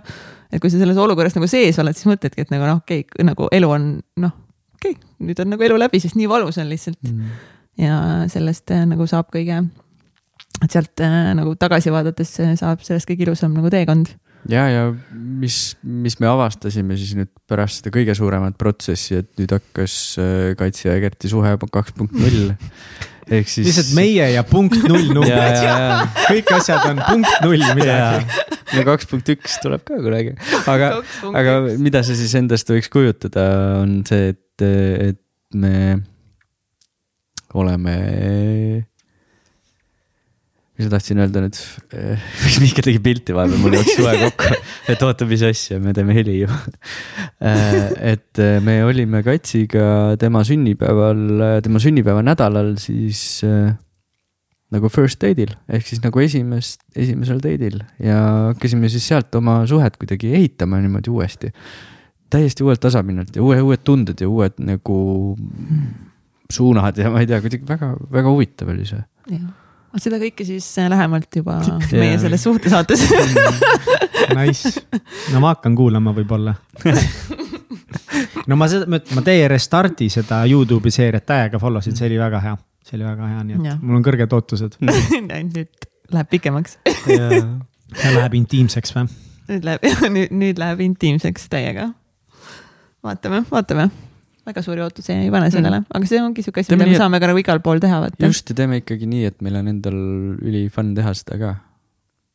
et 0.52 0.62
kui 0.62 0.72
sa 0.72 0.80
selles 0.80 1.00
olukorras 1.00 1.36
nagu 1.36 1.48
sees 1.50 1.78
oled, 1.82 1.98
siis 1.98 2.08
mõtledki, 2.08 2.46
et 2.46 2.54
nagu 2.54 2.68
noh, 2.68 2.80
okei 2.84 3.04
okay,, 3.04 3.26
nagu 3.28 3.50
elu 3.52 3.72
on 3.76 3.88
noh, 4.24 4.36
okei 4.78 4.96
okay,, 4.96 5.10
nüüd 5.28 5.44
on 5.44 5.52
nagu 5.54 5.68
elu 5.68 5.80
läbi, 5.84 6.00
sest 6.02 6.16
nii 6.20 6.30
valus 6.30 6.60
on 6.62 6.72
lihtsalt 6.72 7.00
Mm. 7.02 7.84
ja 7.84 7.98
sellest 8.32 8.70
äh, 8.70 8.84
nagu 8.88 9.06
saab 9.08 9.30
kõige, 9.32 9.62
et 10.62 10.72
sealt 10.72 11.00
äh, 11.04 11.32
nagu 11.36 11.54
tagasi 11.60 11.92
vaadates 11.92 12.34
äh, 12.40 12.56
saab 12.60 12.84
sellest 12.84 13.08
kõige 13.08 13.26
ilusam 13.28 13.54
nagu 13.56 13.70
teekond. 13.72 14.12
ja, 14.50 14.66
ja 14.70 14.82
mis, 15.12 15.76
mis 15.82 16.18
me 16.22 16.28
avastasime 16.30 16.96
siis 16.98 17.14
nüüd 17.18 17.30
pärast 17.50 17.80
seda 17.80 17.92
kõige 17.94 18.16
suuremat 18.18 18.58
protsessi, 18.60 19.20
et 19.22 19.30
nüüd 19.40 19.54
hakkas 19.54 19.96
äh, 20.22 20.52
Kaitse 20.58 20.88
ja 20.88 20.98
Egerti 20.98 21.30
suhe 21.32 21.54
kaks 21.62 21.96
punkt 21.98 22.16
null. 22.18 22.52
ehk 23.32 23.48
siis. 23.48 23.68
lihtsalt 23.68 23.92
meie 23.96 24.28
ja 24.34 24.42
punkt 24.46 24.82
null 24.82 25.08
ja, 25.10 25.14
numbrid, 25.14 25.58
ja, 25.62 25.74
ja, 25.78 25.98
kõik 26.26 26.54
asjad 26.56 26.88
on 26.90 27.02
punkt 27.06 27.44
null 27.44 27.66
midagi. 27.78 28.46
no 28.74 28.86
kaks 28.88 29.10
punkt 29.10 29.34
üks 29.36 29.58
tuleb 29.62 29.84
ka 29.86 30.00
kunagi, 30.02 30.34
aga, 30.70 30.94
aga 31.30 31.58
mida 31.78 32.02
see 32.06 32.18
siis 32.18 32.34
endast 32.40 32.72
võiks 32.72 32.90
kujutada, 32.92 33.46
on 33.82 34.00
see, 34.08 34.32
et, 34.34 34.66
et 35.12 35.20
me 35.54 36.00
oleme. 37.54 37.94
Mis 40.78 40.88
ma 40.88 40.94
tahtsin 40.94 41.20
öelda 41.20 41.44
nüüd, 41.44 41.58
Mihkel 42.62 42.86
tegi 42.86 43.00
pilti 43.04 43.36
vahepeal, 43.36 43.60
mul 43.60 43.76
jooksis 43.76 43.98
suve 44.00 44.14
kokku, 44.22 44.58
et 44.92 45.04
oota, 45.04 45.28
mis 45.28 45.44
asja, 45.46 45.78
me 45.82 45.92
teeme 45.96 46.16
heli 46.16 46.38
ju. 46.40 46.48
et 48.12 48.42
me 48.64 48.80
olime 48.86 49.22
Katsiga 49.26 49.86
tema 50.20 50.44
sünnipäeval, 50.48 51.24
tema 51.64 51.82
sünnipäeva 51.82 52.24
nädalal 52.24 52.74
siis 52.80 53.42
äh, 53.46 53.74
nagu 54.72 54.88
first 54.92 55.20
date'il 55.22 55.52
ehk 55.68 55.86
siis 55.86 56.00
nagu 56.04 56.22
esimest, 56.24 56.80
esimesel 56.96 57.40
date'il 57.44 57.80
ja 58.02 58.18
hakkasime 58.52 58.88
siis 58.92 59.06
sealt 59.10 59.34
oma 59.38 59.62
suhet 59.68 59.98
kuidagi 60.00 60.32
ehitama 60.38 60.80
niimoodi 60.80 61.12
uuesti. 61.12 61.52
täiesti 62.32 62.64
uuelt 62.64 62.80
tasapinnalt 62.80 63.36
ja 63.36 63.42
uue, 63.44 63.60
uued 63.60 63.82
tunded 63.84 64.20
ja 64.24 64.28
uued 64.28 64.56
nagu 64.64 64.96
suunad 66.52 66.96
ja 66.96 67.10
ma 67.12 67.20
ei 67.20 67.28
tea, 67.28 67.42
kuidagi 67.44 67.68
väga, 67.68 67.92
väga 68.12 68.32
huvitav 68.32 68.72
oli 68.72 68.88
see. 68.88 69.02
Seda 70.00 70.18
kõike 70.22 70.46
siis 70.46 70.66
äh, 70.80 70.88
lähemalt 70.92 71.36
juba 71.36 71.58
meie 72.00 72.18
selles 72.22 72.44
suhtesaates. 72.48 73.06
Nice, 74.38 74.70
no 75.32 75.40
ma 75.42 75.50
hakkan 75.50 75.74
kuulama 75.76 76.12
võib-olla. 76.14 76.54
no 78.48 78.56
ma 78.56 78.68
seda, 78.70 78.86
ma 78.86 79.24
teie 79.26 79.48
Restardi 79.50 80.06
seda 80.12 80.44
Youtube'i 80.48 80.94
seeriat 80.94 81.26
täiega 81.26 81.58
follow 81.60 81.82
sin, 81.84 81.96
see 81.98 82.06
oli 82.06 82.20
väga 82.20 82.40
hea, 82.44 82.54
see 82.86 83.00
oli 83.00 83.08
väga 83.08 83.32
hea, 83.32 83.42
nii 83.48 83.58
et 83.58 83.82
mul 83.82 83.98
on 83.98 84.06
kõrged 84.06 84.36
ootused. 84.38 84.78
nüüd 84.86 85.90
läheb 86.12 86.30
pikemaks. 86.30 86.78
Läheb 87.08 88.38
intiimseks 88.38 88.94
või? 88.94 89.10
nüüd 89.50 89.66
läheb, 89.66 90.30
nüüd 90.30 90.62
läheb 90.62 90.86
intiimseks 90.86 91.50
täiega. 91.52 91.90
vaatame, 93.02 93.42
vaatame. 93.50 93.90
Väga 94.46 94.62
suuri 94.64 94.82
ootusi 94.82 95.12
ei 95.14 95.30
pane 95.30 95.50
sellele, 95.54 95.82
aga 95.94 96.08
see 96.10 96.18
ongi 96.22 96.42
siuke 96.42 96.60
asi, 96.64 96.72
mida 96.74 96.84
nii, 96.84 96.90
me 96.92 96.96
et- 96.96 97.02
saame 97.04 97.20
ka 97.22 97.28
nagu 97.30 97.38
igal 97.42 97.60
pool 97.62 97.78
teha, 97.82 98.00
vaata. 98.02 98.26
just 98.26 98.50
ja 98.50 98.56
teeme 98.58 98.80
ikkagi 98.82 99.06
nii, 99.10 99.24
et 99.30 99.40
meil 99.44 99.56
on 99.60 99.68
endal 99.70 99.98
üli 100.42 100.64
fun 100.74 100.94
teha 100.98 101.12
seda 101.18 101.38
ka. 101.38 101.52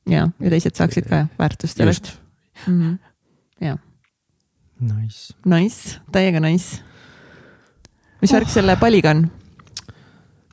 ja, 0.07 0.27
ja 0.39 0.49
teised 0.53 0.75
saaksid 0.79 1.09
ka 1.11 1.25
väärtust 1.39 1.77
sellest. 1.83 2.13
ja, 3.61 3.77
Nice. 4.79 5.33
nice, 5.45 5.97
täiega 6.13 6.39
nice. 6.43 6.79
mis 8.21 8.31
värk 8.33 8.49
selle 8.53 8.75
paliga 8.77 9.09
on? 9.15 9.23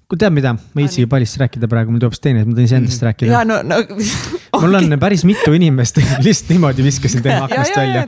kui 0.09 0.19
tead 0.21 0.33
mida, 0.37 0.53
ma 0.57 0.81
ei 0.81 0.85
viitsigi 0.87 1.07
pallist 1.11 1.37
rääkida 1.41 1.69
praegu, 1.71 1.93
mul 1.93 2.01
tuleb 2.01 2.13
hoopis 2.13 2.21
teine, 2.25 2.43
ma 2.45 2.53
tahan 2.57 2.67
iseendast 2.69 3.03
ja 3.03 3.09
rääkida. 3.11 3.45
no, 3.49 3.61
no. 3.65 3.79
mul 4.61 4.79
on 4.79 4.95
päris 5.01 5.25
mitu 5.29 5.55
inimest, 5.57 5.99
lihtsalt 6.27 6.53
niimoodi 6.55 6.85
viskasin 6.87 7.25
teema 7.25 7.45
aknast 7.49 7.77
välja. 7.77 8.05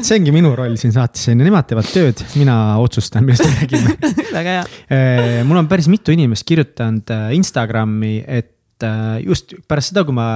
see 0.00 0.18
ongi 0.18 0.34
minu 0.34 0.52
roll 0.58 0.76
siin 0.80 0.94
saates 0.94 1.28
on 1.32 1.40
ju, 1.40 1.48
nemad 1.48 1.68
teevad 1.70 1.90
tööd, 1.90 2.22
mina 2.38 2.56
otsustan, 2.82 3.26
millest 3.26 3.46
me 3.46 3.52
räägime. 3.58 3.96
väga 4.38 4.56
hea. 4.56 5.44
mul 5.48 5.62
on 5.62 5.68
päris 5.70 5.90
mitu 5.92 6.14
inimest 6.14 6.46
kirjutanud 6.48 7.12
äh, 7.14 7.28
Instagrami, 7.36 8.16
et 8.26 8.86
äh, 8.86 9.20
just 9.24 9.54
pärast 9.68 9.94
seda, 9.94 10.04
kui 10.08 10.16
ma 10.16 10.30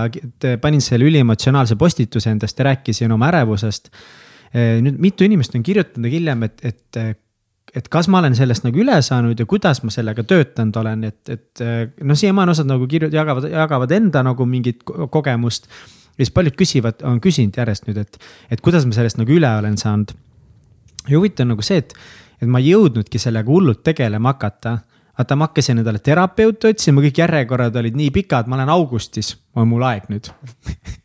panin 0.62 0.84
selle 0.84 1.08
üliemotsionaalse 1.08 1.78
postituse 1.80 2.32
endast 2.32 2.58
ja 2.58 2.70
rääkisin 2.70 3.12
oma 3.14 3.30
ärevusest. 3.32 3.90
nüüd 4.54 5.00
mitu 5.02 5.26
inimest 5.26 5.56
on 5.58 5.64
kirjutanud 5.66 6.12
hiljem, 6.12 6.44
et, 6.46 6.60
et, 6.62 6.98
et 7.74 7.88
kas 7.90 8.08
ma 8.12 8.20
olen 8.22 8.36
sellest 8.38 8.66
nagu 8.66 8.80
üle 8.80 8.96
saanud 9.02 9.38
ja 9.38 9.46
kuidas 9.50 9.82
ma 9.84 9.92
sellega 9.94 10.24
töötanud 10.28 10.76
olen, 10.78 11.04
et, 11.10 11.20
et 11.32 11.64
noh, 12.06 12.18
siiamaani 12.18 12.54
osad 12.54 12.68
nagu 12.70 12.86
kirju-, 12.90 13.10
jagavad, 13.14 13.48
jagavad 13.50 13.94
enda 13.96 14.22
nagu 14.26 14.46
mingit 14.46 14.84
ko- 14.86 15.08
kogemust. 15.12 15.68
ja 16.14 16.22
siis 16.22 16.30
paljud 16.34 16.54
küsivad, 16.58 17.02
on 17.02 17.20
küsinud 17.20 17.56
järjest 17.58 17.88
nüüd, 17.88 17.98
et, 18.04 18.18
et 18.50 18.62
kuidas 18.62 18.86
ma 18.86 18.94
sellest 18.96 19.18
nagu 19.18 19.34
üle 19.34 19.50
olen 19.58 19.78
saanud. 19.80 20.14
ja 21.08 21.18
huvitav 21.18 21.48
on 21.48 21.54
nagu 21.56 21.66
see, 21.66 21.82
et, 21.82 21.94
et 22.40 22.48
ma 22.48 22.62
ei 22.62 22.70
jõudnudki 22.72 23.18
sellega 23.18 23.50
hullult 23.50 23.82
tegelema 23.84 24.34
hakata 24.34 24.78
vaata, 25.18 25.36
ma 25.38 25.46
hakkasin 25.48 25.78
endale 25.78 26.00
terapeuti 26.02 26.72
otsima, 26.72 27.02
kõik 27.04 27.18
järjekorrad 27.22 27.76
olid 27.78 27.94
nii 27.98 28.10
pikad, 28.14 28.48
ma 28.50 28.58
lähen 28.58 28.72
augustis, 28.74 29.34
on 29.54 29.68
mul 29.70 29.84
aeg 29.86 30.08
nüüd. 30.10 30.30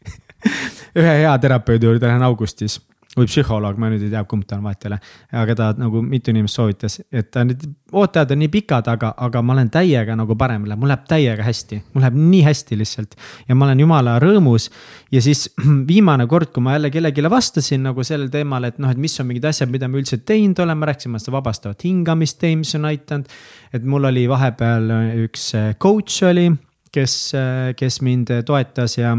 ühe 0.99 1.17
hea 1.21 1.33
terapeudi 1.37 1.85
juurde 1.85 2.07
lähen 2.07 2.23
augustis 2.25 2.79
või 3.17 3.25
psühholoog, 3.25 3.77
ma 3.81 3.89
nüüd 3.89 4.03
ei 4.05 4.11
tea, 4.11 4.21
kumb 4.29 4.45
ta 4.45 4.59
on, 4.59 4.65
vahet 4.67 4.85
ei 4.85 4.91
ole. 4.91 4.97
aga 5.41 5.55
ta 5.57 5.69
nagu 5.79 6.01
mitu 6.05 6.29
inimest 6.29 6.59
soovitas, 6.59 6.99
et 7.09 7.31
ta 7.33 7.41
need 7.47 7.63
ooteajad 7.89 8.35
on 8.35 8.39
nii 8.43 8.51
pikad, 8.53 8.89
aga, 8.91 9.15
aga 9.25 9.41
ma 9.41 9.55
olen 9.55 9.71
täiega 9.73 10.13
nagu 10.17 10.35
paremale, 10.37 10.77
mul 10.77 10.91
läheb 10.91 11.07
täiega 11.09 11.45
hästi, 11.47 11.79
mul 11.95 12.05
läheb 12.05 12.19
nii 12.19 12.43
hästi 12.45 12.77
lihtsalt. 12.77 13.17
ja 13.49 13.57
ma 13.57 13.65
olen 13.65 13.81
jumala 13.81 14.19
rõõmus 14.21 14.69
ja 15.11 15.23
siis 15.25 15.47
viimane 15.91 16.27
kord, 16.29 16.53
kui 16.53 16.63
ma 16.63 16.77
jälle 16.77 16.93
kellelegi 16.93 17.25
vastasin 17.29 17.87
nagu 17.89 18.05
sellel 18.05 18.29
teemal, 18.33 18.69
et 18.69 18.77
noh, 18.77 18.93
et 18.93 19.01
mis 19.01 19.19
on 19.19 19.29
mingid 19.31 19.49
asjad, 19.49 19.73
mida 19.73 19.89
ma 19.89 19.97
üldse 19.97 20.21
teinud 20.21 20.61
rääkisin, 20.61 21.11
ma 21.11 21.21
seda 21.21 21.33
vabastavat 21.39 21.83
hingamist 21.87 22.39
teen, 22.39 22.61
mis 22.61 22.75
on 22.77 22.85
aidanud. 22.85 23.25
et 23.73 23.83
mul 23.83 24.05
oli 24.05 24.27
vahepeal 24.29 24.93
üks 25.25 25.51
coach 25.81 26.23
oli, 26.29 26.51
kes, 26.91 27.33
kes 27.77 28.01
mind 28.05 28.31
toetas 28.45 28.97
ja 28.97 29.17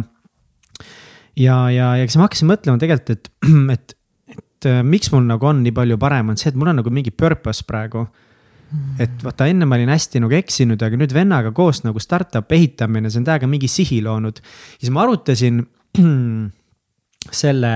ja, 1.38 1.56
ja, 1.70 1.92
ja 1.98 2.06
siis 2.06 2.18
ma 2.20 2.26
hakkasin 2.26 2.50
mõtlema 2.50 2.80
tegelikult, 2.82 3.12
et, 3.14 3.30
et, 3.76 3.94
et 4.36 4.70
äh, 4.70 4.80
miks 4.86 5.12
mul 5.14 5.26
nagu 5.28 5.50
on 5.50 5.62
nii 5.64 5.74
palju 5.76 5.98
parem, 6.00 6.32
on 6.32 6.40
see, 6.40 6.50
et 6.52 6.58
mul 6.58 6.72
on 6.72 6.80
nagu 6.82 6.92
mingi 6.94 7.12
purpose 7.14 7.66
praegu. 7.68 8.06
et 9.02 9.22
vaata, 9.24 9.48
enne 9.50 9.66
ma 9.66 9.74
olin 9.74 9.90
hästi 9.90 10.20
nagu 10.22 10.34
eksinud, 10.38 10.82
aga 10.86 10.98
nüüd 10.98 11.14
vennaga 11.14 11.50
koos 11.50 11.82
nagu 11.82 11.98
startup 11.98 12.52
ehitamine, 12.54 13.10
see 13.10 13.18
on 13.18 13.26
täiega 13.26 13.48
mingi 13.50 13.70
sihi 13.70 13.98
loonud. 14.06 14.42
siis 14.78 14.92
ma 14.94 15.06
arutasin 15.06 15.64
selle, 17.42 17.72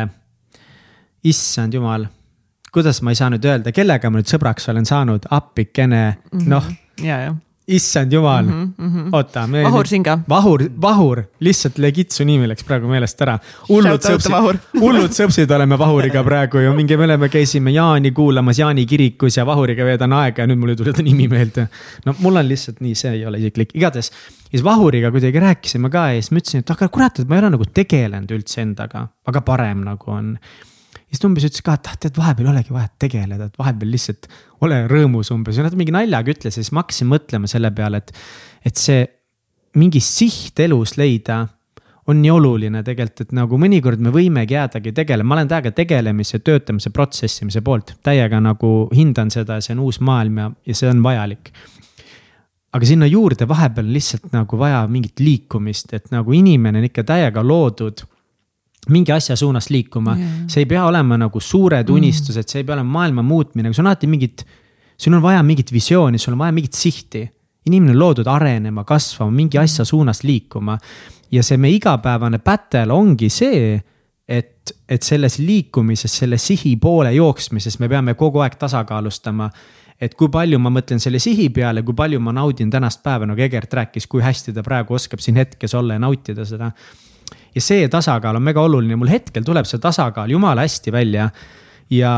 issand 1.24 1.74
jumal, 1.74 2.06
kuidas 2.74 3.02
ma 3.02 3.14
ei 3.14 3.18
saa 3.18 3.32
nüüd 3.34 3.46
öelda, 3.48 3.74
kellega 3.74 4.10
ma 4.10 4.20
nüüd 4.20 4.30
sõbraks 4.30 4.70
olen 4.70 4.86
saanud, 4.86 5.26
appikene, 5.34 6.04
noh. 6.46 6.70
ja, 7.02 7.18
jah 7.26 7.42
issand 7.66 8.12
jumal 8.12 8.44
mm, 8.44 8.72
-hmm. 8.78 9.08
oota. 9.12 9.48
Vahur 9.64 9.86
Singa. 9.86 10.18
Vahur, 10.28 10.64
Vahur, 10.80 11.22
lihtsalt 11.40 11.78
legit 11.78 12.10
su 12.10 12.24
nimi 12.24 12.48
läks 12.48 12.64
praegu 12.64 12.88
meelest 12.88 13.22
ära. 13.22 13.38
hullud 13.68 14.04
sõpsid, 14.04 14.58
hullud 14.84 15.10
sõpsid 15.16 15.54
oleme 15.56 15.78
Vahuriga 15.78 16.24
praegu 16.24 16.60
ju 16.60 16.74
mingi, 16.76 16.96
me 16.96 17.04
oleme, 17.04 17.28
käisime 17.28 17.72
Jaani 17.72 18.10
kuulamas 18.10 18.58
Jaani 18.58 18.86
kirikus 18.86 19.36
ja 19.36 19.46
Vahuriga 19.46 19.84
veedan 19.84 20.12
aega 20.12 20.42
ja 20.42 20.46
nüüd 20.46 20.60
mul 20.60 20.74
ei 20.74 20.76
tule 20.76 20.92
ta 20.92 21.02
nimi 21.02 21.28
meelde. 21.28 21.68
no 22.04 22.14
mul 22.18 22.36
on 22.36 22.48
lihtsalt 22.48 22.80
nii, 22.80 22.94
see 22.94 23.12
ei 23.12 23.26
ole 23.26 23.38
isiklik, 23.38 23.72
igatahes. 23.74 24.12
siis 24.50 24.64
Vahuriga 24.64 25.10
kuidagi 25.10 25.40
rääkisime 25.40 25.90
ka 25.90 26.08
ja 26.12 26.20
siis 26.20 26.30
ma 26.30 26.44
ütlesin, 26.44 26.60
et 26.60 26.70
aga 26.70 26.88
kurat, 26.88 27.18
et 27.18 27.28
ma 27.28 27.38
ei 27.38 27.44
ole 27.44 27.54
nagu 27.56 27.64
tegelenud 27.64 28.30
üldse 28.30 28.60
endaga, 28.60 29.08
aga 29.26 29.40
parem 29.40 29.84
nagu 29.88 30.10
on 30.10 30.36
siis 31.14 31.22
ta 31.22 31.28
umbes 31.30 31.46
ütles 31.46 31.62
ka, 31.62 31.76
et 31.78 31.88
ah, 31.90 31.98
tead, 32.02 32.16
vahepeal 32.18 32.48
ei 32.48 32.52
olegi 32.56 32.74
vaja 32.74 32.88
tegeleda, 32.98 33.46
et 33.46 33.58
vahepeal 33.60 33.92
lihtsalt 33.94 34.26
ole 34.66 34.80
rõõmus 34.90 35.30
umbes. 35.34 35.58
Ja 35.58 35.66
nad 35.66 35.76
mingi 35.78 35.94
naljaga 35.94 36.32
ütles 36.34 36.58
ja 36.58 36.62
siis 36.62 36.72
ma 36.74 36.82
hakkasin 36.82 37.10
mõtlema 37.10 37.50
selle 37.50 37.70
peale, 37.74 38.02
et, 38.02 38.10
et 38.66 38.80
see 38.80 39.04
mingi 39.78 40.02
siht 40.02 40.58
elus 40.64 40.96
leida 40.98 41.44
on 42.10 42.18
nii 42.20 42.32
oluline 42.34 42.82
tegelikult, 42.84 43.28
et 43.28 43.36
nagu 43.36 43.58
mõnikord 43.60 44.02
me 44.04 44.10
võimegi 44.12 44.58
jäädagi 44.58 44.92
tegelema, 44.96 45.30
ma 45.30 45.38
olen 45.38 45.48
täiega 45.48 45.70
tegelemise, 45.72 46.42
töötamise, 46.44 46.90
protsessimise 46.92 47.62
poolt, 47.64 47.94
täiega 48.04 48.42
nagu 48.44 48.72
hindan 48.94 49.30
seda 49.32 49.60
see 49.64 49.72
on 49.76 49.86
uus 49.86 50.02
maailm 50.04 50.42
ja, 50.42 50.50
ja 50.68 50.76
see 50.76 50.90
on 50.90 51.00
vajalik. 51.04 51.54
aga 52.74 52.86
sinna 52.90 53.06
juurde 53.06 53.46
vahepeal 53.48 53.86
lihtsalt 53.94 54.32
nagu 54.34 54.58
vaja 54.58 54.82
mingit 54.90 55.22
liikumist, 55.22 55.94
et 55.94 56.10
nagu 56.10 56.34
inimene 56.34 56.82
on 56.82 56.88
ikka 56.90 57.06
täiega 57.06 57.44
loodud 57.46 58.02
mingi 58.88 59.12
asja 59.12 59.36
suunas 59.36 59.70
liikuma 59.70 60.16
yeah., 60.18 60.32
see 60.50 60.64
ei 60.64 60.68
pea 60.68 60.84
olema 60.86 61.18
nagu 61.20 61.40
suured 61.40 61.88
mm. 61.88 61.94
unistused, 61.94 62.48
see 62.48 62.62
ei 62.62 62.66
pea 62.66 62.76
olema 62.76 62.98
maailma 62.98 63.22
muutmine, 63.22 63.72
sul 63.72 63.84
on 63.84 63.92
alati 63.92 64.10
mingit. 64.10 64.44
sul 64.98 65.12
on 65.12 65.22
vaja 65.22 65.42
mingit 65.42 65.72
visiooni, 65.72 66.18
sul 66.18 66.32
on 66.32 66.38
vaja 66.38 66.52
mingit 66.52 66.74
sihti. 66.74 67.30
inimene 67.66 67.94
on 67.94 67.98
loodud 67.98 68.26
arenema, 68.26 68.84
kasvama, 68.84 69.30
mingi 69.30 69.58
asja 69.58 69.84
suunas 69.84 70.22
liikuma. 70.22 70.78
ja 71.32 71.42
see 71.42 71.56
meie 71.56 71.76
igapäevane 71.76 72.38
battle 72.38 72.92
ongi 72.92 73.28
see, 73.28 73.80
et, 74.28 74.76
et 74.88 75.02
selles 75.02 75.38
liikumises, 75.38 76.18
selle 76.18 76.38
sihi 76.38 76.76
poole 76.76 77.12
jooksmises 77.12 77.78
me 77.78 77.88
peame 77.88 78.14
kogu 78.14 78.44
aeg 78.44 78.58
tasakaalustama 78.60 79.50
et 80.00 80.14
kui 80.18 80.28
palju 80.28 80.58
ma 80.58 80.72
mõtlen 80.74 81.00
selle 81.00 81.20
sihi 81.22 81.48
peale, 81.54 81.82
kui 81.86 81.94
palju 81.96 82.20
ma 82.20 82.32
naudin 82.34 82.70
tänast 82.70 83.02
päeva, 83.04 83.28
nagu 83.30 83.40
Egert 83.40 83.72
rääkis, 83.72 84.08
kui 84.10 84.24
hästi 84.24 84.52
ta 84.52 84.64
praegu 84.66 84.96
oskab 84.96 85.22
siin 85.22 85.38
hetkes 85.38 85.74
olla 85.78 85.96
ja 85.96 86.02
nautida 86.02 86.44
seda 86.48 86.72
ja 87.54 87.62
see 87.62 87.86
tasakaal 87.88 88.38
on 88.38 88.50
väga 88.50 88.64
oluline, 88.64 88.96
mul 88.98 89.12
hetkel 89.12 89.44
tuleb 89.46 89.68
see 89.68 89.82
tasakaal 89.82 90.30
jumala 90.30 90.64
hästi 90.66 90.92
välja. 90.92 91.28
ja, 91.90 92.12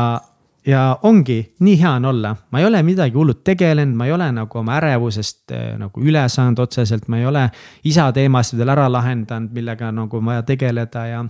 ja 0.67 0.81
ongi, 1.03 1.39
nii 1.59 1.75
hea 1.81 1.91
on 1.99 2.05
olla, 2.11 2.35
ma 2.51 2.59
ei 2.59 2.65
ole 2.65 2.81
midagi 2.83 3.15
hullut 3.15 3.43
tegelenud, 3.43 3.95
ma 3.97 4.07
ei 4.07 4.15
ole 4.15 4.31
nagu 4.35 4.59
oma 4.59 4.77
ärevusest 4.79 5.51
eh, 5.55 5.69
nagu 5.79 6.03
üle 6.03 6.23
saanud 6.29 6.59
otseselt, 6.65 7.07
ma 7.07 7.21
ei 7.21 7.25
ole 7.25 7.47
isa 7.87 8.09
teemasid 8.15 8.59
veel 8.59 8.73
ära 8.73 8.87
lahendanud, 8.91 9.53
millega 9.53 9.91
nagu 9.91 10.19
on 10.19 10.31
vaja 10.31 10.43
tegeleda 10.47 11.05
ja. 11.11 11.23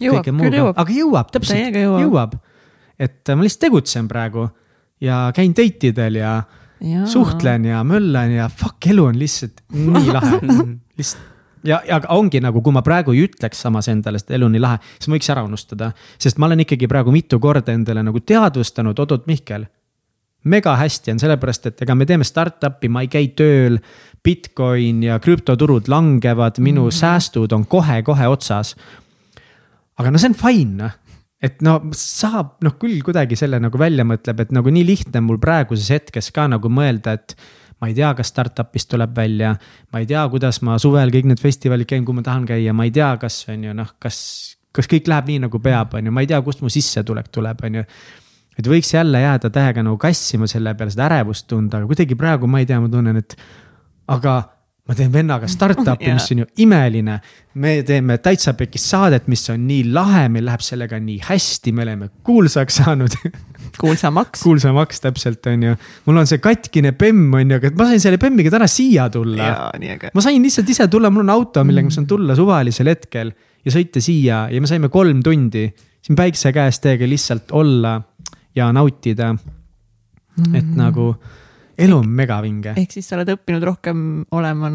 jõuab, 0.00 0.26
küll 0.26 0.58
jõuab. 0.60 0.74
aga 0.80 0.98
jõuab, 1.00 1.32
täpselt, 1.34 1.80
jõuab. 1.84 2.38
et 2.98 3.34
ma 3.34 3.46
lihtsalt 3.46 3.66
tegutsen 3.68 4.08
praegu 4.08 4.48
ja 5.02 5.28
käin 5.36 5.52
date 5.56 5.92
idel 5.92 6.22
ja, 6.22 6.38
ja 6.80 7.04
suhtlen 7.10 7.68
ja 7.68 7.84
möllan 7.84 8.32
ja 8.38 8.48
fuck, 8.48 8.86
elu 8.90 9.10
on 9.10 9.18
lihtsalt 9.18 9.64
nii 9.74 10.10
lahe 10.14 10.40
lihtsalt 10.98 11.33
ja, 11.64 11.80
ja 11.88 12.00
ongi 12.14 12.40
nagu, 12.44 12.62
kui 12.64 12.74
ma 12.74 12.82
praegu 12.84 13.14
ei 13.14 13.24
ütleks 13.26 13.62
samas 13.66 13.88
endale, 13.92 14.20
et 14.20 14.34
elu 14.36 14.48
on 14.48 14.54
nii 14.54 14.62
lahe, 14.62 14.80
siis 14.98 15.10
ma 15.10 15.18
võiks 15.18 15.30
ära 15.34 15.44
unustada. 15.46 15.92
sest 16.18 16.38
ma 16.38 16.48
olen 16.48 16.64
ikkagi 16.64 16.88
praegu 16.90 17.14
mitu 17.14 17.40
korda 17.40 17.72
endale 17.72 18.02
nagu 18.04 18.20
teadvustanud, 18.20 18.98
oot-oot 18.98 19.26
Mihkel. 19.30 19.66
mega 20.44 20.76
hästi 20.76 21.14
on 21.14 21.18
sellepärast, 21.18 21.66
et 21.66 21.82
ega 21.82 21.94
me 21.94 22.06
teeme 22.06 22.24
startup'i, 22.24 22.88
ma 22.88 23.00
ei 23.00 23.08
käi 23.08 23.28
tööl. 23.36 23.78
Bitcoin 24.24 25.02
ja 25.02 25.18
krüptoturud 25.20 25.88
langevad, 25.88 26.58
minu 26.58 26.82
mm 26.82 26.88
-hmm. 26.88 26.98
säästud 27.00 27.52
on 27.52 27.66
kohe-kohe 27.66 28.28
otsas. 28.28 28.76
aga 29.98 30.10
no 30.10 30.18
see 30.18 30.28
on 30.28 30.34
fine 30.34 30.82
noh 30.82 30.92
et 31.44 31.60
no 31.62 31.76
saab 31.92 32.56
noh 32.64 32.78
küll 32.80 33.02
kuidagi 33.02 33.36
selle 33.36 33.60
nagu 33.60 33.78
välja 33.78 34.04
mõtleb, 34.04 34.40
et 34.40 34.52
nagu 34.52 34.70
nii 34.70 34.86
lihtne 34.86 35.20
mul 35.20 35.38
praeguses 35.38 35.90
hetkes 35.90 36.30
ka 36.30 36.46
nagu 36.48 36.68
mõelda, 36.68 37.12
et 37.12 37.36
ma 37.80 37.90
ei 37.90 37.94
tea, 37.96 38.10
kas 38.16 38.30
startup'ist 38.32 38.90
tuleb 38.90 39.16
välja. 39.16 39.54
ma 39.92 40.02
ei 40.02 40.06
tea, 40.06 40.24
kuidas 40.30 40.60
ma 40.62 40.78
suvel 40.82 41.12
kõik 41.14 41.28
need 41.30 41.42
festivalid 41.42 41.88
käin, 41.90 42.04
kuhu 42.04 42.20
ma 42.20 42.26
tahan 42.26 42.46
käia, 42.48 42.72
ma 42.76 42.86
ei 42.86 42.92
tea, 42.94 43.14
kas 43.20 43.44
on 43.52 43.64
ju 43.68 43.74
noh, 43.76 43.94
kas, 44.02 44.18
kas 44.74 44.90
kõik 44.90 45.10
läheb 45.10 45.32
nii 45.32 45.44
nagu 45.46 45.60
peab, 45.62 45.98
on 45.98 46.10
ju, 46.10 46.14
ma 46.14 46.24
ei 46.24 46.30
tea, 46.30 46.40
kust 46.46 46.64
mu 46.64 46.72
sissetulek 46.72 47.30
tuleb, 47.34 47.60
on 47.66 47.80
ju. 47.80 47.84
et 48.58 48.70
võiks 48.70 48.94
jälle 48.94 49.20
jääda 49.20 49.50
täiega 49.50 49.82
nagu 49.82 49.98
kassima 50.00 50.48
selle 50.50 50.74
peale, 50.78 50.94
seda 50.94 51.08
ärevust 51.10 51.48
tunda, 51.50 51.80
aga 51.80 51.90
kuidagi 51.90 52.18
praegu 52.18 52.50
ma 52.50 52.62
ei 52.62 52.68
tea, 52.70 52.80
ma 52.80 52.90
tunnen, 52.92 53.22
et 53.22 53.36
aga 54.14 54.40
ma 54.84 54.94
teen 54.96 55.12
vennaga 55.12 55.48
startup'i 55.48 56.08
yeah., 56.08 56.18
mis 56.18 56.30
on 56.32 56.44
ju 56.44 56.46
imeline. 56.66 57.18
me 57.54 57.74
teeme 57.86 58.18
täitsa 58.18 58.54
pekis 58.54 58.84
saadet, 58.90 59.28
mis 59.32 59.48
on 59.50 59.66
nii 59.66 59.88
lahe, 59.92 60.28
meil 60.28 60.44
läheb 60.48 60.64
sellega 60.64 61.00
nii 61.00 61.22
hästi, 61.28 61.72
me 61.72 61.86
oleme 61.86 62.10
kuulsaks 62.22 62.82
saanud 62.82 63.16
kuulsamaks. 63.80 64.42
kuulsamaks 64.42 65.00
täpselt, 65.04 65.46
on 65.50 65.62
ju. 65.68 65.76
mul 66.06 66.20
on 66.22 66.28
see 66.30 66.42
katkine 66.42 66.92
bemm, 66.98 67.32
on 67.34 67.50
ju, 67.54 67.58
aga 67.60 67.72
ma 67.78 67.88
sain 67.90 68.02
selle 68.02 68.20
bemmiga 68.22 68.52
täna 68.54 68.68
siia 68.70 69.08
tulla. 69.12 69.50
ma 70.14 70.24
sain 70.24 70.42
lihtsalt 70.42 70.70
ise 70.70 70.88
tulla, 70.92 71.10
mul 71.14 71.26
on 71.26 71.34
auto, 71.34 71.64
millega 71.66 71.90
ma 71.90 71.96
saan 71.98 72.08
tulla 72.10 72.36
suvalisel 72.38 72.92
hetkel 72.92 73.32
ja 73.64 73.74
sõita 73.74 74.02
siia 74.04 74.44
ja 74.52 74.60
me 74.62 74.70
saime 74.70 74.90
kolm 74.92 75.22
tundi 75.24 75.68
siin 76.04 76.18
päikse 76.18 76.52
käes 76.52 76.80
teiega 76.84 77.08
lihtsalt 77.08 77.52
olla 77.56 77.96
ja 78.56 78.72
nautida. 78.72 79.34
et 80.52 80.64
mm. 80.64 80.76
nagu 80.76 81.14
elu 81.78 81.96
on 81.96 82.08
megavinge. 82.08 82.74
ehk 82.76 82.92
siis 82.92 83.08
sa 83.08 83.18
oled 83.18 83.32
õppinud 83.36 83.64
rohkem 83.64 83.98
olema 84.34 84.74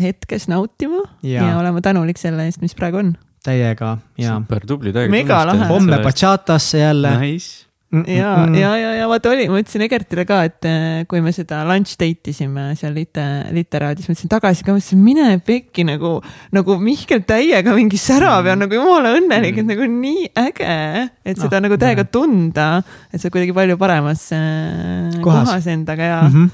hetkes 0.00 0.48
nautima 0.48 1.02
ja, 1.22 1.50
ja 1.50 1.58
olema 1.60 1.82
tänulik 1.84 2.20
selle 2.20 2.46
eest, 2.48 2.62
mis 2.64 2.76
praegu 2.78 3.02
on. 3.02 3.12
täiega 3.44 3.96
ja. 4.18 4.38
super 4.38 4.66
tubli, 4.66 4.94
täiega. 4.94 5.42
homme 5.68 5.98
bachatasse 6.04 6.78
jälle 6.84 7.16
nice 7.20 7.71
ja, 7.92 8.46
ja, 8.56 8.70
ja, 8.76 8.90
ja 8.96 9.06
vaata 9.10 9.30
oli, 9.34 9.44
ma 9.52 9.58
ütlesin 9.60 9.84
Egertile 9.84 10.24
ka, 10.24 10.38
et 10.48 10.64
äh, 10.68 11.02
kui 11.08 11.20
me 11.24 11.32
seda 11.36 11.58
lunch 11.68 11.98
date 12.00 12.32
isime 12.32 12.70
seal 12.78 12.94
Lite, 12.96 13.24
Literaadis, 13.52 14.08
ma 14.08 14.16
ütlesin 14.16 14.32
tagasi 14.32 14.64
ka, 14.64 14.72
ma 14.72 14.80
ütlesin 14.80 15.02
mine 15.04 15.26
pekki 15.44 15.84
nagu, 15.84 16.14
nagu 16.56 16.78
Mihkel 16.80 17.20
täiega 17.28 17.76
mingi 17.76 18.00
särav 18.00 18.48
ja 18.48 18.56
nagu 18.56 18.78
jumala 18.78 19.12
õnnelik, 19.18 19.60
et 19.60 19.68
nagu 19.68 19.90
nii 19.92 20.30
äge, 20.40 20.78
et 21.20 21.36
seda 21.36 21.60
no, 21.60 21.68
nagu 21.68 21.80
täiega 21.82 22.06
tunda, 22.08 22.70
et 23.12 23.20
sa 23.20 23.28
oled 23.28 23.36
kuidagi 23.36 23.56
palju 23.60 23.78
paremas 23.84 24.24
äh, 24.36 25.12
kohas, 25.20 25.52
kohas 25.52 25.70
endaga 25.76 26.08
ja 26.08 26.20
mm 26.24 26.34
-hmm. 26.34 26.50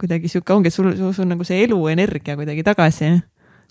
kuidagi 0.00 0.32
sihuke 0.32 0.56
ongi, 0.56 0.72
sul, 0.72 0.94
sul, 0.96 1.12
sul 1.12 1.28
nagu 1.28 1.44
see 1.44 1.60
eluenergia 1.64 2.40
kuidagi 2.40 2.64
tagasi 2.64 3.18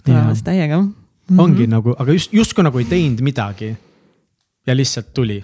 tulemas 0.05 0.43
täiega. 0.43 0.77
Mm. 0.77 0.93
-hmm. 1.29 1.41
ongi 1.41 1.67
nagu, 1.67 1.95
aga 1.97 2.11
just, 2.13 2.33
justkui 2.33 2.63
nagu 2.63 2.77
ei 2.77 2.85
teinud 2.85 3.21
midagi 3.21 3.75
ja 4.67 4.75
lihtsalt 4.75 5.13
tuli 5.13 5.43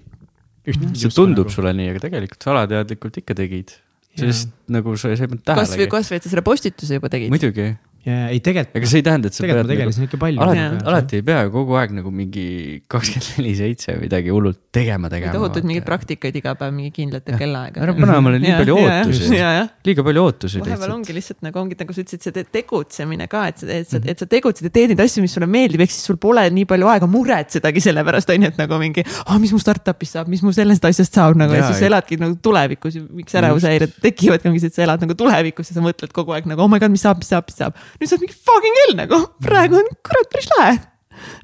see 0.66 1.12
tundub 1.14 1.46
nagu. 1.46 1.54
sulle 1.54 1.74
nii, 1.78 1.90
aga 1.94 2.06
tegelikult 2.08 2.46
sa 2.46 2.54
alateadlikult 2.56 3.20
ikka 3.22 3.38
tegid. 3.38 3.76
sellest 4.16 4.54
nagu 4.72 4.96
sa 4.98 5.12
ei 5.12 5.20
pannud 5.22 5.44
tähele. 5.44 5.66
kasvõi, 5.66 5.90
kasvõi, 5.92 6.22
et 6.22 6.28
sa 6.28 6.34
selle 6.34 6.46
postituse 6.46 7.00
juba 7.00 7.12
tegid. 7.14 7.34
muidugi. 7.34 7.74
Ei 8.06 8.40
tegelikult. 8.46 8.78
ega 8.78 8.90
see 8.92 9.02
ei 9.02 9.06
tähenda, 9.06 9.30
et 9.32 9.38
sa 9.38 9.44
tegelikult 9.44 9.66
ma 9.66 9.74
tegelesin 9.74 10.06
ikka 10.06 10.20
palju. 10.22 10.42
alati, 10.46 10.66
alati 10.92 11.20
ei 11.20 11.26
pea 11.26 11.40
ju 11.48 11.54
kogu 11.56 11.78
aeg 11.80 11.96
nagu 11.98 12.12
mingi 12.14 12.46
kakskümmend 12.92 13.40
neli 13.40 13.54
seitse 13.58 13.96
midagi 13.98 14.34
hullult 14.34 14.60
tegema, 14.76 15.10
tegema. 15.10 15.34
tohutuid 15.34 15.66
mingeid 15.66 15.88
praktikaid 15.88 16.38
iga 16.38 16.54
päev 16.60 16.76
mingi 16.76 16.92
kindlatel 16.94 17.40
kellaaegadel. 17.40 17.88
ära 17.88 17.96
pane 17.98 18.18
omale 18.22 18.42
nii 18.44 18.54
palju 18.60 18.78
ootusi. 18.84 19.32
ja, 19.40 19.54
liiga 19.88 20.06
palju 20.06 20.26
ootusi 20.28 20.62
vahepeal 20.62 20.94
ongi 20.96 21.16
lihtsalt 21.18 21.42
nagu 21.46 21.62
ongi 21.62 21.80
nagu 21.80 21.96
sa 21.96 22.04
ütlesid, 22.04 22.26
see 22.28 22.36
te- 22.36 22.46
tegutsemine 22.60 23.28
ka, 23.32 23.46
et 23.52 23.64
sa, 23.64 23.70
et 23.74 23.90
sa, 23.90 24.02
et 24.14 24.22
sa 24.22 24.30
tegutsed 24.30 24.70
ja 24.70 24.74
teed 24.78 24.94
neid 24.94 25.02
asju, 25.06 25.24
mis 25.26 25.36
sulle 25.36 25.50
meeldib, 25.50 25.84
ehk 25.86 25.94
siis 25.94 26.06
sul 26.10 26.20
pole 26.22 26.44
nii 26.54 26.68
palju 26.70 26.92
aega 26.94 27.10
muretsedagi 27.10 27.84
selle 27.84 28.06
pärast, 28.08 28.30
on 28.34 28.46
ju, 28.46 28.54
et 28.54 28.62
nagu 28.62 28.80
mingi 28.82 29.06
ah,, 29.26 29.40
mis 29.42 29.54
mu 29.56 29.62
startup'ist 29.62 30.20
saab, 30.20 30.30
mis 30.32 30.44
mu 30.46 30.54
sellest 30.56 30.86
asjast 30.90 31.18
saab 31.18 31.38
nagu 31.40 31.56
ja, 31.56 31.64
ja 31.64 31.72
siis 31.72 31.82
sa 31.82 31.90
eladki 31.90 32.20
nagu 32.22 32.38
tulevikus, 32.46 33.00
miks 33.16 33.38
ärevushäired 33.42 33.98
tekivadki, 34.04 34.52
ongi 34.52 34.64
see, 34.64 34.74
et 34.74 34.78
sa 34.78 34.86
elad 34.86 35.04
nagu 35.06 35.18
tulevikus 35.18 35.72
ja 35.72 35.80
sa 35.80 35.86
mõtled 35.86 36.14
kogu 36.16 36.36
aeg 36.36 36.50
nagu 36.50 36.66
oh 36.66 36.72
my 36.72 36.82
god, 36.82 36.94
mis 36.94 37.06
saab, 37.06 37.22
mis 37.22 37.32
saab, 37.32 37.50
mis 37.50 37.60
saab. 37.60 37.78
Nüüd 38.00 38.10
sa 38.10 38.18
oled 38.18 38.26
mingi 38.26 38.36
fucking 38.50 38.82
hell 38.82 38.98
nagu, 39.00 39.22
praegu 39.44 39.80
on 39.80 39.90
kurat 40.06 40.30
päris 40.32 40.50
lahe. 40.56 40.76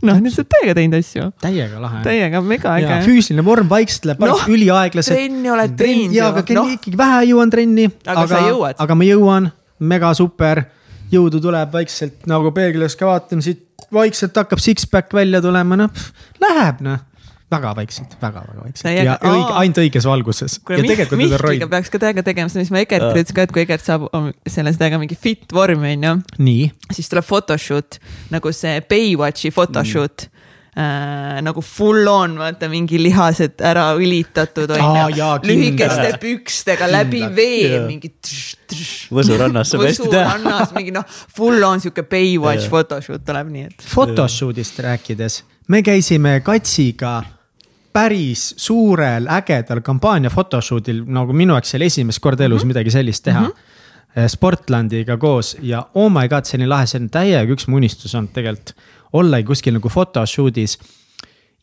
noh, 0.08 0.20
nüüd 0.20 0.34
sa 0.34 0.44
oled 0.44 0.52
täiega 0.52 0.76
teinud 0.78 0.98
asju, 1.00 1.28
täiega 1.44 1.82
lahe. 1.82 2.04
täiega 2.06 2.44
mega 2.46 2.76
äge. 2.80 3.00
füüsiline 3.08 3.46
vorm 3.46 3.72
vaikselt 3.72 4.10
läheb 4.12 4.26
no, 4.28 4.38
üliaeglaselt. 4.52 5.18
trenni 5.18 5.54
oled 5.54 5.76
teinud 5.80 6.18
ja, 6.18 6.30
aga 6.34 6.46
noh. 6.60 6.72
ikkagi 6.78 7.00
vähe 7.00 7.24
jõuan 7.32 7.54
trenni. 7.54 7.88
Aga 8.06 8.46
jõuad. 8.50 8.80
aga 8.84 8.98
ma 8.98 9.08
jõuan, 9.08 9.52
mega 9.94 10.14
super. 10.18 10.66
jõudu 11.12 11.42
tuleb 11.44 11.74
vaikselt 11.76 12.28
nagu 12.32 12.54
peeglis 12.56 12.96
ka 13.00 13.10
vaatan 13.10 13.44
siit, 13.44 13.66
vaikselt 13.92 14.38
hakkab 14.38 14.62
six-pack 14.64 15.14
välja 15.16 15.42
tulema, 15.44 15.80
noh, 15.80 16.04
läheb 16.44 16.84
noh. 16.86 17.08
Väga 17.52 17.74
vaikselt 17.76 18.16
väga,, 18.22 18.42
väga-väga 18.42 18.66
vaikselt 18.66 18.88
Täiega- 18.88 19.06
ja 19.06 19.18
õige, 19.28 19.56
ainult 19.62 19.82
õiges 19.84 20.08
valguses. 20.08 20.60
on 20.70 21.18
Mihkliga 21.22 21.68
peaks 21.72 21.92
ka 21.94 22.02
täiega 22.02 22.24
tegema 22.26 22.52
seda, 22.52 22.64
mis 22.64 22.72
ma 22.74 22.84
Egertile 22.86 23.12
ütlesin 23.16 23.38
ka, 23.38 23.48
et 23.48 23.56
kui 23.56 23.66
Egert 23.66 23.86
saab 23.86 24.08
selles 24.48 24.80
täiega 24.80 25.00
mingi 25.02 25.18
fit 25.20 25.52
vormi, 25.54 25.96
on 25.98 26.08
ju 26.08 26.44
nii, 26.48 26.70
siis 26.96 27.12
tuleb 27.12 27.28
photoshoot 27.28 28.00
nagu 28.34 28.56
see 28.56 28.80
Baywatchi 28.88 29.54
photoshoot 29.56 30.28
mm.. 30.28 30.38
Äh, 30.72 31.42
nagu 31.44 31.60
full 31.60 32.08
on, 32.08 32.38
vaata 32.40 32.70
mingi 32.72 32.96
lihased 32.96 33.60
ära 33.68 33.90
õlitatud 33.98 34.72
onju 34.72 35.18
jaa, 35.18 35.34
lühikeste 35.44 36.14
pükstega 36.22 36.88
läbi 36.88 37.26
vee 37.36 37.74
jaa. 37.74 37.82
mingi. 37.90 38.14
Võsu 39.12 39.36
rannas 39.36 39.74
saab 39.74 39.84
hästi 39.84 40.08
teha. 40.14 40.30
rannas 40.30 40.72
mingi 40.78 40.96
noh, 40.96 41.04
full 41.36 41.60
on 41.68 41.84
siuke 41.84 42.08
Baywatch 42.08 42.72
photoshoot 42.72 43.28
tuleb 43.28 43.52
nii, 43.52 43.68
et. 43.68 43.84
photoshoot'ist 43.92 44.80
rääkides, 44.88 45.42
me 45.68 45.84
käisime 45.84 46.38
Katsiga 46.40 47.18
päris 47.94 48.54
suurel 48.58 49.28
ägedal 49.32 49.82
kampaania 49.82 50.30
photoshoot'il, 50.30 51.04
nagu 51.08 51.34
minu 51.34 51.58
jaoks 51.58 51.76
oli 51.76 51.90
esimest 51.92 52.20
korda 52.20 52.46
elus 52.46 52.62
mm 52.62 52.64
-hmm. 52.64 52.68
midagi 52.74 52.92
sellist 52.92 53.24
teha 53.24 53.42
mm. 53.42 53.48
-hmm. 53.48 54.28
Sportlandiga 54.28 55.18
koos 55.18 55.58
ja 55.62 55.86
oh 55.96 56.12
my 56.12 56.28
god, 56.28 56.46
see 56.46 56.58
oli 56.60 56.68
lahe, 56.68 56.86
see 56.88 57.00
on 57.00 57.10
täiega 57.10 57.54
üks 57.54 57.68
mu 57.68 57.78
unistus 57.78 58.16
olnud 58.16 58.34
tegelikult 58.34 58.76
olla 59.14 59.44
kuskil 59.44 59.74
nagu 59.74 59.90
photoshoot'is 59.90 60.78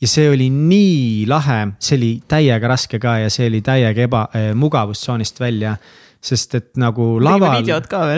ja 0.00 0.08
see 0.08 0.30
oli 0.30 0.50
nii 0.50 1.26
lahe, 1.28 1.68
see 1.78 1.96
oli 1.98 2.10
täiega 2.28 2.68
raske 2.68 2.98
ka 2.98 3.18
ja 3.24 3.30
see 3.30 3.48
oli 3.50 3.60
täiega 3.60 4.06
eba 4.06 4.28
eh, 4.34 4.52
välja. 5.40 5.76
sest 6.20 6.54
et 6.54 6.76
nagu 6.76 7.20
laval. 7.22 7.62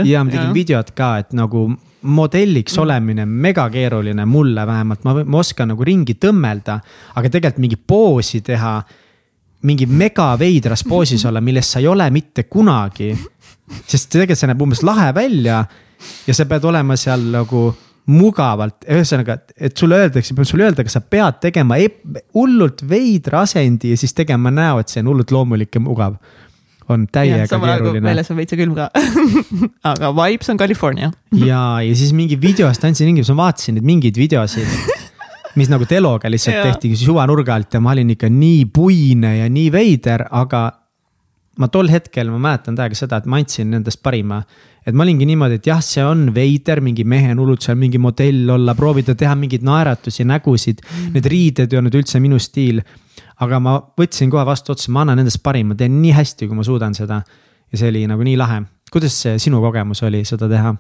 ja 0.05 0.25
ma 0.25 0.31
tegin 0.31 0.55
videot 0.55 0.91
ka, 0.91 1.19
et 1.19 1.33
nagu 1.33 1.71
modelliks 2.03 2.77
mm. 2.77 2.83
olemine 2.83 3.27
mega 3.27 3.67
keeruline, 3.71 4.25
mulle 4.27 4.67
vähemalt, 4.67 5.05
ma, 5.05 5.15
ma 5.25 5.43
oskan 5.43 5.73
nagu 5.75 5.85
ringi 5.85 6.17
tõmmelda, 6.21 6.79
aga 7.15 7.33
tegelikult 7.33 7.63
mingi 7.67 7.77
poosi 7.77 8.41
teha. 8.47 8.81
mingi 9.63 9.85
mega 9.87 10.39
veidras 10.41 10.81
poosis 10.89 11.25
olla, 11.29 11.41
millest 11.41 11.75
sa 11.75 11.81
ei 11.81 11.87
ole 11.87 12.11
mitte 12.11 12.43
kunagi. 12.49 13.13
sest 13.87 14.11
tegelikult 14.11 14.39
see 14.39 14.49
näeb 14.49 14.63
umbes 14.63 14.83
lahe 14.83 15.13
välja 15.15 15.65
ja 16.27 16.35
sa 16.35 16.47
pead 16.49 16.65
olema 16.65 16.97
seal 16.97 17.21
nagu 17.31 17.69
mugavalt, 18.11 18.85
ühesõnaga, 18.89 19.37
et 19.57 19.77
sulle 19.77 19.99
öeldakse, 20.01 20.35
sulle 20.49 20.67
öeldakse, 20.67 20.97
sa 20.97 21.03
pead 21.05 21.39
tegema 21.43 21.77
hullult 22.35 22.83
veidra 22.89 23.45
asendi 23.45 23.93
ja 23.93 24.01
siis 24.01 24.15
tegema 24.17 24.51
näo, 24.51 24.81
et 24.81 24.91
see 24.91 25.03
on 25.05 25.13
hullult 25.13 25.31
loomulik 25.35 25.77
ja 25.77 25.83
mugav. 25.85 26.17
On 26.91 27.07
täiega 27.13 27.47
keeruline 27.51 28.03
väljas 28.05 28.33
on 28.33 28.39
veitsa 28.41 28.59
külm 28.59 28.75
ka 28.79 28.89
aga 29.93 30.11
vibes 30.17 30.51
on 30.53 30.61
California. 30.61 31.11
ja, 31.37 31.63
ja 31.85 31.95
siis 31.97 32.13
mingi 32.17 32.39
videost 32.41 32.85
andsin 32.87 33.11
ringi, 33.11 33.25
ma 33.31 33.47
vaatasin 33.47 33.79
neid 33.79 33.87
mingeid 33.87 34.19
videosid, 34.21 34.69
mis 35.61 35.71
nagu 35.73 35.87
teloga 35.91 36.31
lihtsalt 36.33 36.61
tehti 36.71 36.93
suvanurga 36.99 37.57
alt 37.57 37.79
ja 37.79 37.83
ma 37.83 37.95
olin 37.95 38.15
ikka 38.17 38.31
nii 38.33 38.67
puine 38.75 39.37
ja 39.41 39.49
nii 39.51 39.71
veider, 39.75 40.27
aga 40.31 40.67
ma 41.61 41.69
tol 41.69 41.91
hetkel, 41.93 42.31
ma 42.33 42.41
mäletan 42.41 42.77
täiega 42.79 42.97
seda, 42.97 43.21
et 43.21 43.29
ma 43.29 43.41
andsin 43.41 43.75
endast 43.81 44.03
parima. 44.05 44.43
et 44.87 44.97
ma 44.97 45.05
olingi 45.05 45.27
niimoodi, 45.29 45.59
et 45.61 45.67
jah, 45.69 45.83
see 45.85 46.01
on 46.01 46.31
veider, 46.33 46.81
mingi 46.81 47.05
mehe 47.05 47.35
hullult 47.37 47.67
seal 47.67 47.77
mingi 47.77 47.99
modell 48.01 48.49
olla, 48.55 48.73
proovida 48.75 49.13
teha 49.19 49.35
mingeid 49.37 49.67
naeratusi, 49.67 50.25
nägusid 50.25 50.81
mm.. 50.81 51.11
Need 51.17 51.29
riided 51.29 51.75
ei 51.75 51.81
olnud 51.83 51.99
üldse 52.01 52.21
minu 52.23 52.41
stiil. 52.41 52.81
Aga 53.41 53.61
ma 53.63 53.77
võtsin 53.99 54.31
kohe 54.33 54.45
vastu 54.49 54.75
otsa, 54.75 54.91
ma 54.93 55.05
annan 55.05 55.23
endast 55.23 55.43
parima, 55.45 55.77
teen 55.79 56.01
nii 56.03 56.15
hästi, 56.17 56.49
kui 56.49 56.59
ma 56.59 56.67
suudan 56.67 56.97
seda. 56.97 57.23
ja 57.71 57.79
see 57.79 57.89
oli 57.93 58.07
nagu 58.11 58.25
nii 58.27 58.37
lahe. 58.37 58.63
kuidas 58.93 59.15
see 59.23 59.39
sinu 59.39 59.61
kogemus 59.63 60.03
oli 60.03 60.25
seda 60.29 60.49
teha? 60.51 60.75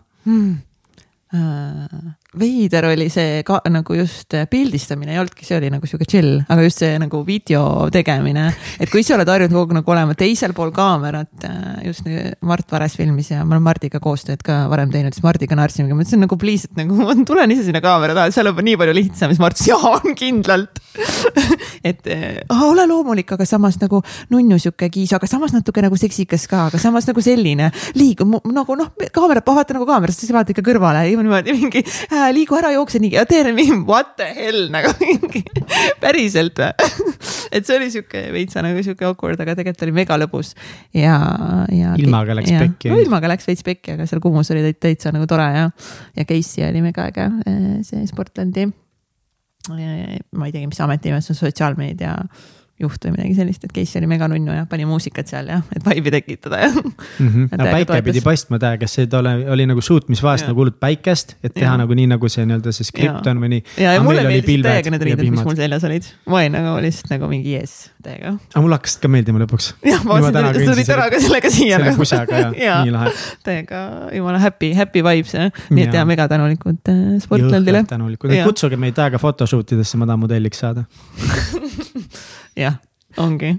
Äh, 1.30 2.14
veider 2.38 2.86
oli 2.90 3.08
see 3.12 3.44
ka 3.46 3.60
nagu 3.70 3.94
just 3.98 4.34
äh, 4.34 4.48
pildistamine 4.50 5.14
ei 5.14 5.20
olnudki, 5.22 5.46
see 5.46 5.58
oli 5.58 5.70
nagu 5.72 5.86
sihuke 5.86 6.08
chill, 6.10 6.40
aga 6.48 6.66
just 6.66 6.82
see 6.82 6.98
nagu 7.02 7.22
video 7.26 7.62
tegemine. 7.92 8.48
et 8.80 8.90
kui 8.90 9.04
sa 9.06 9.16
oled 9.16 9.30
harjunud 9.30 9.54
kogu 9.54 9.70
aeg 9.70 9.78
nagu 9.80 9.94
olema 9.94 10.18
teisel 10.18 10.54
pool 10.56 10.74
kaamerat, 10.74 11.46
just 11.86 12.06
nagu 12.06 12.34
Mart 12.50 12.70
Vares 12.72 12.98
filmis 12.98 13.30
ja 13.30 13.44
ma 13.44 13.56
olen 13.56 13.66
Mardiga 13.66 14.02
koostööd 14.02 14.42
ka 14.46 14.64
varem 14.72 14.90
teinud, 14.90 15.14
siis 15.14 15.26
Mardiga 15.26 15.58
naersime, 15.58 15.90
ma 15.94 16.02
ütlesin 16.02 16.24
nagu 16.24 16.38
please, 16.40 16.70
et 16.70 16.82
nagu 16.82 16.98
ma 16.98 17.14
tulen 17.26 17.54
ise 17.54 17.68
sinna 17.68 17.82
kaamera 17.84 18.16
taha, 18.16 18.34
seal 18.34 18.50
on 18.50 18.62
nii 18.66 18.78
palju 18.80 18.96
lihtsam, 18.98 19.30
siis 19.30 19.42
Mart 19.42 19.60
ütles 19.60 19.68
jaa, 19.70 20.00
on 20.00 20.14
kindlalt. 20.16 20.80
et 21.90 22.06
äh, 22.10 22.40
ole 22.66 22.86
loomulik, 22.86 23.30
aga 23.32 23.46
samas 23.46 23.78
nagu 23.80 24.02
nunnu 24.30 24.58
sihuke 24.58 24.90
kiis, 24.92 25.12
aga 25.16 25.28
samas 25.30 25.54
natuke 25.54 25.82
nagu 25.84 25.96
seksikas 25.98 26.46
ka, 26.50 26.66
aga 26.70 26.80
samas 26.82 27.06
nagu 27.08 27.22
selline 27.24 27.70
liigu 27.94 28.26
nagu 28.26 28.76
noh, 28.78 28.90
kaamera, 29.14 29.42
vaata 29.46 29.76
nagu 29.76 29.86
kaamerast, 29.88 30.24
siis 30.24 30.34
vaata 30.34 30.54
ikka 30.54 30.64
kõrvale 30.66 31.04
ja 31.06 31.20
niimoodi 31.20 31.54
mingi 31.56 31.84
äh, 31.84 32.19
liigu 32.34 32.56
ära, 32.58 32.72
jookse 32.74 33.00
nii 33.02 33.12
ja 33.14 33.24
mingi 33.56 33.76
what 33.88 34.14
the 34.20 34.28
hell 34.36 34.68
nagu 34.72 34.92
päriselt 36.02 36.58
või. 36.60 36.90
et 37.56 37.66
see 37.66 37.78
oli 37.78 37.90
sihuke 37.92 38.22
veitsa 38.34 38.62
nagu 38.64 38.82
sihuke 38.84 39.06
awkward, 39.08 39.40
aga 39.40 39.56
tegelikult 39.58 39.86
oli 39.88 39.96
mega 40.00 40.18
lõbus 40.20 40.52
ja, 40.96 41.16
ja. 41.74 41.94
Ilmaga 42.00 42.36
läks 42.38 42.52
pekki. 42.52 42.92
no 42.92 43.00
ilmaga 43.02 43.30
läks 43.32 43.48
veits 43.50 43.66
pekki, 43.66 43.96
aga 43.96 44.06
seal 44.10 44.22
Kumus 44.24 44.52
oli 44.54 44.64
täit- 44.68 44.80
täitsa 44.86 45.14
nagu 45.14 45.26
tore 45.30 45.48
ja, 45.56 45.66
ja 46.16 46.28
Casey 46.28 46.66
oli 46.68 46.84
mega 46.84 47.08
äge, 47.10 47.26
see 47.88 48.06
Sportlandi. 48.10 48.68
ma 49.70 50.46
ei 50.46 50.52
teagi, 50.54 50.66
mis 50.70 50.80
ametimees 50.80 51.30
on 51.32 51.38
sotsiaalmeedia 51.38 52.16
juht 52.80 53.04
või 53.04 53.14
midagi 53.14 53.34
sellist, 53.36 53.64
et 53.66 53.72
Casey 53.74 54.00
oli 54.00 54.08
mega 54.10 54.28
nunnu 54.30 54.54
ja 54.54 54.64
pani 54.70 54.86
muusikat 54.88 55.28
seal 55.30 55.50
ja, 55.52 55.60
et 55.76 55.84
vibe'i 55.84 56.12
tekitada 56.14 56.60
ja. 56.62 56.70
mm. 56.72 56.92
-hmm. 57.18 57.48
no 57.50 57.58
Täiega 57.58 57.74
päike 57.74 57.88
toetas. 57.90 58.06
pidi 58.08 58.22
paistma 58.24 58.60
täiega, 58.62 58.88
see 58.90 59.08
oli, 59.18 59.34
oli 59.56 59.66
nagu 59.68 59.84
suutmisvahest 59.84 60.44
Jaa. 60.44 60.52
nagu 60.52 60.62
hullult 60.62 60.78
päikest, 60.80 61.36
et 61.44 61.54
teha 61.54 61.68
Jaa. 61.68 61.80
nagu 61.82 61.96
nii, 61.98 62.08
nagu 62.14 62.30
see 62.32 62.46
nii-öelda 62.46 62.72
see 62.76 62.88
skript 62.88 63.26
Jaa. 63.26 63.34
on 63.34 63.42
või 63.44 63.52
nii. 63.54 63.64
ja, 63.84 63.94
ja 63.96 64.04
mulle 64.04 64.24
meeldisid 64.26 64.64
täiega 64.64 64.94
need 64.94 65.06
riided, 65.10 65.30
mis 65.34 65.44
mul 65.44 65.58
seljas 65.58 65.84
olid. 65.88 66.08
ma 66.26 66.40
olin 66.40 66.56
nagu 66.56 66.74
lihtsalt 66.86 67.14
nagu 67.14 67.30
mingi 67.32 67.54
jess, 67.58 67.90
täiega. 68.02 68.34
aga 68.54 68.64
mulle 68.64 68.80
hakkasid 68.80 69.04
ka 69.04 69.12
meeldima 69.16 69.44
lõpuks. 69.44 69.70
jah, 69.92 70.04
ma 70.08 70.20
vaatasin, 70.24 70.50
et 70.50 70.64
sa 70.64 70.72
tulid 70.72 70.90
täna 70.94 71.08
ka 71.12 71.22
sellega 71.26 71.54
siia. 71.56 71.80
selle 71.84 71.96
pusaga 72.00 72.42
ja, 72.44 72.50
ja. 72.56 72.80
nii 72.88 72.96
lahe. 72.96 73.14
täiega 73.46 73.84
jumala 74.16 74.40
happy, 74.42 74.72
happy 74.78 75.04
vibes 75.04 75.36
jah. 75.36 75.52
nii 75.68 75.88
et 75.88 76.00
ja 76.00 76.06
mega 76.08 76.28
tänulikud 76.32 76.92
äh, 76.92 77.04
Sportlandile. 77.20 77.84
tänulikud, 77.88 78.36
kutsuge 78.48 78.80
meid 78.80 78.98
aega 79.04 79.20
photoshoot 79.20 79.76
idesse, 79.76 80.00
ma 80.00 80.08
tahan 80.08 80.24
modelliks 80.24 80.64
saada. 80.64 80.88
jah, 82.58 82.76
ongi, 83.20 83.54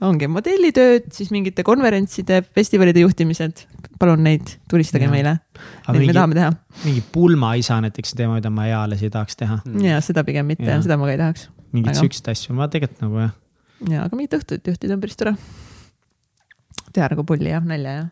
ongi 0.00 0.28
modellitööd, 0.32 1.10
siis 1.12 1.30
mingite 1.34 1.62
konverentside, 1.66 2.42
festivalide 2.56 3.02
juhtimised. 3.04 3.66
palun 4.00 4.22
neid, 4.24 4.54
tulistage 4.70 5.04
Jaa. 5.04 5.12
meile. 5.12 5.32
Neid 5.60 5.92
me 5.92 5.98
mingi, 5.98 6.14
tahame 6.16 6.34
teha 6.38 6.50
mingi 6.86 7.02
pulmaisa 7.12 7.80
näiteks 7.84 8.14
teema, 8.16 8.38
mida 8.38 8.50
ma 8.50 8.64
eales 8.70 9.02
ei 9.04 9.10
tahaks 9.12 9.36
teha. 9.36 9.58
ja 9.84 9.98
seda 10.00 10.24
pigem 10.24 10.46
mitte 10.48 10.64
Jaa., 10.64 10.80
seda 10.82 10.96
ma 10.96 11.04
ka 11.10 11.12
ei 11.16 11.18
tahaks. 11.20 11.48
mingeid 11.76 11.98
siukseid 12.00 12.30
asju, 12.32 12.54
ma 12.56 12.68
tegelikult 12.72 13.02
nagu 13.04 13.20
jah. 13.26 13.34
ja, 13.90 14.06
aga 14.06 14.16
mingit 14.16 14.38
õhtut 14.38 14.70
juhtida 14.72 14.96
on 14.96 15.00
päris 15.04 15.16
tore. 15.20 15.34
teha 16.94 17.10
nagu 17.12 17.24
pulli 17.28 17.52
ja 17.52 17.60
nalja 17.60 17.92
ja. 17.98 18.08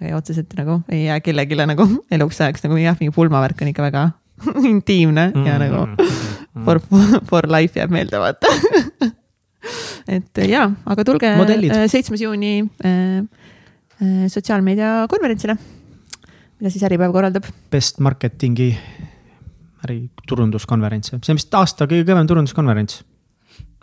aga 0.00 0.16
otseselt 0.22 0.56
nagu 0.56 0.80
ei 0.88 1.04
jää 1.04 1.20
kellelegi 1.20 1.60
nagu 1.68 1.86
eluks 2.16 2.40
ajaks 2.40 2.64
nagu 2.64 2.80
jah, 2.80 2.96
mingi 3.00 3.12
pulmavärk 3.14 3.60
on 3.60 3.68
ikka 3.74 3.84
väga 3.90 4.08
intiimne 4.72 5.32
ja 5.44 5.58
Mm. 5.58 5.66
nagu 5.66 6.64
for, 6.64 6.80
for 7.28 7.46
life 7.52 7.76
jääb 7.78 7.92
meelde 7.92 8.18
vaata. 8.18 8.48
et 10.10 10.42
ja, 10.48 10.64
aga 10.90 11.04
tulge 11.06 11.30
äh, 11.30 11.84
seitsmes 11.90 12.22
juuni 12.24 12.58
äh, 12.84 13.20
äh, 13.20 14.26
sotsiaalmeedia 14.32 15.06
konverentsile, 15.10 15.56
mida 16.60 16.72
siis 16.72 16.84
Äripäev 16.88 17.14
korraldab. 17.14 17.48
Best 17.72 18.02
marketingi 18.04 18.72
äri 19.86 20.02
turunduskonverents, 20.28 21.14
see 21.14 21.32
on 21.32 21.40
vist 21.40 21.54
aasta 21.56 21.88
kõige 21.88 22.04
kõvem 22.10 22.28
turunduskonverents. 22.28 23.02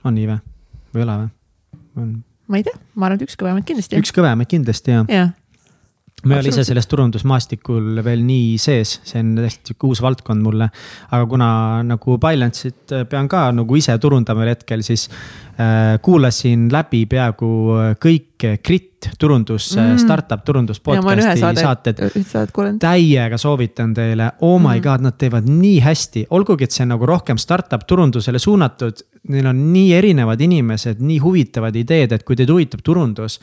on 0.06 0.16
nii 0.16 0.28
või? 0.30 0.40
või 0.94 1.02
ei 1.02 1.08
ole 1.08 1.18
või? 1.22 2.12
ma 2.48 2.60
ei 2.60 2.68
tea, 2.68 2.78
ma 2.96 3.08
arvan, 3.08 3.18
et 3.18 3.26
üks 3.28 3.40
kõvemaid 3.40 3.66
kindlasti. 3.68 3.98
üks 4.00 4.14
kõvemaid 4.16 4.52
kindlasti 4.52 4.94
ja, 4.94 5.04
jah, 5.10 5.34
ma 6.26 6.34
ei 6.34 6.40
ole 6.42 6.50
ise 6.50 6.64
selles 6.66 6.88
turundusmaastikul 6.90 8.00
veel 8.06 8.24
nii 8.26 8.56
sees, 8.58 8.96
see 9.06 9.22
on 9.22 9.36
täiesti 9.38 9.70
sihuke 9.70 9.92
uus 9.92 10.00
valdkond 10.02 10.42
mulle. 10.42 10.70
aga 11.14 11.28
kuna 11.30 11.50
nagu 11.86 12.18
Bylance'it 12.18 12.96
pean 13.10 13.30
ka 13.30 13.52
nagu 13.54 13.78
ise 13.78 13.94
turundama 14.02 14.42
ühel 14.42 14.56
hetkel, 14.56 14.82
siis 14.82 15.06
äh, 15.62 16.00
kuulasin 16.02 16.72
läbi 16.74 17.04
peaaegu 17.06 17.52
kõik 18.02 18.48
Grit 18.66 19.12
turundus 19.22 19.70
mm., 19.76 20.00
startup 20.02 20.42
turundus 20.46 20.82
podcast'i 20.82 21.62
saated. 21.62 22.02
täiega 22.82 23.38
soovitan 23.38 23.94
teile, 23.94 24.32
oh 24.42 24.58
my 24.58 24.80
mm. 24.80 24.84
god, 24.90 25.06
nad 25.06 25.20
teevad 25.22 25.46
nii 25.46 25.78
hästi, 25.86 26.26
olgugi 26.34 26.66
et 26.66 26.74
see 26.74 26.88
on 26.88 26.96
nagu 26.96 27.06
rohkem 27.10 27.38
startup 27.38 27.86
turundusele 27.86 28.42
suunatud. 28.42 29.06
Neil 29.30 29.54
on 29.54 29.64
nii 29.70 29.94
erinevad 29.94 30.42
inimesed, 30.42 31.02
nii 31.04 31.22
huvitavad 31.22 31.78
ideed, 31.78 32.18
et 32.18 32.26
kui 32.26 32.38
teid 32.40 32.50
huvitab 32.50 32.82
turundus 32.86 33.38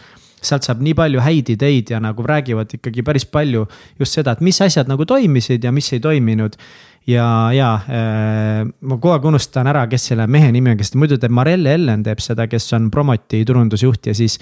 sealt 0.47 0.67
saab 0.67 0.83
nii 0.85 0.95
palju 0.99 1.23
häid 1.25 1.53
ideid 1.55 1.93
ja 1.95 2.01
nagu 2.03 2.25
räägivad 2.27 2.73
ikkagi 2.77 3.05
päris 3.07 3.27
palju 3.27 3.67
just 4.01 4.19
seda, 4.19 4.35
et 4.35 4.43
mis 4.45 4.61
asjad 4.65 4.91
nagu 4.91 5.07
toimisid 5.09 5.65
ja 5.65 5.73
mis 5.75 5.93
ei 5.95 6.03
toiminud. 6.03 6.59
ja, 7.05 7.25
ja 7.53 7.71
äh, 7.85 8.63
ma 8.65 8.97
kogu 8.97 9.13
aeg 9.13 9.27
unustan 9.29 9.69
ära, 9.69 9.83
kes 9.91 10.07
selle 10.09 10.25
mehe 10.31 10.49
nimi 10.55 10.71
on, 10.73 10.79
kes 10.81 10.95
muidu 10.97 11.19
teeb, 11.21 11.35
Marelle 11.37 11.75
Ellen 11.77 12.01
teeb 12.07 12.23
seda, 12.25 12.47
kes 12.49 12.71
on 12.79 12.87
Promoti 12.91 13.43
turundusjuht 13.45 14.09
ja 14.09 14.15
siis 14.17 14.39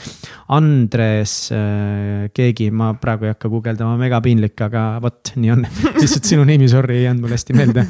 Andres 0.54 1.34
äh, 1.54 2.28
keegi, 2.34 2.70
ma 2.70 2.92
praegu 3.02 3.26
ei 3.26 3.34
hakka 3.34 3.50
guugeldama, 3.50 3.96
mega 3.98 4.22
piinlik, 4.22 4.54
aga 4.62 4.84
vot 5.02 5.34
nii 5.34 5.54
on 5.56 5.66
lihtsalt 6.00 6.30
sinu 6.30 6.46
nimi, 6.46 6.70
sorry, 6.70 7.00
ei 7.00 7.08
jäänud 7.08 7.26
mulle 7.26 7.40
hästi 7.40 7.58
meelde. 7.58 7.86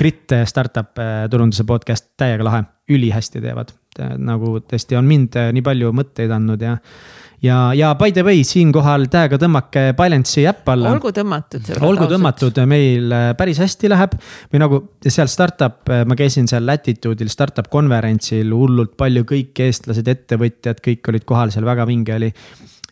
Grit 0.00 0.34
startup 0.50 0.98
äh, 0.98 1.28
turunduse 1.30 1.68
podcast, 1.68 2.10
täiega 2.18 2.50
lahe, 2.50 2.64
ülihästi 2.90 3.38
teevad, 3.44 3.70
nagu 4.18 4.56
tõesti 4.66 4.98
on 4.98 5.06
mind 5.06 5.38
nii 5.54 5.62
palju 5.62 5.94
mõtteid 5.94 6.34
andnud 6.34 6.66
ja 6.66 6.74
ja, 7.42 7.58
ja 7.76 7.92
by 7.98 8.12
the 8.12 8.24
way, 8.26 8.42
siinkohal 8.46 9.06
tähega 9.12 9.38
tõmmake 9.40 9.90
Balance'i 9.98 10.46
äpp 10.50 10.68
alla. 10.74 10.94
olgu 10.94 11.12
tõmmatud. 11.16 11.70
olgu 11.86 12.08
tõmmatud, 12.10 12.62
meil 12.70 13.12
äh, 13.16 13.28
päris 13.38 13.60
hästi 13.62 13.90
läheb 13.92 14.16
või 14.52 14.62
nagu 14.62 14.82
seal 15.06 15.30
startup, 15.32 15.82
äh, 15.90 16.04
ma 16.08 16.18
käisin 16.18 16.48
seal 16.50 16.66
Latitude'il 16.68 17.32
startup 17.32 17.70
konverentsil, 17.72 18.52
hullult 18.54 18.96
palju 19.00 19.26
kõik 19.28 19.64
eestlased, 19.66 20.08
ettevõtjad, 20.10 20.82
kõik 20.84 21.12
olid 21.12 21.28
kohal, 21.28 21.54
seal 21.54 21.68
väga 21.68 21.88
vinge 21.88 22.16
oli 22.16 22.30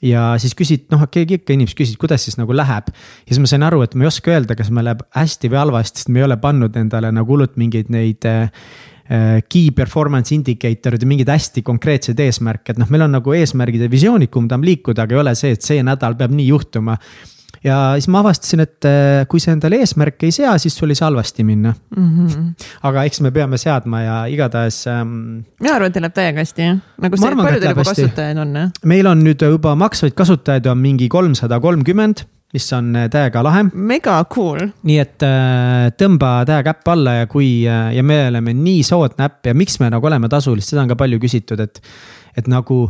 ja 0.04 0.30
siis 0.38 0.54
küsid, 0.54 0.86
noh, 0.94 1.08
keegi 1.10 1.40
ikka 1.40 1.56
inimesed 1.56 1.78
küsisid, 1.78 1.98
kuidas 2.00 2.22
siis 2.24 2.38
nagu 2.38 2.54
läheb. 2.54 2.92
ja 2.92 3.32
siis 3.32 3.42
ma 3.42 3.50
sain 3.50 3.66
aru, 3.66 3.82
et 3.84 3.96
ma 3.98 4.06
ei 4.06 4.12
oska 4.12 4.32
öelda, 4.34 4.56
kas 4.58 4.70
meil 4.70 4.86
läheb 4.88 5.02
hästi 5.16 5.50
või 5.50 5.64
halvasti, 5.64 6.04
sest 6.04 6.12
me 6.14 6.22
ei 6.22 6.28
ole 6.28 6.38
pannud 6.40 6.76
endale 6.78 7.10
nagu 7.12 7.34
hullult 7.34 7.58
mingeid 7.60 7.90
neid 7.92 8.28
äh, 8.28 8.46
Äh, 8.48 8.97
key 9.08 9.70
performance 9.72 10.34
indicatorid 10.36 11.00
ja 11.00 11.08
mingeid 11.08 11.30
hästi 11.32 11.62
konkreetseid 11.64 12.18
eesmärke, 12.20 12.74
et 12.74 12.80
noh, 12.80 12.90
meil 12.92 13.06
on 13.06 13.14
nagu 13.16 13.32
eesmärgid 13.32 13.86
ja 13.86 13.88
visioonid, 13.88 14.28
kuhu 14.28 14.44
me 14.44 14.52
tahame 14.52 14.68
liikuda, 14.68 15.06
aga 15.06 15.16
ei 15.16 15.22
ole 15.22 15.34
see, 15.38 15.56
et 15.56 15.64
see 15.64 15.80
nädal 15.86 16.16
peab 16.18 16.34
nii 16.36 16.50
juhtuma 16.50 16.98
ja 17.64 17.78
siis 17.98 18.08
ma 18.12 18.22
avastasin, 18.22 18.62
et 18.64 18.86
äh, 18.88 19.24
kui 19.30 19.42
sa 19.42 19.52
endale 19.54 19.80
eesmärke 19.82 20.28
ei 20.28 20.34
sea, 20.34 20.54
siis 20.62 20.76
sul 20.78 20.92
ei 20.92 20.98
saa 20.98 21.08
halvasti 21.08 21.44
minna 21.46 21.72
mm. 21.96 22.08
-hmm. 22.08 22.68
aga 22.90 23.04
eks 23.08 23.20
me 23.20 23.30
peame 23.34 23.58
seadma 23.58 24.02
ja 24.02 24.16
igatahes 24.26 24.86
ähm,. 24.86 25.44
mina 25.60 25.74
arvan, 25.74 25.90
et 25.90 26.00
läheb 26.00 26.14
täiega 26.14 26.44
hästi, 26.44 26.62
jah. 26.62 26.78
nagu 27.02 27.16
see, 27.16 27.34
palju 27.36 27.60
teil 27.60 27.70
juba 27.70 27.84
kasutajaid 27.84 28.42
on? 28.44 28.56
meil 28.84 29.06
on 29.06 29.24
nüüd 29.24 29.46
juba 29.50 29.74
maksvaid 29.74 30.14
kasutajaid 30.14 30.66
on 30.66 30.78
mingi 30.78 31.08
kolmsada 31.08 31.60
kolmkümmend 31.60 32.24
mis 32.52 32.72
on 32.72 32.94
äh, 32.96 33.08
täiega 33.12 33.42
lahe. 33.44 33.64
mega 33.72 34.18
cool. 34.32 34.62
nii 34.88 35.00
et 35.02 35.24
äh, 35.26 35.88
tõmba 36.00 36.32
täiega 36.48 36.72
äpp 36.76 36.94
alla 36.94 37.18
ja 37.20 37.26
kui 37.30 37.50
äh, 37.68 37.90
ja 37.96 38.04
me 38.06 38.22
oleme 38.30 38.54
nii 38.56 38.84
soodne 38.86 39.28
äpp 39.28 39.50
ja 39.50 39.56
miks 39.58 39.78
me 39.82 39.90
nagu 39.92 40.08
oleme 40.08 40.30
tasulised, 40.32 40.72
seda 40.72 40.86
on 40.86 40.92
ka 40.92 40.96
palju 40.98 41.20
küsitud, 41.22 41.60
et, 41.64 41.82
et 42.38 42.48
nagu 42.48 42.86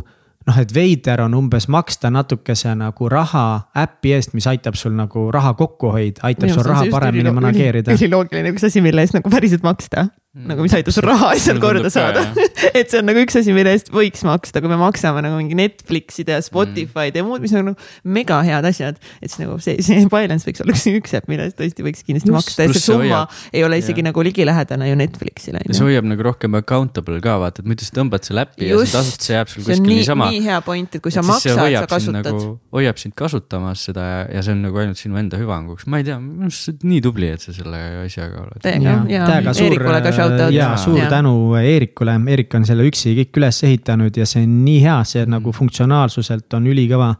noh, 0.47 0.59
et 0.61 0.71
veider 0.73 1.25
on 1.25 1.35
umbes 1.37 1.67
maksta 1.71 2.11
natukese 2.13 2.71
nagu 2.79 3.09
raha 3.11 3.45
äpi 3.83 4.15
eest, 4.15 4.33
mis 4.37 4.47
aitab 4.49 4.79
sul 4.79 4.95
nagu 4.97 5.27
raha 5.33 5.53
kokku 5.59 5.91
hoida, 5.95 6.23
aitab 6.29 6.47
Minu 6.47 6.55
sul 6.55 6.69
raha 6.69 6.87
paremini 6.93 7.35
manageerida. 7.35 7.97
üliloogiline 7.97 8.55
üks 8.55 8.65
asi, 8.69 8.83
mille 8.85 9.03
eest 9.03 9.17
nagu 9.17 9.31
päriselt 9.33 9.65
maksta 9.67 10.07
nagu 10.29 10.61
mis 10.61 10.73
aitab 10.77 10.93
sul 10.93 11.07
raha 11.09 11.31
asjal 11.33 11.57
korda 11.61 11.89
saada 11.89 12.21
et 12.77 12.91
see 12.91 12.99
on 12.99 13.07
nagu 13.09 13.17
üks 13.23 13.33
asi, 13.39 13.49
mille 13.55 13.71
eest 13.73 13.87
võiks 13.89 14.21
maksta, 14.27 14.61
kui 14.61 14.69
me 14.69 14.75
maksame 14.77 15.23
nagu 15.25 15.39
mingi 15.39 15.55
Netflixide 15.57 16.35
ja 16.35 16.43
Spotify'd 16.45 17.15
mm. 17.15 17.17
ja 17.17 17.23
muud, 17.25 17.41
mis 17.41 17.55
on 17.57 17.71
nagu 17.71 17.89
mega 18.05 18.37
head 18.45 18.67
asjad. 18.69 18.99
et 19.23 19.31
siis 19.31 19.39
nagu 19.41 19.57
see, 19.63 19.79
see 19.81 20.03
Binance 20.11 20.45
võiks 20.45 20.61
olla 20.61 20.75
üks 20.77 21.15
äpp, 21.17 21.31
mille 21.31 21.47
eest 21.49 21.57
tõesti 21.57 21.85
võiks 21.85 22.05
kindlasti 22.05 22.29
Just, 22.29 22.35
maksta 22.35 22.67
ja 22.67 22.75
see 22.75 22.83
summa 22.83 23.23
hoiab. 23.23 23.39
ei 23.57 23.63
ole 23.65 23.79
isegi 23.81 24.03
ja. 24.03 24.09
nagu 24.11 24.25
ligilähedane 24.27 24.91
ju 24.91 24.99
Netflixile. 25.01 25.63
ja 25.65 25.77
see 25.79 25.87
hoiab 25.87 26.05
nagu 26.11 26.27
rohkem 26.29 26.59
accountable 26.61 27.17
ka 27.25 27.39
vaata, 27.41 27.65
et 27.65 27.71
muidu 27.73 27.89
sa 27.89 27.97
tõmbad 27.97 28.29
selle 28.29 28.45
äppi 28.45 28.69
ja 28.69 28.77
see 28.83 28.93
tasuta 28.93 29.33
jääb 29.33 29.49
sul 29.49 29.65
kuskil 29.65 29.89
niisama. 29.95 30.29
nii 30.29 30.45
hea 30.45 30.61
point, 30.67 30.99
et 30.99 31.05
kui 31.05 31.15
sa 31.15 31.25
et 31.25 31.29
maksad, 31.31 31.57
sa 31.57 31.83
kasutad. 31.89 32.29
Nagu, 32.29 32.53
hoiab 32.77 33.01
sind 33.01 33.17
kasutamas 33.17 33.87
seda 33.89 34.05
ja, 34.05 34.21
ja 34.37 34.45
see 34.45 34.53
on 34.53 34.61
nagu 34.67 34.85
ainult 34.85 35.01
sinu 35.01 35.17
enda 35.17 35.41
hüvanguks, 35.41 35.89
ma 35.89 36.03
ei 36.03 36.05
tea, 36.05 36.21
minu 36.21 36.51
arust 36.51 36.69
sa 36.69 36.75
oled 36.75 36.87
nii 36.93 37.03
tubli, 37.09 37.33
et 37.33 37.41
sa 37.41 37.55
selle 37.55 37.81
asjaga 38.05 38.45
oled. 38.45 38.61
täiega, 38.61 38.95
ja, 39.09 39.25
ja 39.41 39.57
Eerikule 39.59 40.01
ka 40.05 40.13
shout 40.19 40.41
out. 40.45 40.79
suur 40.83 40.99
ja. 40.99 41.09
tänu 41.11 41.33
Eerikule, 41.59 42.15
Eerik 42.31 42.55
on 42.57 42.65
selle 42.67 42.85
üksi 42.87 43.15
kõik 43.17 43.39
üles 43.41 43.61
ehitanud 43.67 44.19
ja 44.19 44.27
see 44.29 44.43
on 44.45 44.57
nii 44.65 44.81
hea, 44.83 44.97
see 45.07 45.25
nagu 45.29 45.53
funktsionaalsuselt 45.55 46.57
on 46.57 46.67
ülikõva. 46.71 47.13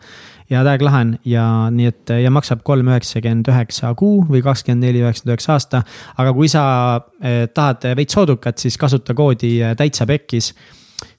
ja 0.50 0.64
täiega 0.66 0.86
lahe 0.88 1.04
on 1.06 1.14
ja 1.30 1.46
nii, 1.74 1.92
et 1.94 2.14
ja 2.24 2.32
maksab 2.34 2.64
kolm 2.66 2.90
üheksakümmend 2.90 3.52
üheksa 3.52 3.94
kuu 3.98 4.24
või 4.30 4.42
kakskümmend 4.46 4.88
neli 4.88 5.04
üheksakümmend 5.04 5.36
üheksa 5.36 5.56
aasta. 5.56 5.84
aga 6.18 6.34
kui 6.34 6.52
sa 6.52 6.64
eh, 7.22 7.48
tahad 7.54 7.92
veits 7.96 8.18
soodukat, 8.18 8.58
siis 8.58 8.78
kasuta 8.78 9.16
koodi 9.18 9.60
eh, 9.62 9.76
täitsa 9.78 10.08
pekkis 10.10 10.54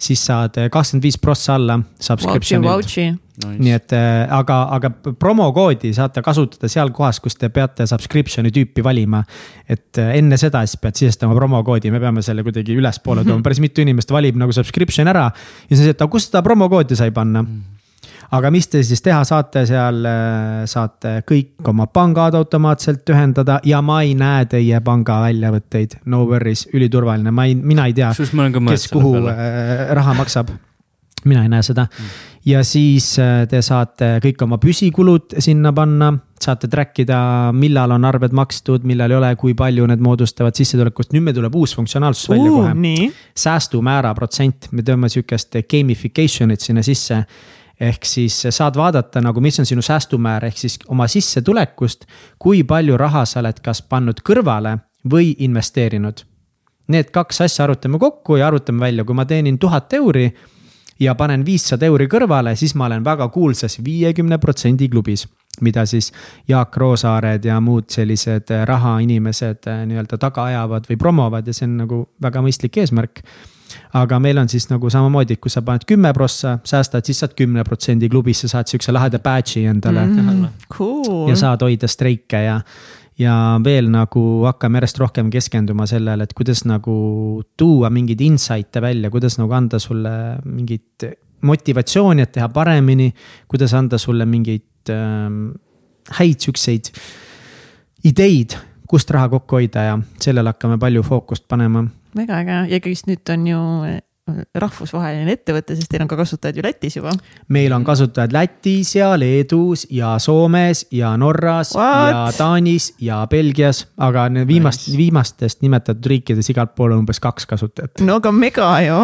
siis 0.01 0.23
saad 0.27 0.57
kakskümmend 0.73 1.07
viis 1.07 1.19
prossa 1.21 1.57
alla 1.59 1.79
subscription'ilt. 2.01 3.19
nii 3.41 3.73
et 3.73 3.95
äh, 3.97 4.27
aga, 4.37 4.59
aga 4.77 4.91
promokoodi 5.17 5.95
saate 5.97 6.23
kasutada 6.25 6.69
seal 6.69 6.93
kohas, 6.97 7.21
kus 7.25 7.39
te 7.41 7.49
peate 7.49 7.87
subscription'i 7.89 8.53
tüüpi 8.55 8.85
valima. 8.85 9.25
et 9.69 9.99
äh, 9.99 10.15
enne 10.19 10.37
seda 10.41 10.65
siis 10.67 10.81
pead 10.81 11.01
sisestama 11.01 11.37
promokoodi, 11.39 11.91
me 11.91 12.01
peame 12.03 12.23
selle 12.27 12.45
kuidagi 12.47 12.77
ülespoole 12.77 13.25
tooma, 13.25 13.43
päris 13.47 13.63
mitu 13.65 13.85
inimest 13.85 14.13
valib 14.13 14.39
nagu 14.41 14.53
subscription 14.53 15.09
ära. 15.09 15.31
ja 15.69 15.77
siis, 15.77 15.89
et 15.89 16.01
aga 16.01 16.11
kust 16.13 16.33
seda 16.33 16.45
promokoodi 16.47 16.99
sai 16.99 17.13
panna 17.15 17.43
mm 17.43 17.80
aga 18.37 18.51
mis 18.55 18.69
te 18.71 18.83
siis 18.87 19.03
teha? 19.05 19.21
Saate 19.27 19.65
seal, 19.69 20.01
äh, 20.07 20.63
saate 20.71 21.21
kõik 21.29 21.69
oma 21.73 21.89
pangad 21.91 22.37
automaatselt 22.39 23.09
ühendada 23.13 23.61
ja 23.67 23.83
ma 23.83 24.01
ei 24.07 24.15
näe 24.19 24.47
teie 24.51 24.81
panga 24.87 25.21
väljavõtteid, 25.27 26.01
no 26.11 26.25
worries, 26.31 26.67
üliturvaline, 26.75 27.35
ma 27.35 27.49
ei, 27.49 27.57
mina 27.59 27.89
ei 27.91 27.97
tea, 27.97 28.13
kes 28.15 28.91
kuhu 28.93 29.15
peale. 29.19 29.37
Äh, 29.37 29.87
raha 29.99 30.17
maksab. 30.19 30.53
Mina 31.29 31.43
ei 31.45 31.51
näe 31.53 31.61
seda. 31.61 31.85
Mm. 31.85 32.13
ja 32.49 32.63
siis 32.65 33.13
äh, 33.21 33.43
te 33.49 33.61
saate 33.61 34.15
kõik 34.25 34.41
oma 34.47 34.57
püsikulud 34.63 35.35
sinna 35.45 35.75
panna, 35.77 36.15
saate 36.41 36.71
track 36.73 37.03
ida, 37.03 37.19
millal 37.53 37.93
on 37.93 38.07
arved 38.09 38.33
makstud, 38.33 38.87
millal 38.89 39.13
ei 39.13 39.19
ole, 39.19 39.35
kui 39.37 39.53
palju 39.59 39.85
need 39.91 40.01
moodustavad 40.01 40.57
sissetulekust, 40.57 41.13
nüüd 41.13 41.27
meil 41.27 41.37
tuleb 41.37 41.59
uus 41.61 41.75
funktsionaalsus 41.77 42.31
välja 42.33 42.55
uh, 42.55 42.71
kohe. 42.73 43.11
säästumäära 43.37 44.15
protsent, 44.17 44.71
me 44.73 44.87
teeme 44.87 45.13
sihukest 45.13 45.61
gamification'it 45.69 46.65
sinna 46.65 46.87
sisse 46.87 47.27
ehk 47.81 48.05
siis 48.05 48.37
saad 48.51 48.77
vaadata 48.77 49.21
nagu, 49.25 49.41
mis 49.41 49.59
on 49.61 49.67
sinu 49.67 49.83
säästumäär, 49.83 50.45
ehk 50.45 50.59
siis 50.59 50.79
oma 50.89 51.09
sissetulekust, 51.09 52.05
kui 52.39 52.63
palju 52.65 52.97
raha 52.97 53.25
sa 53.25 53.41
oled 53.41 53.61
kas 53.65 53.83
pannud 53.83 54.21
kõrvale 54.27 54.77
või 55.11 55.35
investeerinud. 55.39 56.25
Need 56.91 57.13
kaks 57.15 57.41
asja 57.47 57.65
arutame 57.65 57.99
kokku 57.99 58.37
ja 58.37 58.49
arutame 58.51 58.87
välja, 58.87 59.05
kui 59.05 59.15
ma 59.15 59.25
teenin 59.25 59.59
tuhat 59.59 59.93
euri 59.93 60.27
ja 61.01 61.15
panen 61.15 61.45
viissada 61.47 61.87
euri 61.87 62.09
kõrvale, 62.11 62.57
siis 62.57 62.75
ma 62.75 62.89
olen 62.91 63.05
väga 63.05 63.29
kuulsas 63.29 63.79
viiekümne 63.85 64.39
protsendi 64.39 64.89
klubis. 64.89 65.29
mida 65.61 65.83
siis 65.87 66.13
Jaak 66.49 66.77
Roosaared 66.77 67.45
ja 67.45 67.61
muud 67.61 67.91
sellised 67.91 68.49
rahainimesed 68.65 69.67
eh, 69.67 69.81
nii-öelda 69.87 70.19
taga 70.19 70.45
ajavad 70.45 70.87
või 70.89 70.97
promovad 70.97 71.47
ja 71.47 71.53
see 71.53 71.67
on 71.67 71.77
nagu 71.77 71.99
väga 72.23 72.41
mõistlik 72.41 72.79
eesmärk 72.81 73.21
aga 73.99 74.19
meil 74.23 74.39
on 74.43 74.49
siis 74.51 74.69
nagu 74.71 74.91
samamoodi, 74.93 75.37
kui 75.41 75.53
sa 75.53 75.63
paned 75.67 75.87
kümme 75.89 76.13
prossa, 76.17 76.59
säästad, 76.67 77.07
siis 77.07 77.21
saad 77.23 77.37
kümne 77.39 77.65
protsendi 77.67 78.09
klubisse, 78.13 78.49
saad 78.51 78.71
sihukese 78.71 78.95
laheda 78.95 79.21
badge'i 79.23 79.67
endale 79.71 80.07
mm,. 80.07 80.49
Cool. 80.73 81.29
ja 81.31 81.37
saad 81.39 81.65
hoida 81.67 81.89
streike 81.91 82.43
ja, 82.45 82.59
ja 83.21 83.35
veel 83.65 83.91
nagu 83.93 84.25
hakkame 84.49 84.81
järjest 84.81 85.01
rohkem 85.03 85.33
keskenduma 85.33 85.87
sellele, 85.91 86.27
et 86.29 86.37
kuidas 86.37 86.65
nagu 86.69 86.95
tuua 87.61 87.91
mingeid 87.95 88.23
insight'e 88.27 88.83
välja, 88.85 89.11
kuidas 89.11 89.39
nagu 89.41 89.57
anda 89.57 89.81
sulle 89.83 90.13
mingit 90.45 91.09
motivatsiooni, 91.47 92.23
et 92.23 92.33
teha 92.37 92.49
paremini. 92.53 93.13
kuidas 93.49 93.75
anda 93.75 93.99
sulle 93.99 94.27
mingeid 94.29 94.93
äh, 94.93 95.29
häid 96.19 96.41
siukseid 96.41 96.91
ideid, 98.05 98.57
kust 98.91 99.11
raha 99.15 99.31
kokku 99.37 99.61
hoida 99.61 99.87
ja 99.87 99.99
sellele 100.21 100.53
hakkame 100.53 100.79
palju 100.83 101.03
fookust 101.07 101.47
panema 101.49 101.85
väga 102.17 102.41
äge 102.43 102.61
ja 102.71 102.79
ikkagist 102.81 103.11
nüüd 103.11 103.33
on 103.33 103.47
ju 103.47 103.61
äh, 103.89 103.99
rahvusvaheline 104.63 105.33
ettevõte, 105.35 105.75
sest 105.75 105.91
teil 105.91 106.05
on 106.05 106.11
ka 106.11 106.19
kasutajaid 106.21 106.59
ju 106.59 106.65
Lätis 106.65 106.97
juba. 106.99 107.13
meil 107.49 107.73
on 107.75 107.85
kasutajad 107.87 108.35
Lätis 108.35 108.95
ja 108.95 109.13
Leedus 109.19 109.87
ja 109.91 110.17
Soomes 110.23 110.85
ja 110.95 111.17
Norras 111.19 111.75
What? 111.75 112.11
ja 112.15 112.25
Taanis 112.37 112.93
ja 113.01 113.21
Belgias, 113.31 113.87
aga 113.99 114.29
viimast 114.47 114.89
nice., 114.89 114.99
viimastest 114.99 115.63
nimetatud 115.63 116.11
riikides 116.15 116.51
igalt 116.51 116.75
pool 116.75 116.95
on 116.95 117.05
umbes 117.05 117.21
kaks 117.21 117.47
kasutajat. 117.51 118.03
no 118.07 118.21
aga 118.21 118.33
mega 118.33 118.73
ju, 118.87 118.99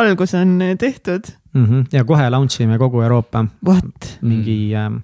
algus 0.00 0.34
on 0.34 0.58
tehtud 0.78 1.32
mm. 1.52 1.66
-hmm. 1.66 1.84
ja 1.92 2.04
kohe 2.04 2.30
launch 2.30 2.60
ime 2.60 2.78
kogu 2.78 3.02
Euroopa. 3.02 3.46
What? 3.66 4.18
mingi 4.22 4.74
ähm, 4.74 5.02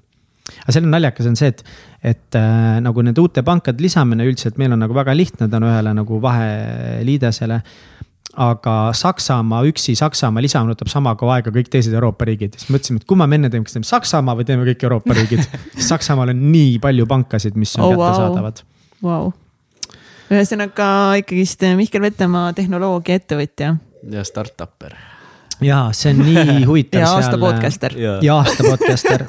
aga 0.62 0.74
seal 0.74 0.86
on 0.86 0.94
naljakas 0.94 1.28
on 1.30 1.36
see, 1.38 1.48
et, 1.52 1.64
et 2.12 2.38
äh, 2.38 2.80
nagu 2.84 3.02
nende 3.04 3.22
uute 3.22 3.42
pankade 3.46 3.82
lisamine 3.82 4.26
üldiselt 4.28 4.58
meil 4.60 4.74
on 4.76 4.82
nagu 4.84 4.94
väga 4.96 5.14
lihtne 5.16 5.48
tänu 5.52 5.70
ühele 5.70 5.94
nagu 5.96 6.20
vaheliidesele. 6.22 7.60
aga 8.42 8.74
Saksamaa, 8.96 9.60
üksi 9.68 9.92
Saksamaa 9.98 10.40
lisamine 10.42 10.72
võtab 10.72 10.88
sama 10.88 11.12
kaua 11.20 11.34
aega 11.36 11.52
kõik 11.52 11.68
teised 11.68 11.92
Euroopa 11.92 12.24
riigid, 12.24 12.54
siis 12.56 12.70
mõtlesime, 12.72 13.02
et 13.02 13.04
kumma 13.08 13.26
me 13.28 13.36
enne 13.36 13.50
teeme, 13.52 13.66
kas 13.68 13.76
teeme 13.76 13.84
Saksamaa 13.88 14.36
või 14.38 14.46
teeme 14.48 14.64
kõik 14.70 14.84
Euroopa 14.88 15.16
riigid 15.18 15.44
Saksamaal 15.90 16.32
on 16.32 16.40
nii 16.52 16.78
palju 16.80 17.06
pankasid, 17.10 17.58
mis 17.60 17.74
on 17.76 17.84
Oh, 17.84 17.92
wow. 17.92 18.06
kättesaadavad 18.08 18.62
wow. 19.02 19.30
Vau. 19.30 19.32
ühesõnaga 20.32 20.86
ikkagist 21.20 21.66
Mihkel 21.76 22.04
Vetemaa 22.08 22.52
tehnoloogiaettevõtja 22.56 23.74
ja 24.10 24.24
startup'er. 24.24 24.96
ja 25.60 25.84
see 25.92 26.14
on 26.14 26.24
nii 26.26 26.64
huvitav 26.68 27.04
ja 27.04 27.12
aasta 27.12 27.38
podcaster. 27.38 27.94
ja 27.98 28.36
aasta 28.40 28.64
podcaster. 28.64 29.24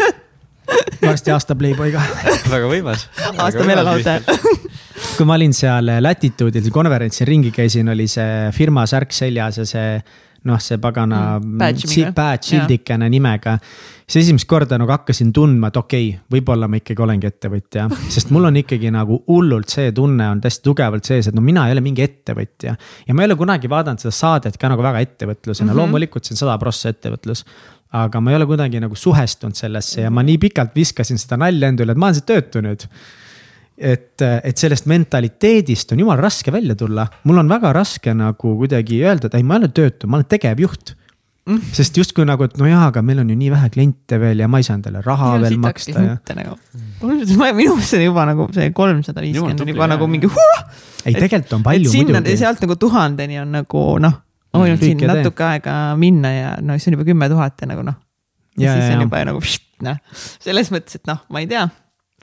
Varsti 1.01 1.33
aasta 1.33 1.55
Playboy 1.55 1.93
ka. 1.93 2.01
väga 2.51 2.71
võimas. 2.71 3.07
aasta 3.37 3.63
meelelahutajal. 3.63 4.23
kui 5.17 5.29
ma 5.29 5.37
olin 5.37 5.53
seal 5.53 5.95
Latitude'il 6.01 6.69
konverentsil 6.73 7.27
ringi 7.29 7.51
käisin, 7.55 7.89
oli 7.93 8.07
see 8.11 8.51
firma 8.55 8.85
särk 8.89 9.13
seljas 9.15 9.61
ja 9.61 9.67
see 9.69 9.97
noh, 10.43 10.59
see 10.59 10.79
pagana 10.81 11.39
Mm, 11.39 11.57
badge'iga. 11.59 12.11
badge 12.15 12.49
sildikene 12.51 13.09
nimega. 13.09 13.57
siis 14.03 14.25
esimest 14.25 14.45
korda 14.45 14.77
nagu 14.77 14.91
hakkasin 14.91 15.31
tundma, 15.33 15.69
et 15.71 15.77
okei 15.79 16.09
okay,, 16.09 16.19
võib-olla 16.35 16.67
ma 16.67 16.77
ikkagi 16.77 17.01
olengi 17.01 17.29
ettevõtja, 17.29 17.87
sest 18.11 18.33
mul 18.35 18.49
on 18.49 18.59
ikkagi 18.59 18.91
nagu 18.91 19.21
hullult 19.31 19.71
see 19.71 19.93
tunne 19.95 20.27
on 20.29 20.41
täiesti 20.43 20.65
tugevalt 20.67 21.07
sees, 21.07 21.29
et 21.29 21.37
no 21.37 21.41
mina 21.41 21.63
ei 21.67 21.75
ole 21.75 21.81
mingi 21.85 22.03
ettevõtja. 22.03 22.75
ja 23.07 23.15
ma 23.15 23.23
ei 23.23 23.31
ole 23.31 23.39
kunagi 23.39 23.71
vaadanud 23.71 24.03
seda 24.03 24.11
saadet 24.11 24.59
ka 24.59 24.69
nagu 24.69 24.83
väga 24.83 24.99
ettevõtlusena 25.07 25.69
mm, 25.69 25.71
-hmm. 25.71 25.77
loomulikult 25.79 26.25
see 26.25 26.35
on 26.35 26.43
sada 26.43 26.57
prossa 26.59 26.91
ettevõtlus 26.91 27.45
aga 27.93 28.21
ma 28.21 28.31
ei 28.31 28.39
ole 28.39 28.47
kuidagi 28.49 28.81
nagu 28.81 28.97
suhestunud 28.97 29.57
sellesse 29.57 30.05
ja 30.05 30.13
ma 30.13 30.23
nii 30.25 30.39
pikalt 30.41 30.73
viskasin 30.75 31.19
seda 31.21 31.37
nalja 31.41 31.69
enda 31.69 31.85
üle, 31.85 31.93
et 31.93 32.01
ma 32.01 32.09
olen 32.09 32.17
see 32.17 32.29
töötu 32.31 32.63
nüüd 32.65 32.87
et, 33.77 34.21
et 34.21 34.57
sellest 34.59 34.87
mentaliteedist 34.89 35.93
on 35.93 36.03
jumala 36.03 36.21
raske 36.21 36.53
välja 36.53 36.75
tulla, 36.77 37.05
mul 37.27 37.41
on 37.41 37.49
väga 37.49 37.73
raske 37.75 38.13
nagu 38.17 38.57
kuidagi 38.59 39.01
öelda, 39.03 39.29
et 39.29 39.39
ei, 39.39 39.45
ma 39.45 39.57
ei 39.57 39.65
ole 39.65 39.71
töötu, 39.73 40.09
ma 40.09 40.19
olen 40.19 40.29
tegevjuht 40.29 40.93
mm.. 41.49 41.73
sest 41.75 41.97
justkui 41.97 42.25
nagu, 42.27 42.45
et 42.47 42.57
no 42.61 42.69
jaa, 42.69 42.87
aga 42.91 43.03
meil 43.05 43.23
on 43.23 43.31
ju 43.33 43.37
nii 43.39 43.51
vähe 43.53 43.69
kliente 43.73 44.19
veel 44.21 44.43
ja 44.43 44.49
ma 44.51 44.61
ei 44.61 44.67
saa 44.67 44.77
endale 44.79 45.03
raha 45.05 45.35
veel 45.43 45.57
maksta 45.63 45.95
ja. 45.95 46.17
nagu. 46.39 46.57
minu 47.03 47.73
arust 47.75 47.89
see 47.89 48.01
on 48.01 48.05
juba 48.09 48.27
nagu 48.29 48.49
see 48.55 48.69
kolmsada 48.75 49.25
viiskümmend 49.25 49.65
on 49.65 49.73
juba 49.73 49.87
jah. 49.87 49.93
nagu 49.95 50.09
mingi 50.11 50.29
huh!. 50.31 50.61
ei, 51.05 51.15
tegelikult 51.17 51.57
on 51.59 51.65
palju 51.65 51.95
sinna 51.95 52.19
muidugi. 52.19 52.37
sealt 52.43 52.63
nagu 52.63 52.77
tuhandeni 52.79 53.41
on 53.41 53.57
nagu 53.59 53.87
noh, 54.03 54.19
on 54.53 54.67
Mm, 54.69 54.81
siin 54.81 55.05
natuke 55.09 55.45
aega 55.47 55.75
minna 55.99 56.31
ja 56.33 56.49
no 56.61 56.75
see 56.77 56.91
on 56.91 56.97
juba 56.99 57.07
kümme 57.07 57.29
tuhat 57.31 57.61
ja 57.63 57.69
nagu 57.71 57.85
noh. 57.85 57.95
ja 58.57 58.67
Ja, 58.67 58.75
siis 58.77 58.85
ja, 58.85 58.93
on 58.93 59.01
ja. 59.01 59.07
juba 59.07 59.23
nagu 59.25 59.41
pšt, 59.41 59.63
noh, 59.81 59.97
selles 60.43 60.69
mõttes, 60.73 60.99
et 60.99 61.09
noh, 61.09 61.23
ma 61.33 61.41
ei 61.41 61.49
tea. 61.49 61.65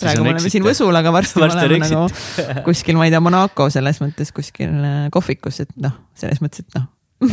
Siis 0.00 0.04
praegu 0.04 0.20
on 0.20 0.24
me 0.24 0.30
oleme 0.30 0.40
exit, 0.40 0.54
siin. 0.54 0.64
Võsul, 0.64 0.96
aga 0.96 1.12
varsti 1.12 1.40
me 1.40 1.44
Varsti 1.44 1.60
on 1.60 1.66
oleme 1.66 1.88
nagu 1.90 2.62
kuskil, 2.68 2.96
ma 2.96 3.08
ei 3.08 3.12
tea, 3.12 3.20
Monaco 3.20 3.66
selles 3.74 3.98
mõttes 4.00 4.30
kuskil 4.32 4.70
äh, 4.70 5.02
kohvikus, 5.12 5.58
et 5.66 5.74
noh, 5.82 5.96
selles 6.16 6.40
mõttes, 6.44 6.62
et 6.64 6.78
noh. 6.78 6.86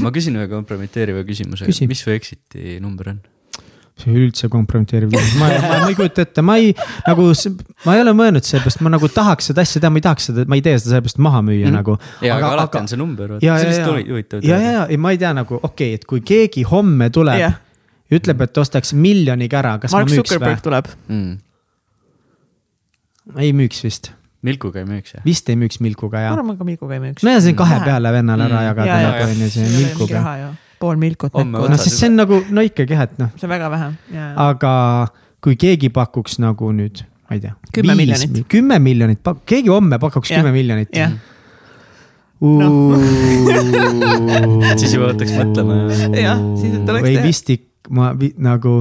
ma 0.04 0.12
küsin 0.16 0.36
ühe 0.36 0.50
kompromiteeriva 0.52 1.22
küsimuse 1.30 1.70
Küsi., 1.70 1.88
mis 1.88 2.02
su 2.04 2.12
exit'i 2.12 2.80
number 2.84 3.14
on? 3.14 3.22
See 3.98 4.12
on 4.12 4.18
üldse 4.22 4.50
kompromiteeriv 4.54 5.12
küsimus, 5.14 5.36
ma, 5.42 5.50
ma, 5.64 5.78
ma 5.84 5.90
ei 5.90 5.98
kujuta 5.98 6.24
ette, 6.26 6.44
ma 6.46 6.58
ei 6.62 6.74
nagu, 7.08 7.28
ma 7.86 7.96
ei 7.98 8.04
ole 8.04 8.14
mõelnud 8.18 8.46
seepärast, 8.46 8.82
ma 8.86 8.92
nagu 8.94 9.10
tahaks 9.14 9.50
seda 9.52 9.66
asja 9.66 9.82
teha, 9.82 9.94
ma 9.94 10.02
ei 10.02 10.06
tahaks 10.06 10.30
seda, 10.30 10.46
ma 10.50 10.60
ei 10.60 10.66
tee 10.66 10.76
seda 10.78 10.94
sellepärast 10.96 11.22
maha 11.26 11.42
müüa 11.48 11.70
mm. 11.70 11.78
nagu. 11.80 11.98
ja, 12.22 12.36
aga 12.38 12.52
alati 12.56 12.82
on 12.84 12.92
see 12.92 13.00
number, 13.02 13.38
ja, 13.38 13.40
see 13.42 13.50
ja, 13.50 13.72
lihtsalt 13.72 13.88
ja 13.88 13.94
huvi-, 13.94 14.10
huvitav 14.12 14.46
ja, 14.46 14.60
ja, 14.62 14.76
ja 14.76 14.84
ei, 14.92 15.00
ma 15.02 15.14
ei 15.16 15.22
tea 15.22 15.34
nagu 15.38 15.58
okei 15.58 15.72
okay,, 15.72 15.98
et 15.98 16.06
kui 16.10 16.22
keegi 16.26 16.66
homme 16.70 17.10
tuleb 17.14 17.42
jah, 17.42 17.58
ja 17.58 18.22
ütleb, 18.22 18.46
et 18.46 18.62
ostaks 18.62 18.94
miljoniga 18.98 19.60
ära, 19.64 19.74
kas 19.82 19.96
Mark 19.96 20.08
ma 20.08 20.14
müüks 20.14 20.24
Zuckerberg 20.24 20.60
või? 20.60 20.66
tuleb. 20.70 20.94
mm.. 21.08 21.34
ei 23.48 23.52
müüks 23.58 23.82
vist, 23.88 24.12
Milkuga 24.46 24.84
ei 24.84 24.88
müüks 24.88 25.18
jah? 25.18 25.26
vist 25.26 25.50
ei 25.50 25.58
müüks 25.60 25.82
Milkuga 25.84 26.22
ja 26.24 26.32
ma. 26.32 26.40
arvan, 26.40 26.56
ka 26.60 26.68
Milkuga 26.68 27.00
ei 27.00 27.04
müüks. 27.10 27.26
no 27.26 27.34
ja 27.34 27.42
see 27.42 27.56
on 27.56 27.60
kahe 27.66 27.82
peale 27.88 28.14
vennale 28.16 28.48
ära 28.48 28.62
Mm. 28.62 28.70
jagada 28.70 28.88
Ja, 28.88 29.02
ja, 29.02 29.12
nagu 29.12 29.28
on 29.32 29.44
ju 29.44 29.50
see 29.58 29.68
Milkuga. 29.74 30.24
Pool 30.80 30.98
milkut 31.02 31.34
näkku 31.34 31.70
noh, 31.72 31.80
siis 31.82 32.00
see 32.00 32.10
on 32.12 32.16
nagu 32.22 32.42
no 32.54 32.62
ikkagi 32.66 32.94
jah, 32.98 33.06
et 33.08 33.18
noh, 33.22 33.30
see 33.38 33.48
on 33.50 33.54
väga 33.56 33.70
vähe. 33.74 33.88
aga 34.48 34.74
kui 35.44 35.56
keegi 35.60 35.90
pakuks 35.94 36.40
nagu 36.44 36.72
nüüd, 36.76 37.04
ma 37.30 37.38
ei 37.38 37.42
tea. 37.44 37.54
Kümme 37.74 37.96
miljonit. 38.00 38.44
kümme 38.52 38.80
miljonit, 38.84 39.20
keegi 39.46 39.70
homme 39.74 40.00
pakuks 40.02 40.30
kümme 40.34 40.52
miljonit. 40.56 40.90
Siis 44.78 44.94
juba 44.94 45.08
hakkaks 45.10 45.34
mõtlema, 45.34 45.78
Jah, 46.14 46.38
siis 46.60 46.76
et 46.78 46.90
oleks 46.92 47.06
või 47.08 47.16
teha. 47.16 47.26
vist 47.26 47.50
ma 47.98 48.12
vi, 48.20 48.30
nagu, 48.44 48.74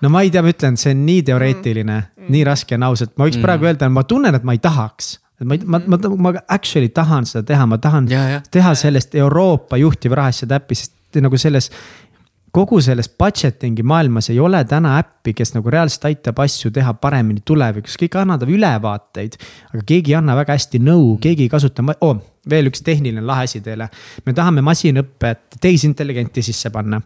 no 0.00 0.10
ma 0.12 0.22
ei 0.24 0.30
tea, 0.32 0.42
ma 0.44 0.52
ütlen, 0.54 0.78
see 0.80 0.94
on 0.94 1.04
nii 1.04 1.22
teoreetiline 1.28 1.96
mm., 1.98 2.30
nii 2.32 2.42
raske 2.48 2.78
on 2.78 2.86
ausalt, 2.88 3.12
ma 3.18 3.26
võiks 3.28 3.36
Mm. 3.36 3.44
praegu 3.44 3.68
öelda, 3.68 3.88
ma 3.92 4.04
tunnen, 4.08 4.34
et 4.34 4.44
ma 4.46 4.52
ei 4.56 4.62
tahaks. 4.62 5.18
ma 5.44 5.54
ei, 5.54 5.60
ma, 5.68 5.80
ma, 5.86 5.98
ma 6.16 6.32
actually 6.48 6.88
tahan 6.88 7.26
seda 7.28 7.44
teha, 7.44 7.66
ma 7.68 7.76
tahan 7.78 8.06
ja, 8.08 8.22
jah. 8.36 8.42
teha 8.50 8.72
sellest 8.74 9.14
Euroopa 9.14 9.76
juhtiva 9.76 10.16
rahaasjade 10.22 10.56
äppi, 10.56 10.74
sest 10.80 10.95
nagu 11.24 11.38
selles. 11.38 11.70
kogu 12.56 12.78
selles 12.80 13.10
budgeting'i 13.20 13.82
maailmas 13.84 14.30
ei 14.32 14.38
ole 14.40 14.62
täna 14.64 14.94
äppi, 14.98 15.34
kes 15.36 15.52
nagu 15.52 15.70
reaalselt 15.70 16.06
aitab 16.08 16.38
asju 16.40 16.70
teha 16.72 16.94
paremini 16.94 17.42
tulevikus, 17.44 17.98
kõik 18.00 18.16
annavad 18.20 18.48
ülevaateid. 18.48 19.36
aga 19.74 19.82
keegi 19.86 20.14
ei 20.14 20.20
anna 20.20 20.36
väga 20.36 20.56
hästi 20.56 20.80
nõu, 20.80 21.18
keegi 21.20 21.46
ei 21.46 21.52
kasuta 21.52 21.84
oh,, 22.00 22.22
veel 22.50 22.70
üks 22.70 22.82
tehniline 22.82 23.20
lahe 23.20 23.44
asi 23.44 23.60
teile. 23.60 23.88
me 24.26 24.32
tahame 24.32 24.64
masinõppet, 24.64 25.60
tehisintelligenti 25.60 26.42
sisse 26.42 26.70
panna 26.70 27.00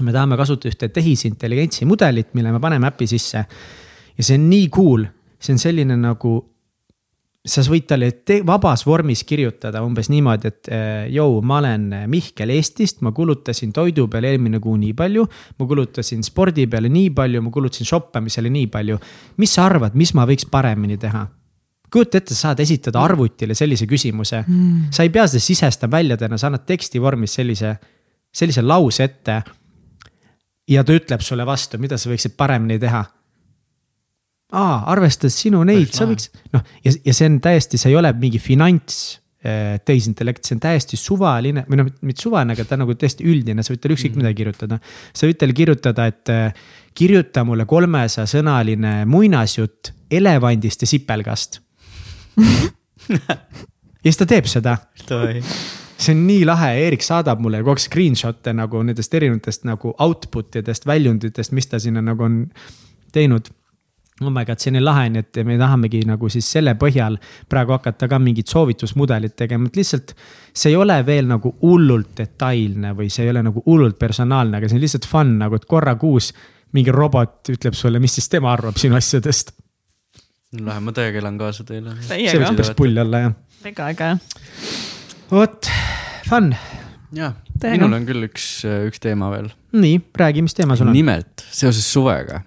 me 0.00 0.12
tahame 0.14 0.38
kasutada 0.40 0.72
ühte 0.72 0.88
tehisintelligentsi 0.94 1.86
mudelit, 1.88 2.32
mille 2.34 2.52
me 2.52 2.60
paneme 2.60 2.88
äpi 2.88 3.06
sisse. 3.10 3.44
ja 4.16 4.24
see 4.24 4.38
on 4.38 4.48
nii 4.50 4.68
cool, 4.72 5.04
see 5.40 5.52
on 5.56 5.58
selline 5.62 5.96
nagu. 5.96 6.38
Sa 7.42 7.62
võid 7.66 7.88
talle 7.90 8.08
te- 8.22 8.40
vabas 8.46 8.84
vormis 8.86 9.24
kirjutada 9.26 9.82
umbes 9.82 10.08
niimoodi, 10.12 10.50
et 10.52 10.70
eh, 10.70 11.10
jõu, 11.16 11.40
ma 11.42 11.58
olen 11.58 11.88
Mihkel 12.10 12.52
Eestist, 12.54 13.00
ma 13.02 13.10
kulutasin 13.12 13.72
toidu 13.74 14.06
peale 14.10 14.30
eelmine 14.30 14.60
kuu 14.62 14.76
nii 14.78 14.94
palju. 14.94 15.26
ma 15.58 15.66
kulutasin 15.66 16.22
spordi 16.22 16.68
peale 16.70 16.88
nii 16.88 17.10
palju, 17.10 17.42
ma 17.42 17.50
kulutasin 17.50 17.86
shoppamisele 17.86 18.50
nii 18.50 18.66
palju. 18.66 18.98
mis 19.42 19.54
sa 19.54 19.66
arvad, 19.66 19.94
mis 19.94 20.14
ma 20.14 20.26
võiks 20.26 20.46
paremini 20.50 20.98
teha? 20.98 21.26
kujuta 21.92 22.18
ette, 22.18 22.34
sa 22.34 22.48
saad 22.48 22.60
esitada 22.64 23.02
arvutile 23.04 23.54
sellise 23.54 23.86
küsimuse 23.90 24.44
mm.. 24.46 24.92
sa 24.94 25.04
ei 25.04 25.10
pea 25.12 25.26
seda 25.28 25.44
sisestama 25.44 25.98
väljadena, 25.98 26.38
sa 26.40 26.48
annad 26.48 26.64
teksti 26.68 27.02
vormis 27.02 27.34
sellise, 27.36 27.74
sellise 28.32 28.64
lause 28.64 29.04
ette 29.04 29.42
ja 30.72 30.84
ta 30.84 30.94
ütleb 30.96 31.20
sulle 31.24 31.44
vastu, 31.46 31.80
mida 31.82 31.98
sa 31.98 32.10
võiksid 32.12 32.36
paremini 32.38 32.78
teha. 32.80 33.02
aa, 34.52 34.76
arvestades 34.92 35.38
sinu 35.44 35.62
neid, 35.68 35.90
sa 35.96 36.06
võiks, 36.08 36.30
noh 36.52 36.62
ja, 36.84 36.92
ja 36.92 37.16
see 37.16 37.28
on 37.30 37.40
täiesti, 37.44 37.80
see 37.80 37.92
ei 37.92 37.98
ole 37.98 38.12
mingi 38.20 38.40
finants 38.42 39.00
eh, 39.44 39.78
tehisintellekt, 39.84 40.44
see 40.46 40.56
on 40.58 40.62
täiesti 40.62 40.98
suvaline 41.00 41.64
või 41.68 41.80
noh, 41.80 41.90
mitte 42.04 42.26
suvaline, 42.26 42.56
aga 42.56 42.66
ta 42.68 42.76
on 42.76 42.84
nagu 42.84 42.96
täiesti 42.98 43.26
üldine, 43.28 43.64
sa 43.64 43.74
võid 43.74 43.82
talle 43.84 43.98
ükskõik 43.98 44.20
mida 44.20 44.32
kirjutada. 44.36 44.80
sa 45.12 45.28
võid 45.28 45.40
talle 45.40 45.56
kirjutada, 45.56 46.08
et 46.12 46.32
eh, 46.32 46.64
kirjuta 46.98 47.46
mulle 47.48 47.66
kolmesaja 47.68 48.28
sõnaline 48.28 49.02
muinasjutt 49.08 49.94
elevandist 50.12 50.84
ja 50.84 50.90
sipelgast. 50.90 51.62
ja 53.12 53.38
siis 54.04 54.20
ta 54.20 54.28
teeb 54.28 54.48
seda 54.48 54.76
see 56.02 56.16
on 56.16 56.22
nii 56.26 56.44
lahe, 56.46 56.70
Eerik 56.84 57.04
saadab 57.06 57.42
mulle 57.42 57.62
kogu 57.62 57.76
aeg 57.76 57.82
screenshot'e 57.84 58.54
nagu 58.56 58.82
nendest 58.86 59.14
erinevatest 59.14 59.66
nagu 59.68 59.94
output 60.02 60.60
idest, 60.62 60.86
väljunditest, 60.88 61.54
mis 61.56 61.68
ta 61.70 61.80
sinna 61.82 62.02
nagu 62.04 62.26
on 62.26 62.38
teinud. 63.14 63.50
Oh 64.28 64.32
my 64.34 64.44
god, 64.48 64.60
see 64.62 64.70
on 64.72 64.78
nii 64.78 64.84
lahe, 64.84 65.08
nii 65.12 65.22
et 65.24 65.40
me 65.48 65.56
tahamegi 65.60 66.02
nagu 66.08 66.30
siis 66.32 66.48
selle 66.56 66.74
põhjal 66.80 67.18
praegu 67.50 67.76
hakata 67.76 68.08
ka 68.10 68.18
mingit 68.22 68.50
soovitusmudelit 68.52 69.36
tegema, 69.38 69.70
et 69.70 69.78
lihtsalt. 69.80 70.14
see 70.54 70.72
ei 70.72 70.76
ole 70.76 70.98
veel 71.06 71.28
nagu 71.30 71.54
hullult 71.62 72.12
detailne 72.18 72.92
või 72.98 73.08
see 73.12 73.26
ei 73.26 73.32
ole 73.32 73.44
nagu 73.46 73.62
hullult 73.66 73.98
personaalne, 73.98 74.58
aga 74.58 74.68
see 74.68 74.78
on 74.78 74.84
lihtsalt 74.84 75.08
fun 75.08 75.36
nagu, 75.40 75.56
et 75.58 75.68
korra 75.68 75.96
kuus 76.00 76.32
mingi 76.76 76.92
robot 76.94 77.52
ütleb 77.52 77.76
sulle, 77.76 78.00
mis 78.02 78.16
siis 78.18 78.28
tema 78.32 78.52
arvab 78.52 78.78
sinu 78.80 78.96
asjadest. 78.98 79.54
lahe, 80.60 80.80
ma 80.80 80.92
täiega 80.96 81.22
elan 81.22 81.40
kaasa 81.40 81.64
teile. 81.68 81.96
see 82.00 82.22
võiks, 82.28 82.56
päris 82.60 82.76
pull 82.78 83.04
olla 83.06 83.26
jah. 83.26 83.34
väga 83.64 83.90
äge. 83.94 84.12
vot, 85.32 85.72
fun, 86.28 86.54
Täiega. 87.62 87.76
minul 87.78 87.98
on 88.00 88.06
küll 88.08 88.26
üks, 88.26 88.46
üks 88.88 89.02
teema 89.02 89.28
veel. 89.32 89.50
nii 89.76 90.00
räägi, 90.18 90.42
mis 90.44 90.56
teema 90.56 90.76
sul 90.78 90.88
on? 90.90 90.96
nimelt 90.96 91.44
seoses 91.52 91.86
suvega. 91.92 92.42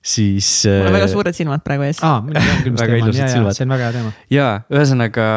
siis. 0.00 0.48
mul 0.66 0.88
on 0.90 0.96
väga 0.96 1.08
suured 1.12 1.36
silmad 1.36 1.64
praegu 1.66 1.86
ees. 1.88 2.00
aa, 2.06 2.20
minul 2.24 2.40
on 2.40 2.62
küll, 2.64 2.78
Väga 2.82 3.00
ilusad 3.02 3.20
ja, 3.20 3.26
ja 3.26 3.34
silmad. 3.36 3.58
see 3.58 3.66
on 3.66 3.74
väga 3.76 3.88
hea 3.88 3.96
teema. 3.98 4.12
jaa, 4.32 4.52
ühesõnaga, 4.72 5.28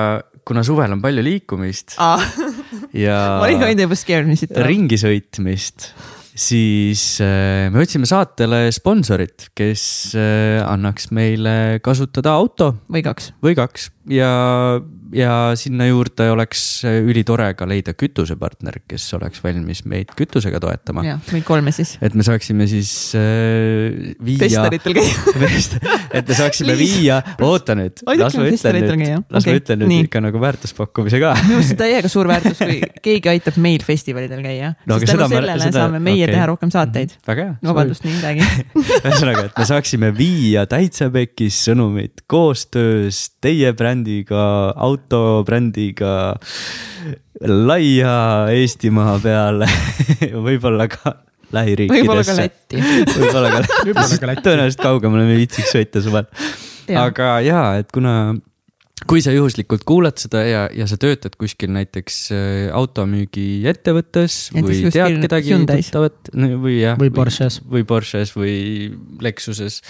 kuna 0.47 0.63
suvel 0.67 0.95
on 0.95 1.03
palju 1.03 1.23
liikumist 1.25 1.97
ja 1.97 3.19
ma 3.39 3.45
olin 3.47 3.67
ainult 3.69 3.87
juba 3.87 3.99
scared, 3.99 4.29
mis 4.29 4.43
siit 4.43 4.53
tuleb. 4.53 4.69
ringi 4.71 4.99
sõitmist, 5.01 5.89
siis 6.33 7.05
äh, 7.23 7.69
me 7.73 7.83
otsime 7.83 8.07
saatele 8.09 8.65
sponsorit, 8.75 9.49
kes 9.57 9.85
äh, 10.19 10.59
annaks 10.65 11.11
meile 11.15 11.79
kasutada 11.83 12.35
auto 12.39 12.73
või 12.91 13.03
kaks. 13.05 13.33
või 13.43 13.57
kaks 13.59 13.91
ja, 14.15 14.31
ja 15.13 15.33
sinna 15.59 15.87
juurde 15.87 16.29
oleks 16.33 16.63
ülitore 16.87 17.49
ka 17.57 17.67
leida 17.69 17.93
kütusepartner, 17.97 18.81
kes 18.89 19.05
oleks 19.17 19.43
valmis 19.43 19.83
meid 19.89 20.13
kütusega 20.17 20.61
toetama. 20.63 21.03
jah, 21.05 21.21
meid 21.33 21.45
kolme 21.47 21.73
siis. 21.75 21.95
et 22.01 22.15
me 22.17 22.25
saaksime 22.25 22.67
siis 22.69 22.91
äh, 23.19 24.13
viia. 24.23 24.43
Vestaritel 24.43 24.97
käia 24.97 25.73
et 26.19 26.29
me 26.29 26.37
saaksime 26.37 26.75
viia, 26.79 27.19
oota 27.43 27.75
nüüd, 27.77 28.03
las 28.19 28.37
ma 28.37 28.47
ütlen 28.49 28.79
nüüd, 28.79 29.25
las 29.33 29.47
ma 29.47 29.55
ütlen 29.59 29.83
nüüd 29.83 30.07
ikka 30.07 30.21
nagu 30.23 30.41
väärtuspakkumise 30.43 31.21
ka. 31.23 31.33
minu 31.43 31.59
arust 31.59 31.75
on 31.75 31.81
täiega 31.83 32.11
suur 32.11 32.29
väärtus, 32.29 32.61
kui 32.61 32.79
keegi 33.03 33.33
aitab 33.33 33.59
meil 33.63 33.85
festivalidel 33.85 34.43
käia 34.45 34.73
no,. 34.89 34.99
sest 34.99 35.13
tänu 35.13 35.29
sellele 35.31 35.59
seda, 35.61 35.85
saame 35.85 36.01
meie 36.03 36.25
okay. 36.25 36.35
teha 36.35 36.49
rohkem 36.51 36.73
saateid. 36.73 37.17
väga 37.27 37.47
hea. 37.49 37.55
vabandust, 37.69 38.07
nii 38.07 38.21
räägi 38.23 38.49
ühesõnaga, 39.03 39.47
et 39.49 39.61
me 39.61 39.67
saaksime 39.69 40.11
viia 40.17 40.65
Täitsa 40.69 41.09
Pekis 41.13 41.59
sõnumit 41.67 42.25
koostöös 42.31 43.25
teie 43.43 43.73
brändiga, 43.77 44.43
autobrändiga 45.03 46.35
laia 47.47 48.15
Eestimaa 48.53 49.17
peale 49.23 49.67
võib-olla 50.47 50.87
ka 50.91 51.17
lähiriikidesse. 51.53 52.01
võib-olla 52.07 52.23
ka 52.25 52.37
Lätti. 52.39 52.81
võib-olla 53.89 54.17
ka 54.19 54.31
Lätti, 54.31 54.47
tõenäoliselt 54.47 54.81
kaugemale 54.83 55.27
me 55.27 55.35
ei 55.35 55.43
viitsiks 55.43 55.75
sõita 55.75 56.03
suvel. 56.03 56.29
aga 56.99 57.37
jaa, 57.45 57.67
et 57.83 57.91
kuna 57.93 58.33
kui 59.09 59.21
sa 59.23 59.33
juhuslikult 59.33 59.83
kuulad 59.87 60.19
seda 60.21 60.43
ja, 60.45 60.61
ja 60.71 60.85
sa 60.87 60.97
töötad 61.01 61.35
kuskil 61.39 61.71
näiteks 61.75 62.19
äh, 62.31 62.69
automüügiettevõttes 62.75 64.37
või 64.55 64.79
tead 64.93 65.17
kedagi 65.25 65.57
tuttavat 65.59 66.31
või 66.33 66.77
jah. 66.79 66.97
või 66.99 67.11
Porsches. 67.13 67.59
või 67.69 67.83
Porsches 67.87 68.33
või 68.37 68.55
Lexuses. 69.23 69.81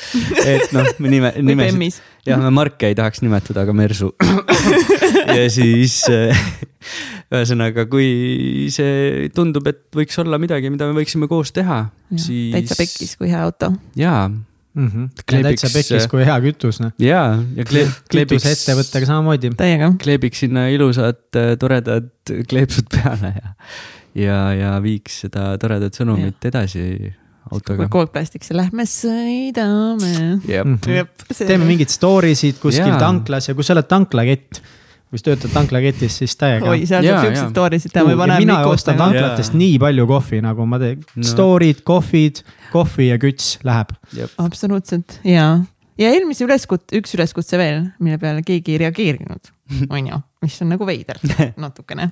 et 0.45 0.73
noh, 0.75 0.89
nime, 1.03 1.33
nimesid, 1.49 2.01
jah, 2.27 2.41
me 2.41 2.51
marke 2.55 2.89
ei 2.89 2.97
tahaks 2.97 3.21
nimetada, 3.25 3.67
aga 3.67 3.75
Mersu 3.77 4.13
ja 5.27 5.49
siis 5.51 6.01
äh, 6.11 6.45
ühesõnaga, 7.33 7.85
kui 7.91 8.69
see 8.73 9.29
tundub, 9.35 9.67
et 9.71 9.85
võiks 9.95 10.17
olla 10.21 10.39
midagi, 10.41 10.71
mida 10.73 10.87
me 10.89 10.97
võiksime 10.99 11.29
koos 11.31 11.53
teha, 11.55 11.85
siis. 12.15 12.51
täitsa 12.55 12.79
pekkis, 12.79 13.15
kui 13.19 13.31
hea 13.31 13.43
auto. 13.45 13.73
jaa 13.99 14.27
mm. 14.29 14.87
-hmm. 14.87 15.23
Kleebiks... 15.29 15.61
täitsa 15.61 15.73
pekkis, 15.77 16.07
kui 16.11 16.25
hea 16.25 16.37
kütus, 16.47 16.81
noh. 16.83 16.93
ja, 16.99 17.23
ja 17.55 17.65
kleeb, 17.65 17.89
kleebiks. 18.11 18.43
kütusettevõttega 18.43 19.09
samamoodi. 19.09 19.53
täiega. 19.57 19.93
kleebiks 20.03 20.45
sinna 20.45 20.67
ilusad 20.73 21.25
äh, 21.39 21.55
toredad 21.59 22.11
kleepsud 22.49 22.89
peale 22.93 23.33
ja, 23.39 23.55
ja, 24.15 24.39
ja 24.59 24.77
viiks 24.83 25.23
seda 25.25 25.53
toredat 25.61 25.97
sõnumit 25.97 26.39
ja. 26.41 26.53
edasi 26.53 27.13
autoga. 27.51 27.87
koogplastikse, 27.91 28.55
lähme 28.57 28.85
sõidame. 28.89 30.13
-hmm. 30.45 31.35
teeme 31.37 31.65
mingeid 31.65 31.91
story 31.93 32.35
sid 32.35 32.61
kuskil 32.61 32.93
ja. 32.93 33.01
tanklas 33.01 33.49
ja 33.49 33.57
kui 33.57 33.65
sa 33.65 33.75
oled 33.77 33.89
tanklakett 33.89 34.61
kui 35.13 35.21
sa 35.21 35.27
töötad 35.27 35.53
tanklaketis, 35.53 36.15
siis 36.23 36.33
täiega. 36.41 36.71
oi, 36.71 36.87
seal 36.89 37.05
saab 37.05 37.27
siukseid 37.27 37.51
story 37.51 37.79
sid 37.83 37.93
teha, 37.93 38.05
ma 38.07 38.15
juba 38.15 38.27
näen. 38.31 38.41
mina 38.41 38.55
ostan 38.65 38.97
tanklatest 38.97 39.53
nii 39.53 39.75
palju 39.83 40.07
kohvi, 40.09 40.39
nagu 40.41 40.65
ma 40.65 40.79
teen 40.81 41.03
no., 41.03 41.27
story'd, 41.29 41.83
kohvid, 41.85 42.41
kohvi 42.73 43.11
ja 43.11 43.19
küts 43.21 43.59
läheb. 43.67 43.93
absoluutselt 44.41 45.19
ja, 45.27 45.45
ja 46.01 46.09
eelmise 46.15 46.47
üleskutse, 46.47 46.97
üks 46.97 47.13
üleskutse 47.19 47.61
veel, 47.61 47.85
mille 48.01 48.17
peale 48.21 48.41
keegi 48.47 48.73
ei 48.73 48.81
reageerinud, 48.87 49.53
on 49.93 50.09
ju, 50.09 50.19
mis 50.41 50.57
on 50.65 50.73
nagu 50.73 50.89
veider 50.89 51.21
natukene 51.67 52.09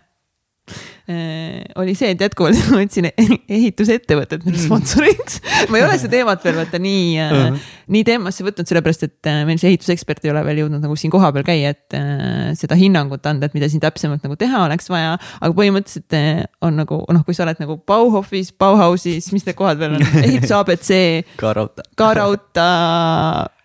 oli 1.81 1.93
see, 1.97 2.11
et 2.13 2.21
jätkuvalt 2.21 2.59
ma 2.69 2.77
võtsin 2.81 3.07
ehitusettevõtet 3.11 4.45
minu 4.45 4.59
sponsoriks. 4.61 5.39
ma 5.71 5.79
ei 5.79 5.85
ole 5.85 5.97
seda 5.99 6.13
teemat 6.15 6.43
veel 6.45 6.57
vaata 6.59 6.79
nii 6.81 7.05
uh, 7.19 7.33
-huh. 7.33 7.59
nii 7.95 8.03
teemasse 8.07 8.45
võtnud, 8.45 8.69
sellepärast 8.69 9.05
et 9.07 9.29
äh, 9.29 9.41
meil 9.47 9.59
see 9.61 9.73
ehitusekspert 9.73 10.25
ei 10.25 10.33
ole 10.33 10.43
veel 10.45 10.63
jõudnud 10.63 10.83
nagu 10.85 10.95
siin 10.99 11.11
kohapeal 11.13 11.45
käia, 11.47 11.73
et 11.75 11.97
uh, 11.97 12.51
seda 12.57 12.77
hinnangut 12.79 13.25
anda, 13.27 13.49
et 13.49 13.57
mida 13.57 13.69
siin 13.71 13.83
täpsemalt 13.83 14.23
nagu 14.27 14.37
teha 14.39 14.65
oleks 14.67 14.91
vaja. 14.93 15.17
aga 15.41 15.51
põhimõtteliselt 15.57 16.19
on 16.61 16.77
nagu 16.79 17.01
noh, 17.09 17.23
kui 17.27 17.35
sa 17.37 17.45
oled 17.47 17.59
nagu 17.63 17.79
Bauhofis, 17.87 18.53
Bauhausis, 18.53 19.31
mis 19.33 19.47
need 19.47 19.57
kohad 19.57 19.81
veel 19.81 19.97
on, 19.97 20.05
ehitus 20.27 20.53
abc. 20.55 20.91
Ka-Rauta. 21.41 21.87
Ka-Rauta, 21.99 22.67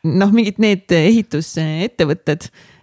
noh, 0.06 0.32
mingid 0.34 0.58
need 0.62 0.96
ehitusettevõtted 0.96 2.50
Eh, 2.50 2.74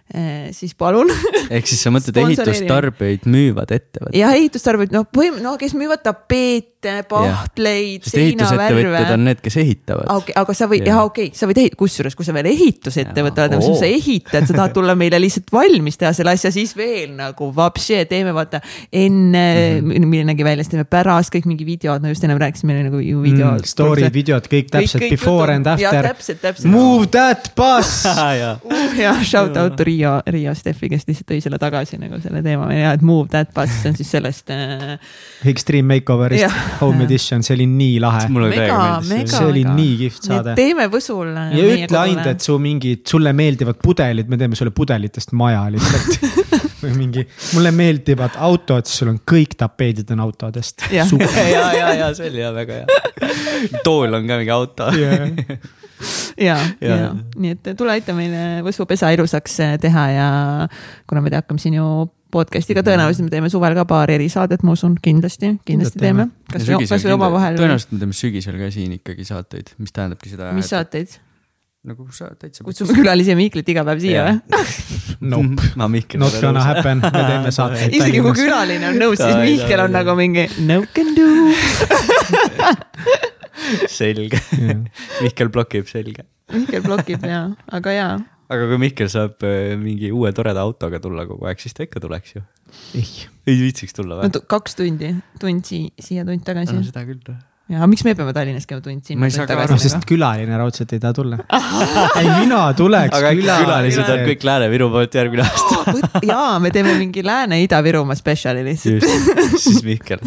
siis 0.54 0.74
palun. 0.78 1.08
Ehk 1.54 1.68
siis 1.70 1.80
sa 1.84 1.92
mõtled 1.94 2.18
ehitustarbeid 2.20 3.28
müüvad 3.30 3.72
ettevõtted? 3.74 4.18
jah, 4.18 4.34
ehitustarbeid, 4.36 4.92
noh, 4.94 5.06
põhim-, 5.08 5.40
no 5.44 5.56
kes 5.60 5.76
müüvad 5.78 6.04
tapeete, 6.84 7.08
pahtleid, 7.08 8.02
seinavärve. 8.08 9.12
on 9.14 9.24
need, 9.24 9.40
kes 9.42 9.56
ehitavad. 9.62 10.08
Okay, 10.18 10.34
aga 10.36 10.54
sa 10.56 10.68
võid, 10.70 10.86
jah, 10.88 11.00
okei 11.04 11.28
okay,, 11.30 11.38
sa 11.38 11.48
võid 11.48 11.60
ehitada, 11.62 11.78
kusjuures, 11.80 12.16
kui 12.18 12.26
sa 12.26 12.34
veel 12.36 12.48
ehitusettevõte 12.52 13.44
oled, 13.44 13.66
sa 13.80 13.88
ehitad, 13.88 14.48
sa 14.48 14.56
tahad 14.56 14.74
tulla 14.76 14.96
meile 14.98 15.20
lihtsalt 15.22 15.52
valmis 15.54 15.98
teha 16.00 16.12
selle 16.16 16.34
asja, 16.36 16.52
siis 16.54 16.74
veel 16.78 17.14
nagu 17.16 17.50
vapši, 17.54 18.02
teeme 18.10 18.34
vaata 18.36 18.60
enne 18.92 19.44
mm, 19.80 19.90
-hmm. 19.90 20.06
milline 20.06 20.32
nägi 20.32 20.46
välja, 20.46 20.64
siis 20.64 20.74
teeme 20.74 20.88
pärast 20.88 21.34
kõik 21.34 21.48
mingi 21.50 21.66
videod, 21.68 22.02
no 22.02 22.12
just 22.12 22.24
ennem 22.24 22.40
rääkisime 22.40 22.78
nagu 22.88 23.00
ju 23.02 23.22
video 23.22 23.52
mm,. 23.52 23.64
Story'd, 23.64 24.12
videod, 24.14 24.48
kõik 24.50 24.70
täpselt 24.70 25.02
kõik, 25.02 25.14
kõik 25.14 25.18
before 25.18 25.48
kõik, 25.48 25.56
and 25.56 25.66
after. 25.66 26.10
täpselt, 26.10 26.40
täpselt. 26.42 26.70
Move 26.72 27.08
that 27.14 27.52
bus 27.56 28.04
uh, 28.10 28.58
jah, 28.98 29.22
shout 29.24 29.56
out 29.56 29.76
to 29.76 29.84
Riia, 29.86 30.20
Riia 30.26 30.54
Steffi, 30.54 30.90
kes 30.92 31.08
lihtsalt 31.08 31.30
tõi 31.30 31.40
selle 31.44 31.58
tagasi 31.58 31.98
nagu 32.00 32.20
selle 32.22 32.42
teema 32.44 32.70
ja 32.74 32.94
et 32.94 33.02
Move 33.04 33.28
That 33.32 33.54
Bus, 33.54 33.72
see 33.82 33.92
on 33.92 33.98
siis 33.98 34.10
sellest 34.10 34.50
äh.... 34.52 34.98
Extreme 35.48 35.94
Makeover'ist 35.94 36.73
Home 36.80 37.04
Edition, 37.04 37.44
see 37.46 37.56
oli 37.58 37.66
nii 37.70 37.98
lahe. 38.02 38.26
see 38.26 39.44
oli 39.46 39.64
nii 39.66 39.96
kihvt 40.04 40.28
saade. 40.30 40.54
teeme 40.58 40.88
Võsul. 40.92 41.32
Ja 41.34 41.68
ütle 41.76 42.00
ainult, 42.00 42.30
et 42.34 42.44
su 42.44 42.56
mingid, 42.62 43.04
sulle 43.10 43.34
meeldivad 43.36 43.80
pudelid, 43.82 44.30
me 44.30 44.40
teeme 44.40 44.58
sulle 44.58 44.74
pudelitest 44.74 45.34
maja 45.38 45.66
lihtsalt 45.74 46.26
või 46.84 46.96
mingi, 46.98 47.24
mulle 47.56 47.72
meeldivad 47.74 48.36
autod, 48.44 48.84
siis 48.88 49.00
sul 49.02 49.14
on 49.14 49.22
kõik 49.24 49.56
tapeedid 49.60 50.10
on 50.14 50.24
autodest. 50.26 50.84
ja, 50.92 51.06
ja, 51.54 51.64
ja, 51.76 51.94
ja 52.02 52.10
see 52.16 52.28
oli 52.32 52.44
ja 52.44 52.52
väga 52.56 52.82
hea. 52.82 53.32
tool 53.86 54.20
on 54.20 54.28
ka 54.28 54.42
mingi 54.42 54.54
auto 54.54 54.90
yeah 54.92 55.72
ja, 56.36 56.58
ja, 56.80 56.96
ja 56.96 57.10
nii 57.36 57.54
et 57.54 57.72
tule 57.78 57.94
aita 57.96 58.14
meile 58.16 58.62
Võsu 58.66 58.86
pesa 58.88 59.10
ilusaks 59.14 59.58
eh, 59.64 59.74
teha 59.82 60.04
ja 60.14 60.28
kuna 61.08 61.22
me 61.24 61.32
hakkame 61.34 61.62
siin 61.62 61.78
ju 61.78 61.88
podcast'iga 62.34 62.84
tõenäoliselt 62.86 63.28
me 63.28 63.34
teeme 63.34 63.52
suvel 63.52 63.76
ka 63.78 63.86
paar 63.88 64.10
erisaadet, 64.14 64.64
ma 64.66 64.74
usun, 64.74 64.96
kindlasti, 65.02 65.54
kindlasti 65.68 66.02
teeme. 66.02 66.28
kas 66.50 66.66
või, 66.68 66.88
kas 66.88 67.06
või 67.06 67.14
omavahel. 67.18 67.60
tõenäoliselt 67.60 67.94
me 67.94 68.02
teeme 68.02 68.18
sügisel 68.18 68.58
ka 68.60 68.72
siin 68.74 68.98
ikkagi 68.98 69.28
saateid, 69.28 69.76
mis 69.78 69.94
tähendabki 69.94 70.34
seda. 70.34 70.50
mis 70.56 70.72
saateid? 70.74 71.20
nagu 71.84 72.06
sa 72.16 72.30
täitsa. 72.40 72.64
kutsume 72.64 72.94
külalisi 72.96 73.34
ja 73.34 73.36
Mihklit 73.36 73.68
iga 73.68 73.84
päev 73.84 74.00
siia 74.00 74.24
või? 74.24 74.62
Nope, 75.34 75.68
ma 75.80 75.88
Mihkel. 75.88 76.20
Not 76.20 76.36
gonna 76.40 76.64
happen, 76.64 77.02
me 77.04 77.10
teeme 77.12 77.52
saateid. 77.58 77.92
isegi 77.92 78.22
kui 78.24 78.32
külaline 78.38 78.88
on 78.88 79.00
nõus, 79.02 79.20
siis 79.20 79.36
Mihkel 79.42 79.84
on 79.84 79.92
nagu 79.92 80.16
mingi 80.18 80.46
no 80.64 80.80
can 80.96 81.12
do 81.16 81.28
selge 83.92 84.40
Mihkel 85.20 85.52
blokib, 85.52 85.88
selge. 85.90 86.24
Mihkel 86.52 86.84
blokib 86.84 87.24
ja, 87.28 87.46
aga 87.72 87.94
jaa. 87.98 88.14
Aga 88.52 88.68
kui 88.70 88.80
Mihkel 88.82 89.10
saab 89.12 89.44
äh, 89.46 89.72
mingi 89.80 90.12
uue 90.14 90.32
toreda 90.36 90.64
autoga 90.66 91.00
tulla 91.02 91.26
kogu 91.28 91.48
aeg, 91.48 91.62
siis 91.62 91.76
ta 91.76 91.86
ikka 91.86 92.02
tuleks 92.04 92.36
ju. 92.36 92.44
ei 92.98 93.58
viitsiks 93.60 93.96
tulla 93.96 94.20
või 94.20 94.44
kaks 94.50 94.78
tundi, 94.80 95.14
tund 95.40 95.66
si 95.68 95.86
siia, 96.00 96.26
tund 96.28 96.44
tagasi. 96.46 96.76
no 96.76 96.84
seda 96.86 97.04
küll 97.08 97.34
ja 97.72 97.86
miks 97.88 98.04
me 98.04 98.12
peame 98.16 98.34
Tallinnas 98.36 98.66
käima 98.68 98.84
tund 98.84 99.06
sinna? 99.08 99.22
ma 99.22 99.30
ei 99.30 99.34
saa 99.34 99.46
ka 99.48 99.56
aru, 99.62 99.78
sest 99.80 100.04
külaline 100.08 100.58
raudselt 100.60 100.92
ei 100.92 101.00
taha 101.00 101.16
tulla 101.16 101.38
ei, 102.20 102.28
mina 102.42 102.64
tuleks. 102.76 103.16
aga 103.16 103.32
külalised 103.38 104.10
on 104.16 104.24
kõik 104.28 104.48
Lääne-Viru 104.50 104.90
poolt 104.92 105.16
järgmine 105.20 105.46
aasta 105.46 106.10
jaa, 106.28 106.58
me 106.60 106.72
teeme 106.74 106.96
mingi 107.00 107.24
Lääne-Ida-Virumaa 107.24 108.18
spetsiali 108.20 108.66
lihtsalt. 108.68 109.08
siis 109.56 109.80
Mihkel 109.86 110.20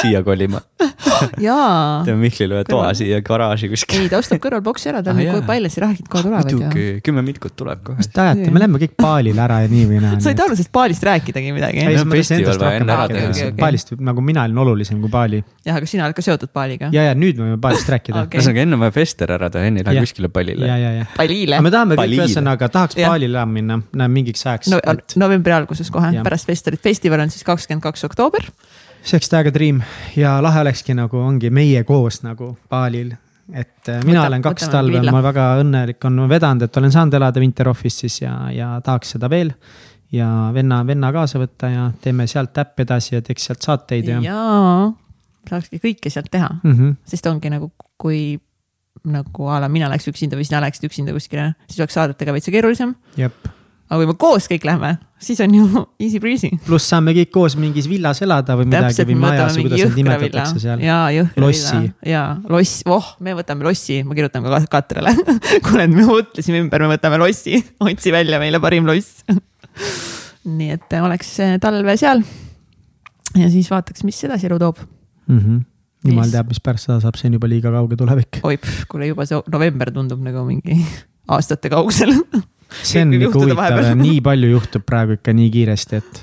siia 0.00 0.22
kolima 0.26 0.60
jaa. 1.48 2.02
teeme 2.04 2.20
Mihklile 2.24 2.60
ühe 2.60 2.66
toa 2.68 2.90
siia 2.96 3.20
garaaži 3.24 3.70
kuskil. 3.72 4.04
ei, 4.04 4.10
ta 4.12 4.20
ostab 4.20 4.40
kõrval 4.42 4.62
boksi 4.64 4.90
ära, 4.92 5.02
tal 5.04 5.16
ah, 5.16 5.20
nüüd 5.20 5.46
Pailesi 5.48 5.82
rahid 5.82 6.08
kohe 6.10 6.24
tulevad. 6.26 6.48
muidugi, 6.48 6.86
kümme 7.06 7.24
milkut 7.24 7.56
tuleb 7.58 7.82
kohe. 7.86 8.00
mis 8.00 8.10
te 8.12 8.22
ajate, 8.24 8.48
me 8.52 8.62
läheme 8.62 8.80
kõik 8.82 8.96
Paalile 9.00 9.44
ära 9.44 9.60
ja 9.64 9.70
nii 9.72 9.86
või 9.90 10.02
naa. 10.04 10.18
sa 10.22 10.32
ei 10.32 10.38
taha 10.38 10.54
sellest 10.54 10.72
Paalist 10.74 11.06
rääkidagi 11.08 11.54
midagi? 11.56 11.84
Paalist 13.60 13.94
nagu 14.10 14.24
mina 14.24 14.44
olin 14.48 14.62
olulisem 14.64 15.00
kui 15.02 15.12
Paali. 15.12 15.42
jah, 15.66 15.78
aga 15.80 15.90
sina 15.90 16.06
oled 16.08 16.18
ka 16.18 16.24
seotud 16.24 16.52
Paaliga. 16.56 16.90
ja, 16.94 17.08
ja 17.10 17.16
nüüd 17.18 17.40
me 17.40 17.50
võime 17.50 17.60
Paalist 17.62 17.88
rääkida. 17.92 18.26
ühesõnaga 18.28 18.64
enne 18.66 18.78
on 18.78 18.84
vaja 18.84 18.96
fester 18.96 19.34
ära 19.36 19.50
teha, 19.52 19.70
enne 19.70 19.84
ei 19.84 19.88
lähe 19.88 20.04
kuskile 20.06 20.32
Palile. 20.32 20.68
ja, 20.68 20.76
ja, 20.80 20.92
ja. 21.00 21.08
Palile. 21.16 21.62
me 21.64 21.74
tahame 21.74 21.98
kõik 22.00 22.18
ühesõnaga, 22.18 22.70
tahaks 22.72 23.00
Paalile 23.00 23.46
minna, 23.50 23.80
näe 23.96 24.12
mingiks 24.12 24.46
ajaks. 24.46 25.16
novembri 25.20 25.56
alguses 25.56 25.90
kohe, 25.92 26.12
pärast 26.24 26.48
festivalit. 26.50 26.82
festival 26.84 27.26
on 27.26 27.32
siis 27.32 27.46
kakskümmend 27.46 27.84
kaks 27.84 28.08
oktoober 28.08 28.50
see 29.02 29.16
oleks 29.16 29.32
täiega 29.32 29.52
dream 29.54 29.82
ja 30.16 30.36
lahe 30.42 30.62
olekski 30.64 30.94
nagu 30.96 31.18
ongi 31.18 31.50
meie 31.50 31.84
koos 31.88 32.22
nagu 32.22 32.54
baalil. 32.70 33.12
et 33.52 33.88
äh, 33.88 34.02
mina 34.04 34.20
Võta, 34.20 34.28
olen 34.28 34.42
kaks 34.42 34.68
talve, 34.70 35.02
ma 35.10 35.22
väga 35.22 35.46
õnnelik 35.62 36.04
on 36.06 36.26
vedanud, 36.30 36.62
et 36.68 36.76
olen 36.76 36.92
saanud 36.92 37.14
elada 37.18 37.40
Winter 37.40 37.68
Office'is 37.68 38.20
ja, 38.22 38.34
ja 38.54 38.72
tahaks 38.84 39.16
seda 39.16 39.30
veel. 39.30 39.52
ja 40.12 40.50
venna, 40.54 40.84
venna 40.86 41.12
kaasa 41.12 41.38
võtta 41.38 41.70
ja 41.70 41.90
teeme 42.02 42.26
sealt 42.26 42.58
äpp 42.58 42.80
edasi 42.86 43.14
ja 43.14 43.22
teeks 43.22 43.44
sealt 43.50 43.62
saateid 43.62 44.08
ja. 44.10 44.20
jaa 44.24 44.90
saakski 45.48 45.80
kõike 45.82 46.12
sealt 46.12 46.30
teha 46.30 46.48
mm. 46.62 46.72
-hmm. 46.72 46.96
sest 47.08 47.26
ongi 47.30 47.50
nagu, 47.52 47.70
kui 47.98 48.38
nagu 49.04 49.48
a 49.48 49.60
la 49.62 49.68
mina 49.72 49.88
läheks 49.88 50.10
üksinda 50.10 50.36
või 50.36 50.46
sina 50.48 50.60
läheksid 50.60 50.88
üksinda 50.90 51.14
kuskile, 51.16 51.54
siis 51.68 51.80
oleks 51.80 51.96
saadetega 51.96 52.34
veitsa 52.36 52.52
keerulisem. 52.52 52.94
jep, 53.16 53.48
aga 53.90 53.98
kui 53.98 54.06
me 54.06 54.14
koos 54.22 54.46
kõik 54.46 54.64
lähme, 54.68 54.92
siis 55.18 55.40
on 55.42 55.54
ju 55.54 55.64
easy 56.04 56.20
breezy. 56.22 56.50
pluss 56.66 56.86
saame 56.92 57.14
kõik 57.16 57.32
koos 57.34 57.56
mingis 57.58 57.88
villas 57.90 58.22
elada 58.22 58.54
või 58.58 58.68
midagi 58.70 59.06
või 59.08 59.16
majas 59.18 59.56
või 59.58 59.66
kuidas 59.66 59.82
neid 59.82 59.96
nimetatakse 59.98 60.62
seal. 60.62 60.84
ja 60.84 60.98
jõhkra 61.14 61.48
villa 61.50 61.80
ja 62.06 62.24
loss, 62.52 62.84
oh, 62.86 63.08
me 63.24 63.34
võtame 63.38 63.66
lossi, 63.66 64.00
ma 64.06 64.14
kirjutan 64.18 64.46
ka 64.46 64.60
Katrale. 64.70 65.14
kuule, 65.66 65.88
me 65.90 66.06
mõtlesime 66.06 66.60
ümber, 66.62 66.84
me 66.86 66.94
võtame 66.94 67.18
lossi, 67.18 67.58
otsi 67.86 68.14
välja 68.14 68.38
meile 68.42 68.62
parim 68.62 68.86
loss. 68.86 69.24
nii 70.46 70.70
et 70.76 70.96
oleks 71.00 71.32
eh, 71.42 71.56
talve 71.62 71.96
seal. 71.98 72.22
ja 73.40 73.50
siis 73.50 73.72
vaataks, 73.74 74.06
mis 74.06 74.22
edasi 74.28 74.46
elu 74.50 74.60
toob. 74.62 74.78
mm. 75.26 75.38
-hmm. 75.38 75.66
jumal 76.06 76.30
Yes. 76.30 76.36
teab, 76.36 76.54
mis 76.54 76.62
pärast 76.62 76.86
seda 76.86 77.00
saab, 77.02 77.18
see 77.18 77.26
on 77.28 77.40
juba 77.40 77.50
liiga 77.50 77.74
kauge 77.74 77.98
tulevik. 77.98 78.38
oi, 78.46 78.56
kuule 78.88 79.10
juba 79.10 79.26
see 79.26 79.42
november 79.50 79.90
tundub 79.90 80.22
nagu 80.22 80.46
mingi 80.46 80.78
aastate 81.26 81.68
kaugusel. 81.74 82.14
See 82.82 83.02
on 83.02 83.14
ikka 83.14 83.28
juhtuda 83.28 83.54
huvitav 83.54 83.84
ja 83.84 83.94
nii 83.98 84.20
palju 84.24 84.50
juhtub 84.54 84.84
praegu 84.86 85.18
ikka 85.18 85.34
nii 85.36 85.50
kiiresti, 85.54 86.00
et 86.00 86.22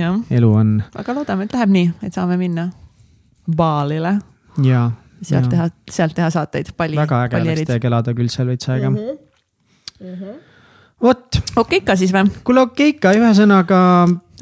jah, 0.00 0.18
elu 0.40 0.50
on 0.62 0.74
aga 0.98 1.16
loodame, 1.16 1.48
et 1.48 1.56
läheb 1.56 1.74
nii, 1.74 1.90
et 2.06 2.18
saame 2.18 2.38
minna 2.40 2.68
Baalile, 3.48 4.18
ja. 4.64 4.90
sealt 5.24 5.48
teha, 5.52 5.70
sealt 5.90 6.16
teha 6.18 6.28
saateid, 6.34 6.74
palli, 6.76 6.98
väga 7.00 7.22
äge 7.26 7.40
oleks 7.40 7.68
teiega 7.70 7.90
elada 7.92 8.14
küll 8.16 8.32
seal 8.32 8.50
veits 8.52 8.68
aega. 8.68 8.92
Mhm. 8.92 10.40
vot, 11.02 11.42
okei, 11.56 11.82
ikka 11.82 11.96
siis 11.98 12.12
või? 12.14 12.28
kuule 12.44 12.66
okei 12.68 12.96
ikka, 12.96 13.14
ühesõnaga 13.18 13.82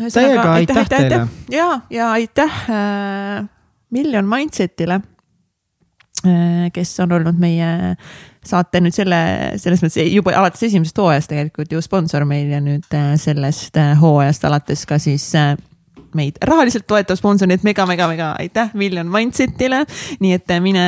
täiega 0.04 0.48
aitäh 0.54 0.88
teile. 0.90 1.26
ja, 1.52 1.68
ja 1.90 2.10
aitäh 2.16 2.62
äh, 2.70 3.44
Million 3.90 4.26
Mindsetile 4.28 5.00
äh,, 6.26 6.66
kes 6.72 6.98
on 7.00 7.12
olnud 7.12 7.38
meie 7.40 7.94
saate 8.48 8.82
nüüd 8.82 8.94
selle, 8.96 9.20
selles 9.60 9.82
mõttes 9.84 10.10
juba 10.10 10.34
alates 10.38 10.66
esimesest 10.68 10.98
hooajast 11.00 11.32
tegelikult 11.32 11.72
ju 11.72 11.82
sponsor 11.84 12.26
meil 12.28 12.50
ja 12.52 12.60
nüüd 12.62 12.86
äh, 12.96 13.14
sellest 13.20 13.78
äh, 13.80 13.94
hooajast 14.00 14.46
alates 14.48 14.84
ka 14.88 14.98
siis 15.02 15.28
äh, 15.38 15.54
meid 16.16 16.38
rahaliselt 16.48 16.86
toetav 16.88 17.18
sponsor, 17.18 17.48
nii 17.50 17.58
et 17.58 17.66
mega-mega-mega 17.66 18.30
aitäh 18.40 18.72
Million 18.78 19.10
Mindsetile. 19.12 19.82
nii 20.22 20.32
et 20.32 20.54
mine 20.64 20.86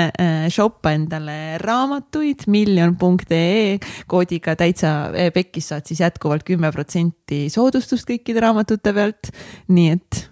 shoppa 0.54 0.94
endale 0.96 1.58
raamatuid 1.60 2.46
miljon.ee 2.48 3.76
koodiga 4.08 4.56
täitsa 4.56 4.94
pekkis 5.34 5.68
saad 5.74 5.90
siis 5.90 6.00
jätkuvalt 6.06 6.46
kümme 6.48 6.72
protsenti 6.72 7.46
soodustust 7.52 8.08
kõikide 8.08 8.40
raamatute 8.46 8.94
pealt. 8.96 9.32
nii 9.68 9.90
et 9.98 10.22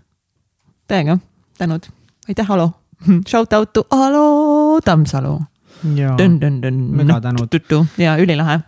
täiega 0.88 1.18
tänud, 1.58 1.90
aitäh, 2.28 2.50
Alo. 2.50 2.70
Shout 3.28 3.52
out 3.52 3.72
to 3.72 3.86
Alo 3.90 4.80
Tammsalu. 4.84 5.40
Ja 5.96 6.14
Mega 6.16 7.20
tänud. 7.20 7.58
ja 7.98 8.16
ülilahe. 8.20 8.60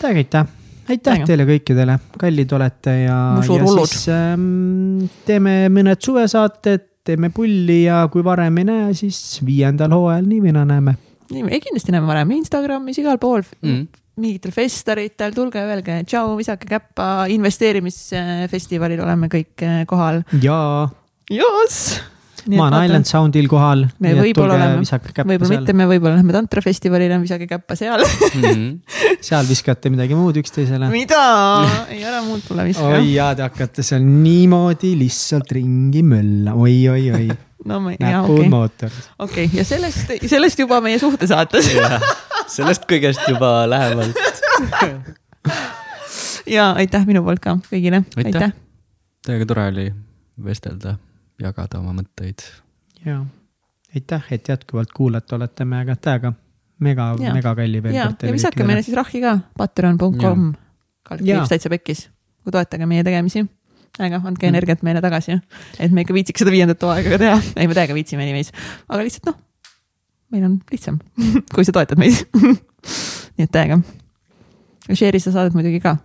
täiega 0.00 0.18
aitäh, 0.24 0.46
aitäh 0.88 1.24
teile 1.28 1.46
kõikidele, 1.48 1.98
kallid 2.20 2.52
olete 2.56 2.96
ja, 3.04 3.18
ja 3.40 3.44
siis 3.44 4.08
ähm, 4.12 5.06
teeme 5.26 5.68
mõned 5.72 6.00
suvesaated, 6.02 6.86
teeme 7.04 7.30
pulli 7.34 7.84
ja 7.84 8.02
kui 8.12 8.24
varem 8.24 8.58
ei 8.62 8.68
näe, 8.68 8.92
siis 8.98 9.40
viiendal 9.46 9.92
hooajal 9.96 10.28
nii 10.28 10.42
või 10.44 10.54
naa 10.56 10.66
näeme. 10.68 10.96
ei 11.30 11.60
kindlasti 11.62 11.94
näeme 11.94 12.06
varem 12.10 12.36
Instagramis 12.38 12.98
igal 13.02 13.18
pool 13.18 13.42
Mm. 13.62 13.88
mingitel 14.20 14.52
festaritel, 14.52 15.32
tulge 15.32 15.60
öelge 15.64 16.02
tšau, 16.04 16.34
visake 16.36 16.66
käppa, 16.68 17.26
investeerimisfestivalil 17.32 19.00
oleme 19.00 19.30
kõik 19.32 19.64
eh, 19.64 19.84
kohal. 19.88 20.22
ja 20.42 20.88
Joss. 21.30 22.00
Ma 22.48 22.68
olen 22.68 22.86
Island 22.88 23.08
Soundil 23.08 23.48
kohal. 23.50 23.84
Me 24.02 24.14
võib-olla 24.16 24.56
oleme. 24.56 24.80
võib-olla 24.80 25.48
seal 25.48 25.52
mitte, 25.54 25.74
me 25.76 25.86
võib-olla 25.90 26.16
lähme 26.18 26.34
tantrafestivalile, 26.36 27.18
visake 27.22 27.48
käppa 27.50 27.76
seal. 27.78 28.04
seal 29.28 29.48
viskate 29.48 29.92
midagi 29.92 30.16
muud 30.18 30.40
üksteisele. 30.40 30.90
mida? 30.92 31.20
ei 31.92 32.02
ära 32.06 32.22
muud 32.26 32.44
mulle 32.50 32.68
viska 32.70 32.88
oi. 32.88 33.12
jaa, 33.14 33.34
te 33.38 33.44
hakkate 33.46 33.84
seal 33.86 34.04
niimoodi 34.04 34.94
lihtsalt 35.00 35.52
ringi 35.56 36.02
mölla, 36.06 36.54
oi-oi-oi, 36.58 37.28
no 37.70 37.80
ma, 37.84 37.94
jaa, 37.96 38.22
okei, 38.24 38.90
okei 39.26 39.50
ja 39.54 39.66
sellest, 39.68 40.14
sellest 40.30 40.62
juba 40.62 40.80
meie 40.84 41.00
suhtesaates. 41.02 41.70
sellest 42.50 42.86
kõigest 42.90 43.26
juba 43.30 43.64
lähemalt. 43.70 44.16
ja 46.56 46.72
aitäh 46.78 47.06
minu 47.08 47.22
poolt 47.26 47.42
ka 47.44 47.58
kõigile, 47.70 48.04
Aitäh. 48.16 48.32
aitäh. 48.32 48.56
täiega 49.26 49.48
tore 49.48 49.68
oli 49.72 49.86
vestelda, 50.44 50.96
jagada 51.42 51.80
oma 51.80 51.94
mõtteid. 51.96 52.44
jaa, 53.06 53.24
aitäh, 53.94 54.30
et 54.30 54.48
jätkuvalt 54.48 54.92
kuulate 54.96 55.34
olete 55.34 55.64
meiega, 55.64 55.96
täiega 55.96 56.34
mega, 56.80 57.12
mega 57.20 57.54
kalli 57.56 57.82
veel 57.84 57.96
ja, 57.96 58.08
kord 58.10 58.26
ja 58.26 58.34
visake 58.34 58.66
meile 58.66 58.82
siis 58.84 58.96
rahhi 58.98 59.22
ka, 59.22 59.36
patreon.com, 59.58 60.50
kaldkriips 61.08 61.52
täitsa 61.52 61.72
pekkis, 61.72 62.06
kui 62.44 62.54
toetage 62.54 62.88
meie 62.90 63.04
tegemisi. 63.06 63.46
äge, 64.00 64.16
andke 64.16 64.46
Mm. 64.46 64.54
energiat 64.54 64.82
meile 64.86 65.00
tagasi, 65.02 65.34
et 65.78 65.90
me 65.90 66.04
ikka 66.04 66.14
viitsiks 66.14 66.38
seda 66.40 66.52
viiendat 66.54 66.80
hooaega 66.80 67.10
ka 67.10 67.18
teha, 67.18 67.40
ei 67.56 67.66
me 67.66 67.74
täiega 67.74 67.94
viitsime 67.94 68.22
anyways, 68.22 68.52
aga 68.88 69.02
lihtsalt 69.02 69.26
noh, 69.26 69.40
meil 70.30 70.44
on 70.46 70.60
lihtsam, 70.70 71.00
kui 71.54 71.66
sa 71.66 71.74
toetad 71.74 71.98
meid. 71.98 72.14
nii 73.36 73.44
et 73.48 73.50
täiega. 73.52 73.80
Share'i 74.90 75.20
seda 75.20 75.34
saadet 75.34 75.54
muidugi 75.58 75.82
ka 75.82 75.96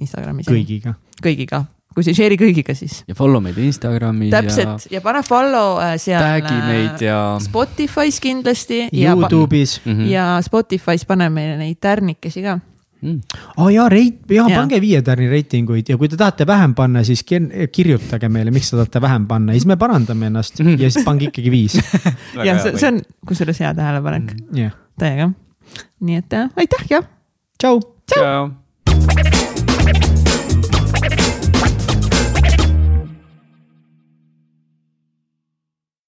Instagramis. 0.00 0.48
kõigiga. 0.48 0.96
kõigiga, 1.22 1.66
kui 1.94 2.04
sa 2.04 2.10
ei 2.12 2.16
share'i 2.18 2.38
kõigiga, 2.40 2.74
siis 2.78 3.02
ja 3.08 3.14
follow 3.18 3.40
meid 3.44 3.58
Instagramis 3.58 4.30
täpselt 4.32 4.86
ja 4.92 5.00
pane 5.04 5.22
follow 5.26 5.78
äh, 5.82 5.94
ja 5.94 5.98
seal. 5.98 6.22
tag'i 6.22 6.58
meid 6.66 7.00
ja. 7.06 7.20
Spotify's 7.42 8.20
kindlasti 8.22 8.86
ja, 8.92 9.14
Youtube'is, 9.14 9.80
Mhm. 9.84 10.06
ja 10.10 10.26
Spotify's 10.44 11.04
pane 11.06 11.28
meile 11.30 11.56
neid 11.60 11.80
tärnikesi 11.80 12.42
ka 12.42 12.58
Mm. 13.02 13.16
aa 13.58 13.70
jaa, 13.74 13.88
reit-, 13.90 14.20
jaa, 14.30 14.44
Jaa. 14.46 14.60
pange 14.60 14.78
viie 14.80 15.00
tärni 15.02 15.26
reitinguid 15.26 15.88
ja 15.90 15.96
kui 15.98 16.06
te 16.08 16.14
tahate 16.16 16.46
vähem 16.46 16.70
panna, 16.78 17.02
siis 17.02 17.24
kir- 17.26 17.48
kirjutage 17.74 18.28
meile, 18.30 18.52
miks 18.54 18.70
te 18.70 18.76
tahate 18.78 19.00
vähem 19.02 19.26
panna 19.26 19.50
ja 19.52 19.58
siis 19.58 19.66
me 19.66 19.74
parandame 19.76 20.28
ennast 20.30 20.60
ja 20.62 20.86
siis 20.90 21.02
pange 21.04 21.26
ikkagi 21.26 21.50
viis. 21.50 21.74
ja 22.46 22.54
see, 22.62 22.76
see 22.78 22.92
on 22.92 23.00
kusjuures 23.26 23.58
hea 23.58 23.74
tähelepanek, 23.74 24.30
jah, 24.54 24.70
täiega. 25.02 25.32
nii 25.98 26.16
et 26.22 26.32
äh, 26.44 26.46
aitäh 26.62 26.86
ja 26.94 27.02
tšau. 27.58 27.80
tšau. 28.06 28.52
tšau. 28.86 29.50